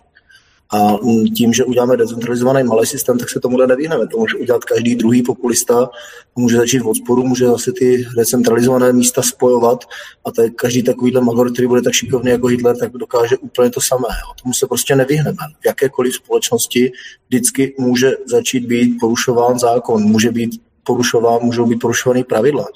A 0.74 0.98
tím, 1.36 1.52
že 1.52 1.64
uděláme 1.64 1.96
decentralizovaný 1.96 2.68
malý 2.68 2.86
systém, 2.86 3.18
tak 3.18 3.30
se 3.30 3.40
tomu 3.40 3.56
nevyhneme. 3.56 4.06
To 4.06 4.18
může 4.18 4.36
udělat 4.36 4.64
každý 4.64 4.94
druhý 4.94 5.22
populista, 5.22 5.90
může 6.36 6.56
začít 6.56 6.78
v 6.78 6.88
odporu, 6.88 7.22
může 7.22 7.46
zase 7.46 7.72
ty 7.72 8.06
decentralizované 8.16 8.92
místa 8.92 9.22
spojovat 9.22 9.84
a 10.24 10.30
tak 10.30 10.52
každý 10.54 10.82
takovýhle 10.82 11.20
magor, 11.20 11.52
který 11.52 11.68
bude 11.68 11.82
tak 11.82 11.92
šikovný 11.92 12.30
jako 12.30 12.46
Hitler, 12.46 12.76
tak 12.76 12.92
dokáže 12.92 13.36
úplně 13.36 13.70
to 13.70 13.80
samé. 13.80 14.08
Jo. 14.08 14.32
Tomu 14.42 14.54
se 14.54 14.66
prostě 14.66 14.96
nevyhneme. 14.96 15.38
V 15.60 15.66
jakékoliv 15.66 16.14
společnosti 16.14 16.92
vždycky 17.28 17.74
může 17.78 18.12
začít 18.26 18.66
být 18.66 18.96
porušován 19.00 19.58
zákon, 19.58 20.02
může 20.02 20.30
být 20.30 20.60
porušován, 20.84 21.40
můžou 21.42 21.66
být 21.66 21.76
porušovaný 21.76 22.24
pravidla. 22.24 22.66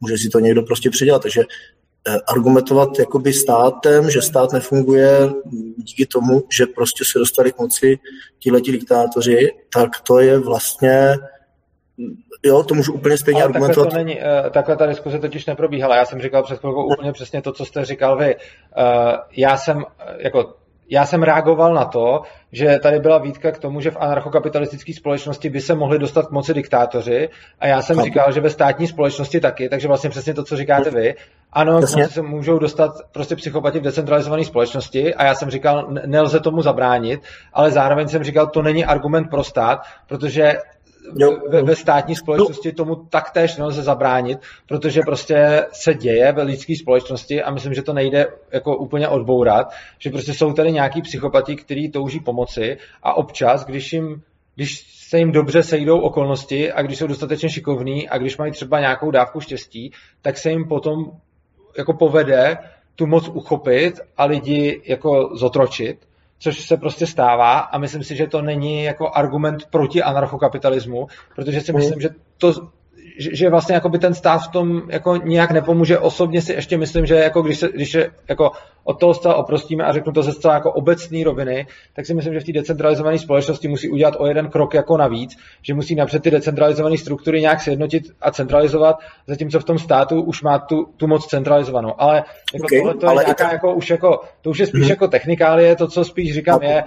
Může 0.00 0.18
si 0.18 0.28
to 0.28 0.40
někdo 0.40 0.62
prostě 0.62 0.90
předělat. 0.90 1.22
Takže 1.22 1.42
argumentovat 2.28 2.98
jakoby 2.98 3.32
státem, 3.32 4.10
že 4.10 4.22
stát 4.22 4.52
nefunguje 4.52 5.30
díky 5.76 6.06
tomu, 6.06 6.42
že 6.56 6.66
prostě 6.66 7.04
se 7.12 7.18
dostali 7.18 7.52
k 7.52 7.58
moci 7.58 7.98
tihleti 8.38 8.72
diktátoři, 8.72 9.48
tak 9.74 9.90
to 10.00 10.18
je 10.18 10.38
vlastně 10.38 11.16
Jo, 12.42 12.62
to 12.62 12.74
můžu 12.74 12.92
úplně 12.92 13.18
stejně 13.18 13.42
Ale 13.42 13.48
argumentovat. 13.48 13.84
Takhle, 13.84 14.04
to 14.04 14.04
není, 14.04 14.20
eh, 14.20 14.50
takhle 14.50 14.76
ta 14.76 14.86
diskuse 14.86 15.18
totiž 15.18 15.46
neprobíhala. 15.46 15.96
Já 15.96 16.04
jsem 16.04 16.20
říkal 16.20 16.42
před 16.42 16.58
chvilkou 16.58 16.84
úplně 16.84 17.12
přesně 17.12 17.42
to, 17.42 17.52
co 17.52 17.64
jste 17.64 17.84
říkal 17.84 18.18
vy. 18.18 18.36
Eh, 18.36 18.40
já 19.36 19.56
jsem, 19.56 19.84
jako 20.18 20.54
já 20.90 21.06
jsem 21.06 21.22
reagoval 21.22 21.74
na 21.74 21.84
to, 21.84 22.22
že 22.52 22.78
tady 22.82 23.00
byla 23.00 23.18
výtka 23.18 23.50
k 23.50 23.58
tomu, 23.58 23.80
že 23.80 23.90
v 23.90 23.96
anarchokapitalistické 24.00 24.94
společnosti 24.94 25.50
by 25.50 25.60
se 25.60 25.74
mohli 25.74 25.98
dostat 25.98 26.26
k 26.26 26.30
moci 26.30 26.54
diktátoři. 26.54 27.28
A 27.60 27.66
já 27.66 27.82
jsem 27.82 28.00
říkal, 28.00 28.32
že 28.32 28.40
ve 28.40 28.50
státní 28.50 28.86
společnosti 28.86 29.40
taky, 29.40 29.68
takže 29.68 29.88
vlastně 29.88 30.10
přesně 30.10 30.34
to, 30.34 30.44
co 30.44 30.56
říkáte 30.56 30.90
vy. 30.90 31.14
Ano, 31.52 31.80
moci 31.80 32.04
se 32.04 32.22
můžou 32.22 32.58
dostat 32.58 32.90
prostě 33.12 33.36
psychopati 33.36 33.78
v 33.78 33.82
decentralizované 33.82 34.44
společnosti. 34.44 35.14
A 35.14 35.24
já 35.24 35.34
jsem 35.34 35.50
říkal, 35.50 35.88
nelze 36.06 36.40
tomu 36.40 36.62
zabránit, 36.62 37.20
ale 37.52 37.70
zároveň 37.70 38.08
jsem 38.08 38.24
říkal, 38.24 38.46
to 38.46 38.62
není 38.62 38.84
argument 38.84 39.30
pro 39.30 39.44
stát, 39.44 39.82
protože 40.06 40.58
ve, 41.48 41.62
ve 41.62 41.76
státní 41.76 42.16
společnosti 42.16 42.72
tomu 42.72 42.96
taktéž 42.96 43.56
nelze 43.56 43.82
zabránit, 43.82 44.38
protože 44.66 45.00
prostě 45.00 45.66
se 45.72 45.94
děje 45.94 46.32
ve 46.32 46.42
lidské 46.42 46.76
společnosti 46.76 47.42
a 47.42 47.50
myslím, 47.50 47.74
že 47.74 47.82
to 47.82 47.92
nejde 47.92 48.26
jako 48.52 48.76
úplně 48.76 49.08
odbourat, 49.08 49.72
že 49.98 50.10
prostě 50.10 50.34
jsou 50.34 50.52
tady 50.52 50.72
nějaký 50.72 51.02
psychopati, 51.02 51.56
kteří 51.56 51.90
touží 51.90 52.20
pomoci 52.20 52.76
a 53.02 53.16
občas, 53.16 53.64
když 53.64 53.92
jim 53.92 54.22
když 54.54 54.86
se 55.08 55.18
jim 55.18 55.32
dobře 55.32 55.62
sejdou 55.62 56.00
okolnosti 56.00 56.72
a 56.72 56.82
když 56.82 56.98
jsou 56.98 57.06
dostatečně 57.06 57.48
šikovní 57.48 58.08
a 58.08 58.18
když 58.18 58.36
mají 58.36 58.52
třeba 58.52 58.80
nějakou 58.80 59.10
dávku 59.10 59.40
štěstí, 59.40 59.92
tak 60.22 60.38
se 60.38 60.50
jim 60.50 60.68
potom 60.68 61.04
jako 61.78 61.92
povede 61.92 62.58
tu 62.94 63.06
moc 63.06 63.28
uchopit 63.28 64.00
a 64.16 64.24
lidi 64.24 64.82
jako 64.86 65.30
zotročit 65.36 66.06
což 66.42 66.60
se 66.60 66.76
prostě 66.76 67.06
stává 67.06 67.58
a 67.58 67.78
myslím 67.78 68.04
si, 68.04 68.16
že 68.16 68.26
to 68.26 68.42
není 68.42 68.84
jako 68.84 69.10
argument 69.14 69.66
proti 69.70 70.02
anarchokapitalismu, 70.02 71.06
protože 71.34 71.60
si 71.60 71.72
myslím, 71.72 72.00
že 72.00 72.08
to 72.38 72.52
že, 73.20 73.30
že 73.36 73.50
vlastně 73.50 73.74
jako 73.74 73.88
by 73.88 73.98
ten 73.98 74.14
stát 74.14 74.38
v 74.38 74.48
tom 74.48 74.82
jako 74.88 75.16
nějak 75.16 75.50
nepomůže. 75.50 75.98
Osobně 75.98 76.42
si 76.42 76.52
ještě 76.52 76.78
myslím, 76.78 77.06
že 77.06 77.14
jako 77.14 77.42
když 77.42 77.58
se, 77.58 77.68
když 77.74 77.92
se 77.92 78.06
jako 78.28 78.50
od 78.84 79.00
toho 79.00 79.14
zcela 79.14 79.34
oprostíme 79.34 79.84
a 79.84 79.92
řeknu 79.92 80.12
to 80.12 80.22
ze 80.22 80.32
zcela 80.32 80.54
jako 80.54 80.72
obecné 80.72 81.24
roviny, 81.24 81.66
tak 81.92 82.06
si 82.06 82.14
myslím, 82.14 82.34
že 82.34 82.40
v 82.40 82.44
té 82.44 82.52
decentralizované 82.52 83.18
společnosti 83.18 83.68
musí 83.68 83.88
udělat 83.88 84.14
o 84.18 84.26
jeden 84.26 84.50
krok 84.50 84.74
jako 84.74 84.96
navíc, 84.96 85.36
že 85.62 85.74
musí 85.74 85.94
napřed 85.94 86.22
ty 86.22 86.30
decentralizované 86.30 86.98
struktury 86.98 87.40
nějak 87.40 87.60
sjednotit 87.60 88.04
a 88.20 88.30
centralizovat, 88.30 88.96
zatímco 89.26 89.60
v 89.60 89.64
tom 89.64 89.78
státu 89.78 90.22
už 90.22 90.42
má 90.42 90.58
tu, 90.58 90.86
tu 90.96 91.06
moc 91.06 91.26
centralizovanou. 91.26 91.94
Ale 91.98 92.24
jako 92.54 92.64
okay, 92.64 92.78
tohle 92.78 92.94
to 92.94 93.06
je 93.10 93.24
nějaká 93.24 93.44
ta... 93.44 93.52
jako 93.52 93.74
už 93.74 93.90
jako, 93.90 94.20
to 94.40 94.50
už 94.50 94.58
je 94.58 94.66
spíš 94.66 94.82
mm-hmm. 94.82 94.90
jako 94.90 95.08
technikálie, 95.08 95.76
to, 95.76 95.88
co 95.88 96.04
spíš 96.04 96.34
říkám, 96.34 96.62
je, 96.62 96.84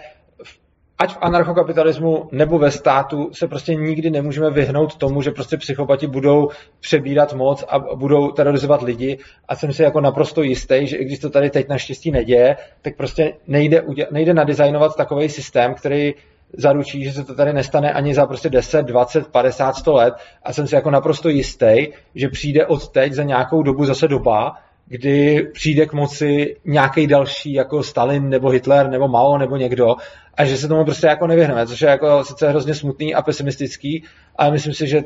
ať 0.99 1.13
v 1.13 1.17
anarchokapitalismu 1.21 2.29
nebo 2.31 2.59
ve 2.59 2.71
státu 2.71 3.29
se 3.33 3.47
prostě 3.47 3.75
nikdy 3.75 4.09
nemůžeme 4.09 4.49
vyhnout 4.49 4.95
tomu, 4.95 5.21
že 5.21 5.31
prostě 5.31 5.57
psychopati 5.57 6.07
budou 6.07 6.49
přebírat 6.79 7.33
moc 7.33 7.63
a 7.69 7.79
budou 7.79 8.31
terorizovat 8.31 8.81
lidi. 8.81 9.17
A 9.47 9.55
jsem 9.55 9.73
si 9.73 9.83
jako 9.83 10.01
naprosto 10.01 10.43
jistý, 10.43 10.87
že 10.87 10.97
i 10.97 11.05
když 11.05 11.19
to 11.19 11.29
tady 11.29 11.49
teď 11.49 11.67
naštěstí 11.67 12.11
neděje, 12.11 12.57
tak 12.81 12.97
prostě 12.97 13.33
nejde, 13.47 13.83
nejde 14.11 14.33
nadizajnovat 14.33 14.95
takový 14.95 15.29
systém, 15.29 15.73
který 15.73 16.13
zaručí, 16.57 17.03
že 17.03 17.11
se 17.11 17.23
to 17.23 17.35
tady 17.35 17.53
nestane 17.53 17.93
ani 17.93 18.15
za 18.15 18.25
prostě 18.25 18.49
10, 18.49 18.85
20, 18.85 19.27
50, 19.27 19.75
100 19.75 19.93
let. 19.93 20.13
A 20.43 20.53
jsem 20.53 20.67
si 20.67 20.75
jako 20.75 20.91
naprosto 20.91 21.29
jistý, 21.29 21.87
že 22.15 22.29
přijde 22.29 22.65
od 22.65 22.89
teď 22.89 23.13
za 23.13 23.23
nějakou 23.23 23.63
dobu 23.63 23.85
zase 23.85 24.07
doba, 24.07 24.55
kdy 24.85 25.47
přijde 25.53 25.85
k 25.85 25.93
moci 25.93 26.55
nějaký 26.65 27.07
další 27.07 27.53
jako 27.53 27.83
Stalin 27.83 28.29
nebo 28.29 28.49
Hitler 28.49 28.89
nebo 28.89 29.07
Mao 29.07 29.37
nebo 29.37 29.57
někdo 29.57 29.95
a 30.33 30.45
že 30.45 30.57
se 30.57 30.67
tomu 30.67 30.85
prostě 30.85 31.07
jako 31.07 31.27
nevyhneme, 31.27 31.67
což 31.67 31.81
je 31.81 31.89
jako 31.89 32.23
sice 32.23 32.49
hrozně 32.49 32.75
smutný 32.75 33.15
a 33.15 33.21
pesimistický, 33.21 34.03
ale 34.35 34.51
myslím 34.51 34.73
si, 34.73 34.87
že, 34.87 35.03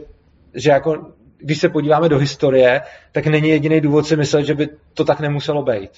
že 0.54 0.70
jako 0.70 1.06
když 1.38 1.60
se 1.60 1.70
podíváme 1.70 2.10
do 2.10 2.18
historie, 2.18 2.82
tak 3.12 3.28
není 3.28 3.50
jediný 3.50 3.82
důvod 3.82 4.08
si 4.08 4.16
myslet, 4.16 4.44
že 4.44 4.54
by 4.54 4.70
to 4.94 5.06
tak 5.06 5.20
nemuselo 5.20 5.64
být. 5.64 5.92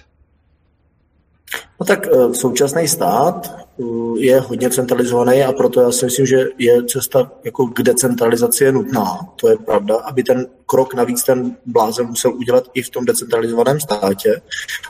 No 1.80 1.86
tak 1.86 2.08
eh, 2.08 2.34
současný 2.34 2.88
stát 2.88 3.56
je 4.18 4.40
hodně 4.40 4.70
centralizovaný 4.70 5.44
a 5.44 5.54
proto 5.54 5.82
já 5.82 5.92
si 5.92 6.06
myslím, 6.06 6.26
že 6.26 6.48
je 6.58 6.84
cesta 6.86 7.32
jako 7.44 7.68
k 7.68 7.82
decentralizaci 7.82 8.64
je 8.64 8.72
nutná. 8.72 9.20
To 9.36 9.50
je 9.50 9.58
pravda, 9.58 9.96
aby 9.96 10.24
ten 10.24 10.48
krok 10.66 10.94
navíc 10.94 11.24
ten 11.24 11.56
blázen 11.66 12.08
musel 12.08 12.34
udělat 12.34 12.64
i 12.74 12.82
v 12.82 12.90
tom 12.90 13.06
decentralizovaném 13.06 13.80
státě, 13.80 14.42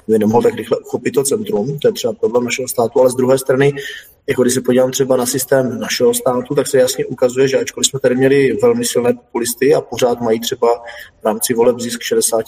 aby 0.07 0.19
nemohl 0.19 0.41
tak 0.41 0.53
rychle 0.53 0.77
uchopit 0.77 1.13
to 1.13 1.23
centrum, 1.23 1.79
to 1.79 1.87
je 1.87 1.91
třeba 1.91 2.13
problém 2.13 2.43
našeho 2.43 2.67
státu, 2.67 2.99
ale 2.99 3.09
z 3.09 3.15
druhé 3.15 3.37
strany, 3.37 3.73
jako 4.27 4.41
když 4.41 4.53
se 4.53 4.61
podívám 4.61 4.91
třeba 4.91 5.17
na 5.17 5.25
systém 5.25 5.79
našeho 5.79 6.13
státu, 6.13 6.55
tak 6.55 6.67
se 6.67 6.77
jasně 6.77 7.05
ukazuje, 7.05 7.47
že 7.47 7.59
ačkoliv 7.59 7.87
jsme 7.87 7.99
tady 7.99 8.15
měli 8.15 8.57
velmi 8.61 8.85
silné 8.85 9.13
populisty 9.13 9.75
a 9.75 9.81
pořád 9.81 10.21
mají 10.21 10.39
třeba 10.39 10.67
v 11.21 11.25
rámci 11.25 11.53
voleb 11.53 11.79
zisk 11.79 12.01
60%, 12.01 12.43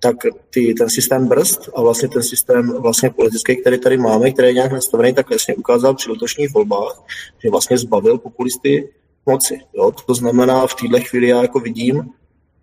tak 0.00 0.16
ty, 0.50 0.74
ten 0.74 0.90
systém 0.90 1.28
brzd 1.28 1.68
a 1.74 1.82
vlastně 1.82 2.08
ten 2.08 2.22
systém 2.22 2.72
vlastně 2.82 3.10
politický, 3.10 3.56
který 3.56 3.80
tady 3.80 3.96
máme, 3.96 4.30
který 4.30 4.48
je 4.48 4.54
nějak 4.54 4.72
nastavený, 4.72 5.14
tak 5.14 5.28
vlastně 5.28 5.54
ukázal 5.54 5.94
při 5.94 6.10
letošních 6.10 6.54
volbách, 6.54 7.04
že 7.44 7.50
vlastně 7.50 7.78
zbavil 7.78 8.18
populisty 8.18 8.88
moci. 9.26 9.60
Jo? 9.74 9.92
To 10.06 10.14
znamená, 10.14 10.66
v 10.66 10.74
této 10.74 11.04
chvíli 11.04 11.28
já 11.28 11.42
jako 11.42 11.60
vidím, 11.60 12.10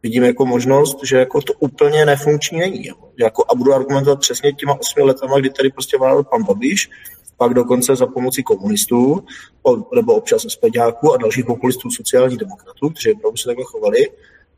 vidím 0.04 0.24
jako 0.24 0.46
možnost, 0.46 0.98
že 1.04 1.18
jako 1.18 1.42
to 1.42 1.54
úplně 1.54 2.06
nefunkční 2.06 2.60
není. 2.60 2.88
Jo? 2.88 2.96
Jako, 3.20 3.46
a 3.50 3.56
budu 3.56 3.74
argumentovat 3.74 4.20
přesně 4.20 4.54
těma 4.54 4.80
osmi 4.80 5.04
letama, 5.04 5.40
kdy 5.40 5.50
tady 5.50 5.70
prostě 5.70 5.98
vládl 5.98 6.24
pan 6.24 6.44
Babiš, 6.44 6.90
pak 7.38 7.54
dokonce 7.54 7.96
za 7.96 8.08
pomoci 8.08 8.44
komunistů, 8.44 9.24
nebo 9.96 10.16
občas 10.16 10.42
SPDáků 10.42 11.14
a 11.14 11.18
dalších 11.18 11.46
populistů 11.46 11.92
sociálních 11.92 12.38
demokratů, 12.38 12.90
kteří 12.90 13.14
opravdu 13.14 13.38
se 13.38 13.46
takhle 13.46 13.66
chovali, 13.68 14.08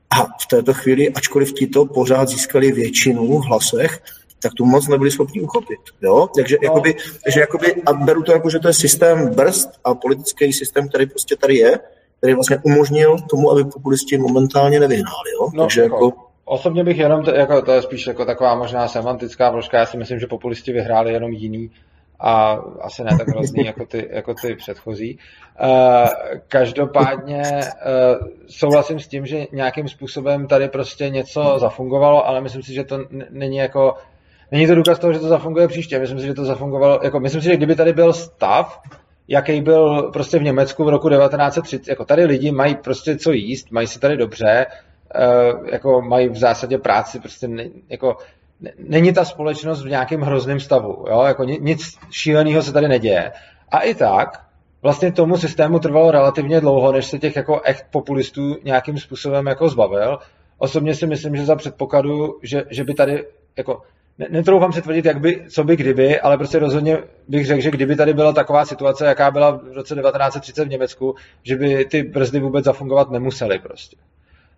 a 0.10 0.24
v 0.24 0.47
této 0.49 0.74
chvíli, 0.74 1.10
ačkoliv 1.10 1.53
ti 1.53 1.68
to 1.68 1.86
pořád 1.86 2.30
získali 2.30 2.72
většinu 2.72 3.39
v 3.39 3.45
hlasech, 3.45 4.01
tak 4.41 4.53
tu 4.53 4.66
moc 4.66 4.88
nebyli 4.88 5.12
schopni 5.12 5.41
uchopit. 5.41 5.80
Jo? 6.01 6.30
Takže, 6.36 6.57
no. 6.62 6.66
jakoby, 6.66 6.95
takže 7.24 7.39
jakoby, 7.39 7.76
a 7.86 7.93
beru 7.93 8.24
to 8.24 8.32
jako, 8.32 8.49
že 8.49 8.60
to 8.60 8.68
je 8.68 8.74
systém 8.74 9.30
brzd 9.36 9.70
a 9.84 9.95
politický 9.95 10.53
systém, 10.53 10.89
který 10.89 11.05
prostě 11.05 11.36
tady 11.36 11.55
je, 11.55 11.80
který 12.18 12.34
vlastně 12.34 12.57
umožnil 12.64 13.18
tomu, 13.30 13.51
aby 13.51 13.64
populisti 13.64 14.18
momentálně 14.18 14.80
nevyhnáli. 14.80 15.32
Jo? 15.39 15.49
No, 15.53 15.64
takže 15.64 15.82
jako, 15.82 16.14
Osobně 16.45 16.84
bych 16.84 16.97
jenom, 16.97 17.24
to, 17.24 17.32
jako, 17.32 17.62
to 17.62 17.72
je 17.72 17.82
spíš 17.82 18.07
jako 18.07 18.26
taková 18.26 18.55
možná 18.55 18.88
semantická 18.88 19.49
vložka, 19.49 19.78
já 19.78 19.86
si 19.86 19.97
myslím, 19.97 20.20
že 20.20 20.28
populisti 20.28 20.72
vyhráli 20.72 21.14
jenom 21.14 21.32
jiný 21.32 21.72
a 22.20 22.59
asi 22.82 23.03
ne 23.03 23.17
tak 23.17 23.28
hrozný 23.28 23.65
jako 23.65 23.86
ty, 23.86 24.07
jako 24.11 24.34
ty 24.34 24.55
předchozí. 24.55 25.20
Uh, 25.63 26.07
každopádně 26.47 27.41
uh, 27.41 28.28
souhlasím 28.47 28.99
s 28.99 29.07
tím, 29.07 29.26
že 29.26 29.47
nějakým 29.51 29.88
způsobem 29.88 30.47
tady 30.47 30.70
prostě 30.70 31.09
něco 31.09 31.55
zafungovalo, 31.59 32.28
ale 32.28 32.41
myslím 32.41 32.63
si, 32.63 32.74
že 32.74 32.84
to 32.84 32.97
není 33.30 33.57
jako 33.57 33.93
Není 34.51 34.67
to 34.67 34.76
důkaz 34.76 34.99
toho, 34.99 35.13
že 35.13 35.20
to 35.20 35.28
zafunguje 35.28 35.67
příště. 35.67 35.99
Myslím 35.99 36.20
si, 36.20 36.26
že 36.26 36.34
to 36.34 36.45
zafungovalo, 36.45 36.99
jako 37.03 37.20
myslím 37.20 37.41
si, 37.41 37.47
že 37.47 37.57
kdyby 37.57 37.76
tady 37.76 37.93
byl 37.93 38.13
stav, 38.13 38.82
jaký 39.28 39.61
byl 39.61 40.11
prostě 40.11 40.39
v 40.39 40.43
Německu 40.43 40.84
v 40.84 40.89
roku 40.89 41.09
1930, 41.09 41.88
jako 41.88 42.05
tady 42.05 42.26
lidi 42.26 42.51
mají 42.51 42.76
prostě 42.76 43.17
co 43.17 43.32
jíst, 43.32 43.72
mají 43.72 43.88
se 43.88 43.99
tady 43.99 44.17
dobře, 44.17 44.65
uh, 44.65 45.67
jako 45.72 46.01
mají 46.01 46.30
v 46.30 46.38
zásadě 46.38 46.78
práci, 46.78 47.20
prostě 47.20 47.47
ne, 47.47 47.65
jako 47.89 48.17
není 48.78 49.14
ta 49.14 49.26
společnost 49.26 49.84
v 49.84 49.89
nějakém 49.89 50.22
hrozném 50.22 50.60
stavu. 50.60 51.05
Jo? 51.10 51.24
Jako 51.24 51.43
nic 51.43 51.97
šíleného 52.12 52.62
se 52.62 52.74
tady 52.74 52.88
neděje. 52.88 53.32
A 53.70 53.80
i 53.80 53.95
tak, 53.95 54.43
vlastně 54.82 55.12
tomu 55.12 55.38
systému 55.38 55.80
trvalo 55.80 56.12
relativně 56.12 56.62
dlouho, 56.62 56.91
než 56.91 57.05
se 57.05 57.20
těch 57.20 57.36
jako 57.36 57.62
echt 57.62 57.86
populistů 57.91 58.57
nějakým 58.64 58.97
způsobem 58.97 59.47
jako 59.47 59.70
zbavil. 59.70 60.20
Osobně 60.57 60.95
si 60.95 61.07
myslím, 61.07 61.36
že 61.36 61.45
za 61.45 61.55
předpokladu, 61.55 62.39
že, 62.43 62.64
že 62.70 62.84
by 62.84 62.93
tady 62.93 63.26
jako 63.57 63.82
netroufám 64.30 64.74
si 64.74 64.82
tvrdit, 64.82 65.05
jak 65.05 65.20
by, 65.20 65.45
co 65.49 65.64
by 65.64 65.76
kdyby, 65.76 66.20
ale 66.20 66.38
prostě 66.38 66.60
rozhodně 66.60 66.97
bych 67.28 67.45
řekl, 67.45 67.62
že 67.62 67.72
kdyby 67.72 67.95
tady 67.95 68.14
byla 68.14 68.34
taková 68.34 68.66
situace, 68.66 69.05
jaká 69.05 69.32
byla 69.32 69.51
v 69.51 69.74
roce 69.74 69.95
1930 69.95 70.66
v 70.66 70.70
Německu, 70.70 71.16
že 71.43 71.55
by 71.55 71.86
ty 71.86 72.03
brzdy 72.03 72.39
vůbec 72.39 72.66
zafungovat 72.66 73.12
nemusely 73.12 73.60
prostě 73.60 73.97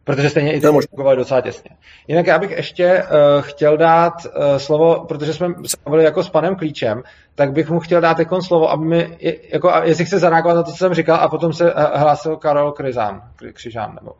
protože 0.04 0.30
stejně 0.30 0.54
i 0.54 0.62
ty 0.62 0.68
fungovaly 0.68 1.18
docela 1.18 1.42
těsně. 1.42 1.70
Jinak 2.08 2.28
já 2.28 2.40
bych 2.40 2.52
ještě 2.52 3.04
uh, 3.04 3.42
chtěl 3.42 3.78
dát 3.78 4.14
uh, 4.26 4.58
slovo, 4.58 5.06
protože 5.08 5.34
jsme 5.34 5.48
se 5.48 5.78
bavili 5.86 6.04
jako 6.04 6.24
s 6.24 6.30
panem 6.30 6.56
Klíčem, 6.56 7.04
tak 7.36 7.52
bych 7.52 7.70
mu 7.70 7.80
chtěl 7.80 8.02
dát 8.02 8.20
jako 8.20 8.42
slovo, 8.42 8.72
aby 8.72 8.86
mi, 8.86 9.18
jako, 9.52 9.72
jestli 9.84 10.06
chce 10.06 10.20
zareagovat 10.20 10.56
na 10.56 10.64
to, 10.64 10.72
co 10.72 10.78
jsem 10.78 10.94
říkal, 10.94 11.18
a 11.22 11.28
potom 11.28 11.54
se 11.54 11.74
uh, 11.74 11.82
hlásil 11.96 12.36
Karol 12.36 12.72
Krizán, 12.72 13.22
Křižán, 13.54 13.96
nebo... 14.02 14.12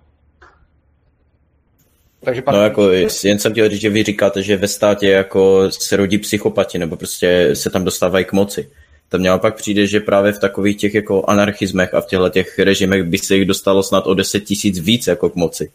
Takže 2.24 2.42
pan... 2.42 2.56
No 2.56 2.64
jako 2.64 2.90
jen 2.92 3.10
jsem 3.10 3.52
chtěl 3.52 3.70
říct, 3.70 3.82
že 3.82 3.90
vy 3.90 4.04
říkáte, 4.04 4.44
že 4.44 4.58
ve 4.58 4.68
státě 4.68 5.10
jako 5.10 5.72
se 5.72 5.96
rodí 5.96 6.18
psychopati, 6.18 6.80
nebo 6.80 6.96
prostě 6.96 7.56
se 7.56 7.70
tam 7.70 7.84
dostávají 7.84 8.26
k 8.26 8.34
moci. 8.34 8.70
To 9.12 9.18
mě 9.18 9.30
pak 9.38 9.56
přijde, 9.56 9.88
že 9.88 10.00
právě 10.00 10.32
v 10.32 10.40
takových 10.40 10.78
těch 10.78 10.94
jako 10.94 11.26
anarchismech 11.26 11.94
a 11.94 12.02
v 12.02 12.06
těchto 12.06 12.30
těch 12.30 12.60
režimech 12.60 13.04
by 13.04 13.18
se 13.18 13.36
jich 13.36 13.46
dostalo 13.46 13.84
snad 13.84 14.08
o 14.08 14.14
10 14.14 14.40
tisíc 14.40 14.80
víc 14.80 15.08
jako 15.08 15.30
k 15.30 15.36
moci. 15.36 15.72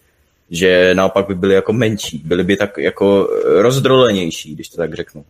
Že 0.51 0.91
naopak 0.95 1.27
by 1.27 1.35
byly 1.35 1.55
jako 1.55 1.73
menší, 1.73 2.23
byly 2.25 2.45
by 2.45 2.57
tak 2.57 2.79
jako 2.79 3.29
rozdrolenější, 3.45 4.55
když 4.55 4.69
to 4.69 4.77
tak 4.77 4.95
řeknu. 4.95 5.25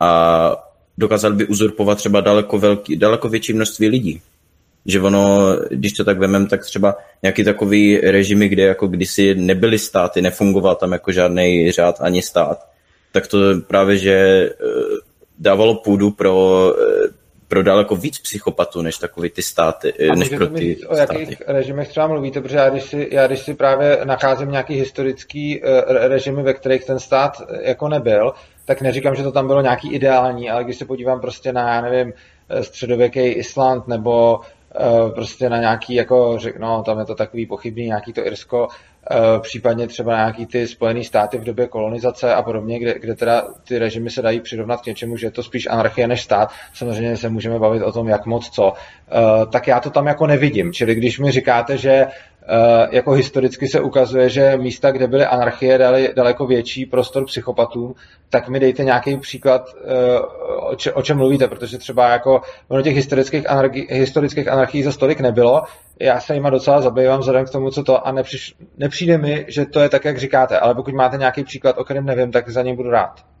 A 0.00 0.56
dokázali 0.98 1.34
by 1.34 1.46
uzurpovat 1.46 1.98
třeba 1.98 2.20
daleko, 2.20 2.58
velký, 2.58 2.96
daleko 2.96 3.28
větší 3.28 3.52
množství 3.52 3.88
lidí. 3.88 4.20
Že 4.86 5.00
ono, 5.00 5.56
když 5.70 5.92
to 5.92 6.04
tak 6.04 6.18
vemem, 6.18 6.46
tak 6.46 6.64
třeba 6.64 6.96
nějaký 7.22 7.44
takový 7.44 7.98
režimy, 7.98 8.48
kde 8.48 8.62
jako 8.62 8.86
kdysi 8.86 9.34
nebyly 9.34 9.78
státy, 9.78 10.22
nefungoval 10.22 10.74
tam 10.74 10.92
jako 10.92 11.12
žádný 11.12 11.72
řád 11.72 11.96
ani 12.00 12.22
stát, 12.22 12.66
tak 13.12 13.26
to 13.26 13.38
právě, 13.66 13.96
že 13.96 14.48
dávalo 15.42 15.74
půdu 15.74 16.10
pro, 16.10 16.74
eh, 16.78 17.01
pro 17.52 17.62
daleko 17.62 17.96
víc 17.96 18.18
psychopatů, 18.18 18.82
než 18.82 18.98
takový 18.98 19.30
ty 19.30 19.42
státy, 19.42 19.92
A 20.10 20.14
než 20.14 20.28
pro 20.28 20.46
ty 20.46 20.86
o 20.86 20.96
jakých 20.96 21.34
státy. 21.34 21.44
režimech 21.52 21.88
třeba 21.88 22.06
mluvíte, 22.06 22.40
protože 22.40 22.56
já 22.56 22.70
když, 22.70 22.82
si, 22.82 23.08
já 23.10 23.26
když 23.26 23.38
si 23.38 23.54
právě 23.54 24.00
nacházím 24.04 24.50
nějaký 24.50 24.74
historický 24.74 25.64
eh, 25.64 25.92
re- 25.92 26.08
režimy, 26.08 26.42
ve 26.42 26.54
kterých 26.54 26.84
ten 26.84 26.98
stát 26.98 27.42
eh, 27.48 27.68
jako 27.68 27.88
nebyl, 27.88 28.32
tak 28.64 28.80
neříkám, 28.82 29.14
že 29.14 29.22
to 29.22 29.32
tam 29.32 29.46
bylo 29.46 29.60
nějaký 29.60 29.92
ideální, 29.92 30.50
ale 30.50 30.64
když 30.64 30.76
se 30.76 30.84
podívám 30.84 31.20
prostě 31.20 31.52
na, 31.52 31.74
já 31.74 31.80
nevím, 31.80 32.12
eh, 32.48 32.64
středověký 32.64 33.20
Island 33.20 33.88
nebo 33.88 34.40
eh, 34.74 35.10
prostě 35.14 35.50
na 35.50 35.58
nějaký, 35.58 35.94
jako, 35.94 36.38
no, 36.58 36.82
tam 36.82 36.98
je 36.98 37.04
to 37.04 37.14
takový 37.14 37.46
pochybný, 37.46 37.86
nějaký 37.86 38.12
to 38.12 38.26
Irsko, 38.26 38.68
eh, 38.70 38.76
případně 39.40 39.86
třeba 39.86 40.16
nějaký 40.16 40.46
ty 40.46 40.68
Spojené 40.68 41.04
státy 41.04 41.38
v 41.38 41.44
době 41.44 41.66
kolonizace 41.66 42.34
a 42.34 42.42
podobně, 42.42 42.78
kde, 42.78 42.94
kde 42.98 43.14
teda 43.14 43.44
ty 43.68 43.78
režimy 43.78 44.10
se 44.10 44.22
dají 44.22 44.40
přirovnat 44.40 44.80
k 44.80 44.86
něčemu, 44.86 45.16
že 45.16 45.26
je 45.26 45.30
to 45.30 45.42
spíš 45.42 45.66
anarchie 45.66 46.08
než 46.08 46.22
stát. 46.22 46.50
Samozřejmě 46.74 47.16
se 47.16 47.28
můžeme 47.28 47.58
bavit 47.58 47.82
o 47.82 47.92
tom, 47.92 48.08
jak 48.08 48.26
moc 48.26 48.50
co. 48.50 48.72
Eh, 48.72 49.46
tak 49.46 49.66
já 49.66 49.80
to 49.80 49.90
tam 49.90 50.06
jako 50.06 50.26
nevidím. 50.26 50.72
Čili 50.72 50.94
když 50.94 51.18
mi 51.18 51.30
říkáte, 51.30 51.78
že 51.78 51.90
eh, 51.90 52.10
jako 52.90 53.12
historicky 53.12 53.68
se 53.68 53.80
ukazuje, 53.80 54.28
že 54.28 54.56
místa, 54.56 54.90
kde 54.90 55.06
byly 55.06 55.26
anarchie, 55.26 55.78
dali 55.78 56.12
daleko 56.16 56.46
větší 56.46 56.86
prostor 56.86 57.24
psychopatům, 57.26 57.94
tak 58.30 58.48
mi 58.48 58.60
dejte 58.60 58.84
nějaký 58.84 59.16
příklad, 59.16 59.62
eh, 59.84 60.20
o, 60.70 60.74
če, 60.74 60.92
o 60.92 61.02
čem 61.02 61.16
mluvíte, 61.16 61.48
protože 61.48 61.78
třeba 61.78 62.08
jako 62.08 62.40
ono 62.68 62.82
těch 62.82 62.96
historických, 62.96 63.50
anarchi, 63.50 63.86
historických 63.90 64.48
anarchií 64.48 64.82
za 64.82 64.92
stolik 64.92 65.20
nebylo, 65.20 65.62
já 66.00 66.20
se 66.20 66.34
jima 66.34 66.50
docela 66.50 66.80
zabývám 66.80 67.20
vzhledem 67.20 67.46
k 67.46 67.50
tomu, 67.50 67.70
co 67.70 67.84
to 67.84 68.06
a 68.06 68.12
nepřiš, 68.12 68.54
nepřijde 68.78 69.18
mi, 69.18 69.46
že 69.48 69.66
to 69.66 69.80
je 69.80 69.88
tak, 69.88 70.04
jak 70.04 70.18
říkáte, 70.18 70.58
ale 70.58 70.74
pokud 70.74 70.94
máte 70.94 71.16
nějaký 71.16 71.44
příklad, 71.44 71.78
o 71.78 71.84
kterém 71.84 72.06
nevím, 72.06 72.32
tak 72.32 72.48
za 72.48 72.62
něj 72.62 72.76
budu 72.76 72.90
rád. 72.90 73.31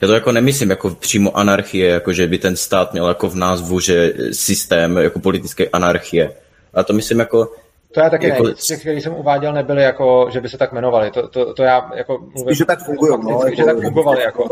Já 0.00 0.08
to 0.08 0.14
jako 0.14 0.32
nemyslím 0.32 0.70
jako 0.70 0.90
přímo 0.90 1.36
anarchie, 1.36 1.88
jako 1.90 2.12
že 2.12 2.26
by 2.26 2.38
ten 2.38 2.56
stát 2.56 2.92
měl 2.92 3.08
jako 3.08 3.28
v 3.28 3.34
názvu, 3.36 3.80
že 3.80 4.12
systém 4.32 4.96
jako 4.96 5.20
politické 5.20 5.68
anarchie. 5.68 6.32
A 6.74 6.82
to 6.82 6.92
myslím 6.92 7.18
jako, 7.18 7.52
To 7.94 8.00
já 8.00 8.10
taky 8.10 8.28
Jako- 8.28 8.36
jako... 8.36 8.48
ne. 8.48 8.54
Těch, 8.66 8.80
který 8.80 9.00
jsem 9.00 9.14
uváděl, 9.14 9.52
nebyly 9.52 9.82
jako, 9.82 10.28
že 10.32 10.40
by 10.40 10.48
se 10.48 10.58
tak 10.58 10.72
jmenovali. 10.72 11.10
To, 11.10 11.28
to, 11.28 11.54
to 11.54 11.62
já 11.62 11.90
jako 11.96 12.18
mluvím. 12.34 12.54
Že 12.54 12.64
tak 12.64 12.84
fungujou, 12.84 13.16
no, 13.22 13.30
fakticky, 13.38 13.56
že 13.56 13.62
jako- 13.62 13.74
tak 13.80 13.84
fungovali 13.84 14.22
jako. 14.22 14.50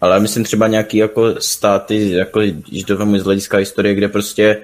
ale 0.00 0.20
myslím 0.20 0.44
třeba 0.44 0.68
nějaký 0.68 0.96
jako 0.96 1.40
státy, 1.40 2.10
jako 2.10 2.40
když 2.40 2.84
to 2.84 2.96
vemu 2.96 3.18
z 3.18 3.24
hlediska 3.24 3.56
historie, 3.58 3.94
kde 3.94 4.08
prostě 4.08 4.62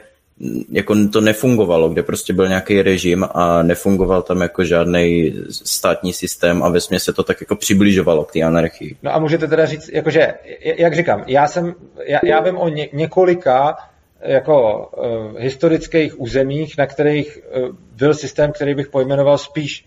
jako 0.71 0.95
to 1.13 1.21
nefungovalo, 1.21 1.89
kde 1.89 2.03
prostě 2.03 2.33
byl 2.33 2.49
nějaký 2.49 2.83
režim 2.83 3.27
a 3.35 3.63
nefungoval 3.63 4.23
tam 4.23 4.41
jako 4.41 4.65
žádný 4.65 5.35
státní 5.51 6.13
systém 6.13 6.63
a 6.63 6.69
ve 6.69 6.81
se 6.81 7.13
to 7.13 7.23
tak 7.23 7.41
jako 7.41 7.57
přibližovalo 7.57 8.25
k 8.25 8.33
té 8.33 8.43
anarchii. 8.43 8.97
No 9.03 9.15
a 9.15 9.19
můžete 9.19 9.47
teda 9.47 9.67
říct, 9.67 9.91
jakože, 9.93 10.35
jak 10.61 10.95
říkám, 10.95 11.25
já 11.27 11.49
jsem, 11.49 11.75
já, 12.07 12.21
já 12.25 12.41
vím 12.41 12.57
o 12.57 12.69
ně, 12.69 12.89
několika 12.93 13.77
jako 14.21 14.87
uh, 14.97 15.39
historických 15.39 16.21
územích, 16.21 16.79
na 16.79 16.87
kterých 16.87 17.39
uh, 17.57 17.69
byl 17.97 18.15
systém, 18.15 18.53
který 18.53 18.75
bych 18.75 18.89
pojmenoval 18.89 19.39
spíš 19.39 19.85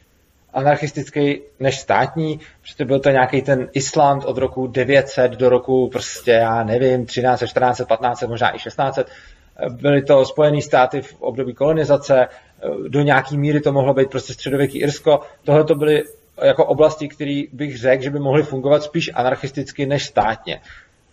anarchistický 0.53 1.41
než 1.59 1.79
státní. 1.79 2.39
Prostě 2.61 2.85
byl 2.85 2.99
to 2.99 3.09
nějaký 3.09 3.41
ten 3.41 3.69
Island 3.73 4.25
od 4.25 4.37
roku 4.37 4.67
900 4.67 5.31
do 5.31 5.49
roku 5.49 5.89
prostě, 5.89 6.31
já 6.31 6.63
nevím, 6.63 7.05
13, 7.05 7.43
14, 7.47 7.81
15, 7.87 8.21
možná 8.21 8.55
i 8.55 8.59
16. 8.59 8.99
Byly 9.69 10.01
to 10.01 10.25
Spojené 10.25 10.61
státy 10.61 11.01
v 11.01 11.21
období 11.21 11.53
kolonizace, 11.53 12.27
do 12.87 13.01
nějaký 13.01 13.37
míry 13.37 13.61
to 13.61 13.71
mohlo 13.71 13.93
být 13.93 14.09
prostě 14.09 14.33
středověký 14.33 14.79
Irsko. 14.79 15.19
Tohle 15.43 15.63
to 15.63 15.75
byly 15.75 16.03
jako 16.43 16.65
oblasti, 16.65 17.07
které 17.07 17.43
bych 17.53 17.77
řekl, 17.77 18.03
že 18.03 18.09
by 18.09 18.19
mohly 18.19 18.43
fungovat 18.43 18.83
spíš 18.83 19.11
anarchisticky 19.13 19.85
než 19.85 20.05
státně. 20.05 20.61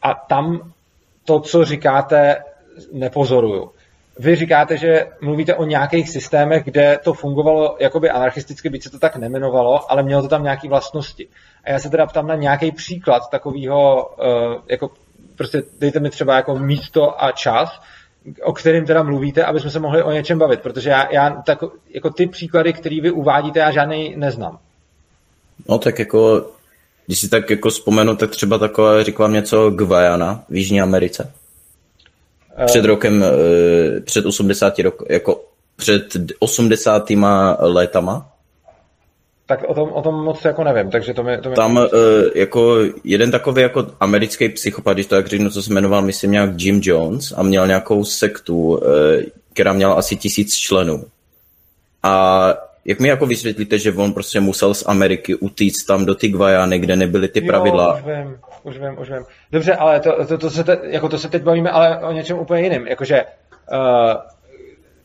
A 0.02 0.15
tam 0.15 0.73
to, 1.24 1.40
co 1.40 1.65
říkáte, 1.65 2.36
nepozoruju. 2.93 3.70
Vy 4.19 4.36
říkáte, 4.36 4.77
že 4.77 5.06
mluvíte 5.20 5.55
o 5.55 5.65
nějakých 5.65 6.10
systémech, 6.10 6.65
kde 6.65 6.98
to 7.05 7.12
fungovalo 7.12 7.77
jakoby 7.81 8.10
anarchisticky, 8.10 8.69
byť 8.69 8.82
se 8.82 8.90
to 8.90 8.98
tak 8.98 9.16
nemenovalo, 9.16 9.93
ale 9.93 10.02
mělo 10.02 10.23
to 10.23 10.28
tam 10.28 10.43
nějaké 10.43 10.69
vlastnosti. 10.69 11.28
A 11.65 11.70
já 11.70 11.78
se 11.78 11.90
teda 11.90 12.06
ptám 12.06 12.27
na 12.27 12.35
nějaký 12.35 12.73
příklad 12.73 13.31
takového, 13.31 14.10
jako 14.69 14.90
prostě 15.36 15.62
dejte 15.78 16.01
mi 16.01 16.10
třeba 16.10 16.36
jako 16.36 16.59
místo 16.59 17.24
a 17.24 17.32
čas, 17.32 17.81
o 18.42 18.52
kterým 18.52 18.86
teda 18.86 19.02
mluvíte, 19.02 19.44
aby 19.44 19.60
jsme 19.60 19.70
se 19.70 19.80
mohli 19.80 20.02
o 20.02 20.12
něčem 20.12 20.38
bavit, 20.38 20.60
protože 20.60 20.90
já, 20.90 21.12
já 21.12 21.30
tak, 21.46 21.59
jako 21.90 22.10
ty 22.10 22.26
příklady, 22.26 22.72
které 22.72 23.00
vy 23.00 23.10
uvádíte, 23.10 23.59
já 23.59 23.70
žádný 23.70 24.16
neznám. 24.16 24.59
No 25.68 25.78
tak 25.78 25.98
jako, 25.98 26.50
když 27.06 27.18
si 27.18 27.28
tak 27.28 27.50
jako 27.50 27.70
vzpomenu, 27.70 28.16
tak 28.16 28.30
třeba 28.30 28.59
takové, 28.59 29.05
říkám 29.05 29.24
vám 29.24 29.32
něco 29.32 29.70
Guyana 29.70 30.44
v 30.48 30.56
Jižní 30.56 30.80
Americe. 30.80 31.32
Před 32.66 32.84
rokem, 32.84 33.24
eh, 33.24 34.00
před 34.00 34.26
80 34.26 34.82
rok, 34.82 35.02
jako 35.09 35.44
před 35.76 36.16
80. 36.38 37.56
létama. 37.60 38.30
Tak 39.48 39.64
o 39.66 39.74
tom, 39.74 39.92
o 39.92 40.02
tom 40.02 40.14
moc 40.14 40.44
jako 40.44 40.64
nevím, 40.64 40.90
takže 40.90 41.14
to 41.14 41.22
mi... 41.22 41.38
To 41.38 41.48
mi... 41.48 41.54
Tam 41.54 41.78
eh, 41.78 41.88
jako 42.34 42.76
jeden 43.04 43.30
takový 43.30 43.62
jako 43.62 43.86
americký 44.00 44.48
psychopat, 44.48 44.96
když 44.96 45.06
to 45.06 45.14
tak 45.14 45.26
řeknu, 45.26 45.50
co 45.50 45.62
se 45.62 45.72
jmenoval, 45.72 46.02
myslím 46.02 46.30
nějak 46.30 46.50
Jim 46.60 46.80
Jones 46.82 47.32
a 47.36 47.42
měl 47.42 47.66
nějakou 47.66 48.04
sektu, 48.04 48.80
eh, 48.82 49.22
která 49.52 49.72
měla 49.72 49.94
asi 49.94 50.16
tisíc 50.16 50.54
členů. 50.54 51.04
A 52.02 52.54
jak 52.84 53.00
mi 53.00 53.08
jako 53.08 53.26
vysvětlíte, 53.26 53.78
že 53.78 53.92
on 53.92 54.12
prostě 54.12 54.40
musel 54.40 54.74
z 54.74 54.84
Ameriky 54.86 55.34
utíct 55.34 55.86
tam 55.86 56.06
do 56.06 56.14
ty 56.14 56.28
Guajany, 56.28 56.78
kde 56.78 56.96
nebyly 56.96 57.28
ty 57.28 57.40
pravidla? 57.40 57.98
Jo, 57.98 58.04
už 58.04 58.16
vím, 58.16 58.38
už 58.62 58.78
vím, 58.80 58.98
už 58.98 59.10
vím. 59.10 59.24
Dobře, 59.52 59.74
ale 59.74 60.00
to, 60.00 60.26
to, 60.26 60.38
to, 60.38 60.50
se, 60.50 60.64
te, 60.64 60.78
jako 60.82 61.08
to 61.08 61.18
se 61.18 61.28
teď 61.28 61.42
bavíme 61.42 61.70
ale 61.70 61.98
o 61.98 62.12
něčem 62.12 62.38
úplně 62.38 62.62
jiném. 62.62 62.86
Jakože 62.86 63.24
uh, 63.72 64.38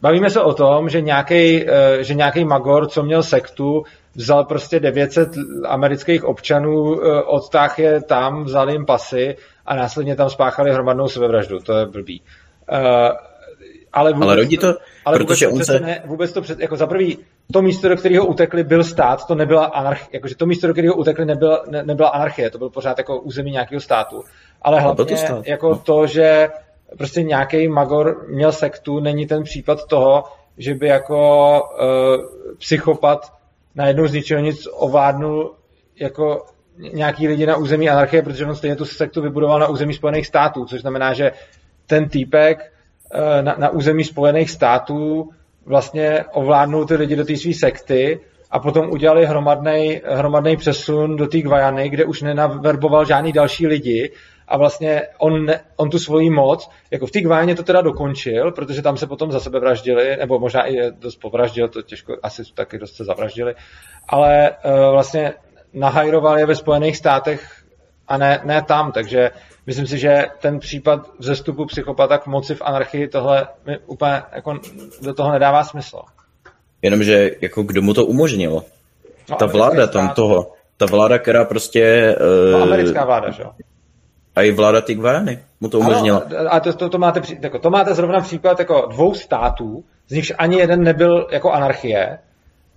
bavíme 0.03 0.29
se 0.29 0.41
o 0.41 0.53
tom, 0.53 0.89
že 0.89 1.01
nějaký 1.01 1.63
uh, 1.63 1.69
že 2.01 2.13
nějaký 2.13 2.45
magor, 2.45 2.87
co 2.87 3.03
měl 3.03 3.23
sektu, 3.23 3.83
vzal 4.15 4.43
prostě 4.45 4.79
900 4.79 5.29
amerických 5.65 6.23
občanů, 6.23 6.81
uh, 6.81 6.99
odtáh 7.25 7.79
je 7.79 8.01
tam, 8.01 8.43
vzal 8.43 8.69
jim 8.69 8.85
pasy 8.85 9.35
a 9.65 9.75
následně 9.75 10.15
tam 10.15 10.29
spáchali 10.29 10.71
hromadnou 10.71 11.07
sebevraždu. 11.07 11.59
To 11.59 11.77
je 11.77 11.85
blbý. 11.85 12.21
Uh, 12.71 12.77
ale, 13.93 14.13
vůbec, 14.13 14.27
ale 14.27 14.35
rodí 14.35 14.57
to, 14.57 14.75
ale 15.05 15.17
protože 15.17 15.47
vůbec 15.47 15.69
on 15.69 15.75
to 15.77 15.79
se... 15.79 15.85
Ne, 15.85 16.03
vůbec 16.05 16.31
to 16.33 16.41
před, 16.41 16.59
jako 16.59 16.75
za 16.75 16.87
prvý, 16.87 17.17
to 17.53 17.61
místo, 17.61 17.89
do 17.89 17.95
kterého 17.95 18.25
utekli, 18.25 18.63
byl 18.63 18.83
stát, 18.83 19.27
to 19.27 19.35
nebyla 19.35 19.65
anarchie, 19.65 20.09
jakože 20.13 20.35
to 20.35 20.45
místo, 20.45 20.67
do 20.67 20.73
kterého 20.73 20.95
utekli, 20.95 21.25
nebyla, 21.25 21.63
ne, 21.69 21.83
nebyla 21.83 22.09
anarchie, 22.09 22.49
to 22.49 22.57
byl 22.57 22.69
pořád 22.69 22.97
jako 22.97 23.19
území 23.19 23.51
nějakého 23.51 23.81
státu. 23.81 24.23
Ale 24.61 24.79
hlavně 24.79 25.05
to 25.05 25.17
stát, 25.17 25.47
jako 25.47 25.69
no. 25.69 25.75
to, 25.75 26.07
že 26.07 26.49
prostě 26.97 27.23
nějaký 27.23 27.67
magor 27.67 28.25
měl 28.27 28.51
sektu, 28.51 28.99
není 28.99 29.27
ten 29.27 29.43
případ 29.43 29.87
toho, 29.87 30.23
že 30.57 30.75
by 30.75 30.87
jako 30.87 31.61
uh, 31.61 32.55
psychopat 32.57 33.33
najednou 33.75 34.07
z 34.07 34.13
ničeho 34.13 34.41
nic 34.41 34.67
ovládnul 34.71 35.55
jako 35.99 36.45
nějaký 36.93 37.27
lidi 37.27 37.45
na 37.45 37.55
území 37.55 37.89
anarchie, 37.89 38.21
protože 38.21 38.45
on 38.45 38.55
stejně 38.55 38.75
tu 38.75 38.85
sektu 38.85 39.21
vybudoval 39.21 39.59
na 39.59 39.67
území 39.67 39.93
Spojených 39.93 40.27
států, 40.27 40.65
což 40.65 40.81
znamená, 40.81 41.13
že 41.13 41.31
ten 41.87 42.09
týpek 42.09 42.73
uh, 43.15 43.19
na, 43.41 43.55
na 43.57 43.69
území 43.69 44.03
Spojených 44.03 44.49
států 44.49 45.29
vlastně 45.65 46.25
ovládnul 46.31 46.85
ty 46.85 46.95
lidi 46.95 47.15
do 47.15 47.25
té 47.25 47.37
své 47.37 47.53
sekty 47.53 48.19
a 48.51 48.59
potom 48.59 48.89
udělali 48.89 49.25
hromadný, 49.25 50.57
přesun 50.57 51.15
do 51.15 51.27
té 51.27 51.41
Guajany, 51.41 51.89
kde 51.89 52.05
už 52.05 52.21
nenaverboval 52.21 53.05
žádný 53.05 53.33
další 53.33 53.67
lidi 53.67 54.11
a 54.47 54.57
vlastně 54.57 55.01
on, 55.17 55.47
on 55.75 55.89
tu 55.89 55.99
svoji 55.99 56.29
moc, 56.29 56.69
jako 56.91 57.07
v 57.07 57.11
té 57.11 57.21
Guajaně 57.21 57.55
to 57.55 57.63
teda 57.63 57.81
dokončil, 57.81 58.51
protože 58.51 58.81
tam 58.81 58.97
se 58.97 59.07
potom 59.07 59.31
za 59.31 59.39
sebe 59.39 59.59
vraždili, 59.59 60.17
nebo 60.17 60.39
možná 60.39 60.67
i 60.67 60.91
dost 60.91 61.15
povraždil, 61.15 61.67
to 61.67 61.81
těžko, 61.81 62.17
asi 62.23 62.43
taky 62.53 62.77
dost 62.77 62.95
se 62.95 63.03
zavraždili, 63.03 63.55
ale 64.09 64.51
uh, 64.65 64.91
vlastně 64.91 65.33
nahajroval 65.73 66.39
je 66.39 66.45
ve 66.45 66.55
Spojených 66.55 66.97
státech 66.97 67.63
a 68.07 68.17
ne, 68.17 68.41
ne 68.43 68.61
tam, 68.61 68.91
takže 68.91 69.31
myslím 69.65 69.87
si, 69.87 69.97
že 69.97 70.25
ten 70.41 70.59
případ 70.59 71.09
vzestupu 71.19 71.65
psychopata 71.65 72.17
k 72.17 72.27
moci 72.27 72.55
v 72.55 72.61
anarchii, 72.61 73.07
tohle 73.07 73.47
mi 73.67 73.77
úplně 73.85 74.21
jako 74.35 74.59
do 75.01 75.13
toho 75.13 75.31
nedává 75.31 75.63
smysl. 75.63 76.01
Jenomže 76.81 77.31
jako 77.41 77.63
kdo 77.63 77.81
mu 77.81 77.93
to 77.93 78.05
umožnil? 78.05 78.63
No, 79.29 79.35
ta 79.35 79.45
vláda 79.45 79.87
tam 79.87 80.09
toho, 80.09 80.53
ta 80.77 80.85
vláda, 80.85 81.19
která 81.19 81.45
prostě... 81.45 82.15
No, 82.51 82.57
Uh, 82.57 82.63
americká 82.63 83.05
vláda, 83.05 83.31
že 83.31 83.43
jo? 83.43 83.51
A 84.35 84.41
i 84.41 84.51
vláda 84.51 84.81
ty 84.81 84.95
Guajany 84.95 85.39
mu 85.61 85.69
to 85.69 85.79
umožnila. 85.79 86.19
Ano, 86.19 86.53
a 86.53 86.59
to, 86.59 86.73
to, 86.73 86.89
to, 86.89 86.97
máte, 86.97 87.21
jako, 87.39 87.59
to 87.59 87.69
máte 87.69 87.93
zrovna 87.93 88.19
příklad 88.19 88.59
jako 88.59 88.87
dvou 88.91 89.13
států, 89.13 89.83
z 90.07 90.15
nichž 90.15 90.33
ani 90.37 90.57
jeden 90.57 90.83
nebyl 90.83 91.27
jako 91.31 91.51
anarchie, 91.51 92.19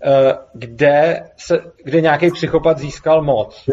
eh, 0.02 0.34
kde, 0.52 1.22
se, 1.36 1.58
kde 1.84 2.00
nějaký 2.00 2.30
psychopat 2.30 2.78
získal 2.78 3.22
moc. 3.22 3.64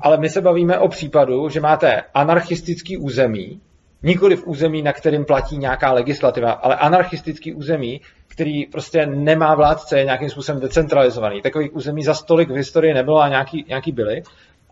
Ale 0.00 0.18
my 0.18 0.28
se 0.28 0.40
bavíme 0.40 0.78
o 0.78 0.88
případu, 0.88 1.48
že 1.48 1.60
máte 1.60 2.02
anarchistický 2.14 2.96
území, 2.96 3.60
nikoli 4.02 4.36
v 4.36 4.46
území, 4.46 4.82
na 4.82 4.92
kterým 4.92 5.24
platí 5.24 5.58
nějaká 5.58 5.92
legislativa, 5.92 6.52
ale 6.52 6.76
anarchistický 6.76 7.54
území, 7.54 8.00
který 8.28 8.66
prostě 8.66 9.06
nemá 9.06 9.54
vládce, 9.54 9.98
je 9.98 10.04
nějakým 10.04 10.30
způsobem 10.30 10.60
decentralizovaný. 10.60 11.42
Takových 11.42 11.76
území 11.76 12.02
za 12.04 12.14
stolik 12.14 12.50
v 12.50 12.54
historii 12.54 12.94
nebylo 12.94 13.18
a 13.20 13.28
nějaký, 13.28 13.64
nějaký 13.68 13.92
byly. 13.92 14.22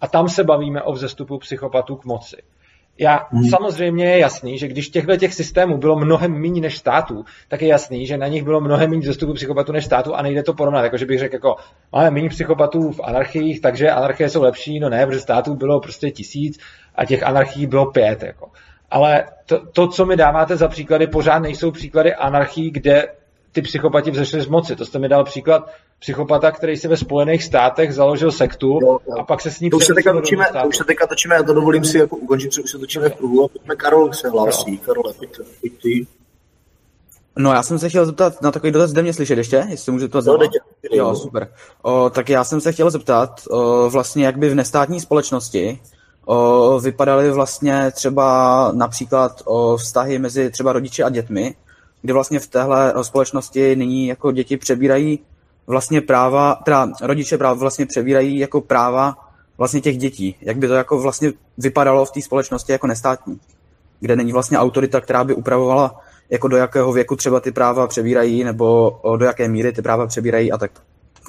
A 0.01 0.09
tam 0.09 0.28
se 0.28 0.44
bavíme 0.44 0.82
o 0.82 0.93
vzestupu 0.93 1.39
psychopatů 1.39 1.97
k 1.97 2.05
moci. 2.05 2.36
Já, 2.98 3.27
hmm. 3.31 3.44
Samozřejmě 3.51 4.05
je 4.05 4.18
jasný, 4.18 4.59
že 4.59 4.68
když 4.68 4.89
těchto 4.89 5.16
těch 5.16 5.35
systémů 5.35 5.78
bylo 5.78 5.97
mnohem 5.97 6.32
méně 6.32 6.60
než 6.60 6.77
států, 6.77 7.24
tak 7.48 7.62
je 7.62 7.68
jasný, 7.68 8.06
že 8.06 8.16
na 8.16 8.27
nich 8.27 8.44
bylo 8.44 8.60
mnohem 8.60 8.90
méně 8.90 9.02
zastupů 9.06 9.35
psychopatů 9.35 9.72
než 9.72 9.85
států 9.85 10.14
a 10.14 10.22
nejde 10.22 10.43
to 10.43 10.55
porovnat. 10.55 10.82
Jakože 10.82 11.06
bych 11.06 11.18
řekl, 11.18 11.35
jako 11.35 11.56
máme 11.93 12.10
méně 12.10 12.28
psychopatů 12.28 12.93
v 12.93 13.01
anarchiích, 13.01 13.60
takže 13.60 13.90
anarchie 13.90 14.28
jsou 14.28 14.43
lepší, 14.43 14.81
no 14.81 14.89
ne, 14.89 15.06
protože 15.06 15.20
států 15.20 15.55
bylo 15.55 15.81
prostě 15.81 16.10
tisíc 16.10 16.59
a 16.94 17.05
těch 17.05 17.22
anarchií 17.22 17.66
bylo 17.66 17.90
pět. 17.90 18.22
Jako. 18.22 18.48
Ale 18.90 19.24
to, 19.47 19.66
to, 19.66 19.89
co 19.89 20.06
mi 20.06 20.16
dáváte 20.16 20.56
za 20.56 20.68
příklady, 20.68 21.06
pořád 21.06 21.39
nejsou 21.39 21.70
příklady 21.70 22.14
anarchii, 22.14 22.70
kde 22.70 23.09
ty 23.52 23.62
psychopati 23.62 24.10
vzešli 24.10 24.40
z 24.40 24.47
moci. 24.47 24.77
To 24.77 24.86
jste 24.86 24.98
mi 24.98 25.09
dal 25.09 25.24
příklad 25.24 25.70
psychopata, 25.98 26.52
který 26.52 26.77
si 26.77 26.89
ve 26.89 26.97
Spojených 26.97 27.44
státech 27.44 27.94
založil 27.94 28.32
sektu 28.32 28.78
jo, 28.82 28.98
jo. 29.09 29.18
a 29.20 29.24
pak 29.24 29.40
se 29.40 29.51
s 29.51 29.60
ní 29.60 29.70
to 29.70 29.77
už 29.77 29.85
se 29.85 29.94
teďka 29.94 30.12
točíme, 30.12 30.47
to 30.62 30.68
už 30.68 30.77
se 30.77 30.85
teďka 30.85 31.06
točíme, 31.06 31.35
já 31.35 31.43
to 31.43 31.55
dovolím 31.55 31.85
si 31.85 31.98
jako 31.98 32.16
ukončit, 32.16 32.52
že 32.52 32.62
už 32.62 32.70
se 32.70 32.78
točíme 32.78 33.09
v 33.09 33.14
kruhu 33.14 33.44
a 33.44 33.48
pojďme 33.48 33.77
Karol 33.77 34.12
se 34.12 34.28
hlásí. 34.28 34.78
Karol, 34.78 35.12
pojď, 35.18 35.36
pojď 35.60 35.72
ty. 35.82 36.06
No 37.39 37.52
já 37.52 37.62
jsem 37.62 37.78
se 37.78 37.89
chtěl 37.89 38.06
zeptat 38.06 38.43
na 38.43 38.51
takový 38.51 38.72
dotaz, 38.72 38.93
jde 38.93 39.02
mě 39.02 39.12
slyšet 39.12 39.39
ještě, 39.39 39.66
jestli 39.68 39.93
můžu 39.93 40.09
to 40.09 40.22
zeptat. 40.22 40.51
Jo, 40.93 41.16
super. 41.16 41.48
O, 41.82 42.10
tak 42.10 42.28
já 42.28 42.44
jsem 42.44 42.60
se 42.60 42.72
chtěl 42.72 42.90
zeptat, 42.90 43.40
o, 43.51 43.90
vlastně 43.90 44.24
jak 44.24 44.39
by 44.39 44.48
v 44.48 44.55
nestátní 44.55 45.01
společnosti 45.01 45.81
o, 46.24 46.81
vypadaly 46.81 47.31
vlastně 47.31 47.90
třeba 47.90 48.72
například 48.72 49.43
o 49.44 49.77
vztahy 49.77 50.18
mezi 50.18 50.51
třeba 50.51 50.72
rodiči 50.72 51.02
a 51.02 51.09
dětmi, 51.09 51.55
kdy 52.02 52.12
vlastně 52.12 52.40
v 52.40 52.47
téhle 52.47 52.94
společnosti 53.02 53.77
nyní 53.77 54.06
jako 54.06 54.32
děti 54.32 54.56
přebírají 54.56 55.18
vlastně 55.66 56.01
práva, 56.01 56.55
teda 56.55 56.89
rodiče 57.02 57.39
práv 57.39 57.59
vlastně 57.59 57.86
přebírají 57.86 58.39
jako 58.39 58.60
práva 58.60 59.16
vlastně 59.59 59.81
těch 59.81 59.98
dětí. 59.98 60.36
Jak 60.40 60.56
by 60.56 60.68
to 60.68 60.74
jako 60.74 61.01
vlastně 61.01 61.32
vypadalo 61.59 62.05
v 62.05 62.10
té 62.10 62.22
společnosti 62.22 62.72
jako 62.72 62.86
nestátní, 62.86 63.40
kde 64.01 64.16
není 64.16 64.32
vlastně 64.32 64.59
autorita, 64.59 65.01
která 65.01 65.24
by 65.24 65.35
upravovala 65.35 66.01
jako 66.31 66.48
do 66.48 66.56
jakého 66.56 66.93
věku 66.93 67.16
třeba 67.16 67.40
ty 67.40 67.52
práva 67.52 67.86
přebírají, 67.86 68.44
nebo 68.44 69.01
do 69.16 69.24
jaké 69.24 69.48
míry 69.48 69.72
ty 69.72 69.82
práva 69.82 70.06
přebírají 70.06 70.52
a 70.52 70.59
tak 70.59 70.70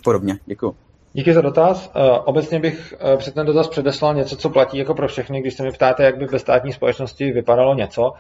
podobně. 0.04 0.40
Děkuji. 0.46 0.76
Díky 1.14 1.34
za 1.34 1.42
dotaz. 1.42 1.92
Eh, 1.96 2.20
obecně 2.20 2.60
bych 2.60 2.94
eh, 3.00 3.18
před 3.18 3.34
ten 3.34 3.46
dotaz 3.46 3.68
předeslal 3.68 4.16
něco, 4.16 4.36
co 4.36 4.50
platí 4.50 4.78
jako 4.78 4.94
pro 4.94 5.08
všechny, 5.08 5.42
když 5.42 5.54
se 5.54 5.64
mi 5.64 5.72
ptáte, 5.72 6.04
jak 6.04 6.18
by 6.18 6.26
ve 6.26 6.40
státní 6.40 6.74
společnosti 6.74 7.32
vypadalo 7.32 7.76
něco. 7.76 8.14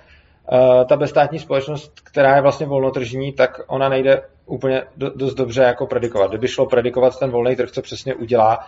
Eh, 0.53 0.85
ta 0.85 0.97
bezstátní 0.97 1.39
společnost, 1.39 1.99
která 2.03 2.35
je 2.35 2.41
vlastně 2.41 2.65
volnotržní, 2.65 3.33
tak 3.33 3.61
ona 3.67 3.89
nejde 3.89 4.21
úplně 4.45 4.83
dost 4.97 5.33
dobře 5.33 5.61
jako 5.63 5.87
predikovat. 5.87 6.29
Kdyby 6.31 6.47
šlo 6.47 6.65
predikovat 6.65 7.19
ten 7.19 7.31
volný 7.31 7.55
trh, 7.55 7.71
co 7.71 7.81
přesně 7.81 8.15
udělá, 8.15 8.59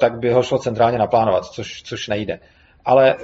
tak 0.00 0.18
by 0.18 0.32
ho 0.32 0.42
šlo 0.42 0.58
centrálně 0.58 0.98
naplánovat, 0.98 1.44
což, 1.44 1.82
což 1.82 2.08
nejde. 2.08 2.40
Ale 2.84 3.16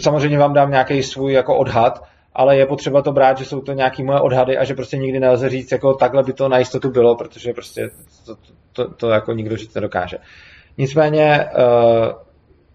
samozřejmě 0.00 0.38
vám 0.38 0.54
dám 0.54 0.70
nějaký 0.70 1.02
svůj 1.02 1.32
jako 1.32 1.56
odhad, 1.56 2.04
ale 2.34 2.56
je 2.56 2.66
potřeba 2.66 3.02
to 3.02 3.12
brát, 3.12 3.38
že 3.38 3.44
jsou 3.44 3.60
to 3.60 3.72
nějaké 3.72 4.04
moje 4.04 4.20
odhady 4.20 4.58
a 4.58 4.64
že 4.64 4.74
prostě 4.74 4.96
nikdy 4.96 5.20
nelze 5.20 5.48
říct, 5.48 5.72
jako 5.72 5.94
takhle 5.94 6.22
by 6.22 6.32
to 6.32 6.48
na 6.48 6.58
jistotu 6.58 6.90
bylo, 6.90 7.16
protože 7.16 7.52
prostě 7.52 7.90
to, 8.26 8.36
to, 8.36 8.42
to, 8.72 8.94
to 8.94 9.10
jako 9.10 9.32
nikdo 9.32 9.56
říct 9.56 9.74
nedokáže. 9.74 10.18
Nicméně 10.78 11.46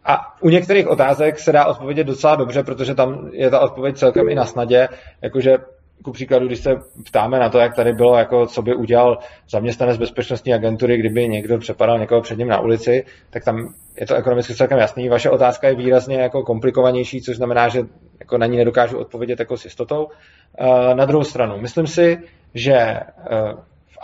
a 0.06 0.41
u 0.41 0.49
některých 0.49 0.88
otázek 0.88 1.40
se 1.40 1.52
dá 1.52 1.65
odpovědět 1.65 2.03
docela 2.03 2.36
dobře, 2.36 2.64
protože 2.64 2.95
tam 2.95 3.30
je 3.34 3.49
ta 3.49 3.60
odpověď 3.60 3.98
celkem 3.98 4.30
i 4.30 4.36
na 4.36 4.45
snadě, 4.45 4.88
jakože 5.22 5.57
ku 6.03 6.11
příkladu, 6.11 6.48
když 6.48 6.60
se 6.60 6.76
ptáme 7.06 7.40
na 7.40 7.49
to, 7.49 7.60
jak 7.60 7.76
tady 7.76 7.94
bylo, 7.94 8.18
jako 8.18 8.48
co 8.48 8.61
by 8.61 8.76
udělal 8.76 9.18
zaměstnanec 9.49 9.98
bezpečnostní 9.98 10.53
agentury, 10.53 10.98
kdyby 10.98 11.27
někdo 11.27 11.57
přepadal 11.57 11.99
někoho 11.99 12.22
před 12.22 12.38
ním 12.38 12.48
na 12.48 12.60
ulici, 12.60 13.06
tak 13.30 13.44
tam 13.44 13.73
je 13.99 14.07
to 14.07 14.15
ekonomicky 14.15 14.56
celkem 14.56 14.77
jasný. 14.77 15.10
Vaše 15.10 15.30
otázka 15.30 15.68
je 15.68 15.76
výrazně 15.76 16.18
jako 16.18 16.44
komplikovanější, 16.44 17.22
což 17.22 17.36
znamená, 17.36 17.68
že 17.68 17.82
jako 18.19 18.38
na 18.38 18.45
ní 18.45 18.57
nedokážu 18.57 18.98
odpovědět 18.98 19.40
jako 19.40 19.57
s 19.57 19.65
jistotou. 19.65 20.07
Eh, 20.60 20.95
na 20.95 21.06
druhou 21.06 21.23
stranu, 21.23 21.57
myslím 21.57 21.88
si, 21.88 22.18
že 22.53 22.73
eh, 22.73 23.03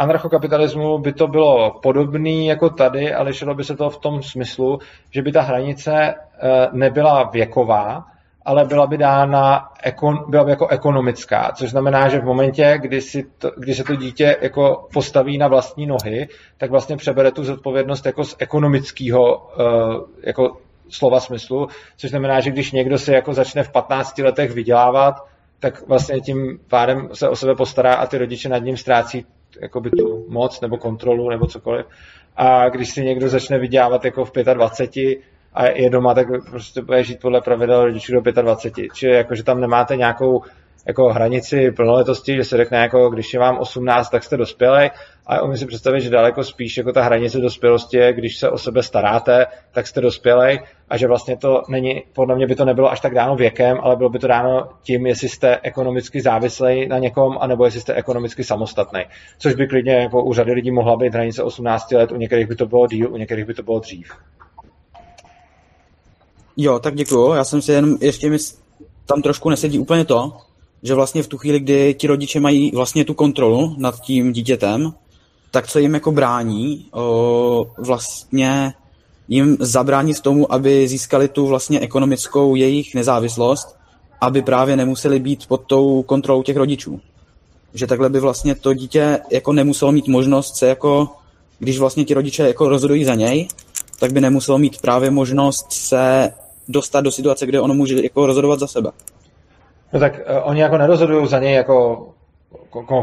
anarchokapitalismu 0.02 0.98
by 0.98 1.14
to 1.14 1.28
bylo 1.28 1.80
podobné 1.82 2.46
jako 2.46 2.70
tady, 2.70 3.14
ale 3.14 3.34
šlo 3.34 3.56
by 3.56 3.64
se 3.64 3.76
to 3.76 3.90
v 3.90 3.98
tom 3.98 4.24
smyslu, 4.24 4.80
že 5.12 5.22
by 5.22 5.32
ta 5.32 5.42
hranice 5.42 5.94
eh, 5.94 6.68
nebyla 6.72 7.24
věková, 7.24 8.06
ale 8.46 8.66
byla 8.66 8.88
by 8.88 8.98
dána, 8.98 9.70
byla 10.28 10.44
by 10.44 10.52
jako 10.52 10.68
ekonomická, 10.68 11.52
což 11.56 11.70
znamená, 11.70 12.10
že 12.10 12.20
v 12.20 12.26
momentě, 12.26 12.78
kdy, 12.82 13.02
si 13.02 13.24
to, 13.38 13.52
kdy 13.58 13.74
se 13.74 13.84
to 13.84 13.96
dítě 13.96 14.38
jako 14.42 14.88
postaví 14.94 15.38
na 15.38 15.48
vlastní 15.48 15.88
nohy, 15.88 16.28
tak 16.58 16.72
vlastně 16.72 16.98
přebere 16.98 17.32
tu 17.32 17.44
zodpovědnost 17.44 18.06
jako 18.06 18.24
z 18.24 18.36
ekonomického 18.40 19.50
jako 20.24 20.58
slova 20.90 21.20
smyslu, 21.20 21.68
což 21.98 22.10
znamená, 22.10 22.40
že 22.40 22.52
když 22.52 22.72
někdo 22.72 22.98
se 22.98 23.14
jako 23.14 23.34
začne 23.34 23.64
v 23.64 23.72
15 23.72 24.18
letech 24.18 24.52
vydělávat, 24.52 25.16
tak 25.60 25.88
vlastně 25.88 26.20
tím 26.20 26.60
pádem 26.70 27.10
se 27.14 27.30
o 27.30 27.36
sebe 27.36 27.56
postará 27.56 27.94
a 27.94 28.06
ty 28.06 28.18
rodiče 28.18 28.50
nad 28.50 28.58
ním 28.58 28.78
ztrácí 28.78 29.26
jakoby 29.62 29.90
tu 29.90 30.26
moc 30.30 30.62
nebo 30.62 30.78
kontrolu 30.78 31.30
nebo 31.30 31.48
cokoliv. 31.48 31.86
A 32.38 32.70
když 32.70 32.90
si 32.90 33.06
někdo 33.06 33.30
začne 33.30 33.60
vydělávat 33.60 34.06
jako 34.06 34.26
v 34.26 34.32
25 34.54 35.20
a 35.54 35.66
je 35.66 35.90
doma, 35.90 36.14
tak 36.14 36.28
prostě 36.50 36.82
bude 36.82 37.04
žít 37.04 37.22
podle 37.22 37.42
pravidel 37.42 37.86
rodičů 37.86 38.14
do 38.14 38.32
25. 38.42 38.94
Čili 38.94 39.16
jako, 39.16 39.36
že 39.36 39.44
tam 39.44 39.62
nemáte 39.62 39.96
nějakou 39.96 40.42
jako 40.88 41.10
hranici 41.10 41.72
plnoletosti, 41.72 42.36
že 42.36 42.44
se 42.44 42.58
řekne, 42.58 42.78
jako 42.78 43.10
když 43.10 43.34
je 43.34 43.40
vám 43.40 43.58
18, 43.58 44.10
tak 44.10 44.24
jste 44.24 44.38
dospělý, 44.38 44.90
a 45.28 45.42
umím 45.42 45.58
si 45.58 45.66
představit, 45.66 46.02
že 46.02 46.10
daleko 46.10 46.44
spíš 46.44 46.78
jako 46.78 46.92
ta 46.92 47.04
hranice 47.04 47.40
dospělosti 47.40 47.98
je, 47.98 48.14
když 48.14 48.38
se 48.38 48.50
o 48.50 48.58
sebe 48.58 48.84
staráte, 48.84 49.46
tak 49.72 49.88
jste 49.88 50.02
dospělý 50.02 50.60
a 50.90 50.98
že 50.98 51.08
vlastně 51.08 51.38
to 51.38 51.64
není, 51.70 52.04
podle 52.14 52.36
mě 52.36 52.48
by 52.48 52.56
to 52.56 52.66
nebylo 52.66 52.92
až 52.92 53.00
tak 53.00 53.14
dáno 53.14 53.36
věkem, 53.36 53.78
ale 53.82 53.96
bylo 53.96 54.10
by 54.10 54.20
to 54.20 54.28
dáno 54.28 54.70
tím, 54.84 55.06
jestli 55.06 55.30
jste 55.30 55.60
ekonomicky 55.64 56.22
závislý 56.22 56.88
na 56.88 56.98
někom, 56.98 57.38
anebo 57.42 57.66
jestli 57.66 57.82
jste 57.82 57.94
ekonomicky 57.94 58.44
samostatný. 58.44 59.02
Což 59.40 59.54
by 59.54 59.68
klidně 59.68 59.94
jako 59.94 60.24
u 60.24 60.34
řady 60.34 60.52
lidí 60.52 60.72
mohla 60.72 60.96
být 60.96 61.14
hranice 61.14 61.44
18 61.44 61.92
let, 61.92 62.12
u 62.12 62.16
některých 62.16 62.48
by 62.48 62.56
to 62.56 62.66
bylo 62.66 62.88
díl, 62.88 63.14
u 63.14 63.18
některých 63.18 63.46
by 63.46 63.54
to 63.54 63.64
bylo 63.64 63.80
dřív. 63.80 64.12
Jo, 66.58 66.80
tak 66.80 66.96
děkuju. 66.96 67.34
Já 67.34 67.44
jsem 67.44 67.62
si 67.62 67.72
jenom 67.72 67.98
ještě 68.02 68.30
mi 68.30 68.38
tam 69.06 69.22
trošku 69.22 69.50
nesedí 69.50 69.80
úplně 69.80 70.06
to, 70.06 70.38
že 70.84 70.94
vlastně 70.94 71.24
v 71.24 71.28
tu 71.28 71.38
chvíli, 71.38 71.60
kdy 71.60 71.94
ti 71.94 72.08
rodiče 72.08 72.40
mají 72.40 72.72
vlastně 72.72 73.06
tu 73.06 73.14
kontrolu 73.14 73.76
nad 73.78 74.02
tím 74.02 74.34
dítětem, 74.34 74.94
tak 75.52 75.68
co 75.68 75.80
jim 75.80 75.94
jako 75.94 76.12
brání, 76.12 76.86
o, 76.92 77.66
vlastně 77.78 78.74
jim 79.28 79.58
zabránit 79.60 80.20
tomu, 80.20 80.54
aby 80.54 80.88
získali 80.88 81.28
tu 81.28 81.48
vlastně 81.48 81.80
ekonomickou 81.80 82.56
jejich 82.56 82.96
nezávislost, 82.96 83.76
aby 84.22 84.42
právě 84.42 84.76
nemuseli 84.76 85.20
být 85.20 85.46
pod 85.46 85.62
tou 85.68 86.04
kontrolou 86.04 86.44
těch 86.44 86.58
rodičů. 86.58 87.00
Že 87.74 87.88
takhle 87.88 88.10
by 88.10 88.20
vlastně 88.20 88.56
to 88.56 88.74
dítě 88.74 89.20
jako 89.32 89.54
nemuselo 89.54 89.92
mít 89.92 90.08
možnost 90.08 90.56
se 90.56 90.68
jako, 90.68 91.10
když 91.60 91.80
vlastně 91.80 92.06
ti 92.06 92.14
rodiče 92.14 92.48
jako 92.48 92.70
rozhodují 92.70 93.06
za 93.06 93.16
něj, 93.16 93.48
tak 94.00 94.14
by 94.14 94.22
nemuselo 94.22 94.58
mít 94.58 94.82
právě 94.82 95.12
možnost 95.12 95.66
se 95.70 96.34
dostat 96.68 97.02
do 97.02 97.12
situace, 97.12 97.46
kde 97.46 97.62
ono 97.62 97.74
může 97.74 98.04
jako 98.04 98.26
rozhodovat 98.26 98.60
za 98.60 98.68
sebe. 98.68 98.92
No 99.94 100.00
tak 100.00 100.14
uh, 100.14 100.38
oni 100.44 100.62
jako 100.62 100.78
nerozhodují 100.78 101.28
za 101.28 101.40
něj 101.40 101.54
jako 101.54 102.08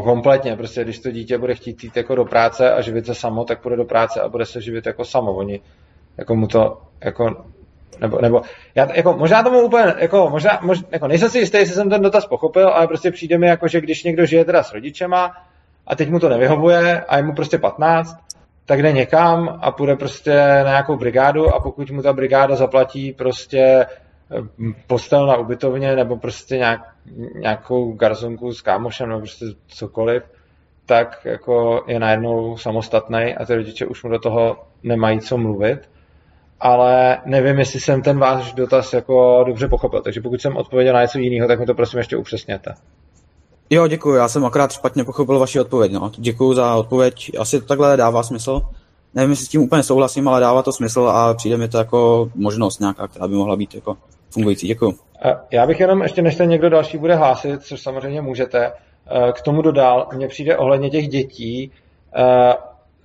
kompletně, 0.03 0.55
prostě 0.55 0.83
když 0.83 0.99
to 0.99 1.11
dítě 1.11 1.37
bude 1.37 1.55
chtít 1.55 1.83
jít 1.83 1.97
jako 1.97 2.15
do 2.15 2.25
práce 2.25 2.73
a 2.73 2.81
živit 2.81 3.05
se 3.05 3.15
samo, 3.15 3.43
tak 3.43 3.61
půjde 3.61 3.75
do 3.75 3.85
práce 3.85 4.21
a 4.21 4.29
bude 4.29 4.45
se 4.45 4.61
živit 4.61 4.85
jako 4.85 5.05
samo. 5.05 5.33
Oni 5.33 5.61
jako 6.17 6.35
mu 6.35 6.47
to 6.47 6.81
jako 7.01 7.45
nebo, 8.01 8.21
nebo 8.21 8.41
já 8.75 8.87
jako, 8.95 9.13
možná 9.13 9.43
tomu 9.43 9.61
úplně, 9.61 9.93
jako, 9.97 10.29
možná, 10.29 10.59
mož, 10.61 10.79
jako 10.91 11.07
nejsem 11.07 11.29
si 11.29 11.39
jistý, 11.39 11.57
jestli 11.57 11.75
jsem 11.75 11.89
ten 11.89 12.01
dotaz 12.01 12.25
pochopil, 12.25 12.67
ale 12.69 12.87
prostě 12.87 13.11
přijde 13.11 13.37
mi 13.37 13.47
jako, 13.47 13.67
že 13.67 13.81
když 13.81 14.03
někdo 14.03 14.25
žije 14.25 14.45
teda 14.45 14.63
s 14.63 14.73
rodičema 14.73 15.31
a 15.87 15.95
teď 15.95 16.09
mu 16.09 16.19
to 16.19 16.29
nevyhovuje 16.29 17.01
a 17.01 17.17
je 17.17 17.23
mu 17.23 17.33
prostě 17.33 17.57
15, 17.57 18.17
tak 18.65 18.81
jde 18.81 18.91
někam 18.91 19.59
a 19.61 19.71
půjde 19.71 19.95
prostě 19.95 20.35
na 20.35 20.69
nějakou 20.69 20.97
brigádu 20.97 21.55
a 21.55 21.59
pokud 21.59 21.91
mu 21.91 22.01
ta 22.01 22.13
brigáda 22.13 22.55
zaplatí 22.55 23.13
prostě 23.13 23.85
postel 24.87 25.27
na 25.27 25.37
ubytovně 25.37 25.95
nebo 25.95 26.17
prostě 26.17 26.57
nějak, 26.57 26.81
nějakou 27.35 27.91
garzonku 27.91 28.53
s 28.53 28.61
kámošem 28.61 29.09
nebo 29.09 29.19
prostě 29.19 29.45
cokoliv, 29.67 30.23
tak 30.85 31.21
jako 31.25 31.83
je 31.87 31.99
najednou 31.99 32.57
samostatný 32.57 33.35
a 33.35 33.45
ty 33.45 33.55
rodiče 33.55 33.85
už 33.85 34.03
mu 34.03 34.09
do 34.09 34.19
toho 34.19 34.57
nemají 34.83 35.19
co 35.19 35.37
mluvit. 35.37 35.89
Ale 36.59 37.17
nevím, 37.25 37.59
jestli 37.59 37.79
jsem 37.79 38.01
ten 38.01 38.19
váš 38.19 38.53
dotaz 38.53 38.93
jako 38.93 39.43
dobře 39.47 39.67
pochopil, 39.67 40.01
takže 40.01 40.21
pokud 40.21 40.41
jsem 40.41 40.57
odpověděl 40.57 40.93
na 40.93 41.01
něco 41.01 41.19
jiného, 41.19 41.47
tak 41.47 41.59
mi 41.59 41.65
to 41.65 41.73
prosím 41.73 41.97
ještě 41.97 42.17
upřesněte. 42.17 42.73
Jo, 43.69 43.87
děkuji, 43.87 44.15
já 44.15 44.27
jsem 44.27 44.45
akorát 44.45 44.71
špatně 44.71 45.03
pochopil 45.03 45.39
vaši 45.39 45.59
odpověď. 45.59 45.91
No. 45.91 46.11
Děkuji 46.17 46.53
za 46.53 46.75
odpověď, 46.75 47.31
asi 47.39 47.59
to 47.59 47.65
takhle 47.65 47.97
dává 47.97 48.23
smysl. 48.23 48.61
Nevím, 49.13 49.29
jestli 49.29 49.45
s 49.45 49.49
tím 49.49 49.61
úplně 49.61 49.83
souhlasím, 49.83 50.27
ale 50.27 50.41
dává 50.41 50.63
to 50.63 50.71
smysl 50.71 51.01
a 51.01 51.33
přijde 51.33 51.57
mi 51.57 51.67
to 51.67 51.77
jako 51.77 52.31
možnost 52.35 52.79
nějaká, 52.79 53.07
která 53.07 53.27
by 53.27 53.35
mohla 53.35 53.55
být 53.55 53.75
jako 53.75 53.97
fungující. 54.29 54.67
Děkuji. 54.67 54.93
Já 55.51 55.67
bych 55.67 55.79
jenom 55.79 56.01
ještě, 56.01 56.21
než 56.21 56.35
se 56.35 56.45
někdo 56.45 56.69
další 56.69 56.97
bude 56.97 57.15
hlásit, 57.15 57.63
což 57.63 57.81
samozřejmě 57.81 58.21
můžete, 58.21 58.71
k 59.33 59.41
tomu 59.41 59.61
dodal, 59.61 60.07
mně 60.13 60.27
přijde 60.27 60.57
ohledně 60.57 60.89
těch 60.89 61.07
dětí, 61.07 61.71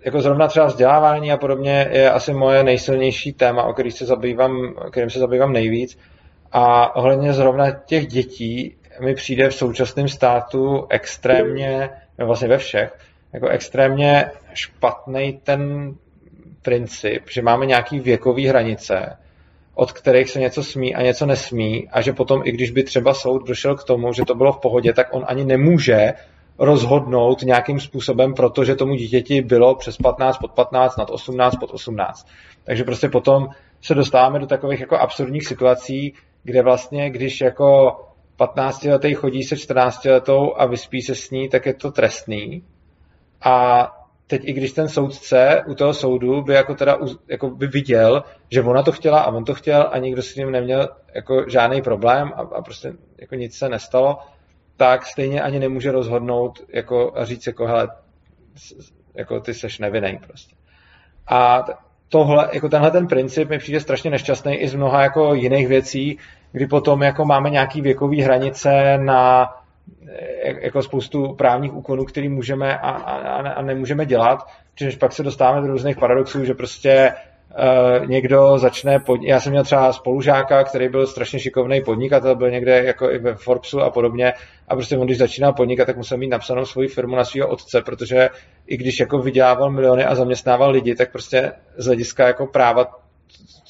jako 0.05 0.20
zrovna 0.20 0.48
třeba 0.48 0.66
vzdělávání 0.66 1.32
a 1.32 1.36
podobně 1.36 1.88
je 1.92 2.10
asi 2.10 2.34
moje 2.34 2.64
nejsilnější 2.64 3.32
téma, 3.32 3.62
o 3.62 3.72
kterým 3.72 3.92
se 3.92 4.06
zabývám, 4.06 4.74
kterým 4.90 5.10
se 5.10 5.18
zabývám 5.18 5.52
nejvíc. 5.52 5.98
A 6.52 6.96
ohledně 6.96 7.32
zrovna 7.32 7.70
těch 7.70 8.06
dětí 8.06 8.76
mi 9.01 9.14
přijde 9.14 9.48
v 9.48 9.55
současném 9.55 10.09
státu 10.09 10.86
extrémně, 10.90 11.90
vlastně 12.18 12.48
ve 12.48 12.59
všech, 12.59 12.98
jako 13.32 13.48
extrémně 13.48 14.30
špatný 14.55 15.40
ten 15.42 15.94
princip, 16.62 17.22
že 17.30 17.42
máme 17.42 17.66
nějaký 17.66 18.01
věkový 18.01 18.46
hranice, 18.46 19.16
od 19.74 19.92
kterých 19.92 20.30
se 20.30 20.40
něco 20.40 20.62
smí 20.62 20.94
a 20.94 21.02
něco 21.02 21.26
nesmí 21.26 21.88
a 21.88 22.01
že 22.01 22.12
potom, 22.12 22.42
i 22.44 22.52
když 22.52 22.70
by 22.70 22.82
třeba 22.84 23.14
soud 23.14 23.46
došel 23.48 23.76
k 23.76 23.84
tomu, 23.84 24.12
že 24.12 24.24
to 24.24 24.34
bylo 24.34 24.52
v 24.52 24.60
pohodě, 24.60 24.92
tak 24.92 25.06
on 25.10 25.24
ani 25.26 25.44
nemůže 25.44 26.12
rozhodnout 26.59 27.42
nějakým 27.42 27.80
způsobem, 27.80 28.34
protože 28.34 28.74
tomu 28.74 28.94
dítěti 28.94 29.42
bylo 29.42 29.74
přes 29.74 29.96
15, 29.96 30.38
pod 30.38 30.52
15, 30.52 30.96
nad 30.96 31.10
18, 31.10 31.56
pod 31.56 31.70
18. 31.70 32.28
Takže 32.64 32.84
prostě 32.84 33.09
potom 33.09 33.48
se 33.80 33.94
dostáváme 33.94 34.38
do 34.38 34.46
takových 34.46 34.80
jako 34.80 34.96
absurdních 34.96 35.46
situací, 35.46 36.14
kde 36.42 36.62
vlastně, 36.62 37.10
když 37.10 37.40
jako 37.40 37.96
15 38.36 38.84
letý 38.84 39.14
chodí 39.14 39.42
se 39.42 39.56
14 39.56 40.05
letou 40.05 40.55
a 40.56 40.66
vyspí 40.66 41.02
se 41.02 41.14
s 41.14 41.30
ní, 41.30 41.48
tak 41.48 41.66
je 41.66 41.74
to 41.74 41.92
trestný. 41.92 42.62
A 43.42 43.86
teď 44.26 44.42
i 44.44 44.52
když 44.52 44.72
ten 44.72 44.88
soudce 44.88 45.64
u 45.66 45.74
toho 45.74 45.94
soudu 45.94 46.42
by 46.42 46.55
jako 46.55 46.74
teda 46.74 46.98
jako 47.28 47.51
by 47.51 47.66
viděl, 47.66 48.24
že 48.51 48.62
ona 48.62 48.82
to 48.82 48.92
chtěla 48.92 49.20
a 49.20 49.30
on 49.32 49.44
to 49.44 49.55
chtěl 49.55 49.88
a 49.92 49.98
nikdo 49.98 50.22
s 50.22 50.36
ním 50.36 50.51
neměl 50.51 50.88
jako 51.14 51.44
žádný 51.48 51.82
problém 51.82 52.32
a, 52.36 52.40
a 52.40 52.62
prostě 52.62 52.92
jako 53.18 53.34
nic 53.34 53.56
se 53.56 53.68
nestalo, 53.68 54.18
tak 54.76 55.06
stejně 55.06 55.42
ani 55.42 55.59
nemůže 55.59 55.92
rozhodnout 55.92 56.59
jako 56.68 57.12
a 57.16 57.24
říct 57.24 57.46
jako 57.46 57.66
hele, 57.66 57.88
jako 59.14 59.40
ty 59.40 59.55
seš 59.55 59.78
nevinný 59.78 60.18
prostě. 60.26 60.56
A 61.28 61.64
tohle, 62.09 62.48
jako 62.52 62.68
tenhle 62.68 62.90
ten 62.90 63.06
princip 63.06 63.48
mi 63.48 63.59
přijde 63.59 63.80
strašně 63.80 64.10
nešťastný 64.10 64.55
i 64.55 64.68
z 64.68 64.74
mnoha 64.74 65.02
jako 65.02 65.34
jiných 65.34 65.68
věcí, 65.68 66.18
kdy 66.52 66.66
potom 66.66 67.02
jako 67.02 67.24
máme 67.24 67.51
nějaký 67.51 67.80
věkový 67.80 68.22
hranice 68.22 68.98
na 68.98 69.51
jako 70.61 70.82
spoustu 70.82 71.35
právních 71.35 71.74
úkonů, 71.74 72.05
který 72.05 72.28
můžeme 72.28 72.78
a, 72.78 72.90
a, 72.90 73.36
a 73.52 73.62
nemůžeme 73.62 74.06
dělat, 74.06 74.47
protože 74.74 74.97
pak 74.97 75.12
se 75.12 75.23
dostáváme 75.23 75.66
do 75.66 75.73
různých 75.73 75.98
paradoxů, 75.98 76.44
že 76.44 76.55
prostě 76.55 77.12
uh, 78.01 78.06
někdo 78.06 78.59
začne, 78.59 78.98
pod... 78.98 79.23
já 79.23 79.40
jsem 79.40 79.52
měl 79.52 79.65
třeba 79.65 79.93
spolužáka, 79.93 80.65
který 80.65 80.89
byl 80.89 81.06
strašně 81.06 81.39
šikovný 81.40 81.81
podnikatel, 81.81 82.36
byl 82.36 82.51
někde 82.51 82.85
jako 82.85 83.11
i 83.11 83.19
ve 83.19 83.35
Forbesu 83.35 83.81
a 83.81 83.90
podobně 83.90 84.32
a 84.69 84.74
prostě 84.74 84.98
on, 84.98 85.06
když 85.06 85.19
začínal 85.19 85.52
podnikat, 85.52 85.85
tak 85.85 85.97
musel 85.97 86.19
mít 86.19 86.28
napsanou 86.28 86.65
svoji 86.65 86.89
firmu 86.89 87.16
na 87.16 87.24
svého 87.24 87.48
otce, 87.48 87.82
protože 87.82 88.31
i 88.66 88.77
když 88.77 89.01
jako 89.01 89.19
vydělával 89.19 89.70
miliony 89.70 90.05
a 90.05 90.15
zaměstnával 90.15 90.70
lidi, 90.70 90.94
tak 90.94 91.12
prostě 91.12 91.52
z 91.77 91.86
hlediska 91.86 92.27
jako 92.27 92.47
práva 92.47 92.86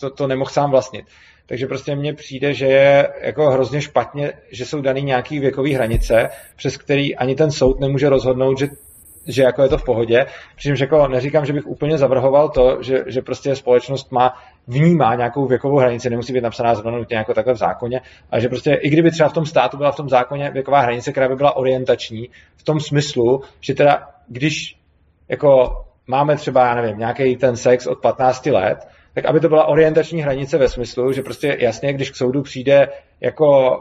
to, 0.00 0.10
to 0.10 0.26
nemohl 0.26 0.50
sám 0.50 0.70
vlastnit. 0.70 1.06
Takže 1.46 1.66
prostě 1.66 1.96
mně 1.96 2.14
přijde, 2.14 2.54
že 2.54 2.66
je 2.66 3.08
jako 3.20 3.50
hrozně 3.50 3.80
špatně, 3.80 4.32
že 4.50 4.66
jsou 4.66 4.80
daný 4.80 5.02
nějaký 5.02 5.40
věkový 5.40 5.74
hranice, 5.74 6.28
přes 6.56 6.76
který 6.76 7.16
ani 7.16 7.34
ten 7.34 7.50
soud 7.50 7.80
nemůže 7.80 8.08
rozhodnout, 8.08 8.58
že 8.58 8.68
že 9.26 9.42
jako 9.42 9.62
je 9.62 9.68
to 9.68 9.78
v 9.78 9.84
pohodě. 9.84 10.26
Přičemž 10.56 10.80
jako 10.80 11.08
neříkám, 11.08 11.46
že 11.46 11.52
bych 11.52 11.66
úplně 11.66 11.98
zavrhoval 11.98 12.48
to, 12.48 12.82
že, 12.82 13.04
že 13.06 13.22
prostě 13.22 13.56
společnost 13.56 14.12
má 14.12 14.34
vnímá 14.66 15.14
nějakou 15.14 15.46
věkovou 15.46 15.78
hranici, 15.78 16.10
nemusí 16.10 16.32
být 16.32 16.40
napsaná 16.40 16.74
zrovna 16.74 16.98
nutně 16.98 17.16
jako 17.16 17.34
takhle 17.34 17.54
v 17.54 17.56
zákoně, 17.56 18.00
ale 18.30 18.40
že 18.40 18.48
prostě 18.48 18.74
i 18.74 18.90
kdyby 18.90 19.10
třeba 19.10 19.28
v 19.28 19.32
tom 19.32 19.46
státu 19.46 19.76
byla 19.76 19.92
v 19.92 19.96
tom 19.96 20.08
zákoně 20.08 20.50
věková 20.50 20.80
hranice, 20.80 21.12
která 21.12 21.28
by 21.28 21.36
byla 21.36 21.56
orientační, 21.56 22.28
v 22.56 22.62
tom 22.62 22.80
smyslu, 22.80 23.42
že 23.60 23.74
teda 23.74 24.08
když 24.28 24.76
jako 25.28 25.80
máme 26.06 26.36
třeba, 26.36 26.66
já 26.66 26.74
nevím, 26.74 26.98
nějaký 26.98 27.36
ten 27.36 27.56
sex 27.56 27.86
od 27.86 27.98
15 27.98 28.46
let, 28.46 28.88
tak 29.14 29.24
aby 29.24 29.40
to 29.40 29.48
byla 29.48 29.66
orientační 29.66 30.22
hranice 30.22 30.58
ve 30.58 30.68
smyslu, 30.68 31.12
že 31.12 31.22
prostě 31.22 31.56
jasně, 31.60 31.92
když 31.92 32.10
k 32.10 32.16
soudu 32.16 32.42
přijde 32.42 32.88
jako 33.20 33.78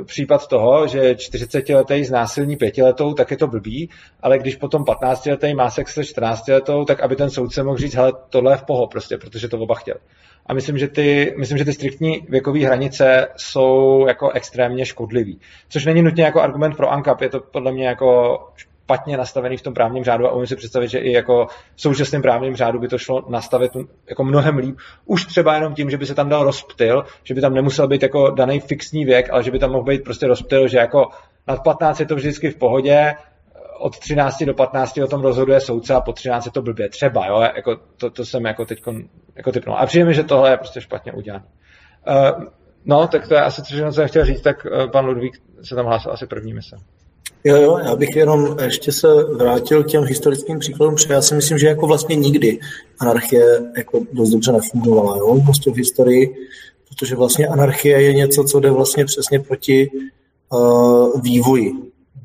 e, 0.00 0.04
případ 0.04 0.48
toho, 0.48 0.86
že 0.86 1.12
40-letý 1.12 2.04
znásilní 2.04 2.56
pětiletou, 2.56 3.14
tak 3.14 3.30
je 3.30 3.36
to 3.36 3.46
blbý, 3.46 3.90
ale 4.20 4.38
když 4.38 4.56
potom 4.56 4.82
15-letý 4.82 5.54
má 5.54 5.70
sex 5.70 5.94
se 5.94 6.00
14-letou, 6.00 6.84
tak 6.84 7.00
aby 7.00 7.16
ten 7.16 7.30
soudce 7.30 7.62
mohl 7.62 7.76
říct, 7.76 7.94
hele, 7.94 8.12
tohle 8.30 8.52
je 8.52 8.56
v 8.56 8.64
poho 8.64 8.86
prostě, 8.86 9.18
protože 9.18 9.48
to 9.48 9.58
oba 9.58 9.74
chtěl. 9.74 9.96
A 10.46 10.54
myslím, 10.54 10.78
že 10.78 10.88
ty, 10.88 11.34
myslím, 11.38 11.58
že 11.58 11.64
ty 11.64 11.72
striktní 11.72 12.26
věkové 12.28 12.58
hranice 12.58 13.28
jsou 13.36 14.04
jako 14.08 14.30
extrémně 14.30 14.86
škodlivý. 14.86 15.40
Což 15.68 15.84
není 15.84 16.02
nutně 16.02 16.24
jako 16.24 16.40
argument 16.40 16.76
pro 16.76 16.92
ANCAP, 16.92 17.20
je 17.20 17.28
to 17.28 17.40
podle 17.40 17.72
mě 17.72 17.86
jako 17.86 18.38
špatně 18.86 19.16
nastavený 19.16 19.56
v 19.56 19.62
tom 19.62 19.74
právním 19.74 20.04
řádu 20.04 20.26
a 20.26 20.32
umím 20.32 20.46
si 20.46 20.56
představit, 20.56 20.88
že 20.88 20.98
i 20.98 21.12
jako 21.12 21.46
v 21.74 21.80
současném 21.80 22.22
právním 22.22 22.56
řádu 22.56 22.78
by 22.78 22.88
to 22.88 22.98
šlo 22.98 23.24
nastavit 23.28 23.72
jako 24.08 24.24
mnohem 24.24 24.56
líp. 24.56 24.76
Už 25.04 25.26
třeba 25.26 25.54
jenom 25.54 25.74
tím, 25.74 25.90
že 25.90 25.96
by 25.96 26.06
se 26.06 26.14
tam 26.14 26.28
dal 26.28 26.44
rozptyl, 26.44 27.04
že 27.24 27.34
by 27.34 27.40
tam 27.40 27.54
nemusel 27.54 27.88
být 27.88 28.02
jako 28.02 28.30
daný 28.30 28.60
fixní 28.60 29.04
věk, 29.04 29.30
ale 29.30 29.42
že 29.42 29.50
by 29.50 29.58
tam 29.58 29.70
mohl 29.70 29.84
být 29.84 30.04
prostě 30.04 30.26
rozptyl, 30.26 30.68
že 30.68 30.78
jako 30.78 31.08
nad 31.46 31.62
15 31.64 32.00
je 32.00 32.06
to 32.06 32.14
vždycky 32.14 32.50
v 32.50 32.56
pohodě, 32.56 33.14
od 33.78 33.98
13 33.98 34.44
do 34.44 34.54
15 34.54 34.98
o 34.98 35.06
tom 35.06 35.22
rozhoduje 35.22 35.60
soudce 35.60 35.94
a 35.94 36.00
po 36.00 36.12
13 36.12 36.46
je 36.46 36.52
to 36.52 36.62
blbě. 36.62 36.88
Třeba, 36.88 37.26
jo, 37.26 37.40
jako 37.40 37.76
to, 37.96 38.10
to 38.10 38.24
jsem 38.24 38.44
jako 38.44 38.64
teď 38.64 38.82
jako 39.36 39.52
typnul. 39.52 39.76
A 39.78 39.86
přijde 39.86 40.04
mi, 40.04 40.14
že 40.14 40.22
tohle 40.22 40.50
je 40.50 40.56
prostě 40.56 40.80
špatně 40.80 41.12
udělané. 41.12 41.44
Uh, 42.08 42.44
no, 42.84 43.06
tak 43.06 43.28
to 43.28 43.34
je 43.34 43.40
asi 43.40 43.62
co 43.62 43.92
jsem 43.92 44.08
chtěl 44.08 44.24
říct, 44.24 44.42
tak 44.42 44.66
uh, 44.66 44.90
pan 44.90 45.06
Ludvík 45.06 45.34
se 45.62 45.74
tam 45.74 45.86
hlásil 45.86 46.12
asi 46.12 46.26
první, 46.26 46.54
myslím. 46.54 46.95
Jo, 47.46 47.56
jo, 47.56 47.78
já 47.84 47.96
bych 47.96 48.16
jenom 48.16 48.56
ještě 48.62 48.92
se 48.92 49.08
vrátil 49.24 49.84
k 49.84 49.86
těm 49.86 50.04
historickým 50.04 50.58
příkladům, 50.58 50.94
protože 50.94 51.12
já 51.12 51.22
si 51.22 51.34
myslím, 51.34 51.58
že 51.58 51.66
jako 51.66 51.86
vlastně 51.86 52.16
nikdy 52.16 52.58
anarchie 52.98 53.44
jako 53.76 54.00
dost 54.12 54.30
dobře 54.30 54.52
nefungovala, 54.52 55.16
jo, 55.16 55.40
prostě 55.44 55.70
v 55.70 55.76
historii, 55.76 56.36
protože 56.88 57.16
vlastně 57.16 57.46
anarchie 57.46 58.02
je 58.02 58.14
něco, 58.14 58.44
co 58.44 58.60
jde 58.60 58.70
vlastně 58.70 59.04
přesně 59.04 59.40
proti 59.40 59.90
uh, 60.52 61.20
vývoji 61.20 61.72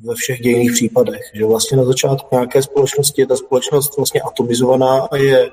ve 0.03 0.15
všech 0.15 0.39
dějných 0.39 0.71
případech, 0.71 1.21
že 1.33 1.45
vlastně 1.45 1.77
na 1.77 1.85
začátku 1.85 2.27
nějaké 2.31 2.63
společnosti 2.63 3.21
je 3.21 3.27
ta 3.27 3.35
společnost 3.35 3.97
vlastně 3.97 4.21
atomizovaná 4.21 5.07
a 5.11 5.15
je 5.15 5.49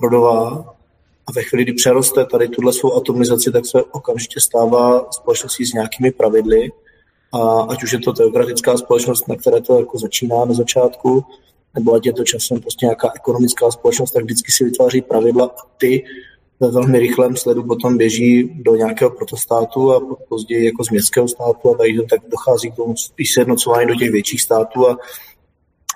rodová 0.00 0.74
a 1.26 1.32
ve 1.32 1.42
chvíli, 1.42 1.64
kdy 1.64 1.72
přeroste 1.72 2.24
tady 2.24 2.48
tuhle 2.48 2.72
svou 2.72 2.96
atomizaci, 2.96 3.52
tak 3.52 3.66
se 3.66 3.82
okamžitě 3.82 4.40
stává 4.40 5.06
společností 5.10 5.66
s 5.66 5.72
nějakými 5.72 6.10
pravidly 6.10 6.70
a 7.32 7.60
ať 7.60 7.82
už 7.82 7.92
je 7.92 7.98
to 7.98 8.12
teokratická 8.12 8.76
společnost, 8.76 9.28
na 9.28 9.36
které 9.36 9.60
to 9.60 9.78
jako 9.78 9.98
začíná 9.98 10.44
na 10.44 10.54
začátku, 10.54 11.24
nebo 11.74 11.94
ať 11.94 12.06
je 12.06 12.12
to 12.12 12.24
časem 12.24 12.60
prostě 12.60 12.86
nějaká 12.86 13.12
ekonomická 13.16 13.70
společnost, 13.70 14.10
tak 14.10 14.24
vždycky 14.24 14.52
si 14.52 14.64
vytváří 14.64 15.02
pravidla 15.02 15.46
a 15.46 15.66
ty 15.76 16.04
ve 16.60 16.70
velmi 16.70 16.98
rychlém 16.98 17.36
sledu 17.36 17.62
potom 17.62 17.98
běží 17.98 18.62
do 18.62 18.76
nějakého 18.76 19.10
protostátu 19.10 19.92
a 19.92 20.00
později 20.28 20.64
jako 20.64 20.84
z 20.84 20.90
městského 20.90 21.28
státu 21.28 21.74
a 21.74 21.76
tady 21.76 22.06
tak 22.10 22.20
dochází 22.28 22.70
k 22.70 22.76
tomu 22.76 22.96
spíš 22.96 23.32
sjednocování 23.32 23.86
do 23.86 23.94
těch 23.94 24.10
větších 24.10 24.42
států 24.42 24.88
a 24.88 24.98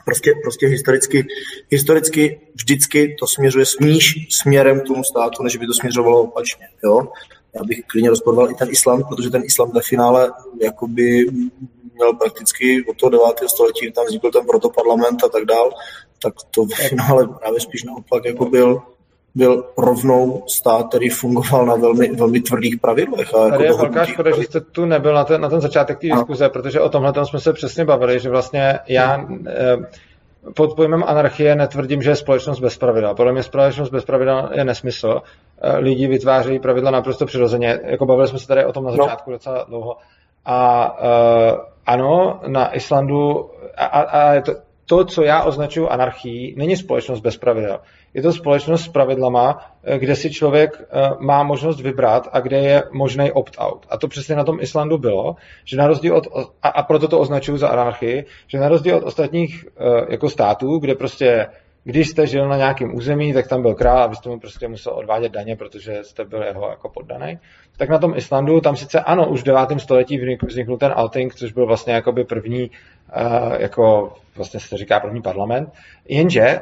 prostě, 0.05 0.35
prostě 0.43 0.67
historicky, 0.67 1.27
historicky 1.71 2.41
vždycky 2.55 3.17
to 3.21 3.27
směřuje 3.27 3.67
smíš 3.67 4.27
směrem 4.31 4.81
k 4.81 4.87
tomu 4.87 5.05
státu, 5.05 5.43
než 5.43 5.57
by 5.57 5.67
to 5.67 5.75
směřovalo 5.75 6.23
opačně. 6.23 6.69
Jo? 6.85 7.09
Já 7.55 7.65
bych 7.65 7.81
klidně 7.87 8.11
rozporoval 8.11 8.51
i 8.51 8.55
ten 8.55 8.69
islám, 8.71 9.03
protože 9.09 9.31
ten 9.31 9.43
islám 9.45 9.71
ve 9.71 9.81
finále 9.81 10.33
jakoby 10.63 11.27
měl 11.95 12.13
prakticky 12.15 12.85
od 12.91 12.97
toho 12.97 13.11
9. 13.11 13.27
století, 13.47 13.93
tam 13.93 14.07
vznikl 14.07 14.31
ten 14.31 14.47
protoparlament 14.47 15.25
a 15.25 15.29
tak 15.29 15.45
dál, 15.45 15.71
tak 16.23 16.35
to 16.51 16.65
ve 16.65 16.89
finále 16.89 17.29
právě 17.29 17.61
spíš 17.61 17.85
naopak 17.85 18.25
jako 18.25 18.45
byl, 18.45 18.83
byl 19.35 19.65
rovnou 19.77 20.45
stát, 20.47 20.89
který 20.89 21.09
fungoval 21.09 21.67
na 21.67 21.75
velmi, 21.75 22.13
velmi 22.13 22.41
tvrdých 22.41 22.81
pravidlech. 22.81 23.35
A 23.35 23.51
Tady 23.51 23.65
jako 23.65 23.83
je 23.83 23.89
velká 23.89 24.05
škoda, 24.05 24.37
že 24.37 24.43
jste 24.43 24.61
tu 24.61 24.85
nebyl 24.85 25.15
na 25.15 25.25
ten, 25.25 25.41
na 25.41 25.49
ten 25.49 25.61
začátek 25.61 25.99
té 25.99 26.07
diskuze, 26.07 26.49
protože 26.49 26.81
o 26.81 26.89
tomhle 26.89 27.13
jsme 27.27 27.41
se 27.41 27.53
přesně 27.53 27.85
bavili, 27.85 28.21
že 28.21 28.31
vlastně 28.31 28.79
já 28.89 29.29
pod 30.57 30.77
pojmem 30.77 31.05
anarchie 31.07 31.55
netvrdím, 31.55 32.03
že 32.03 32.11
je 32.11 32.17
společnost 32.17 32.61
bez 32.61 32.79
pravidel. 32.79 33.15
Podle 33.15 33.33
mě 33.33 33.43
společnost 33.43 33.91
bez 33.91 34.05
pravidel 34.05 34.51
je 34.53 34.65
nesmysl. 34.65 35.23
Eh, 35.63 35.77
lidi 35.79 36.07
vytváří 36.07 36.59
pravidla 36.59 36.91
naprosto 36.91 37.27
přirozeně. 37.27 37.81
Jako 37.85 38.07
bavili 38.07 38.29
jsme 38.29 38.39
se 38.39 38.49
tady 38.49 38.65
o 38.65 38.73
tom 38.73 38.85
na 38.85 38.91
no. 38.91 38.97
začátku 38.97 39.31
no. 39.31 39.35
docela 39.35 39.65
dlouho. 39.69 39.97
A 40.45 40.91
uh, 41.01 41.59
ano, 41.87 42.41
na 42.47 42.75
Islandu, 42.75 43.51
a, 43.77 43.85
a, 43.85 44.01
a 44.01 44.33
je 44.33 44.43
to, 44.43 44.53
to, 44.91 45.05
co 45.05 45.23
já 45.23 45.43
označuji 45.43 45.89
anarchií, 45.89 46.55
není 46.57 46.77
společnost 46.77 47.21
bez 47.21 47.37
pravidel. 47.37 47.81
Je 48.15 48.23
to 48.23 48.33
společnost 48.33 48.83
s 48.85 48.89
pravidlama, 48.89 49.59
eh, 49.85 49.99
kde 49.99 50.17
si 50.17 50.31
člověk 50.31 50.83
eh, 50.83 51.11
má 51.19 51.43
možnost 51.43 51.81
vybrat 51.81 52.29
a 52.33 52.41
kde 52.41 52.59
je 52.59 52.83
možný 52.91 53.33
opt-out. 53.33 53.87
A 53.91 53.97
to 53.97 54.09
přesně 54.09 54.37
na 54.37 54.45
tom 54.45 54.61
Islandu 54.61 54.99
bylo, 54.99 55.37
že 55.65 55.77
na 55.77 55.87
rozdíl 55.87 56.17
od, 56.17 56.27
a, 56.63 56.69
a 56.69 56.83
proto 56.83 57.09
to 57.09 57.21
označuji 57.21 57.57
za 57.57 57.69
anarchii, 57.69 58.25
že 58.47 58.59
na 58.59 58.69
rozdíl 58.69 58.97
od 58.97 59.05
ostatních 59.05 59.65
eh, 59.65 60.07
jako 60.09 60.31
států, 60.31 60.79
kde 60.79 60.95
prostě 60.95 61.47
když 61.85 62.09
jste 62.09 62.27
žil 62.27 62.49
na 62.49 62.57
nějakém 62.57 62.95
území, 62.95 63.33
tak 63.33 63.49
tam 63.49 63.63
byl 63.63 63.75
král 63.75 63.99
a 64.03 64.07
vy 64.07 64.17
jste 64.17 64.29
mu 64.29 64.41
prostě 64.41 64.69
musel 64.69 64.93
odvádět 64.93 65.33
daně, 65.33 65.57
protože 65.57 66.05
jste 66.05 66.25
byl 66.25 66.43
jeho 66.43 66.71
jako 66.71 66.89
poddaný. 66.89 67.39
Tak 67.77 67.89
na 67.89 67.99
tom 67.99 68.17
Islandu, 68.17 68.61
tam 68.61 68.77
sice 68.77 69.01
ano, 69.01 69.29
už 69.29 69.41
v 69.41 69.45
9. 69.45 69.69
století 69.79 70.19
vznikl 70.47 70.77
ten 70.77 70.93
Alting, 70.97 71.35
což 71.35 71.53
byl 71.53 71.67
vlastně 71.67 71.93
jakoby 71.93 72.25
první 72.25 72.71
jako 73.59 74.13
vlastně 74.37 74.61
se 74.61 74.77
říká 74.77 75.01
první 75.01 75.23
parlament, 75.23 75.69
jenže 76.09 76.61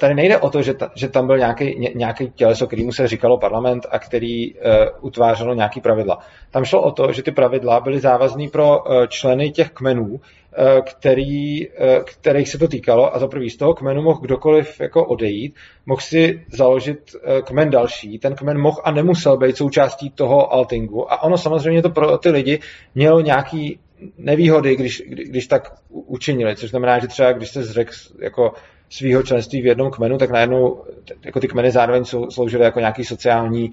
tady 0.00 0.14
nejde 0.14 0.38
o 0.38 0.50
to, 0.50 0.62
že, 0.62 0.74
ta, 0.74 0.90
že 0.94 1.08
tam 1.08 1.26
byl 1.26 1.38
nějaký, 1.38 1.92
nějaký 1.94 2.30
těleso, 2.30 2.66
kterýmu 2.66 2.92
se 2.92 3.08
říkalo 3.08 3.38
parlament 3.38 3.86
a 3.90 3.98
který 3.98 4.54
utvářelo 5.00 5.54
nějaký 5.54 5.80
pravidla. 5.80 6.18
Tam 6.50 6.64
šlo 6.64 6.82
o 6.82 6.92
to, 6.92 7.12
že 7.12 7.22
ty 7.22 7.32
pravidla 7.32 7.80
byly 7.80 8.00
závazný 8.00 8.48
pro 8.48 8.84
členy 9.08 9.50
těch 9.50 9.70
kmenů, 9.70 10.20
Eh, 10.58 10.82
který, 10.82 11.68
eh, 11.68 12.00
kterých 12.04 12.48
se 12.48 12.58
to 12.58 12.68
týkalo 12.68 13.14
a 13.14 13.18
za 13.18 13.28
prvý 13.28 13.50
z 13.50 13.56
toho 13.56 13.74
kmenu 13.74 14.02
mohl 14.02 14.20
kdokoliv 14.20 14.80
jako 14.80 15.04
odejít, 15.04 15.54
mohl 15.86 16.00
si 16.00 16.44
založit 16.48 16.98
eh, 17.24 17.42
kmen 17.42 17.70
další, 17.70 18.18
ten 18.18 18.34
kmen 18.34 18.58
mohl 18.58 18.80
a 18.84 18.90
nemusel 18.90 19.36
být 19.36 19.56
součástí 19.56 20.10
toho 20.10 20.52
altingu. 20.52 21.12
A 21.12 21.22
ono 21.22 21.38
samozřejmě 21.38 21.82
to 21.82 21.90
pro 21.90 22.18
ty 22.18 22.30
lidi 22.30 22.58
mělo 22.94 23.20
nějaký 23.20 23.78
nevýhody, 24.18 24.76
když, 24.76 25.02
když 25.06 25.46
tak 25.46 25.72
učinili, 25.88 26.56
což 26.56 26.70
znamená, 26.70 26.98
že 26.98 27.06
třeba 27.06 27.32
když 27.32 27.50
se 27.50 27.62
zřekl 27.62 27.92
jako 28.18 28.52
svého 28.90 29.22
členství 29.22 29.62
v 29.62 29.66
jednom 29.66 29.90
kmenu, 29.90 30.18
tak 30.18 30.30
najednou 30.30 30.84
jako 31.24 31.40
ty 31.40 31.48
kmeny 31.48 31.70
zároveň 31.70 32.04
sloužily 32.04 32.64
jako 32.64 32.80
nějaký 32.80 33.04
sociální 33.04 33.70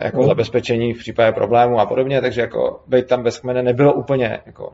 jako 0.00 0.22
zabezpečení 0.22 0.94
v 0.94 0.98
případě 0.98 1.32
problému 1.32 1.80
a 1.80 1.86
podobně, 1.86 2.20
takže 2.20 2.40
jako 2.40 2.80
být 2.86 3.06
tam 3.06 3.22
bez 3.22 3.38
kmene 3.38 3.62
nebylo 3.62 3.94
úplně 3.94 4.40
jako 4.46 4.72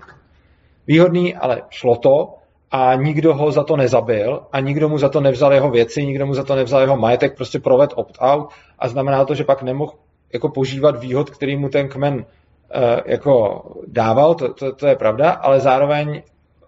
výhodný, 0.86 1.34
ale 1.34 1.62
šlo 1.70 1.96
to 1.96 2.34
a 2.70 2.94
nikdo 2.94 3.34
ho 3.34 3.52
za 3.52 3.64
to 3.64 3.76
nezabil 3.76 4.42
a 4.52 4.60
nikdo 4.60 4.88
mu 4.88 4.98
za 4.98 5.08
to 5.08 5.20
nevzal 5.20 5.52
jeho 5.52 5.70
věci, 5.70 6.06
nikdo 6.06 6.26
mu 6.26 6.34
za 6.34 6.44
to 6.44 6.54
nevzal 6.54 6.80
jeho 6.80 6.96
majetek, 6.96 7.36
prostě 7.36 7.58
proved 7.58 7.90
opt-out. 7.94 8.48
A 8.78 8.88
znamená 8.88 9.24
to, 9.24 9.34
že 9.34 9.44
pak 9.44 9.62
nemohl 9.62 9.92
jako 10.32 10.48
požívat 10.48 11.00
výhod, 11.00 11.30
který 11.30 11.56
mu 11.56 11.68
ten 11.68 11.88
kmen 11.88 12.24
jako 13.06 13.62
dával, 13.86 14.34
to, 14.34 14.54
to, 14.54 14.72
to 14.72 14.86
je 14.86 14.96
pravda, 14.96 15.30
ale 15.30 15.60
zároveň 15.60 16.22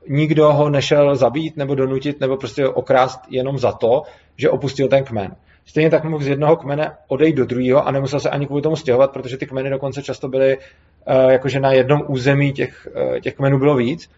nikdo 0.09 0.53
ho 0.53 0.71
nešel 0.71 1.17
zabít 1.17 1.57
nebo 1.57 1.75
donutit 1.75 2.21
nebo 2.21 2.37
prostě 2.37 2.69
okrást 2.69 3.21
jenom 3.31 3.59
za 3.59 3.73
to, 3.73 4.03
že 4.37 4.51
opustil 4.51 4.89
ten 4.89 5.05
kmen. 5.05 5.37
Stejně 5.65 5.91
tak 5.91 6.05
mohl 6.05 6.25
z 6.25 6.29
jednoho 6.29 6.57
kmene 6.57 6.97
odejít 7.09 7.37
do 7.37 7.45
druhého 7.45 7.87
a 7.87 7.91
nemusel 7.91 8.21
se 8.21 8.31
ani 8.31 8.47
kvůli 8.47 8.63
tomu 8.63 8.77
stěhovat, 8.77 9.13
protože 9.13 9.37
ty 9.37 9.47
kmeny 9.47 9.71
dokonce 9.71 10.03
často 10.03 10.29
byly, 10.29 10.57
uh, 10.57 11.31
jakože 11.31 11.61
na 11.61 11.73
jednom 11.73 12.03
území 12.07 12.53
těch, 12.53 12.89
uh, 13.11 13.19
těch 13.19 13.35
kmenů 13.35 13.59
bylo 13.59 13.77
víc. 13.77 14.11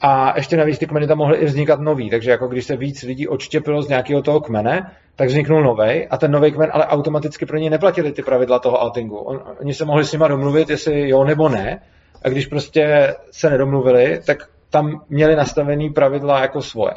A 0.00 0.32
ještě 0.36 0.56
navíc 0.56 0.78
ty 0.78 0.86
kmeny 0.86 1.06
tam 1.06 1.18
mohly 1.18 1.36
i 1.36 1.44
vznikat 1.44 1.80
nový, 1.80 2.10
takže 2.10 2.30
jako 2.30 2.48
když 2.48 2.64
se 2.64 2.76
víc 2.76 3.02
lidí 3.02 3.28
odštěpilo 3.28 3.82
z 3.82 3.88
nějakého 3.88 4.22
toho 4.22 4.40
kmene, 4.40 4.90
tak 5.16 5.28
vzniknul 5.28 5.62
nový 5.62 6.06
a 6.06 6.16
ten 6.16 6.30
nový 6.30 6.52
kmen 6.52 6.70
ale 6.72 6.86
automaticky 6.86 7.46
pro 7.46 7.58
ně 7.58 7.70
neplatili 7.70 8.12
ty 8.12 8.22
pravidla 8.22 8.58
toho 8.58 8.80
altingu. 8.80 9.16
On, 9.16 9.42
oni 9.60 9.74
se 9.74 9.84
mohli 9.84 10.04
s 10.04 10.12
nima 10.12 10.28
domluvit, 10.28 10.70
jestli 10.70 11.08
jo 11.08 11.24
nebo 11.24 11.48
ne, 11.48 11.82
a 12.22 12.28
když 12.28 12.46
prostě 12.46 13.14
se 13.30 13.50
nedomluvili, 13.50 14.20
tak 14.26 14.38
tam 14.70 15.04
měli 15.08 15.36
nastavený 15.36 15.90
pravidla 15.90 16.40
jako 16.40 16.62
svoje. 16.62 16.94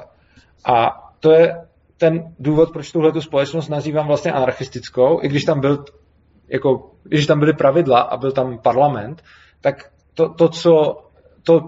A 0.65 1.03
to 1.19 1.31
je 1.31 1.55
ten 1.97 2.33
důvod, 2.39 2.73
proč 2.73 2.91
tuhle 2.91 3.11
tu 3.11 3.21
společnost 3.21 3.69
nazývám 3.69 4.07
vlastně 4.07 4.31
anarchistickou, 4.31 5.19
i 5.23 5.27
když 5.27 5.43
tam 5.43 5.59
byl 5.59 5.85
jako, 6.47 6.91
když 7.03 7.25
tam 7.25 7.39
byly 7.39 7.53
pravidla 7.53 7.99
a 7.99 8.17
byl 8.17 8.31
tam 8.31 8.57
parlament, 8.57 9.23
tak 9.61 9.75
to, 10.13 10.29
to 10.29 10.49
co, 10.49 11.01
to, 11.43 11.61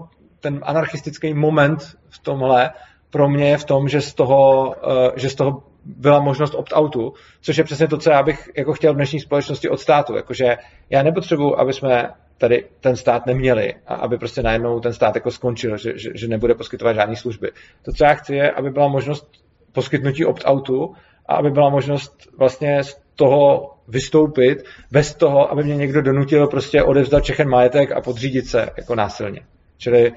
ten 0.44 0.60
anarchistický 0.62 1.34
moment 1.34 1.96
v 2.08 2.18
tomhle 2.18 2.70
pro 3.10 3.28
mě 3.28 3.50
je 3.50 3.58
v 3.58 3.64
tom, 3.64 3.88
že 3.88 4.00
z 4.00 4.14
toho, 4.14 4.68
uh, 4.68 5.16
že 5.16 5.28
z 5.28 5.34
toho 5.34 5.62
byla 5.84 6.20
možnost 6.20 6.54
opt-outu, 6.54 7.12
což 7.40 7.56
je 7.56 7.64
přesně 7.64 7.88
to, 7.88 7.98
co 7.98 8.10
já 8.10 8.22
bych 8.22 8.50
jako 8.56 8.72
chtěl 8.72 8.92
v 8.92 8.96
dnešní 8.96 9.20
společnosti 9.20 9.68
od 9.68 9.80
státu. 9.80 10.16
Jakože 10.16 10.56
já 10.90 11.02
nepotřebuji, 11.02 11.60
aby 11.60 11.72
jsme 11.72 12.08
tady 12.38 12.64
ten 12.80 12.96
stát 12.96 13.26
neměli 13.26 13.74
a 13.86 13.94
aby 13.94 14.18
prostě 14.18 14.42
najednou 14.42 14.80
ten 14.80 14.92
stát 14.92 15.14
jako 15.14 15.30
skončil, 15.30 15.76
že, 15.76 15.92
že, 15.96 16.10
že 16.14 16.28
nebude 16.28 16.54
poskytovat 16.54 16.96
žádné 16.96 17.16
služby. 17.16 17.50
To, 17.82 17.92
co 17.92 18.04
já 18.04 18.14
chci, 18.14 18.34
je, 18.34 18.50
aby 18.50 18.70
byla 18.70 18.88
možnost 18.88 19.30
poskytnutí 19.72 20.24
opt-outu 20.24 20.94
a 21.26 21.34
aby 21.34 21.50
byla 21.50 21.70
možnost 21.70 22.28
vlastně 22.38 22.84
z 22.84 23.00
toho 23.14 23.70
vystoupit 23.88 24.58
bez 24.90 25.14
toho, 25.14 25.52
aby 25.52 25.64
mě 25.64 25.76
někdo 25.76 26.02
donutil 26.02 26.46
prostě 26.46 26.82
odevzdat 26.82 27.22
všechen 27.22 27.48
majetek 27.48 27.92
a 27.92 28.00
podřídit 28.00 28.46
se 28.46 28.70
jako 28.76 28.94
násilně. 28.94 29.40
Čili 29.78 30.12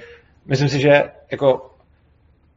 myslím 0.48 0.70
si, 0.70 0.80
že 0.80 1.04
jako 1.32 1.72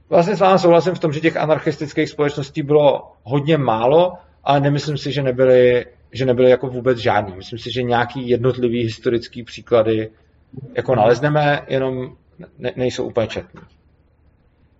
vlastně 0.08 0.36
s 0.36 0.40
vámi 0.40 0.58
souhlasím 0.58 0.94
v 0.94 0.98
tom, 0.98 1.12
že 1.12 1.20
těch 1.20 1.36
anarchistických 1.36 2.08
společností 2.08 2.62
bylo 2.62 3.12
hodně 3.22 3.58
málo, 3.58 4.12
ale 4.44 4.60
nemyslím 4.60 4.98
si, 4.98 5.12
že 5.12 5.22
nebyly, 5.22 5.86
že 6.12 6.26
nebyly 6.26 6.50
jako 6.50 6.66
vůbec 6.66 6.98
žádný. 6.98 7.36
Myslím 7.36 7.58
si, 7.58 7.72
že 7.72 7.82
nějaký 7.82 8.28
jednotlivý 8.28 8.82
historický 8.82 9.42
příklady 9.42 10.10
jako 10.74 10.94
nalezneme, 10.94 11.66
jenom 11.68 12.16
ne, 12.58 12.72
nejsou 12.76 13.04
úplně 13.04 13.26
četní. 13.26 13.60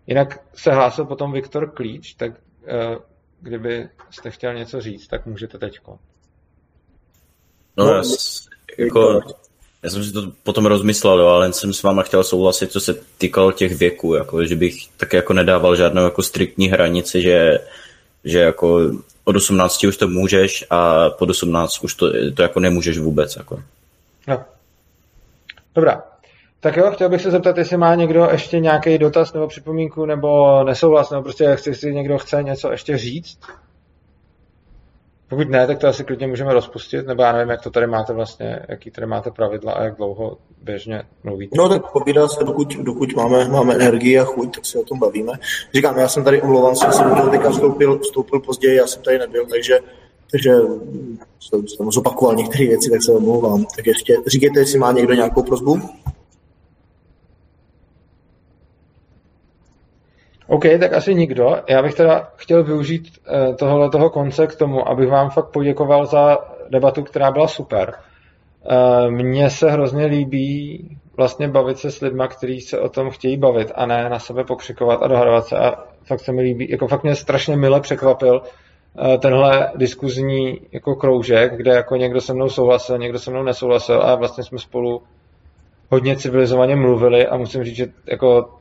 Jinak 0.07 0.41
se 0.55 0.73
hlásil 0.73 1.05
potom 1.05 1.33
Viktor 1.33 1.71
Klíč, 1.71 2.15
tak 2.15 2.31
uh, 2.33 2.97
kdyby 3.41 3.89
jste 4.11 4.31
chtěl 4.31 4.55
něco 4.55 4.81
říct, 4.81 5.07
tak 5.07 5.27
můžete 5.27 5.59
teďko. 5.59 5.99
No, 7.77 7.87
já, 7.87 8.03
jako, 8.79 9.21
já 9.83 9.91
jsem 9.91 10.05
si 10.05 10.13
to 10.13 10.23
potom 10.43 10.67
rozmyslel, 10.67 11.21
jo, 11.21 11.27
ale 11.27 11.53
jsem 11.53 11.73
s 11.73 11.83
váma 11.83 12.03
chtěl 12.03 12.25
souhlasit, 12.25 12.73
co 12.73 12.81
se 12.81 12.95
týkalo 13.19 13.53
těch 13.53 13.77
věků, 13.77 14.15
jako, 14.15 14.45
že 14.45 14.57
bych 14.57 14.75
tak 14.97 15.13
jako 15.13 15.33
nedával 15.33 15.77
žádnou 15.77 16.05
jako 16.05 16.23
striktní 16.23 16.69
hranici, 16.69 17.23
že, 17.23 17.59
že 18.25 18.41
jako 18.41 18.91
od 19.25 19.37
18 19.37 19.85
už 19.85 19.97
to 19.97 20.09
můžeš 20.09 20.65
a 20.71 21.11
pod 21.11 21.31
18 21.31 21.85
už 21.85 21.95
to, 21.95 22.07
to 22.35 22.43
jako 22.43 22.61
nemůžeš 22.61 22.99
vůbec. 22.99 23.37
Jako. 23.37 23.63
No. 24.29 24.45
Dobrá, 25.75 26.03
tak 26.61 26.77
jo, 26.77 26.91
chtěl 26.91 27.09
bych 27.09 27.23
se 27.23 27.31
zeptat, 27.31 27.59
jestli 27.59 27.77
má 27.77 27.95
někdo 27.95 28.29
ještě 28.33 28.61
nějaký 28.61 28.99
dotaz 28.99 29.33
nebo 29.33 29.49
připomínku 29.49 30.07
nebo 30.07 30.65
nesouhlas, 30.65 31.11
nebo 31.11 31.23
prostě 31.23 31.45
jestli 31.45 31.95
někdo 31.95 32.19
chce 32.19 32.43
něco 32.43 32.71
ještě 32.71 32.99
říct. 32.99 33.39
Pokud 35.31 35.49
ne, 35.49 35.67
tak 35.67 35.79
to 35.79 35.87
asi 35.87 36.05
klidně 36.05 36.27
můžeme 36.27 36.55
rozpustit, 36.55 37.07
nebo 37.07 37.23
já 37.23 37.33
nevím, 37.33 37.51
jak 37.51 37.63
to 37.63 37.71
tady 37.71 37.87
máte 37.87 38.13
vlastně, 38.13 38.61
jaký 38.69 38.91
tady 38.91 39.07
máte 39.07 39.31
pravidla 39.31 39.73
a 39.73 39.85
jak 39.85 39.97
dlouho 39.97 40.37
běžně 40.63 41.03
mluvíte. 41.25 41.57
No 41.59 41.69
tak 41.69 41.93
povídá 41.93 42.29
se, 42.29 42.45
dokud, 42.45 42.77
dokud 42.77 43.15
máme, 43.15 43.49
máme 43.49 43.75
energii 43.75 44.19
a 44.19 44.25
chuť, 44.25 44.55
tak 44.55 44.67
se 44.67 44.79
o 44.79 44.83
tom 44.85 44.99
bavíme. 44.99 45.33
Říkám, 45.75 45.99
já 45.99 46.09
jsem 46.09 46.25
tady, 46.25 46.43
omlouvám 46.43 46.77
se, 46.77 46.93
jsem 46.93 47.15
do 47.15 47.31
teďka 47.31 47.51
vstoupil, 47.51 47.99
vstoupil 47.99 48.41
později, 48.41 48.77
já 48.77 48.87
jsem 48.87 49.03
tady 49.03 49.19
nebyl, 49.19 49.47
takže 49.47 49.79
takže 50.31 50.53
jsem 51.39 51.91
zopakoval 51.91 52.35
některé 52.35 52.67
věci, 52.67 52.91
tak 52.91 53.03
se 53.03 53.13
omlouvám. 53.13 53.65
Tak 53.77 53.87
ještě 53.87 54.17
říkejte, 54.27 54.61
jestli 54.61 54.79
má 54.79 54.93
někdo 54.93 55.15
nějakou 55.15 55.43
prozbu. 55.43 55.81
OK, 60.51 60.65
tak 60.81 60.93
asi 60.93 61.15
nikdo. 61.15 61.57
Já 61.69 61.83
bych 61.83 61.95
teda 61.95 62.29
chtěl 62.37 62.65
využít 62.65 63.09
eh, 63.29 63.55
tohohle 63.55 63.91
toho 63.91 64.11
konce 64.11 64.47
k 64.47 64.57
tomu, 64.57 64.89
abych 64.89 65.09
vám 65.09 65.31
fakt 65.31 65.51
poděkoval 65.51 66.07
za 66.07 66.39
debatu, 66.71 67.03
která 67.03 67.31
byla 67.31 67.49
super. 67.49 67.95
Eh, 68.71 69.11
mně 69.11 69.51
se 69.51 69.71
hrozně 69.71 70.07
líbí 70.07 70.89
vlastně 71.17 71.49
bavit 71.49 71.79
se 71.79 71.91
s 71.91 72.01
lidma, 72.01 72.29
kteří 72.29 72.61
se 72.61 72.81
o 72.81 72.89
tom 72.89 73.11
chtějí 73.11 73.37
bavit 73.37 73.73
a 73.75 73.87
ne 73.87 74.09
na 74.09 74.19
sebe 74.19 74.45
pokřikovat 74.45 75.03
a 75.03 75.09
dohadovat 75.09 75.47
se. 75.47 75.57
A 75.57 75.85
fakt 76.05 76.21
se 76.21 76.33
mi 76.33 76.43
líbí, 76.43 76.71
jako 76.71 76.89
fakt 76.89 77.03
mě 77.03 77.15
strašně 77.15 77.57
mile 77.57 77.81
překvapil 77.81 78.43
eh, 78.43 79.19
tenhle 79.19 79.73
diskuzní 79.77 80.61
jako 80.73 80.95
kroužek, 80.95 81.57
kde 81.57 81.71
jako 81.71 81.97
někdo 81.97 82.21
se 82.21 82.35
mnou 82.35 82.49
souhlasil, 82.49 82.99
někdo 82.99 83.19
se 83.19 83.31
mnou 83.31 83.43
nesouhlasil 83.43 84.03
a 84.03 84.15
vlastně 84.15 84.45
jsme 84.45 84.59
spolu 84.59 85.03
hodně 85.91 86.17
civilizovaně 86.17 86.77
mluvili 86.77 87.27
a 87.27 87.37
musím 87.37 87.65
říct, 87.65 87.77
že 87.77 87.87
jako 88.07 88.60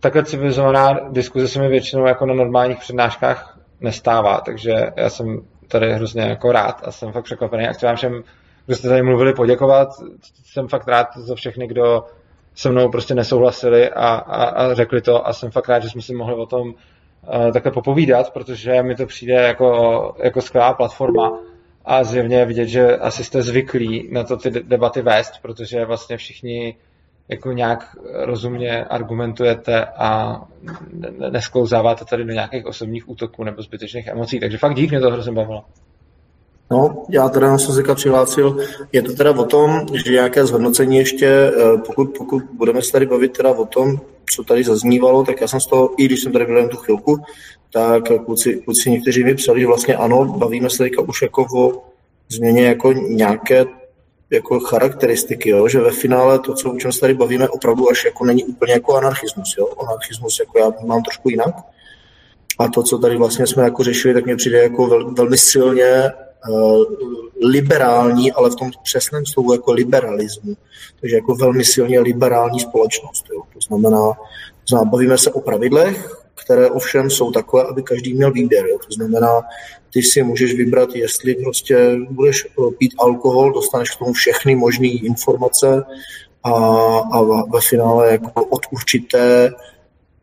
takhle 0.00 0.24
civilizovaná 0.24 1.00
diskuze 1.10 1.48
se 1.48 1.60
mi 1.60 1.68
většinou 1.68 2.06
jako 2.06 2.26
na 2.26 2.34
normálních 2.34 2.78
přednáškách 2.78 3.58
nestává, 3.80 4.40
takže 4.40 4.92
já 4.96 5.10
jsem 5.10 5.40
tady 5.68 5.92
hrozně 5.92 6.22
jako 6.22 6.52
rád 6.52 6.82
a 6.84 6.92
jsem 6.92 7.12
fakt 7.12 7.24
překvapený. 7.24 7.68
A 7.68 7.72
chci 7.72 7.86
vám 7.86 7.96
všem, 7.96 8.22
kdo 8.66 8.76
jste 8.76 8.88
tady 8.88 9.02
mluvili, 9.02 9.34
poděkovat. 9.34 9.88
Jsem 10.44 10.68
fakt 10.68 10.88
rád 10.88 11.16
za 11.16 11.34
všechny, 11.34 11.66
kdo 11.66 12.04
se 12.54 12.70
mnou 12.70 12.90
prostě 12.90 13.14
nesouhlasili 13.14 13.90
a, 13.90 14.08
a, 14.08 14.44
a 14.44 14.74
řekli 14.74 15.00
to. 15.00 15.26
A 15.26 15.32
jsem 15.32 15.50
fakt 15.50 15.68
rád, 15.68 15.82
že 15.82 15.90
jsme 15.90 16.02
si 16.02 16.14
mohli 16.14 16.34
o 16.34 16.46
tom 16.46 16.68
uh, 16.68 17.52
takhle 17.52 17.72
popovídat, 17.72 18.32
protože 18.32 18.82
mi 18.82 18.94
to 18.94 19.06
přijde 19.06 19.34
jako, 19.34 20.14
jako 20.22 20.40
skvělá 20.40 20.74
platforma. 20.74 21.38
A 21.84 22.04
zjevně 22.04 22.44
vidět, 22.44 22.66
že 22.66 22.96
asi 22.96 23.24
jste 23.24 23.42
zvyklí 23.42 24.08
na 24.12 24.24
to 24.24 24.36
ty 24.36 24.50
debaty 24.50 25.02
vést, 25.02 25.32
protože 25.42 25.84
vlastně 25.84 26.16
všichni 26.16 26.76
jako 27.28 27.52
nějak 27.52 27.96
rozumně 28.12 28.84
argumentujete 28.84 29.84
a 29.84 30.40
nesklouzáváte 31.30 32.04
tady 32.04 32.24
do 32.24 32.32
nějakých 32.32 32.66
osobních 32.66 33.08
útoků 33.08 33.44
nebo 33.44 33.62
zbytečných 33.62 34.06
emocí. 34.06 34.40
Takže 34.40 34.58
fakt 34.58 34.74
dík, 34.74 34.90
mě 34.90 35.00
to 35.00 35.10
hrozně 35.10 35.32
bavilo. 35.32 35.64
No, 36.70 37.04
já 37.08 37.28
teda 37.28 37.58
jsem 37.58 37.74
se 37.74 37.94
přihlásil. 37.94 38.56
Je 38.92 39.02
to 39.02 39.12
teda 39.12 39.30
o 39.30 39.44
tom, 39.44 39.86
že 40.04 40.12
nějaké 40.12 40.46
zhodnocení 40.46 40.96
ještě, 40.96 41.26
eh, 41.26 41.78
pokud, 41.86 42.18
pokud 42.18 42.42
budeme 42.52 42.82
se 42.82 42.92
tady 42.92 43.06
bavit 43.06 43.32
teda 43.32 43.50
o 43.50 43.66
tom, 43.66 44.00
co 44.34 44.44
tady 44.44 44.64
zaznívalo, 44.64 45.24
tak 45.24 45.40
já 45.40 45.48
jsem 45.48 45.60
z 45.60 45.66
toho, 45.66 45.90
i 45.96 46.04
když 46.04 46.22
jsem 46.22 46.32
tady 46.32 46.46
byl 46.46 46.56
jen 46.56 46.68
tu 46.68 46.76
chvilku, 46.76 47.18
tak 47.72 48.02
kluci, 48.24 48.62
kluci 48.64 48.90
někteří 48.90 49.24
mi 49.24 49.34
psali, 49.34 49.60
že 49.60 49.66
vlastně 49.66 49.94
ano, 49.94 50.24
bavíme 50.24 50.70
se 50.70 50.78
teďka 50.78 51.02
už 51.02 51.22
jako 51.22 51.46
o 51.56 51.82
změně 52.28 52.66
jako 52.66 52.92
nějaké 52.92 53.64
jako 54.30 54.60
charakteristiky, 54.60 55.50
jo? 55.50 55.68
že 55.68 55.80
ve 55.80 55.90
finále 55.90 56.38
to, 56.38 56.54
co, 56.54 56.72
o 56.72 56.76
čem 56.76 56.92
se 56.92 57.00
tady 57.00 57.14
bavíme, 57.14 57.48
opravdu 57.48 57.90
až 57.90 58.04
jako 58.04 58.24
není 58.24 58.44
úplně 58.44 58.72
jako 58.72 58.96
anarchismus. 58.96 59.54
Jo? 59.58 59.68
Anarchismus 59.82 60.40
jako 60.40 60.58
já 60.58 60.86
mám 60.86 61.02
trošku 61.02 61.28
jinak. 61.28 61.54
A 62.58 62.68
to, 62.68 62.82
co 62.82 62.98
tady 62.98 63.16
vlastně 63.16 63.46
jsme 63.46 63.62
jako 63.62 63.82
řešili, 63.82 64.14
tak 64.14 64.24
mě 64.24 64.36
přijde 64.36 64.58
jako 64.58 64.86
vel, 64.86 65.14
velmi 65.14 65.38
silně 65.38 66.12
uh, 66.48 66.84
liberální, 67.42 68.32
ale 68.32 68.50
v 68.50 68.54
tom 68.54 68.70
přesném 68.82 69.26
slovu 69.26 69.52
jako 69.52 69.72
liberalismu. 69.72 70.54
Takže 71.00 71.16
jako 71.16 71.34
velmi 71.34 71.64
silně 71.64 72.00
liberální 72.00 72.60
společnost. 72.60 73.24
Jo? 73.32 73.42
To 73.52 73.58
znamená, 73.68 74.12
znamená, 74.68 74.90
bavíme 74.90 75.18
se 75.18 75.32
o 75.32 75.40
pravidlech, 75.40 76.25
které 76.44 76.70
ovšem 76.70 77.10
jsou 77.10 77.32
takové, 77.32 77.62
aby 77.64 77.82
každý 77.82 78.14
měl 78.14 78.32
výběr. 78.32 78.66
Jo? 78.66 78.78
To 78.86 78.92
znamená, 78.92 79.42
ty 79.92 80.02
si 80.02 80.22
můžeš 80.22 80.54
vybrat, 80.54 80.88
jestli 80.94 81.34
prostě 81.34 81.96
budeš 82.10 82.46
eh, 82.46 82.70
pít 82.78 82.94
alkohol, 82.98 83.52
dostaneš 83.52 83.90
k 83.90 83.98
tomu 83.98 84.12
všechny 84.12 84.56
možné 84.56 84.88
informace 84.88 85.84
a, 86.42 86.52
a 87.12 87.22
ve 87.52 87.60
finále 87.60 88.12
jako 88.12 88.44
od 88.44 88.60
určité 88.70 89.50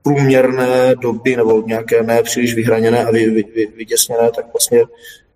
průměrné 0.04 0.96
doby 0.96 1.36
nebo 1.36 1.62
nějaké 1.62 2.04
ne 2.04 2.24
příliš 2.24 2.56
vyhraněné 2.56 3.06
a 3.06 3.12
vy, 3.12 3.30
vy, 3.30 3.44
vy, 3.56 3.68
vytěsněné, 3.76 4.32
tak 4.36 4.54
vlastně 4.54 4.84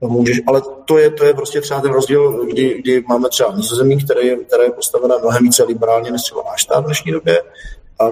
můžeš, 0.01 0.41
ale 0.47 0.61
to 0.85 0.97
je, 0.97 1.09
to 1.11 1.25
je 1.25 1.33
prostě 1.33 1.61
třeba 1.61 1.81
ten 1.81 1.91
rozdíl, 1.91 2.45
kdy, 2.45 2.81
kdy 2.81 3.03
máme 3.07 3.29
třeba 3.29 3.55
nizozemí, 3.55 4.03
které 4.03 4.21
je, 4.21 4.37
které 4.37 4.63
je 4.63 4.71
postavené 4.71 5.15
mnohem 5.21 5.43
více 5.43 5.63
liberálně 5.63 6.11
než 6.11 6.21
třeba 6.21 6.43
náš 6.43 6.67
v 6.81 6.85
dnešní 6.85 7.11
době 7.11 7.41
a 7.99 8.11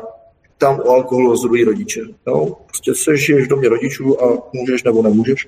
tam 0.65 0.79
o 0.79 0.89
alkoholu 0.89 1.29
rozhodují 1.29 1.63
rodiče. 1.63 2.01
Jo? 2.27 2.57
Prostě 2.65 2.95
se 2.95 3.17
žiješ 3.17 3.45
v 3.45 3.49
domě 3.49 3.69
rodičů 3.69 4.23
a 4.23 4.43
můžeš 4.53 4.83
nebo 4.83 5.01
nemůžeš 5.01 5.47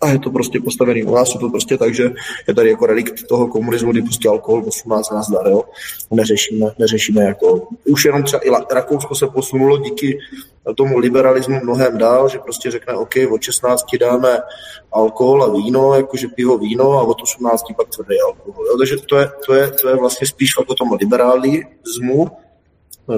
a 0.00 0.08
je 0.08 0.18
to 0.18 0.30
prostě 0.30 0.60
postavený 0.60 1.02
u 1.02 1.14
nás, 1.14 1.34
je 1.34 1.40
to 1.40 1.48
prostě 1.48 1.78
tak, 1.78 1.94
že 1.94 2.10
je 2.48 2.54
tady 2.54 2.70
jako 2.70 2.86
relikt 2.86 3.26
toho 3.28 3.48
komunismu, 3.48 3.92
kdy 3.92 4.02
prostě 4.02 4.28
alkohol 4.28 4.64
18 4.66 5.10
nás 5.10 5.30
dar, 5.30 5.46
jo. 5.46 5.62
Neřešíme, 6.10 6.66
neřešíme 6.78 7.24
jako, 7.24 7.68
už 7.86 8.04
jenom 8.04 8.22
třeba 8.22 8.42
i 8.42 8.50
Rakousko 8.74 9.14
se 9.14 9.26
posunulo 9.26 9.78
díky 9.78 10.18
tomu 10.76 10.98
liberalismu 10.98 11.60
mnohem 11.62 11.98
dál, 11.98 12.28
že 12.28 12.38
prostě 12.38 12.70
řekne, 12.70 12.94
OK, 12.94 13.14
od 13.30 13.42
16 13.42 13.84
dáme 14.00 14.38
alkohol 14.92 15.44
a 15.44 15.52
víno, 15.52 15.94
jakože 15.94 16.28
pivo, 16.28 16.58
víno 16.58 16.92
a 16.92 17.02
od 17.02 17.22
18 17.22 17.62
pak 17.76 17.88
tvrdý 17.88 18.16
alkohol. 18.26 18.66
Jo? 18.66 18.78
Takže 18.78 18.96
to 18.96 19.16
je, 19.16 19.28
to, 19.46 19.54
je, 19.54 19.70
to 19.70 19.88
je 19.88 19.96
vlastně 19.96 20.26
spíš 20.26 20.56
o 20.56 20.74
tom 20.74 20.92
liberalismu, 21.00 22.30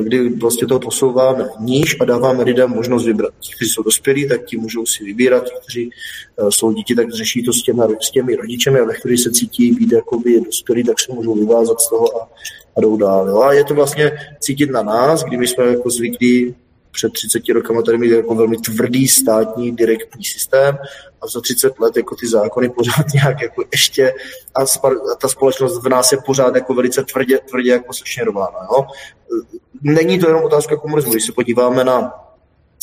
kdy 0.03 0.29
vlastně 0.29 0.67
to 0.67 0.79
posouváme 0.79 1.49
níž 1.61 1.97
a 2.01 2.05
dáváme 2.05 2.43
lidem 2.43 2.71
možnost 2.71 3.07
vybrat. 3.07 3.35
Ti, 3.41 3.53
kteří 3.55 3.71
jsou 3.71 3.83
dospělí, 3.83 4.29
tak 4.29 4.45
ti 4.45 4.57
můžou 4.57 4.87
si 4.87 5.05
vybírat, 5.05 5.45
ti, 5.45 5.53
kteří 5.63 5.91
eh, 6.39 6.51
jsou 6.51 6.73
děti, 6.73 6.95
tak 6.95 7.11
řeší 7.11 7.45
to 7.45 7.53
s 7.53 7.63
těmi, 7.63 7.83
s 8.01 8.11
těmi 8.11 8.37
rodičemi 8.37 8.81
a 8.81 8.85
ve 8.85 8.95
chvíli 8.95 9.19
se 9.19 9.31
cítí 9.31 9.73
být 9.73 9.93
jakoby 9.93 10.41
dospělí, 10.41 10.85
tak 10.85 11.01
se 11.01 11.13
můžou 11.13 11.35
vyvázat 11.35 11.81
z 11.81 11.89
toho 11.89 12.23
a, 12.23 12.29
a 12.77 12.81
jdou 12.81 12.97
dál. 12.97 13.29
Jo. 13.29 13.41
A 13.41 13.53
je 13.53 13.65
to 13.65 13.75
vlastně 13.75 14.13
cítit 14.41 14.71
na 14.71 14.83
nás, 14.83 15.25
kdy 15.25 15.37
my 15.37 15.47
jsme 15.47 15.65
jako 15.65 15.91
zvyklí 15.91 16.55
před 16.93 17.13
30 17.13 17.49
rokama 17.49 17.83
tady 17.83 17.99
mít 17.99 18.11
jako 18.11 18.35
velmi 18.35 18.57
tvrdý 18.57 19.09
státní 19.09 19.77
direktní 19.77 20.25
systém 20.25 20.79
a 21.23 21.27
za 21.27 21.41
30 21.41 21.79
let 21.81 21.97
jako 21.97 22.17
ty 22.17 22.29
zákony 22.29 22.69
pořád 22.69 23.07
nějak 23.15 23.43
jako 23.43 23.65
ještě 23.73 24.13
a 24.55 24.61
ta 25.17 25.29
společnost 25.29 25.83
v 25.83 25.89
nás 25.89 26.13
je 26.13 26.19
pořád 26.27 26.55
jako 26.55 26.75
velice 26.75 27.05
tvrdě, 27.05 27.39
tvrdě 27.39 27.71
jako 27.71 27.93
sešněrována. 27.93 28.59
Není 29.83 30.19
to 30.19 30.29
jenom 30.29 30.45
otázka 30.45 30.77
komunismu. 30.77 31.13
Když 31.13 31.25
se 31.25 31.33
podíváme 31.33 31.85
na 31.85 32.13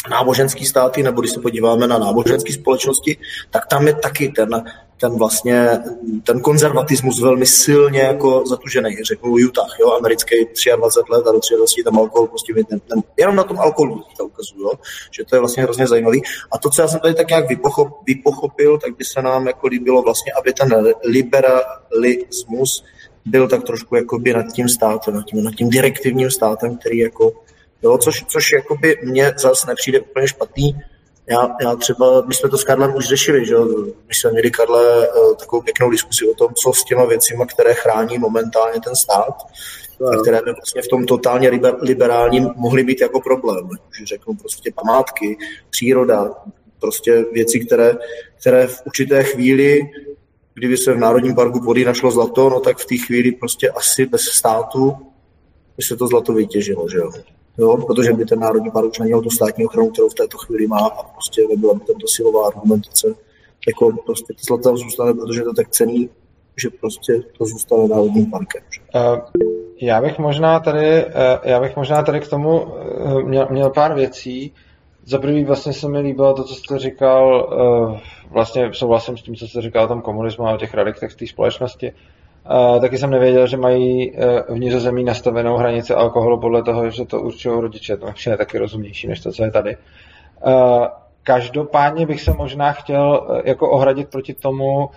náboženský 0.10 0.66
státy, 0.66 1.04
nebo 1.04 1.22
když 1.22 1.32
se 1.32 1.40
podíváme 1.40 1.88
na 1.88 1.98
náboženské 1.98 2.54
společnosti, 2.54 3.18
tak 3.50 3.68
tam 3.68 3.88
je 3.88 3.94
taky 3.94 4.30
ten, 4.30 4.64
ten 4.98 5.18
vlastně, 5.18 5.70
ten 6.24 6.42
konzervatismus 6.42 7.22
velmi 7.22 7.46
silně 7.46 8.00
jako 8.00 8.44
zatužený. 8.48 8.98
Řeknu 9.04 9.32
Utah, 9.32 9.76
jo, 9.80 9.92
americký 9.92 10.36
23 10.78 11.12
let 11.12 11.28
a 11.28 11.32
do 11.32 11.40
23 11.58 11.84
tam 11.84 12.00
alkohol 12.00 12.28
prostě 12.28 12.54
ten, 12.54 12.80
ten, 12.80 13.04
jenom 13.18 13.36
na 13.36 13.44
tom 13.44 13.60
alkoholu 13.60 14.04
to 14.18 14.26
ukazuju, 14.26 14.62
jo, 14.62 14.72
že 15.12 15.24
to 15.26 15.36
je 15.36 15.40
vlastně 15.40 15.64
hrozně 15.64 15.88
zajímavý. 15.88 16.22
A 16.52 16.58
to, 16.58 16.70
co 16.70 16.82
já 16.82 16.88
jsem 16.88 17.00
tady 17.00 17.14
tak 17.14 17.28
nějak 17.28 17.50
vypochop, 17.50 17.88
vypochopil, 18.08 18.78
tak 18.78 18.98
by 18.98 19.06
se 19.06 19.22
nám 19.22 19.48
jako 19.48 19.68
líbilo 19.68 20.02
vlastně, 20.02 20.34
aby 20.34 20.54
ten 20.54 20.94
liberalismus 21.06 22.84
byl 23.30 23.48
tak 23.48 23.64
trošku 23.64 23.96
jakoby 23.96 24.34
nad 24.34 24.46
tím 24.54 24.70
státem, 24.70 25.14
nad 25.14 25.26
tím, 25.26 25.44
nad 25.44 25.56
tím 25.56 25.70
direktivním 25.70 26.32
státem, 26.32 26.78
který 26.78 26.98
jako 26.98 27.34
Jo, 27.84 27.98
což, 27.98 28.26
což 28.28 28.52
jakoby 28.52 28.98
mně 29.04 29.34
zase 29.38 29.68
nepřijde 29.68 30.00
úplně 30.00 30.28
špatný. 30.28 30.82
Já, 31.28 31.50
já 31.62 31.76
třeba, 31.76 32.22
my 32.22 32.34
jsme 32.34 32.50
to 32.50 32.58
s 32.58 32.64
Karlem 32.64 32.96
už 32.96 33.06
řešili, 33.06 33.46
že 33.46 33.56
my 34.08 34.14
jsme 34.14 34.32
měli, 34.32 34.52
Karle, 34.52 35.08
eh, 35.08 35.36
takovou 35.40 35.62
pěknou 35.62 35.90
diskusi 35.90 36.30
o 36.30 36.34
tom, 36.34 36.54
co 36.54 36.74
s 36.74 36.84
těma 36.84 37.06
věcima, 37.06 37.46
které 37.46 37.74
chrání 37.74 38.18
momentálně 38.18 38.82
ten 38.82 38.96
stát, 38.96 39.34
a 40.14 40.22
které 40.22 40.42
by 40.42 40.52
vlastně 40.52 40.82
v 40.82 40.88
tom 40.88 41.06
totálně 41.06 41.52
liberálním 41.82 42.50
mohly 42.56 42.84
být 42.84 43.02
jako 43.02 43.22
problém. 43.22 43.70
Že 44.00 44.06
řeknu 44.06 44.36
prostě 44.36 44.72
památky, 44.76 45.38
příroda, 45.70 46.34
prostě 46.80 47.26
věci, 47.34 47.60
které, 47.60 47.98
které 48.40 48.68
v 48.68 48.82
určité 48.86 49.24
chvíli, 49.24 49.82
kdyby 50.54 50.78
se 50.78 50.94
v 50.94 50.98
Národním 50.98 51.36
parku 51.36 51.60
vody 51.60 51.86
našlo 51.86 52.12
zlato, 52.12 52.50
no 52.50 52.60
tak 52.60 52.78
v 52.78 52.86
té 52.86 52.98
chvíli 52.98 53.32
prostě 53.32 53.70
asi 53.70 54.06
bez 54.06 54.22
státu 54.22 54.98
by 55.78 55.84
se 55.84 55.96
to 55.96 56.08
zlato 56.08 56.34
vytěžilo, 56.34 56.90
že 56.90 56.98
jo 56.98 57.12
jo, 57.60 57.78
protože 57.78 58.14
by 58.14 58.26
ten 58.26 58.40
národní 58.40 58.72
park 58.72 58.90
už 58.90 59.00
neměl 59.00 59.22
tu 59.22 59.30
státní 59.30 59.66
ochranu, 59.66 59.90
kterou 59.90 60.10
v 60.10 60.14
této 60.14 60.38
chvíli 60.38 60.68
má 60.68 60.88
a 60.88 61.04
prostě 61.04 61.42
nebyla 61.50 61.74
by 61.74 61.80
tam 61.80 61.96
ta 61.96 62.08
silová 62.08 62.48
argumentace. 62.48 63.08
Jako 63.68 63.92
prostě 64.06 64.34
to 64.34 64.40
zlato 64.48 64.78
zůstane, 64.78 65.14
protože 65.14 65.42
to 65.42 65.54
tak 65.54 65.70
cený, 65.70 66.10
že 66.62 66.70
prostě 66.70 67.14
to 67.38 67.46
zůstane 67.46 67.88
národním 67.88 68.32
parkem. 68.32 68.64
Že? 68.70 68.82
Uh, 68.82 69.20
já 69.82 70.02
bych 70.02 70.20
možná 70.20 70.60
tady, 70.60 71.06
uh, 71.06 71.12
já 71.44 71.60
bych 71.60 71.76
možná 71.76 72.04
tady 72.04 72.20
k 72.20 72.28
tomu 72.28 72.62
uh, 72.62 73.24
měl, 73.24 73.48
měl 73.52 73.70
pár 73.70 73.96
věcí. 73.96 74.54
Za 75.06 75.18
prvý 75.18 75.44
vlastně 75.44 75.74
se 75.74 75.90
mi 75.90 76.00
líbilo 76.00 76.34
to, 76.34 76.44
co 76.44 76.56
jste 76.56 76.80
říkal, 76.80 77.50
vlastně 78.30 78.74
souhlasím 78.74 79.18
s 79.18 79.22
tím, 79.22 79.36
co 79.36 79.48
jste 79.48 79.62
říkal 79.62 79.84
o 79.84 79.88
tom 79.88 80.02
komunismu 80.02 80.48
a 80.48 80.54
o 80.54 80.58
těch 80.58 80.74
reliktech 80.74 81.16
té 81.16 81.28
společnosti. 81.28 81.94
Uh, 82.52 82.82
taky 82.82 82.98
jsem 82.98 83.10
nevěděl, 83.10 83.48
že 83.48 83.58
mají 83.58 84.12
uh, 84.12 84.56
v 84.56 84.60
Nizozemí 84.60 85.04
nastavenou 85.04 85.58
hranici 85.58 85.94
alkoholu 85.94 86.40
podle 86.40 86.64
toho, 86.64 86.90
že 86.90 87.06
to 87.06 87.22
určují 87.22 87.62
rodiče. 87.62 87.98
To 87.98 88.30
je 88.30 88.38
taky 88.38 88.58
rozumnější, 88.58 89.08
než 89.08 89.20
to, 89.20 89.32
co 89.32 89.44
je 89.44 89.52
tady. 89.52 89.78
Uh, 90.46 90.86
každopádně 91.24 92.06
bych 92.06 92.22
se 92.22 92.34
možná 92.34 92.72
chtěl 92.72 93.28
uh, 93.30 93.42
jako 93.46 93.72
ohradit 93.72 94.10
proti 94.10 94.34
tomu, 94.34 94.90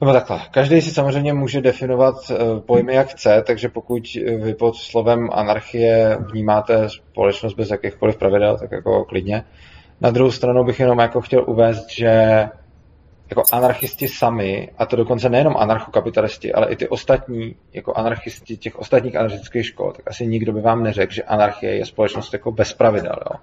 nebo 0.00 0.12
takhle, 0.12 0.40
každý 0.50 0.80
si 0.80 0.90
samozřejmě 0.90 1.32
může 1.32 1.60
definovat 1.60 2.14
uh, 2.30 2.60
pojmy 2.60 2.94
jak 2.94 3.08
chce, 3.08 3.42
takže 3.46 3.68
pokud 3.68 4.02
vy 4.42 4.54
pod 4.54 4.76
slovem 4.76 5.28
anarchie 5.32 6.18
vnímáte 6.20 6.88
společnost 6.88 7.54
bez 7.54 7.70
jakýchkoliv 7.70 8.16
pravidel, 8.16 8.58
tak 8.58 8.72
jako 8.72 9.04
klidně. 9.04 9.44
Na 10.00 10.10
druhou 10.10 10.30
stranu 10.30 10.64
bych 10.64 10.80
jenom 10.80 10.98
jako 10.98 11.20
chtěl 11.20 11.44
uvést, 11.46 11.90
že 11.90 12.44
jako 13.30 13.42
anarchisti 13.52 14.08
sami, 14.08 14.70
a 14.78 14.86
to 14.86 14.96
dokonce 14.96 15.28
nejenom 15.28 15.56
anarchokapitalisti, 15.56 16.52
ale 16.52 16.72
i 16.72 16.76
ty 16.76 16.88
ostatní, 16.88 17.56
jako 17.72 17.94
anarchisti 17.94 18.56
těch 18.56 18.78
ostatních 18.78 19.16
anarchistických 19.16 19.66
škol, 19.66 19.92
tak 19.92 20.10
asi 20.10 20.26
nikdo 20.26 20.52
by 20.52 20.60
vám 20.60 20.82
neřekl, 20.82 21.12
že 21.12 21.22
anarchie 21.22 21.76
je 21.76 21.86
společnost 21.86 22.32
jako 22.32 22.52
bez 22.52 22.72
pravidel. 22.72 23.16
Jo. 23.30 23.40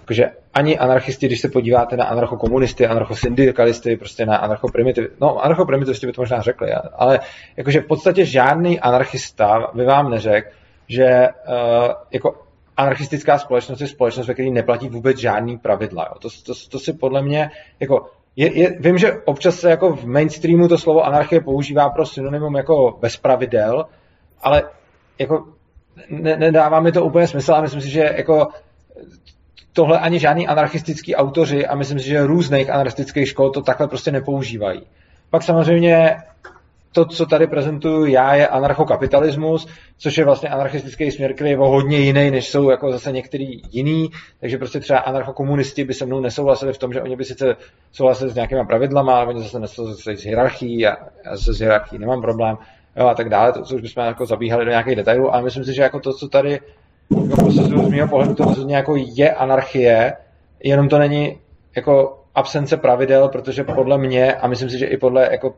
Jakože 0.00 0.30
ani 0.54 0.78
anarchisti, 0.78 1.26
když 1.26 1.40
se 1.40 1.48
podíváte 1.48 1.96
na 1.96 2.04
anarchokomunisty, 2.04 2.86
anarchosyndikalisty, 2.86 3.96
prostě 3.96 4.26
na 4.26 4.36
anarchoprimitiv, 4.36 5.04
no 5.20 5.44
anarchoprimitivisti 5.44 6.06
by 6.06 6.12
to 6.12 6.22
možná 6.22 6.40
řekli, 6.40 6.72
ale 6.72 7.20
jakože 7.56 7.80
v 7.80 7.86
podstatě 7.86 8.24
žádný 8.24 8.80
anarchista 8.80 9.70
by 9.74 9.84
vám 9.84 10.10
neřekl, 10.10 10.48
že 10.88 11.28
uh, 11.48 11.92
jako 12.10 12.49
anarchistická 12.80 13.38
společnost 13.38 13.80
je 13.80 13.86
společnost, 13.86 14.26
ve 14.26 14.34
které 14.34 14.50
neplatí 14.50 14.88
vůbec 14.88 15.18
žádný 15.18 15.58
pravidla. 15.58 16.06
Jo. 16.08 16.18
To, 16.18 16.28
to, 16.46 16.52
to 16.70 16.78
si 16.78 16.92
podle 16.92 17.22
mě, 17.22 17.50
jako 17.80 18.06
je, 18.36 18.58
je, 18.58 18.76
vím, 18.80 18.98
že 18.98 19.12
občas 19.24 19.60
se 19.60 19.70
jako 19.70 19.92
v 19.92 20.04
mainstreamu 20.04 20.68
to 20.68 20.78
slovo 20.78 21.04
anarchie 21.04 21.40
používá 21.40 21.90
pro 21.90 22.06
synonymum 22.06 22.56
jako 22.56 22.98
bez 23.00 23.16
pravidel, 23.16 23.84
ale 24.42 24.62
jako 25.18 25.44
ne, 26.10 26.36
nedává 26.36 26.80
mi 26.80 26.92
to 26.92 27.04
úplně 27.04 27.26
smysl 27.26 27.54
a 27.54 27.60
myslím 27.60 27.80
si, 27.80 27.90
že 27.90 28.14
jako 28.16 28.48
tohle 29.72 29.98
ani 29.98 30.18
žádný 30.18 30.48
anarchistický 30.48 31.16
autoři 31.16 31.66
a 31.66 31.74
myslím 31.74 31.98
si, 31.98 32.08
že 32.08 32.26
různých 32.26 32.70
anarchistických 32.70 33.28
škol 33.28 33.50
to 33.50 33.62
takhle 33.62 33.88
prostě 33.88 34.12
nepoužívají. 34.12 34.86
Pak 35.30 35.42
samozřejmě 35.42 36.16
to, 36.92 37.04
co 37.04 37.26
tady 37.26 37.46
prezentuju 37.46 38.06
já, 38.06 38.34
je 38.34 38.48
anarchokapitalismus, 38.48 39.68
což 39.98 40.18
je 40.18 40.24
vlastně 40.24 40.48
anarchistický 40.48 41.10
směr, 41.10 41.34
který 41.34 41.50
je 41.50 41.58
o 41.58 41.68
hodně 41.68 41.98
jiný, 41.98 42.30
než 42.30 42.48
jsou 42.48 42.70
jako 42.70 42.92
zase 42.92 43.12
některý 43.12 43.62
jiný. 43.70 44.10
Takže 44.40 44.58
prostě 44.58 44.80
třeba 44.80 44.98
anarchokomunisti 44.98 45.84
by 45.84 45.94
se 45.94 46.06
mnou 46.06 46.20
nesouhlasili 46.20 46.72
v 46.72 46.78
tom, 46.78 46.92
že 46.92 47.02
oni 47.02 47.16
by 47.16 47.24
sice 47.24 47.56
souhlasili 47.92 48.30
s 48.30 48.34
nějakýma 48.34 48.64
pravidlama, 48.64 49.16
ale 49.16 49.26
oni 49.26 49.42
zase 49.42 49.60
nesouhlasili 49.60 50.16
s 50.16 50.24
hierarchií 50.24 50.86
a 50.86 50.96
já 51.24 51.36
se 51.36 51.54
s 51.54 51.58
hierarchií 51.58 51.98
nemám 51.98 52.20
problém 52.20 52.56
jo, 52.96 53.06
a 53.06 53.14
tak 53.14 53.28
dále, 53.28 53.52
to, 53.52 53.62
co 53.62 53.74
už 53.74 53.80
bychom 53.80 54.04
jako 54.04 54.26
zabíhali 54.26 54.64
do 54.64 54.70
nějakých 54.70 54.96
detailů, 54.96 55.34
ale 55.34 55.42
myslím 55.42 55.64
si, 55.64 55.74
že 55.74 55.82
jako 55.82 56.00
to, 56.00 56.12
co 56.12 56.28
tady 56.28 56.60
jako 57.30 57.50
z 57.50 57.70
mého 57.90 58.08
pohledu 58.08 58.34
to 58.34 58.44
rozhodně 58.44 58.76
jako 58.76 58.94
je 58.96 59.34
anarchie, 59.34 60.12
jenom 60.64 60.88
to 60.88 60.98
není 60.98 61.38
jako 61.76 62.18
absence 62.34 62.76
pravidel, 62.76 63.28
protože 63.28 63.64
podle 63.64 63.98
mě, 63.98 64.34
a 64.34 64.48
myslím 64.48 64.70
si, 64.70 64.78
že 64.78 64.86
i 64.86 64.96
podle 64.96 65.28
jako 65.32 65.54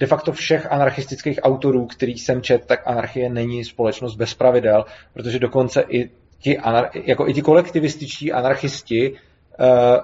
de 0.00 0.06
facto 0.06 0.32
všech 0.32 0.72
anarchistických 0.72 1.38
autorů, 1.42 1.86
který 1.86 2.18
jsem 2.18 2.42
čet, 2.42 2.66
tak 2.66 2.80
anarchie 2.86 3.28
není 3.28 3.64
společnost 3.64 4.16
bez 4.16 4.34
pravidel, 4.34 4.84
protože 5.14 5.38
dokonce 5.38 5.84
i 5.88 6.10
ti, 6.38 6.58
anar- 6.58 6.90
jako 7.04 7.28
i 7.28 7.34
ti 7.34 7.42
kolektivističtí 7.42 8.32
anarchisti 8.32 9.12
uh, 9.12 9.16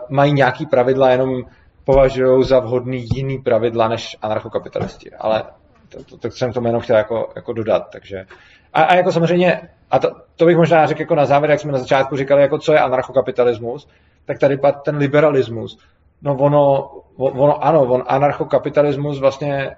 mají 0.08 0.32
nějaký 0.32 0.66
pravidla, 0.66 1.10
jenom 1.10 1.42
považují 1.84 2.44
za 2.44 2.60
vhodný 2.60 3.06
jiný 3.14 3.38
pravidla 3.38 3.88
než 3.88 4.16
anarchokapitalisti. 4.22 5.10
Ale 5.10 5.42
to, 5.88 6.04
to, 6.04 6.16
to 6.16 6.30
jsem 6.30 6.52
tomu 6.52 6.66
jenom 6.66 6.82
chtěl 6.82 6.96
jako, 6.96 7.32
jako 7.36 7.52
dodat. 7.52 7.88
Takže. 7.92 8.26
A, 8.72 8.82
a 8.82 8.94
jako 8.94 9.12
samozřejmě, 9.12 9.60
a 9.90 9.98
to, 9.98 10.10
to 10.36 10.44
bych 10.44 10.56
možná 10.56 10.86
řekl 10.86 11.00
jako 11.00 11.14
na 11.14 11.24
závěr, 11.24 11.50
jak 11.50 11.60
jsme 11.60 11.72
na 11.72 11.78
začátku 11.78 12.16
říkali, 12.16 12.42
jako 12.42 12.58
co 12.58 12.72
je 12.72 12.80
anarchokapitalismus, 12.80 13.88
tak 14.24 14.38
tady 14.38 14.56
padl 14.56 14.78
ten 14.84 14.96
liberalismus. 14.96 15.78
No 16.22 16.36
ono, 16.36 16.90
ono 17.16 17.64
ano, 17.64 17.82
on 17.82 18.04
anarchokapitalismus 18.06 19.20
vlastně 19.20 19.76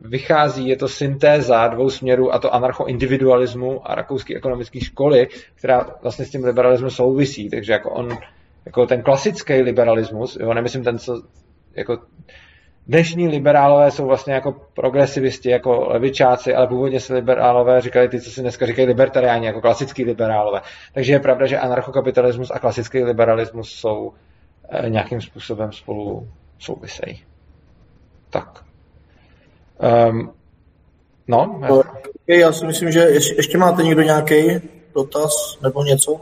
vychází, 0.00 0.68
je 0.68 0.76
to 0.76 0.88
syntéza 0.88 1.68
dvou 1.68 1.90
směrů, 1.90 2.34
a 2.34 2.38
to 2.38 2.54
anarchoindividualismu 2.54 3.90
a 3.90 3.94
rakouské 3.94 4.36
ekonomické 4.36 4.80
školy, 4.80 5.28
která 5.54 5.86
vlastně 6.02 6.24
s 6.24 6.30
tím 6.30 6.44
liberalismem 6.44 6.90
souvisí. 6.90 7.50
Takže 7.50 7.72
jako 7.72 7.90
on, 7.90 8.08
jako 8.66 8.86
ten 8.86 9.02
klasický 9.02 9.62
liberalismus, 9.62 10.36
jo, 10.40 10.54
nemyslím 10.54 10.84
ten, 10.84 10.98
co 10.98 11.22
jako 11.74 11.98
dnešní 12.86 13.28
liberálové 13.28 13.90
jsou 13.90 14.06
vlastně 14.06 14.34
jako 14.34 14.52
progresivisti, 14.74 15.50
jako 15.50 15.88
levičáci, 15.88 16.54
ale 16.54 16.66
původně 16.66 17.00
se 17.00 17.14
liberálové 17.14 17.80
říkali 17.80 18.08
ty, 18.08 18.20
co 18.20 18.30
si 18.30 18.40
dneska 18.40 18.66
říkají 18.66 18.88
libertariáni, 18.88 19.46
jako 19.46 19.60
klasický 19.60 20.04
liberálové. 20.04 20.60
Takže 20.92 21.12
je 21.12 21.20
pravda, 21.20 21.46
že 21.46 21.58
anarchokapitalismus 21.58 22.50
a 22.50 22.58
klasický 22.58 23.04
liberalismus 23.04 23.72
jsou 23.72 24.12
eh, 24.68 24.90
nějakým 24.90 25.20
způsobem 25.20 25.72
spolu 25.72 26.28
souvisejí. 26.58 27.22
Tak. 28.30 28.65
Um, 30.08 30.30
no. 31.28 31.60
Já... 32.26 32.34
já 32.36 32.52
si 32.52 32.66
myslím, 32.66 32.92
že 32.92 33.00
ještě, 33.00 33.34
ještě 33.34 33.58
máte 33.58 33.82
někdo 33.82 34.02
nějaký 34.02 34.60
dotaz 34.94 35.58
nebo 35.62 35.84
něco? 35.84 36.20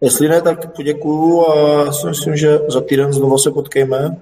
Jestli 0.00 0.28
ne, 0.28 0.40
tak 0.40 0.72
poděkuju 0.76 1.46
a 1.46 1.84
já 1.84 1.92
si 1.92 2.06
myslím, 2.06 2.36
že 2.36 2.58
za 2.68 2.80
týden 2.80 3.12
znovu 3.12 3.38
se 3.38 3.50
potkejme 3.50 4.16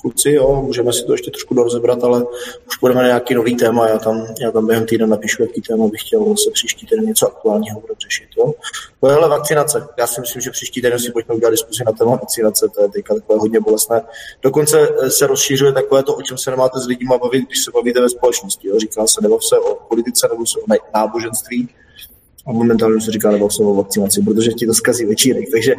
kluci, 0.00 0.32
jo, 0.32 0.62
můžeme 0.66 0.92
si 0.92 1.04
to 1.04 1.12
ještě 1.12 1.30
trošku 1.30 1.54
dorozebrat, 1.54 2.04
ale 2.04 2.24
už 2.68 2.78
budeme 2.80 3.00
na 3.00 3.06
nějaký 3.06 3.34
nový 3.34 3.56
téma, 3.56 3.88
já 3.88 3.98
tam, 3.98 4.26
já 4.40 4.50
tam 4.50 4.66
během 4.66 4.86
týdne 4.86 5.06
napíšu, 5.06 5.42
jaký 5.42 5.60
téma 5.60 5.86
bych 5.86 6.00
chtěl 6.00 6.36
se 6.36 6.50
příští 6.50 6.86
týden 6.86 7.04
něco 7.04 7.26
aktuálního 7.26 7.80
budeme 7.80 7.96
řešit. 8.02 8.28
Jo. 8.38 8.52
Tohle 9.00 9.28
vakcinace. 9.28 9.86
Já 9.98 10.06
si 10.06 10.20
myslím, 10.20 10.42
že 10.42 10.50
příští 10.50 10.82
týden 10.82 10.98
si 10.98 11.12
pojďme 11.12 11.34
udělat 11.34 11.50
diskusi 11.50 11.84
na 11.86 11.92
téma 11.92 12.10
vakcinace, 12.10 12.68
to 12.74 12.82
je 12.82 12.88
teďka 12.88 13.14
takové 13.14 13.38
hodně 13.38 13.60
bolestné. 13.60 14.02
Dokonce 14.42 14.88
eh, 15.02 15.10
se 15.10 15.26
rozšířuje 15.26 15.72
takové 15.72 16.02
to, 16.02 16.14
o 16.14 16.22
čem 16.22 16.38
se 16.38 16.50
nemáte 16.50 16.78
s 16.80 16.86
lidmi 16.86 17.18
bavit, 17.22 17.44
když 17.46 17.64
se 17.64 17.70
bavíte 17.70 18.00
ve 18.00 18.08
společnosti. 18.08 18.68
Jo. 18.68 18.78
Říká 18.78 19.06
se, 19.06 19.20
nebo 19.22 19.40
se 19.40 19.58
o 19.58 19.74
politice, 19.74 20.28
nebo 20.30 20.46
se 20.46 20.58
o 20.58 20.64
náboženství, 20.94 21.68
a 22.46 22.52
momentálně 22.52 23.00
se 23.00 23.10
říká 23.10 23.30
nebo 23.30 23.48
o 23.60 23.74
vakcinaci, 23.74 24.22
protože 24.22 24.52
ti 24.52 24.66
to 24.66 24.74
zkazí 24.74 25.06
večírek. 25.06 25.44
Takže, 25.52 25.74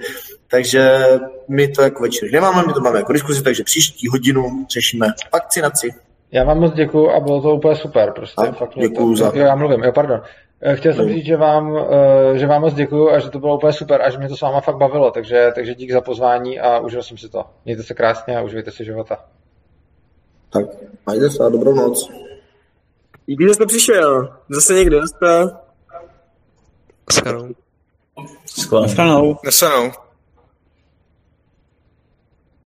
takže 0.48 1.06
my 1.48 1.68
to 1.68 1.82
jako 1.82 2.04
večírek 2.04 2.34
nemáme, 2.34 2.64
my 2.68 2.74
to 2.74 2.80
máme 2.80 2.98
jako 2.98 3.14
diskuzi, 3.14 3.44
takže 3.44 3.64
příští 3.64 4.08
hodinu 4.08 4.66
řešíme 4.74 5.08
vakcinaci. 5.34 5.90
Já 6.32 6.44
vám 6.44 6.60
moc 6.60 6.74
děkuji 6.74 7.10
a 7.10 7.20
bylo 7.20 7.42
to 7.42 7.56
úplně 7.56 7.76
super. 7.76 8.12
Prostě, 8.16 8.48
a, 8.48 8.52
fakt 8.52 8.72
děkuji 8.80 9.10
to, 9.10 9.16
za... 9.16 9.32
Jo, 9.36 9.46
já 9.46 9.56
mluvím, 9.56 9.84
jo, 9.84 9.92
pardon. 9.92 10.22
Eh, 10.62 10.76
chtěl 10.76 10.94
jsem 10.94 11.10
říct, 11.10 11.26
že 11.26 11.38
vám, 11.38 11.78
eh, 11.78 12.38
že 12.38 12.48
vám 12.48 12.62
moc 12.62 12.74
děkuji 12.74 13.10
a 13.10 13.20
že 13.20 13.30
to 13.30 13.40
bylo 13.40 13.58
úplně 13.58 13.74
super 13.74 14.02
a 14.02 14.10
že 14.10 14.18
mě 14.18 14.30
to 14.30 14.38
s 14.38 14.42
váma 14.42 14.62
fakt 14.62 14.78
bavilo, 14.78 15.12
takže, 15.12 15.52
takže 15.56 15.76
dík 15.76 15.92
za 15.92 16.02
pozvání 16.02 16.60
a 16.60 16.80
užil 16.80 17.04
jsem 17.04 17.18
si 17.18 17.30
to. 17.30 17.46
Mějte 17.66 17.84
se 17.84 17.94
krásně 17.94 18.38
a 18.38 18.42
užijte 18.42 18.72
si 18.72 18.86
života. 18.86 19.18
Tak, 20.50 20.66
majte 21.06 21.30
se 21.30 21.44
a 21.44 21.50
dobrou 21.50 21.76
noc. 21.76 22.10
Díky, 23.26 23.44
že 23.48 23.54
jste 23.54 23.66
přišel. 23.66 24.30
Zase 24.50 24.74
někde, 24.74 24.98
Ficaram. 27.10 27.56
Ficaram. 28.46 28.82
Não 28.82 28.90
ficaram 28.90 29.10
não. 29.10 30.07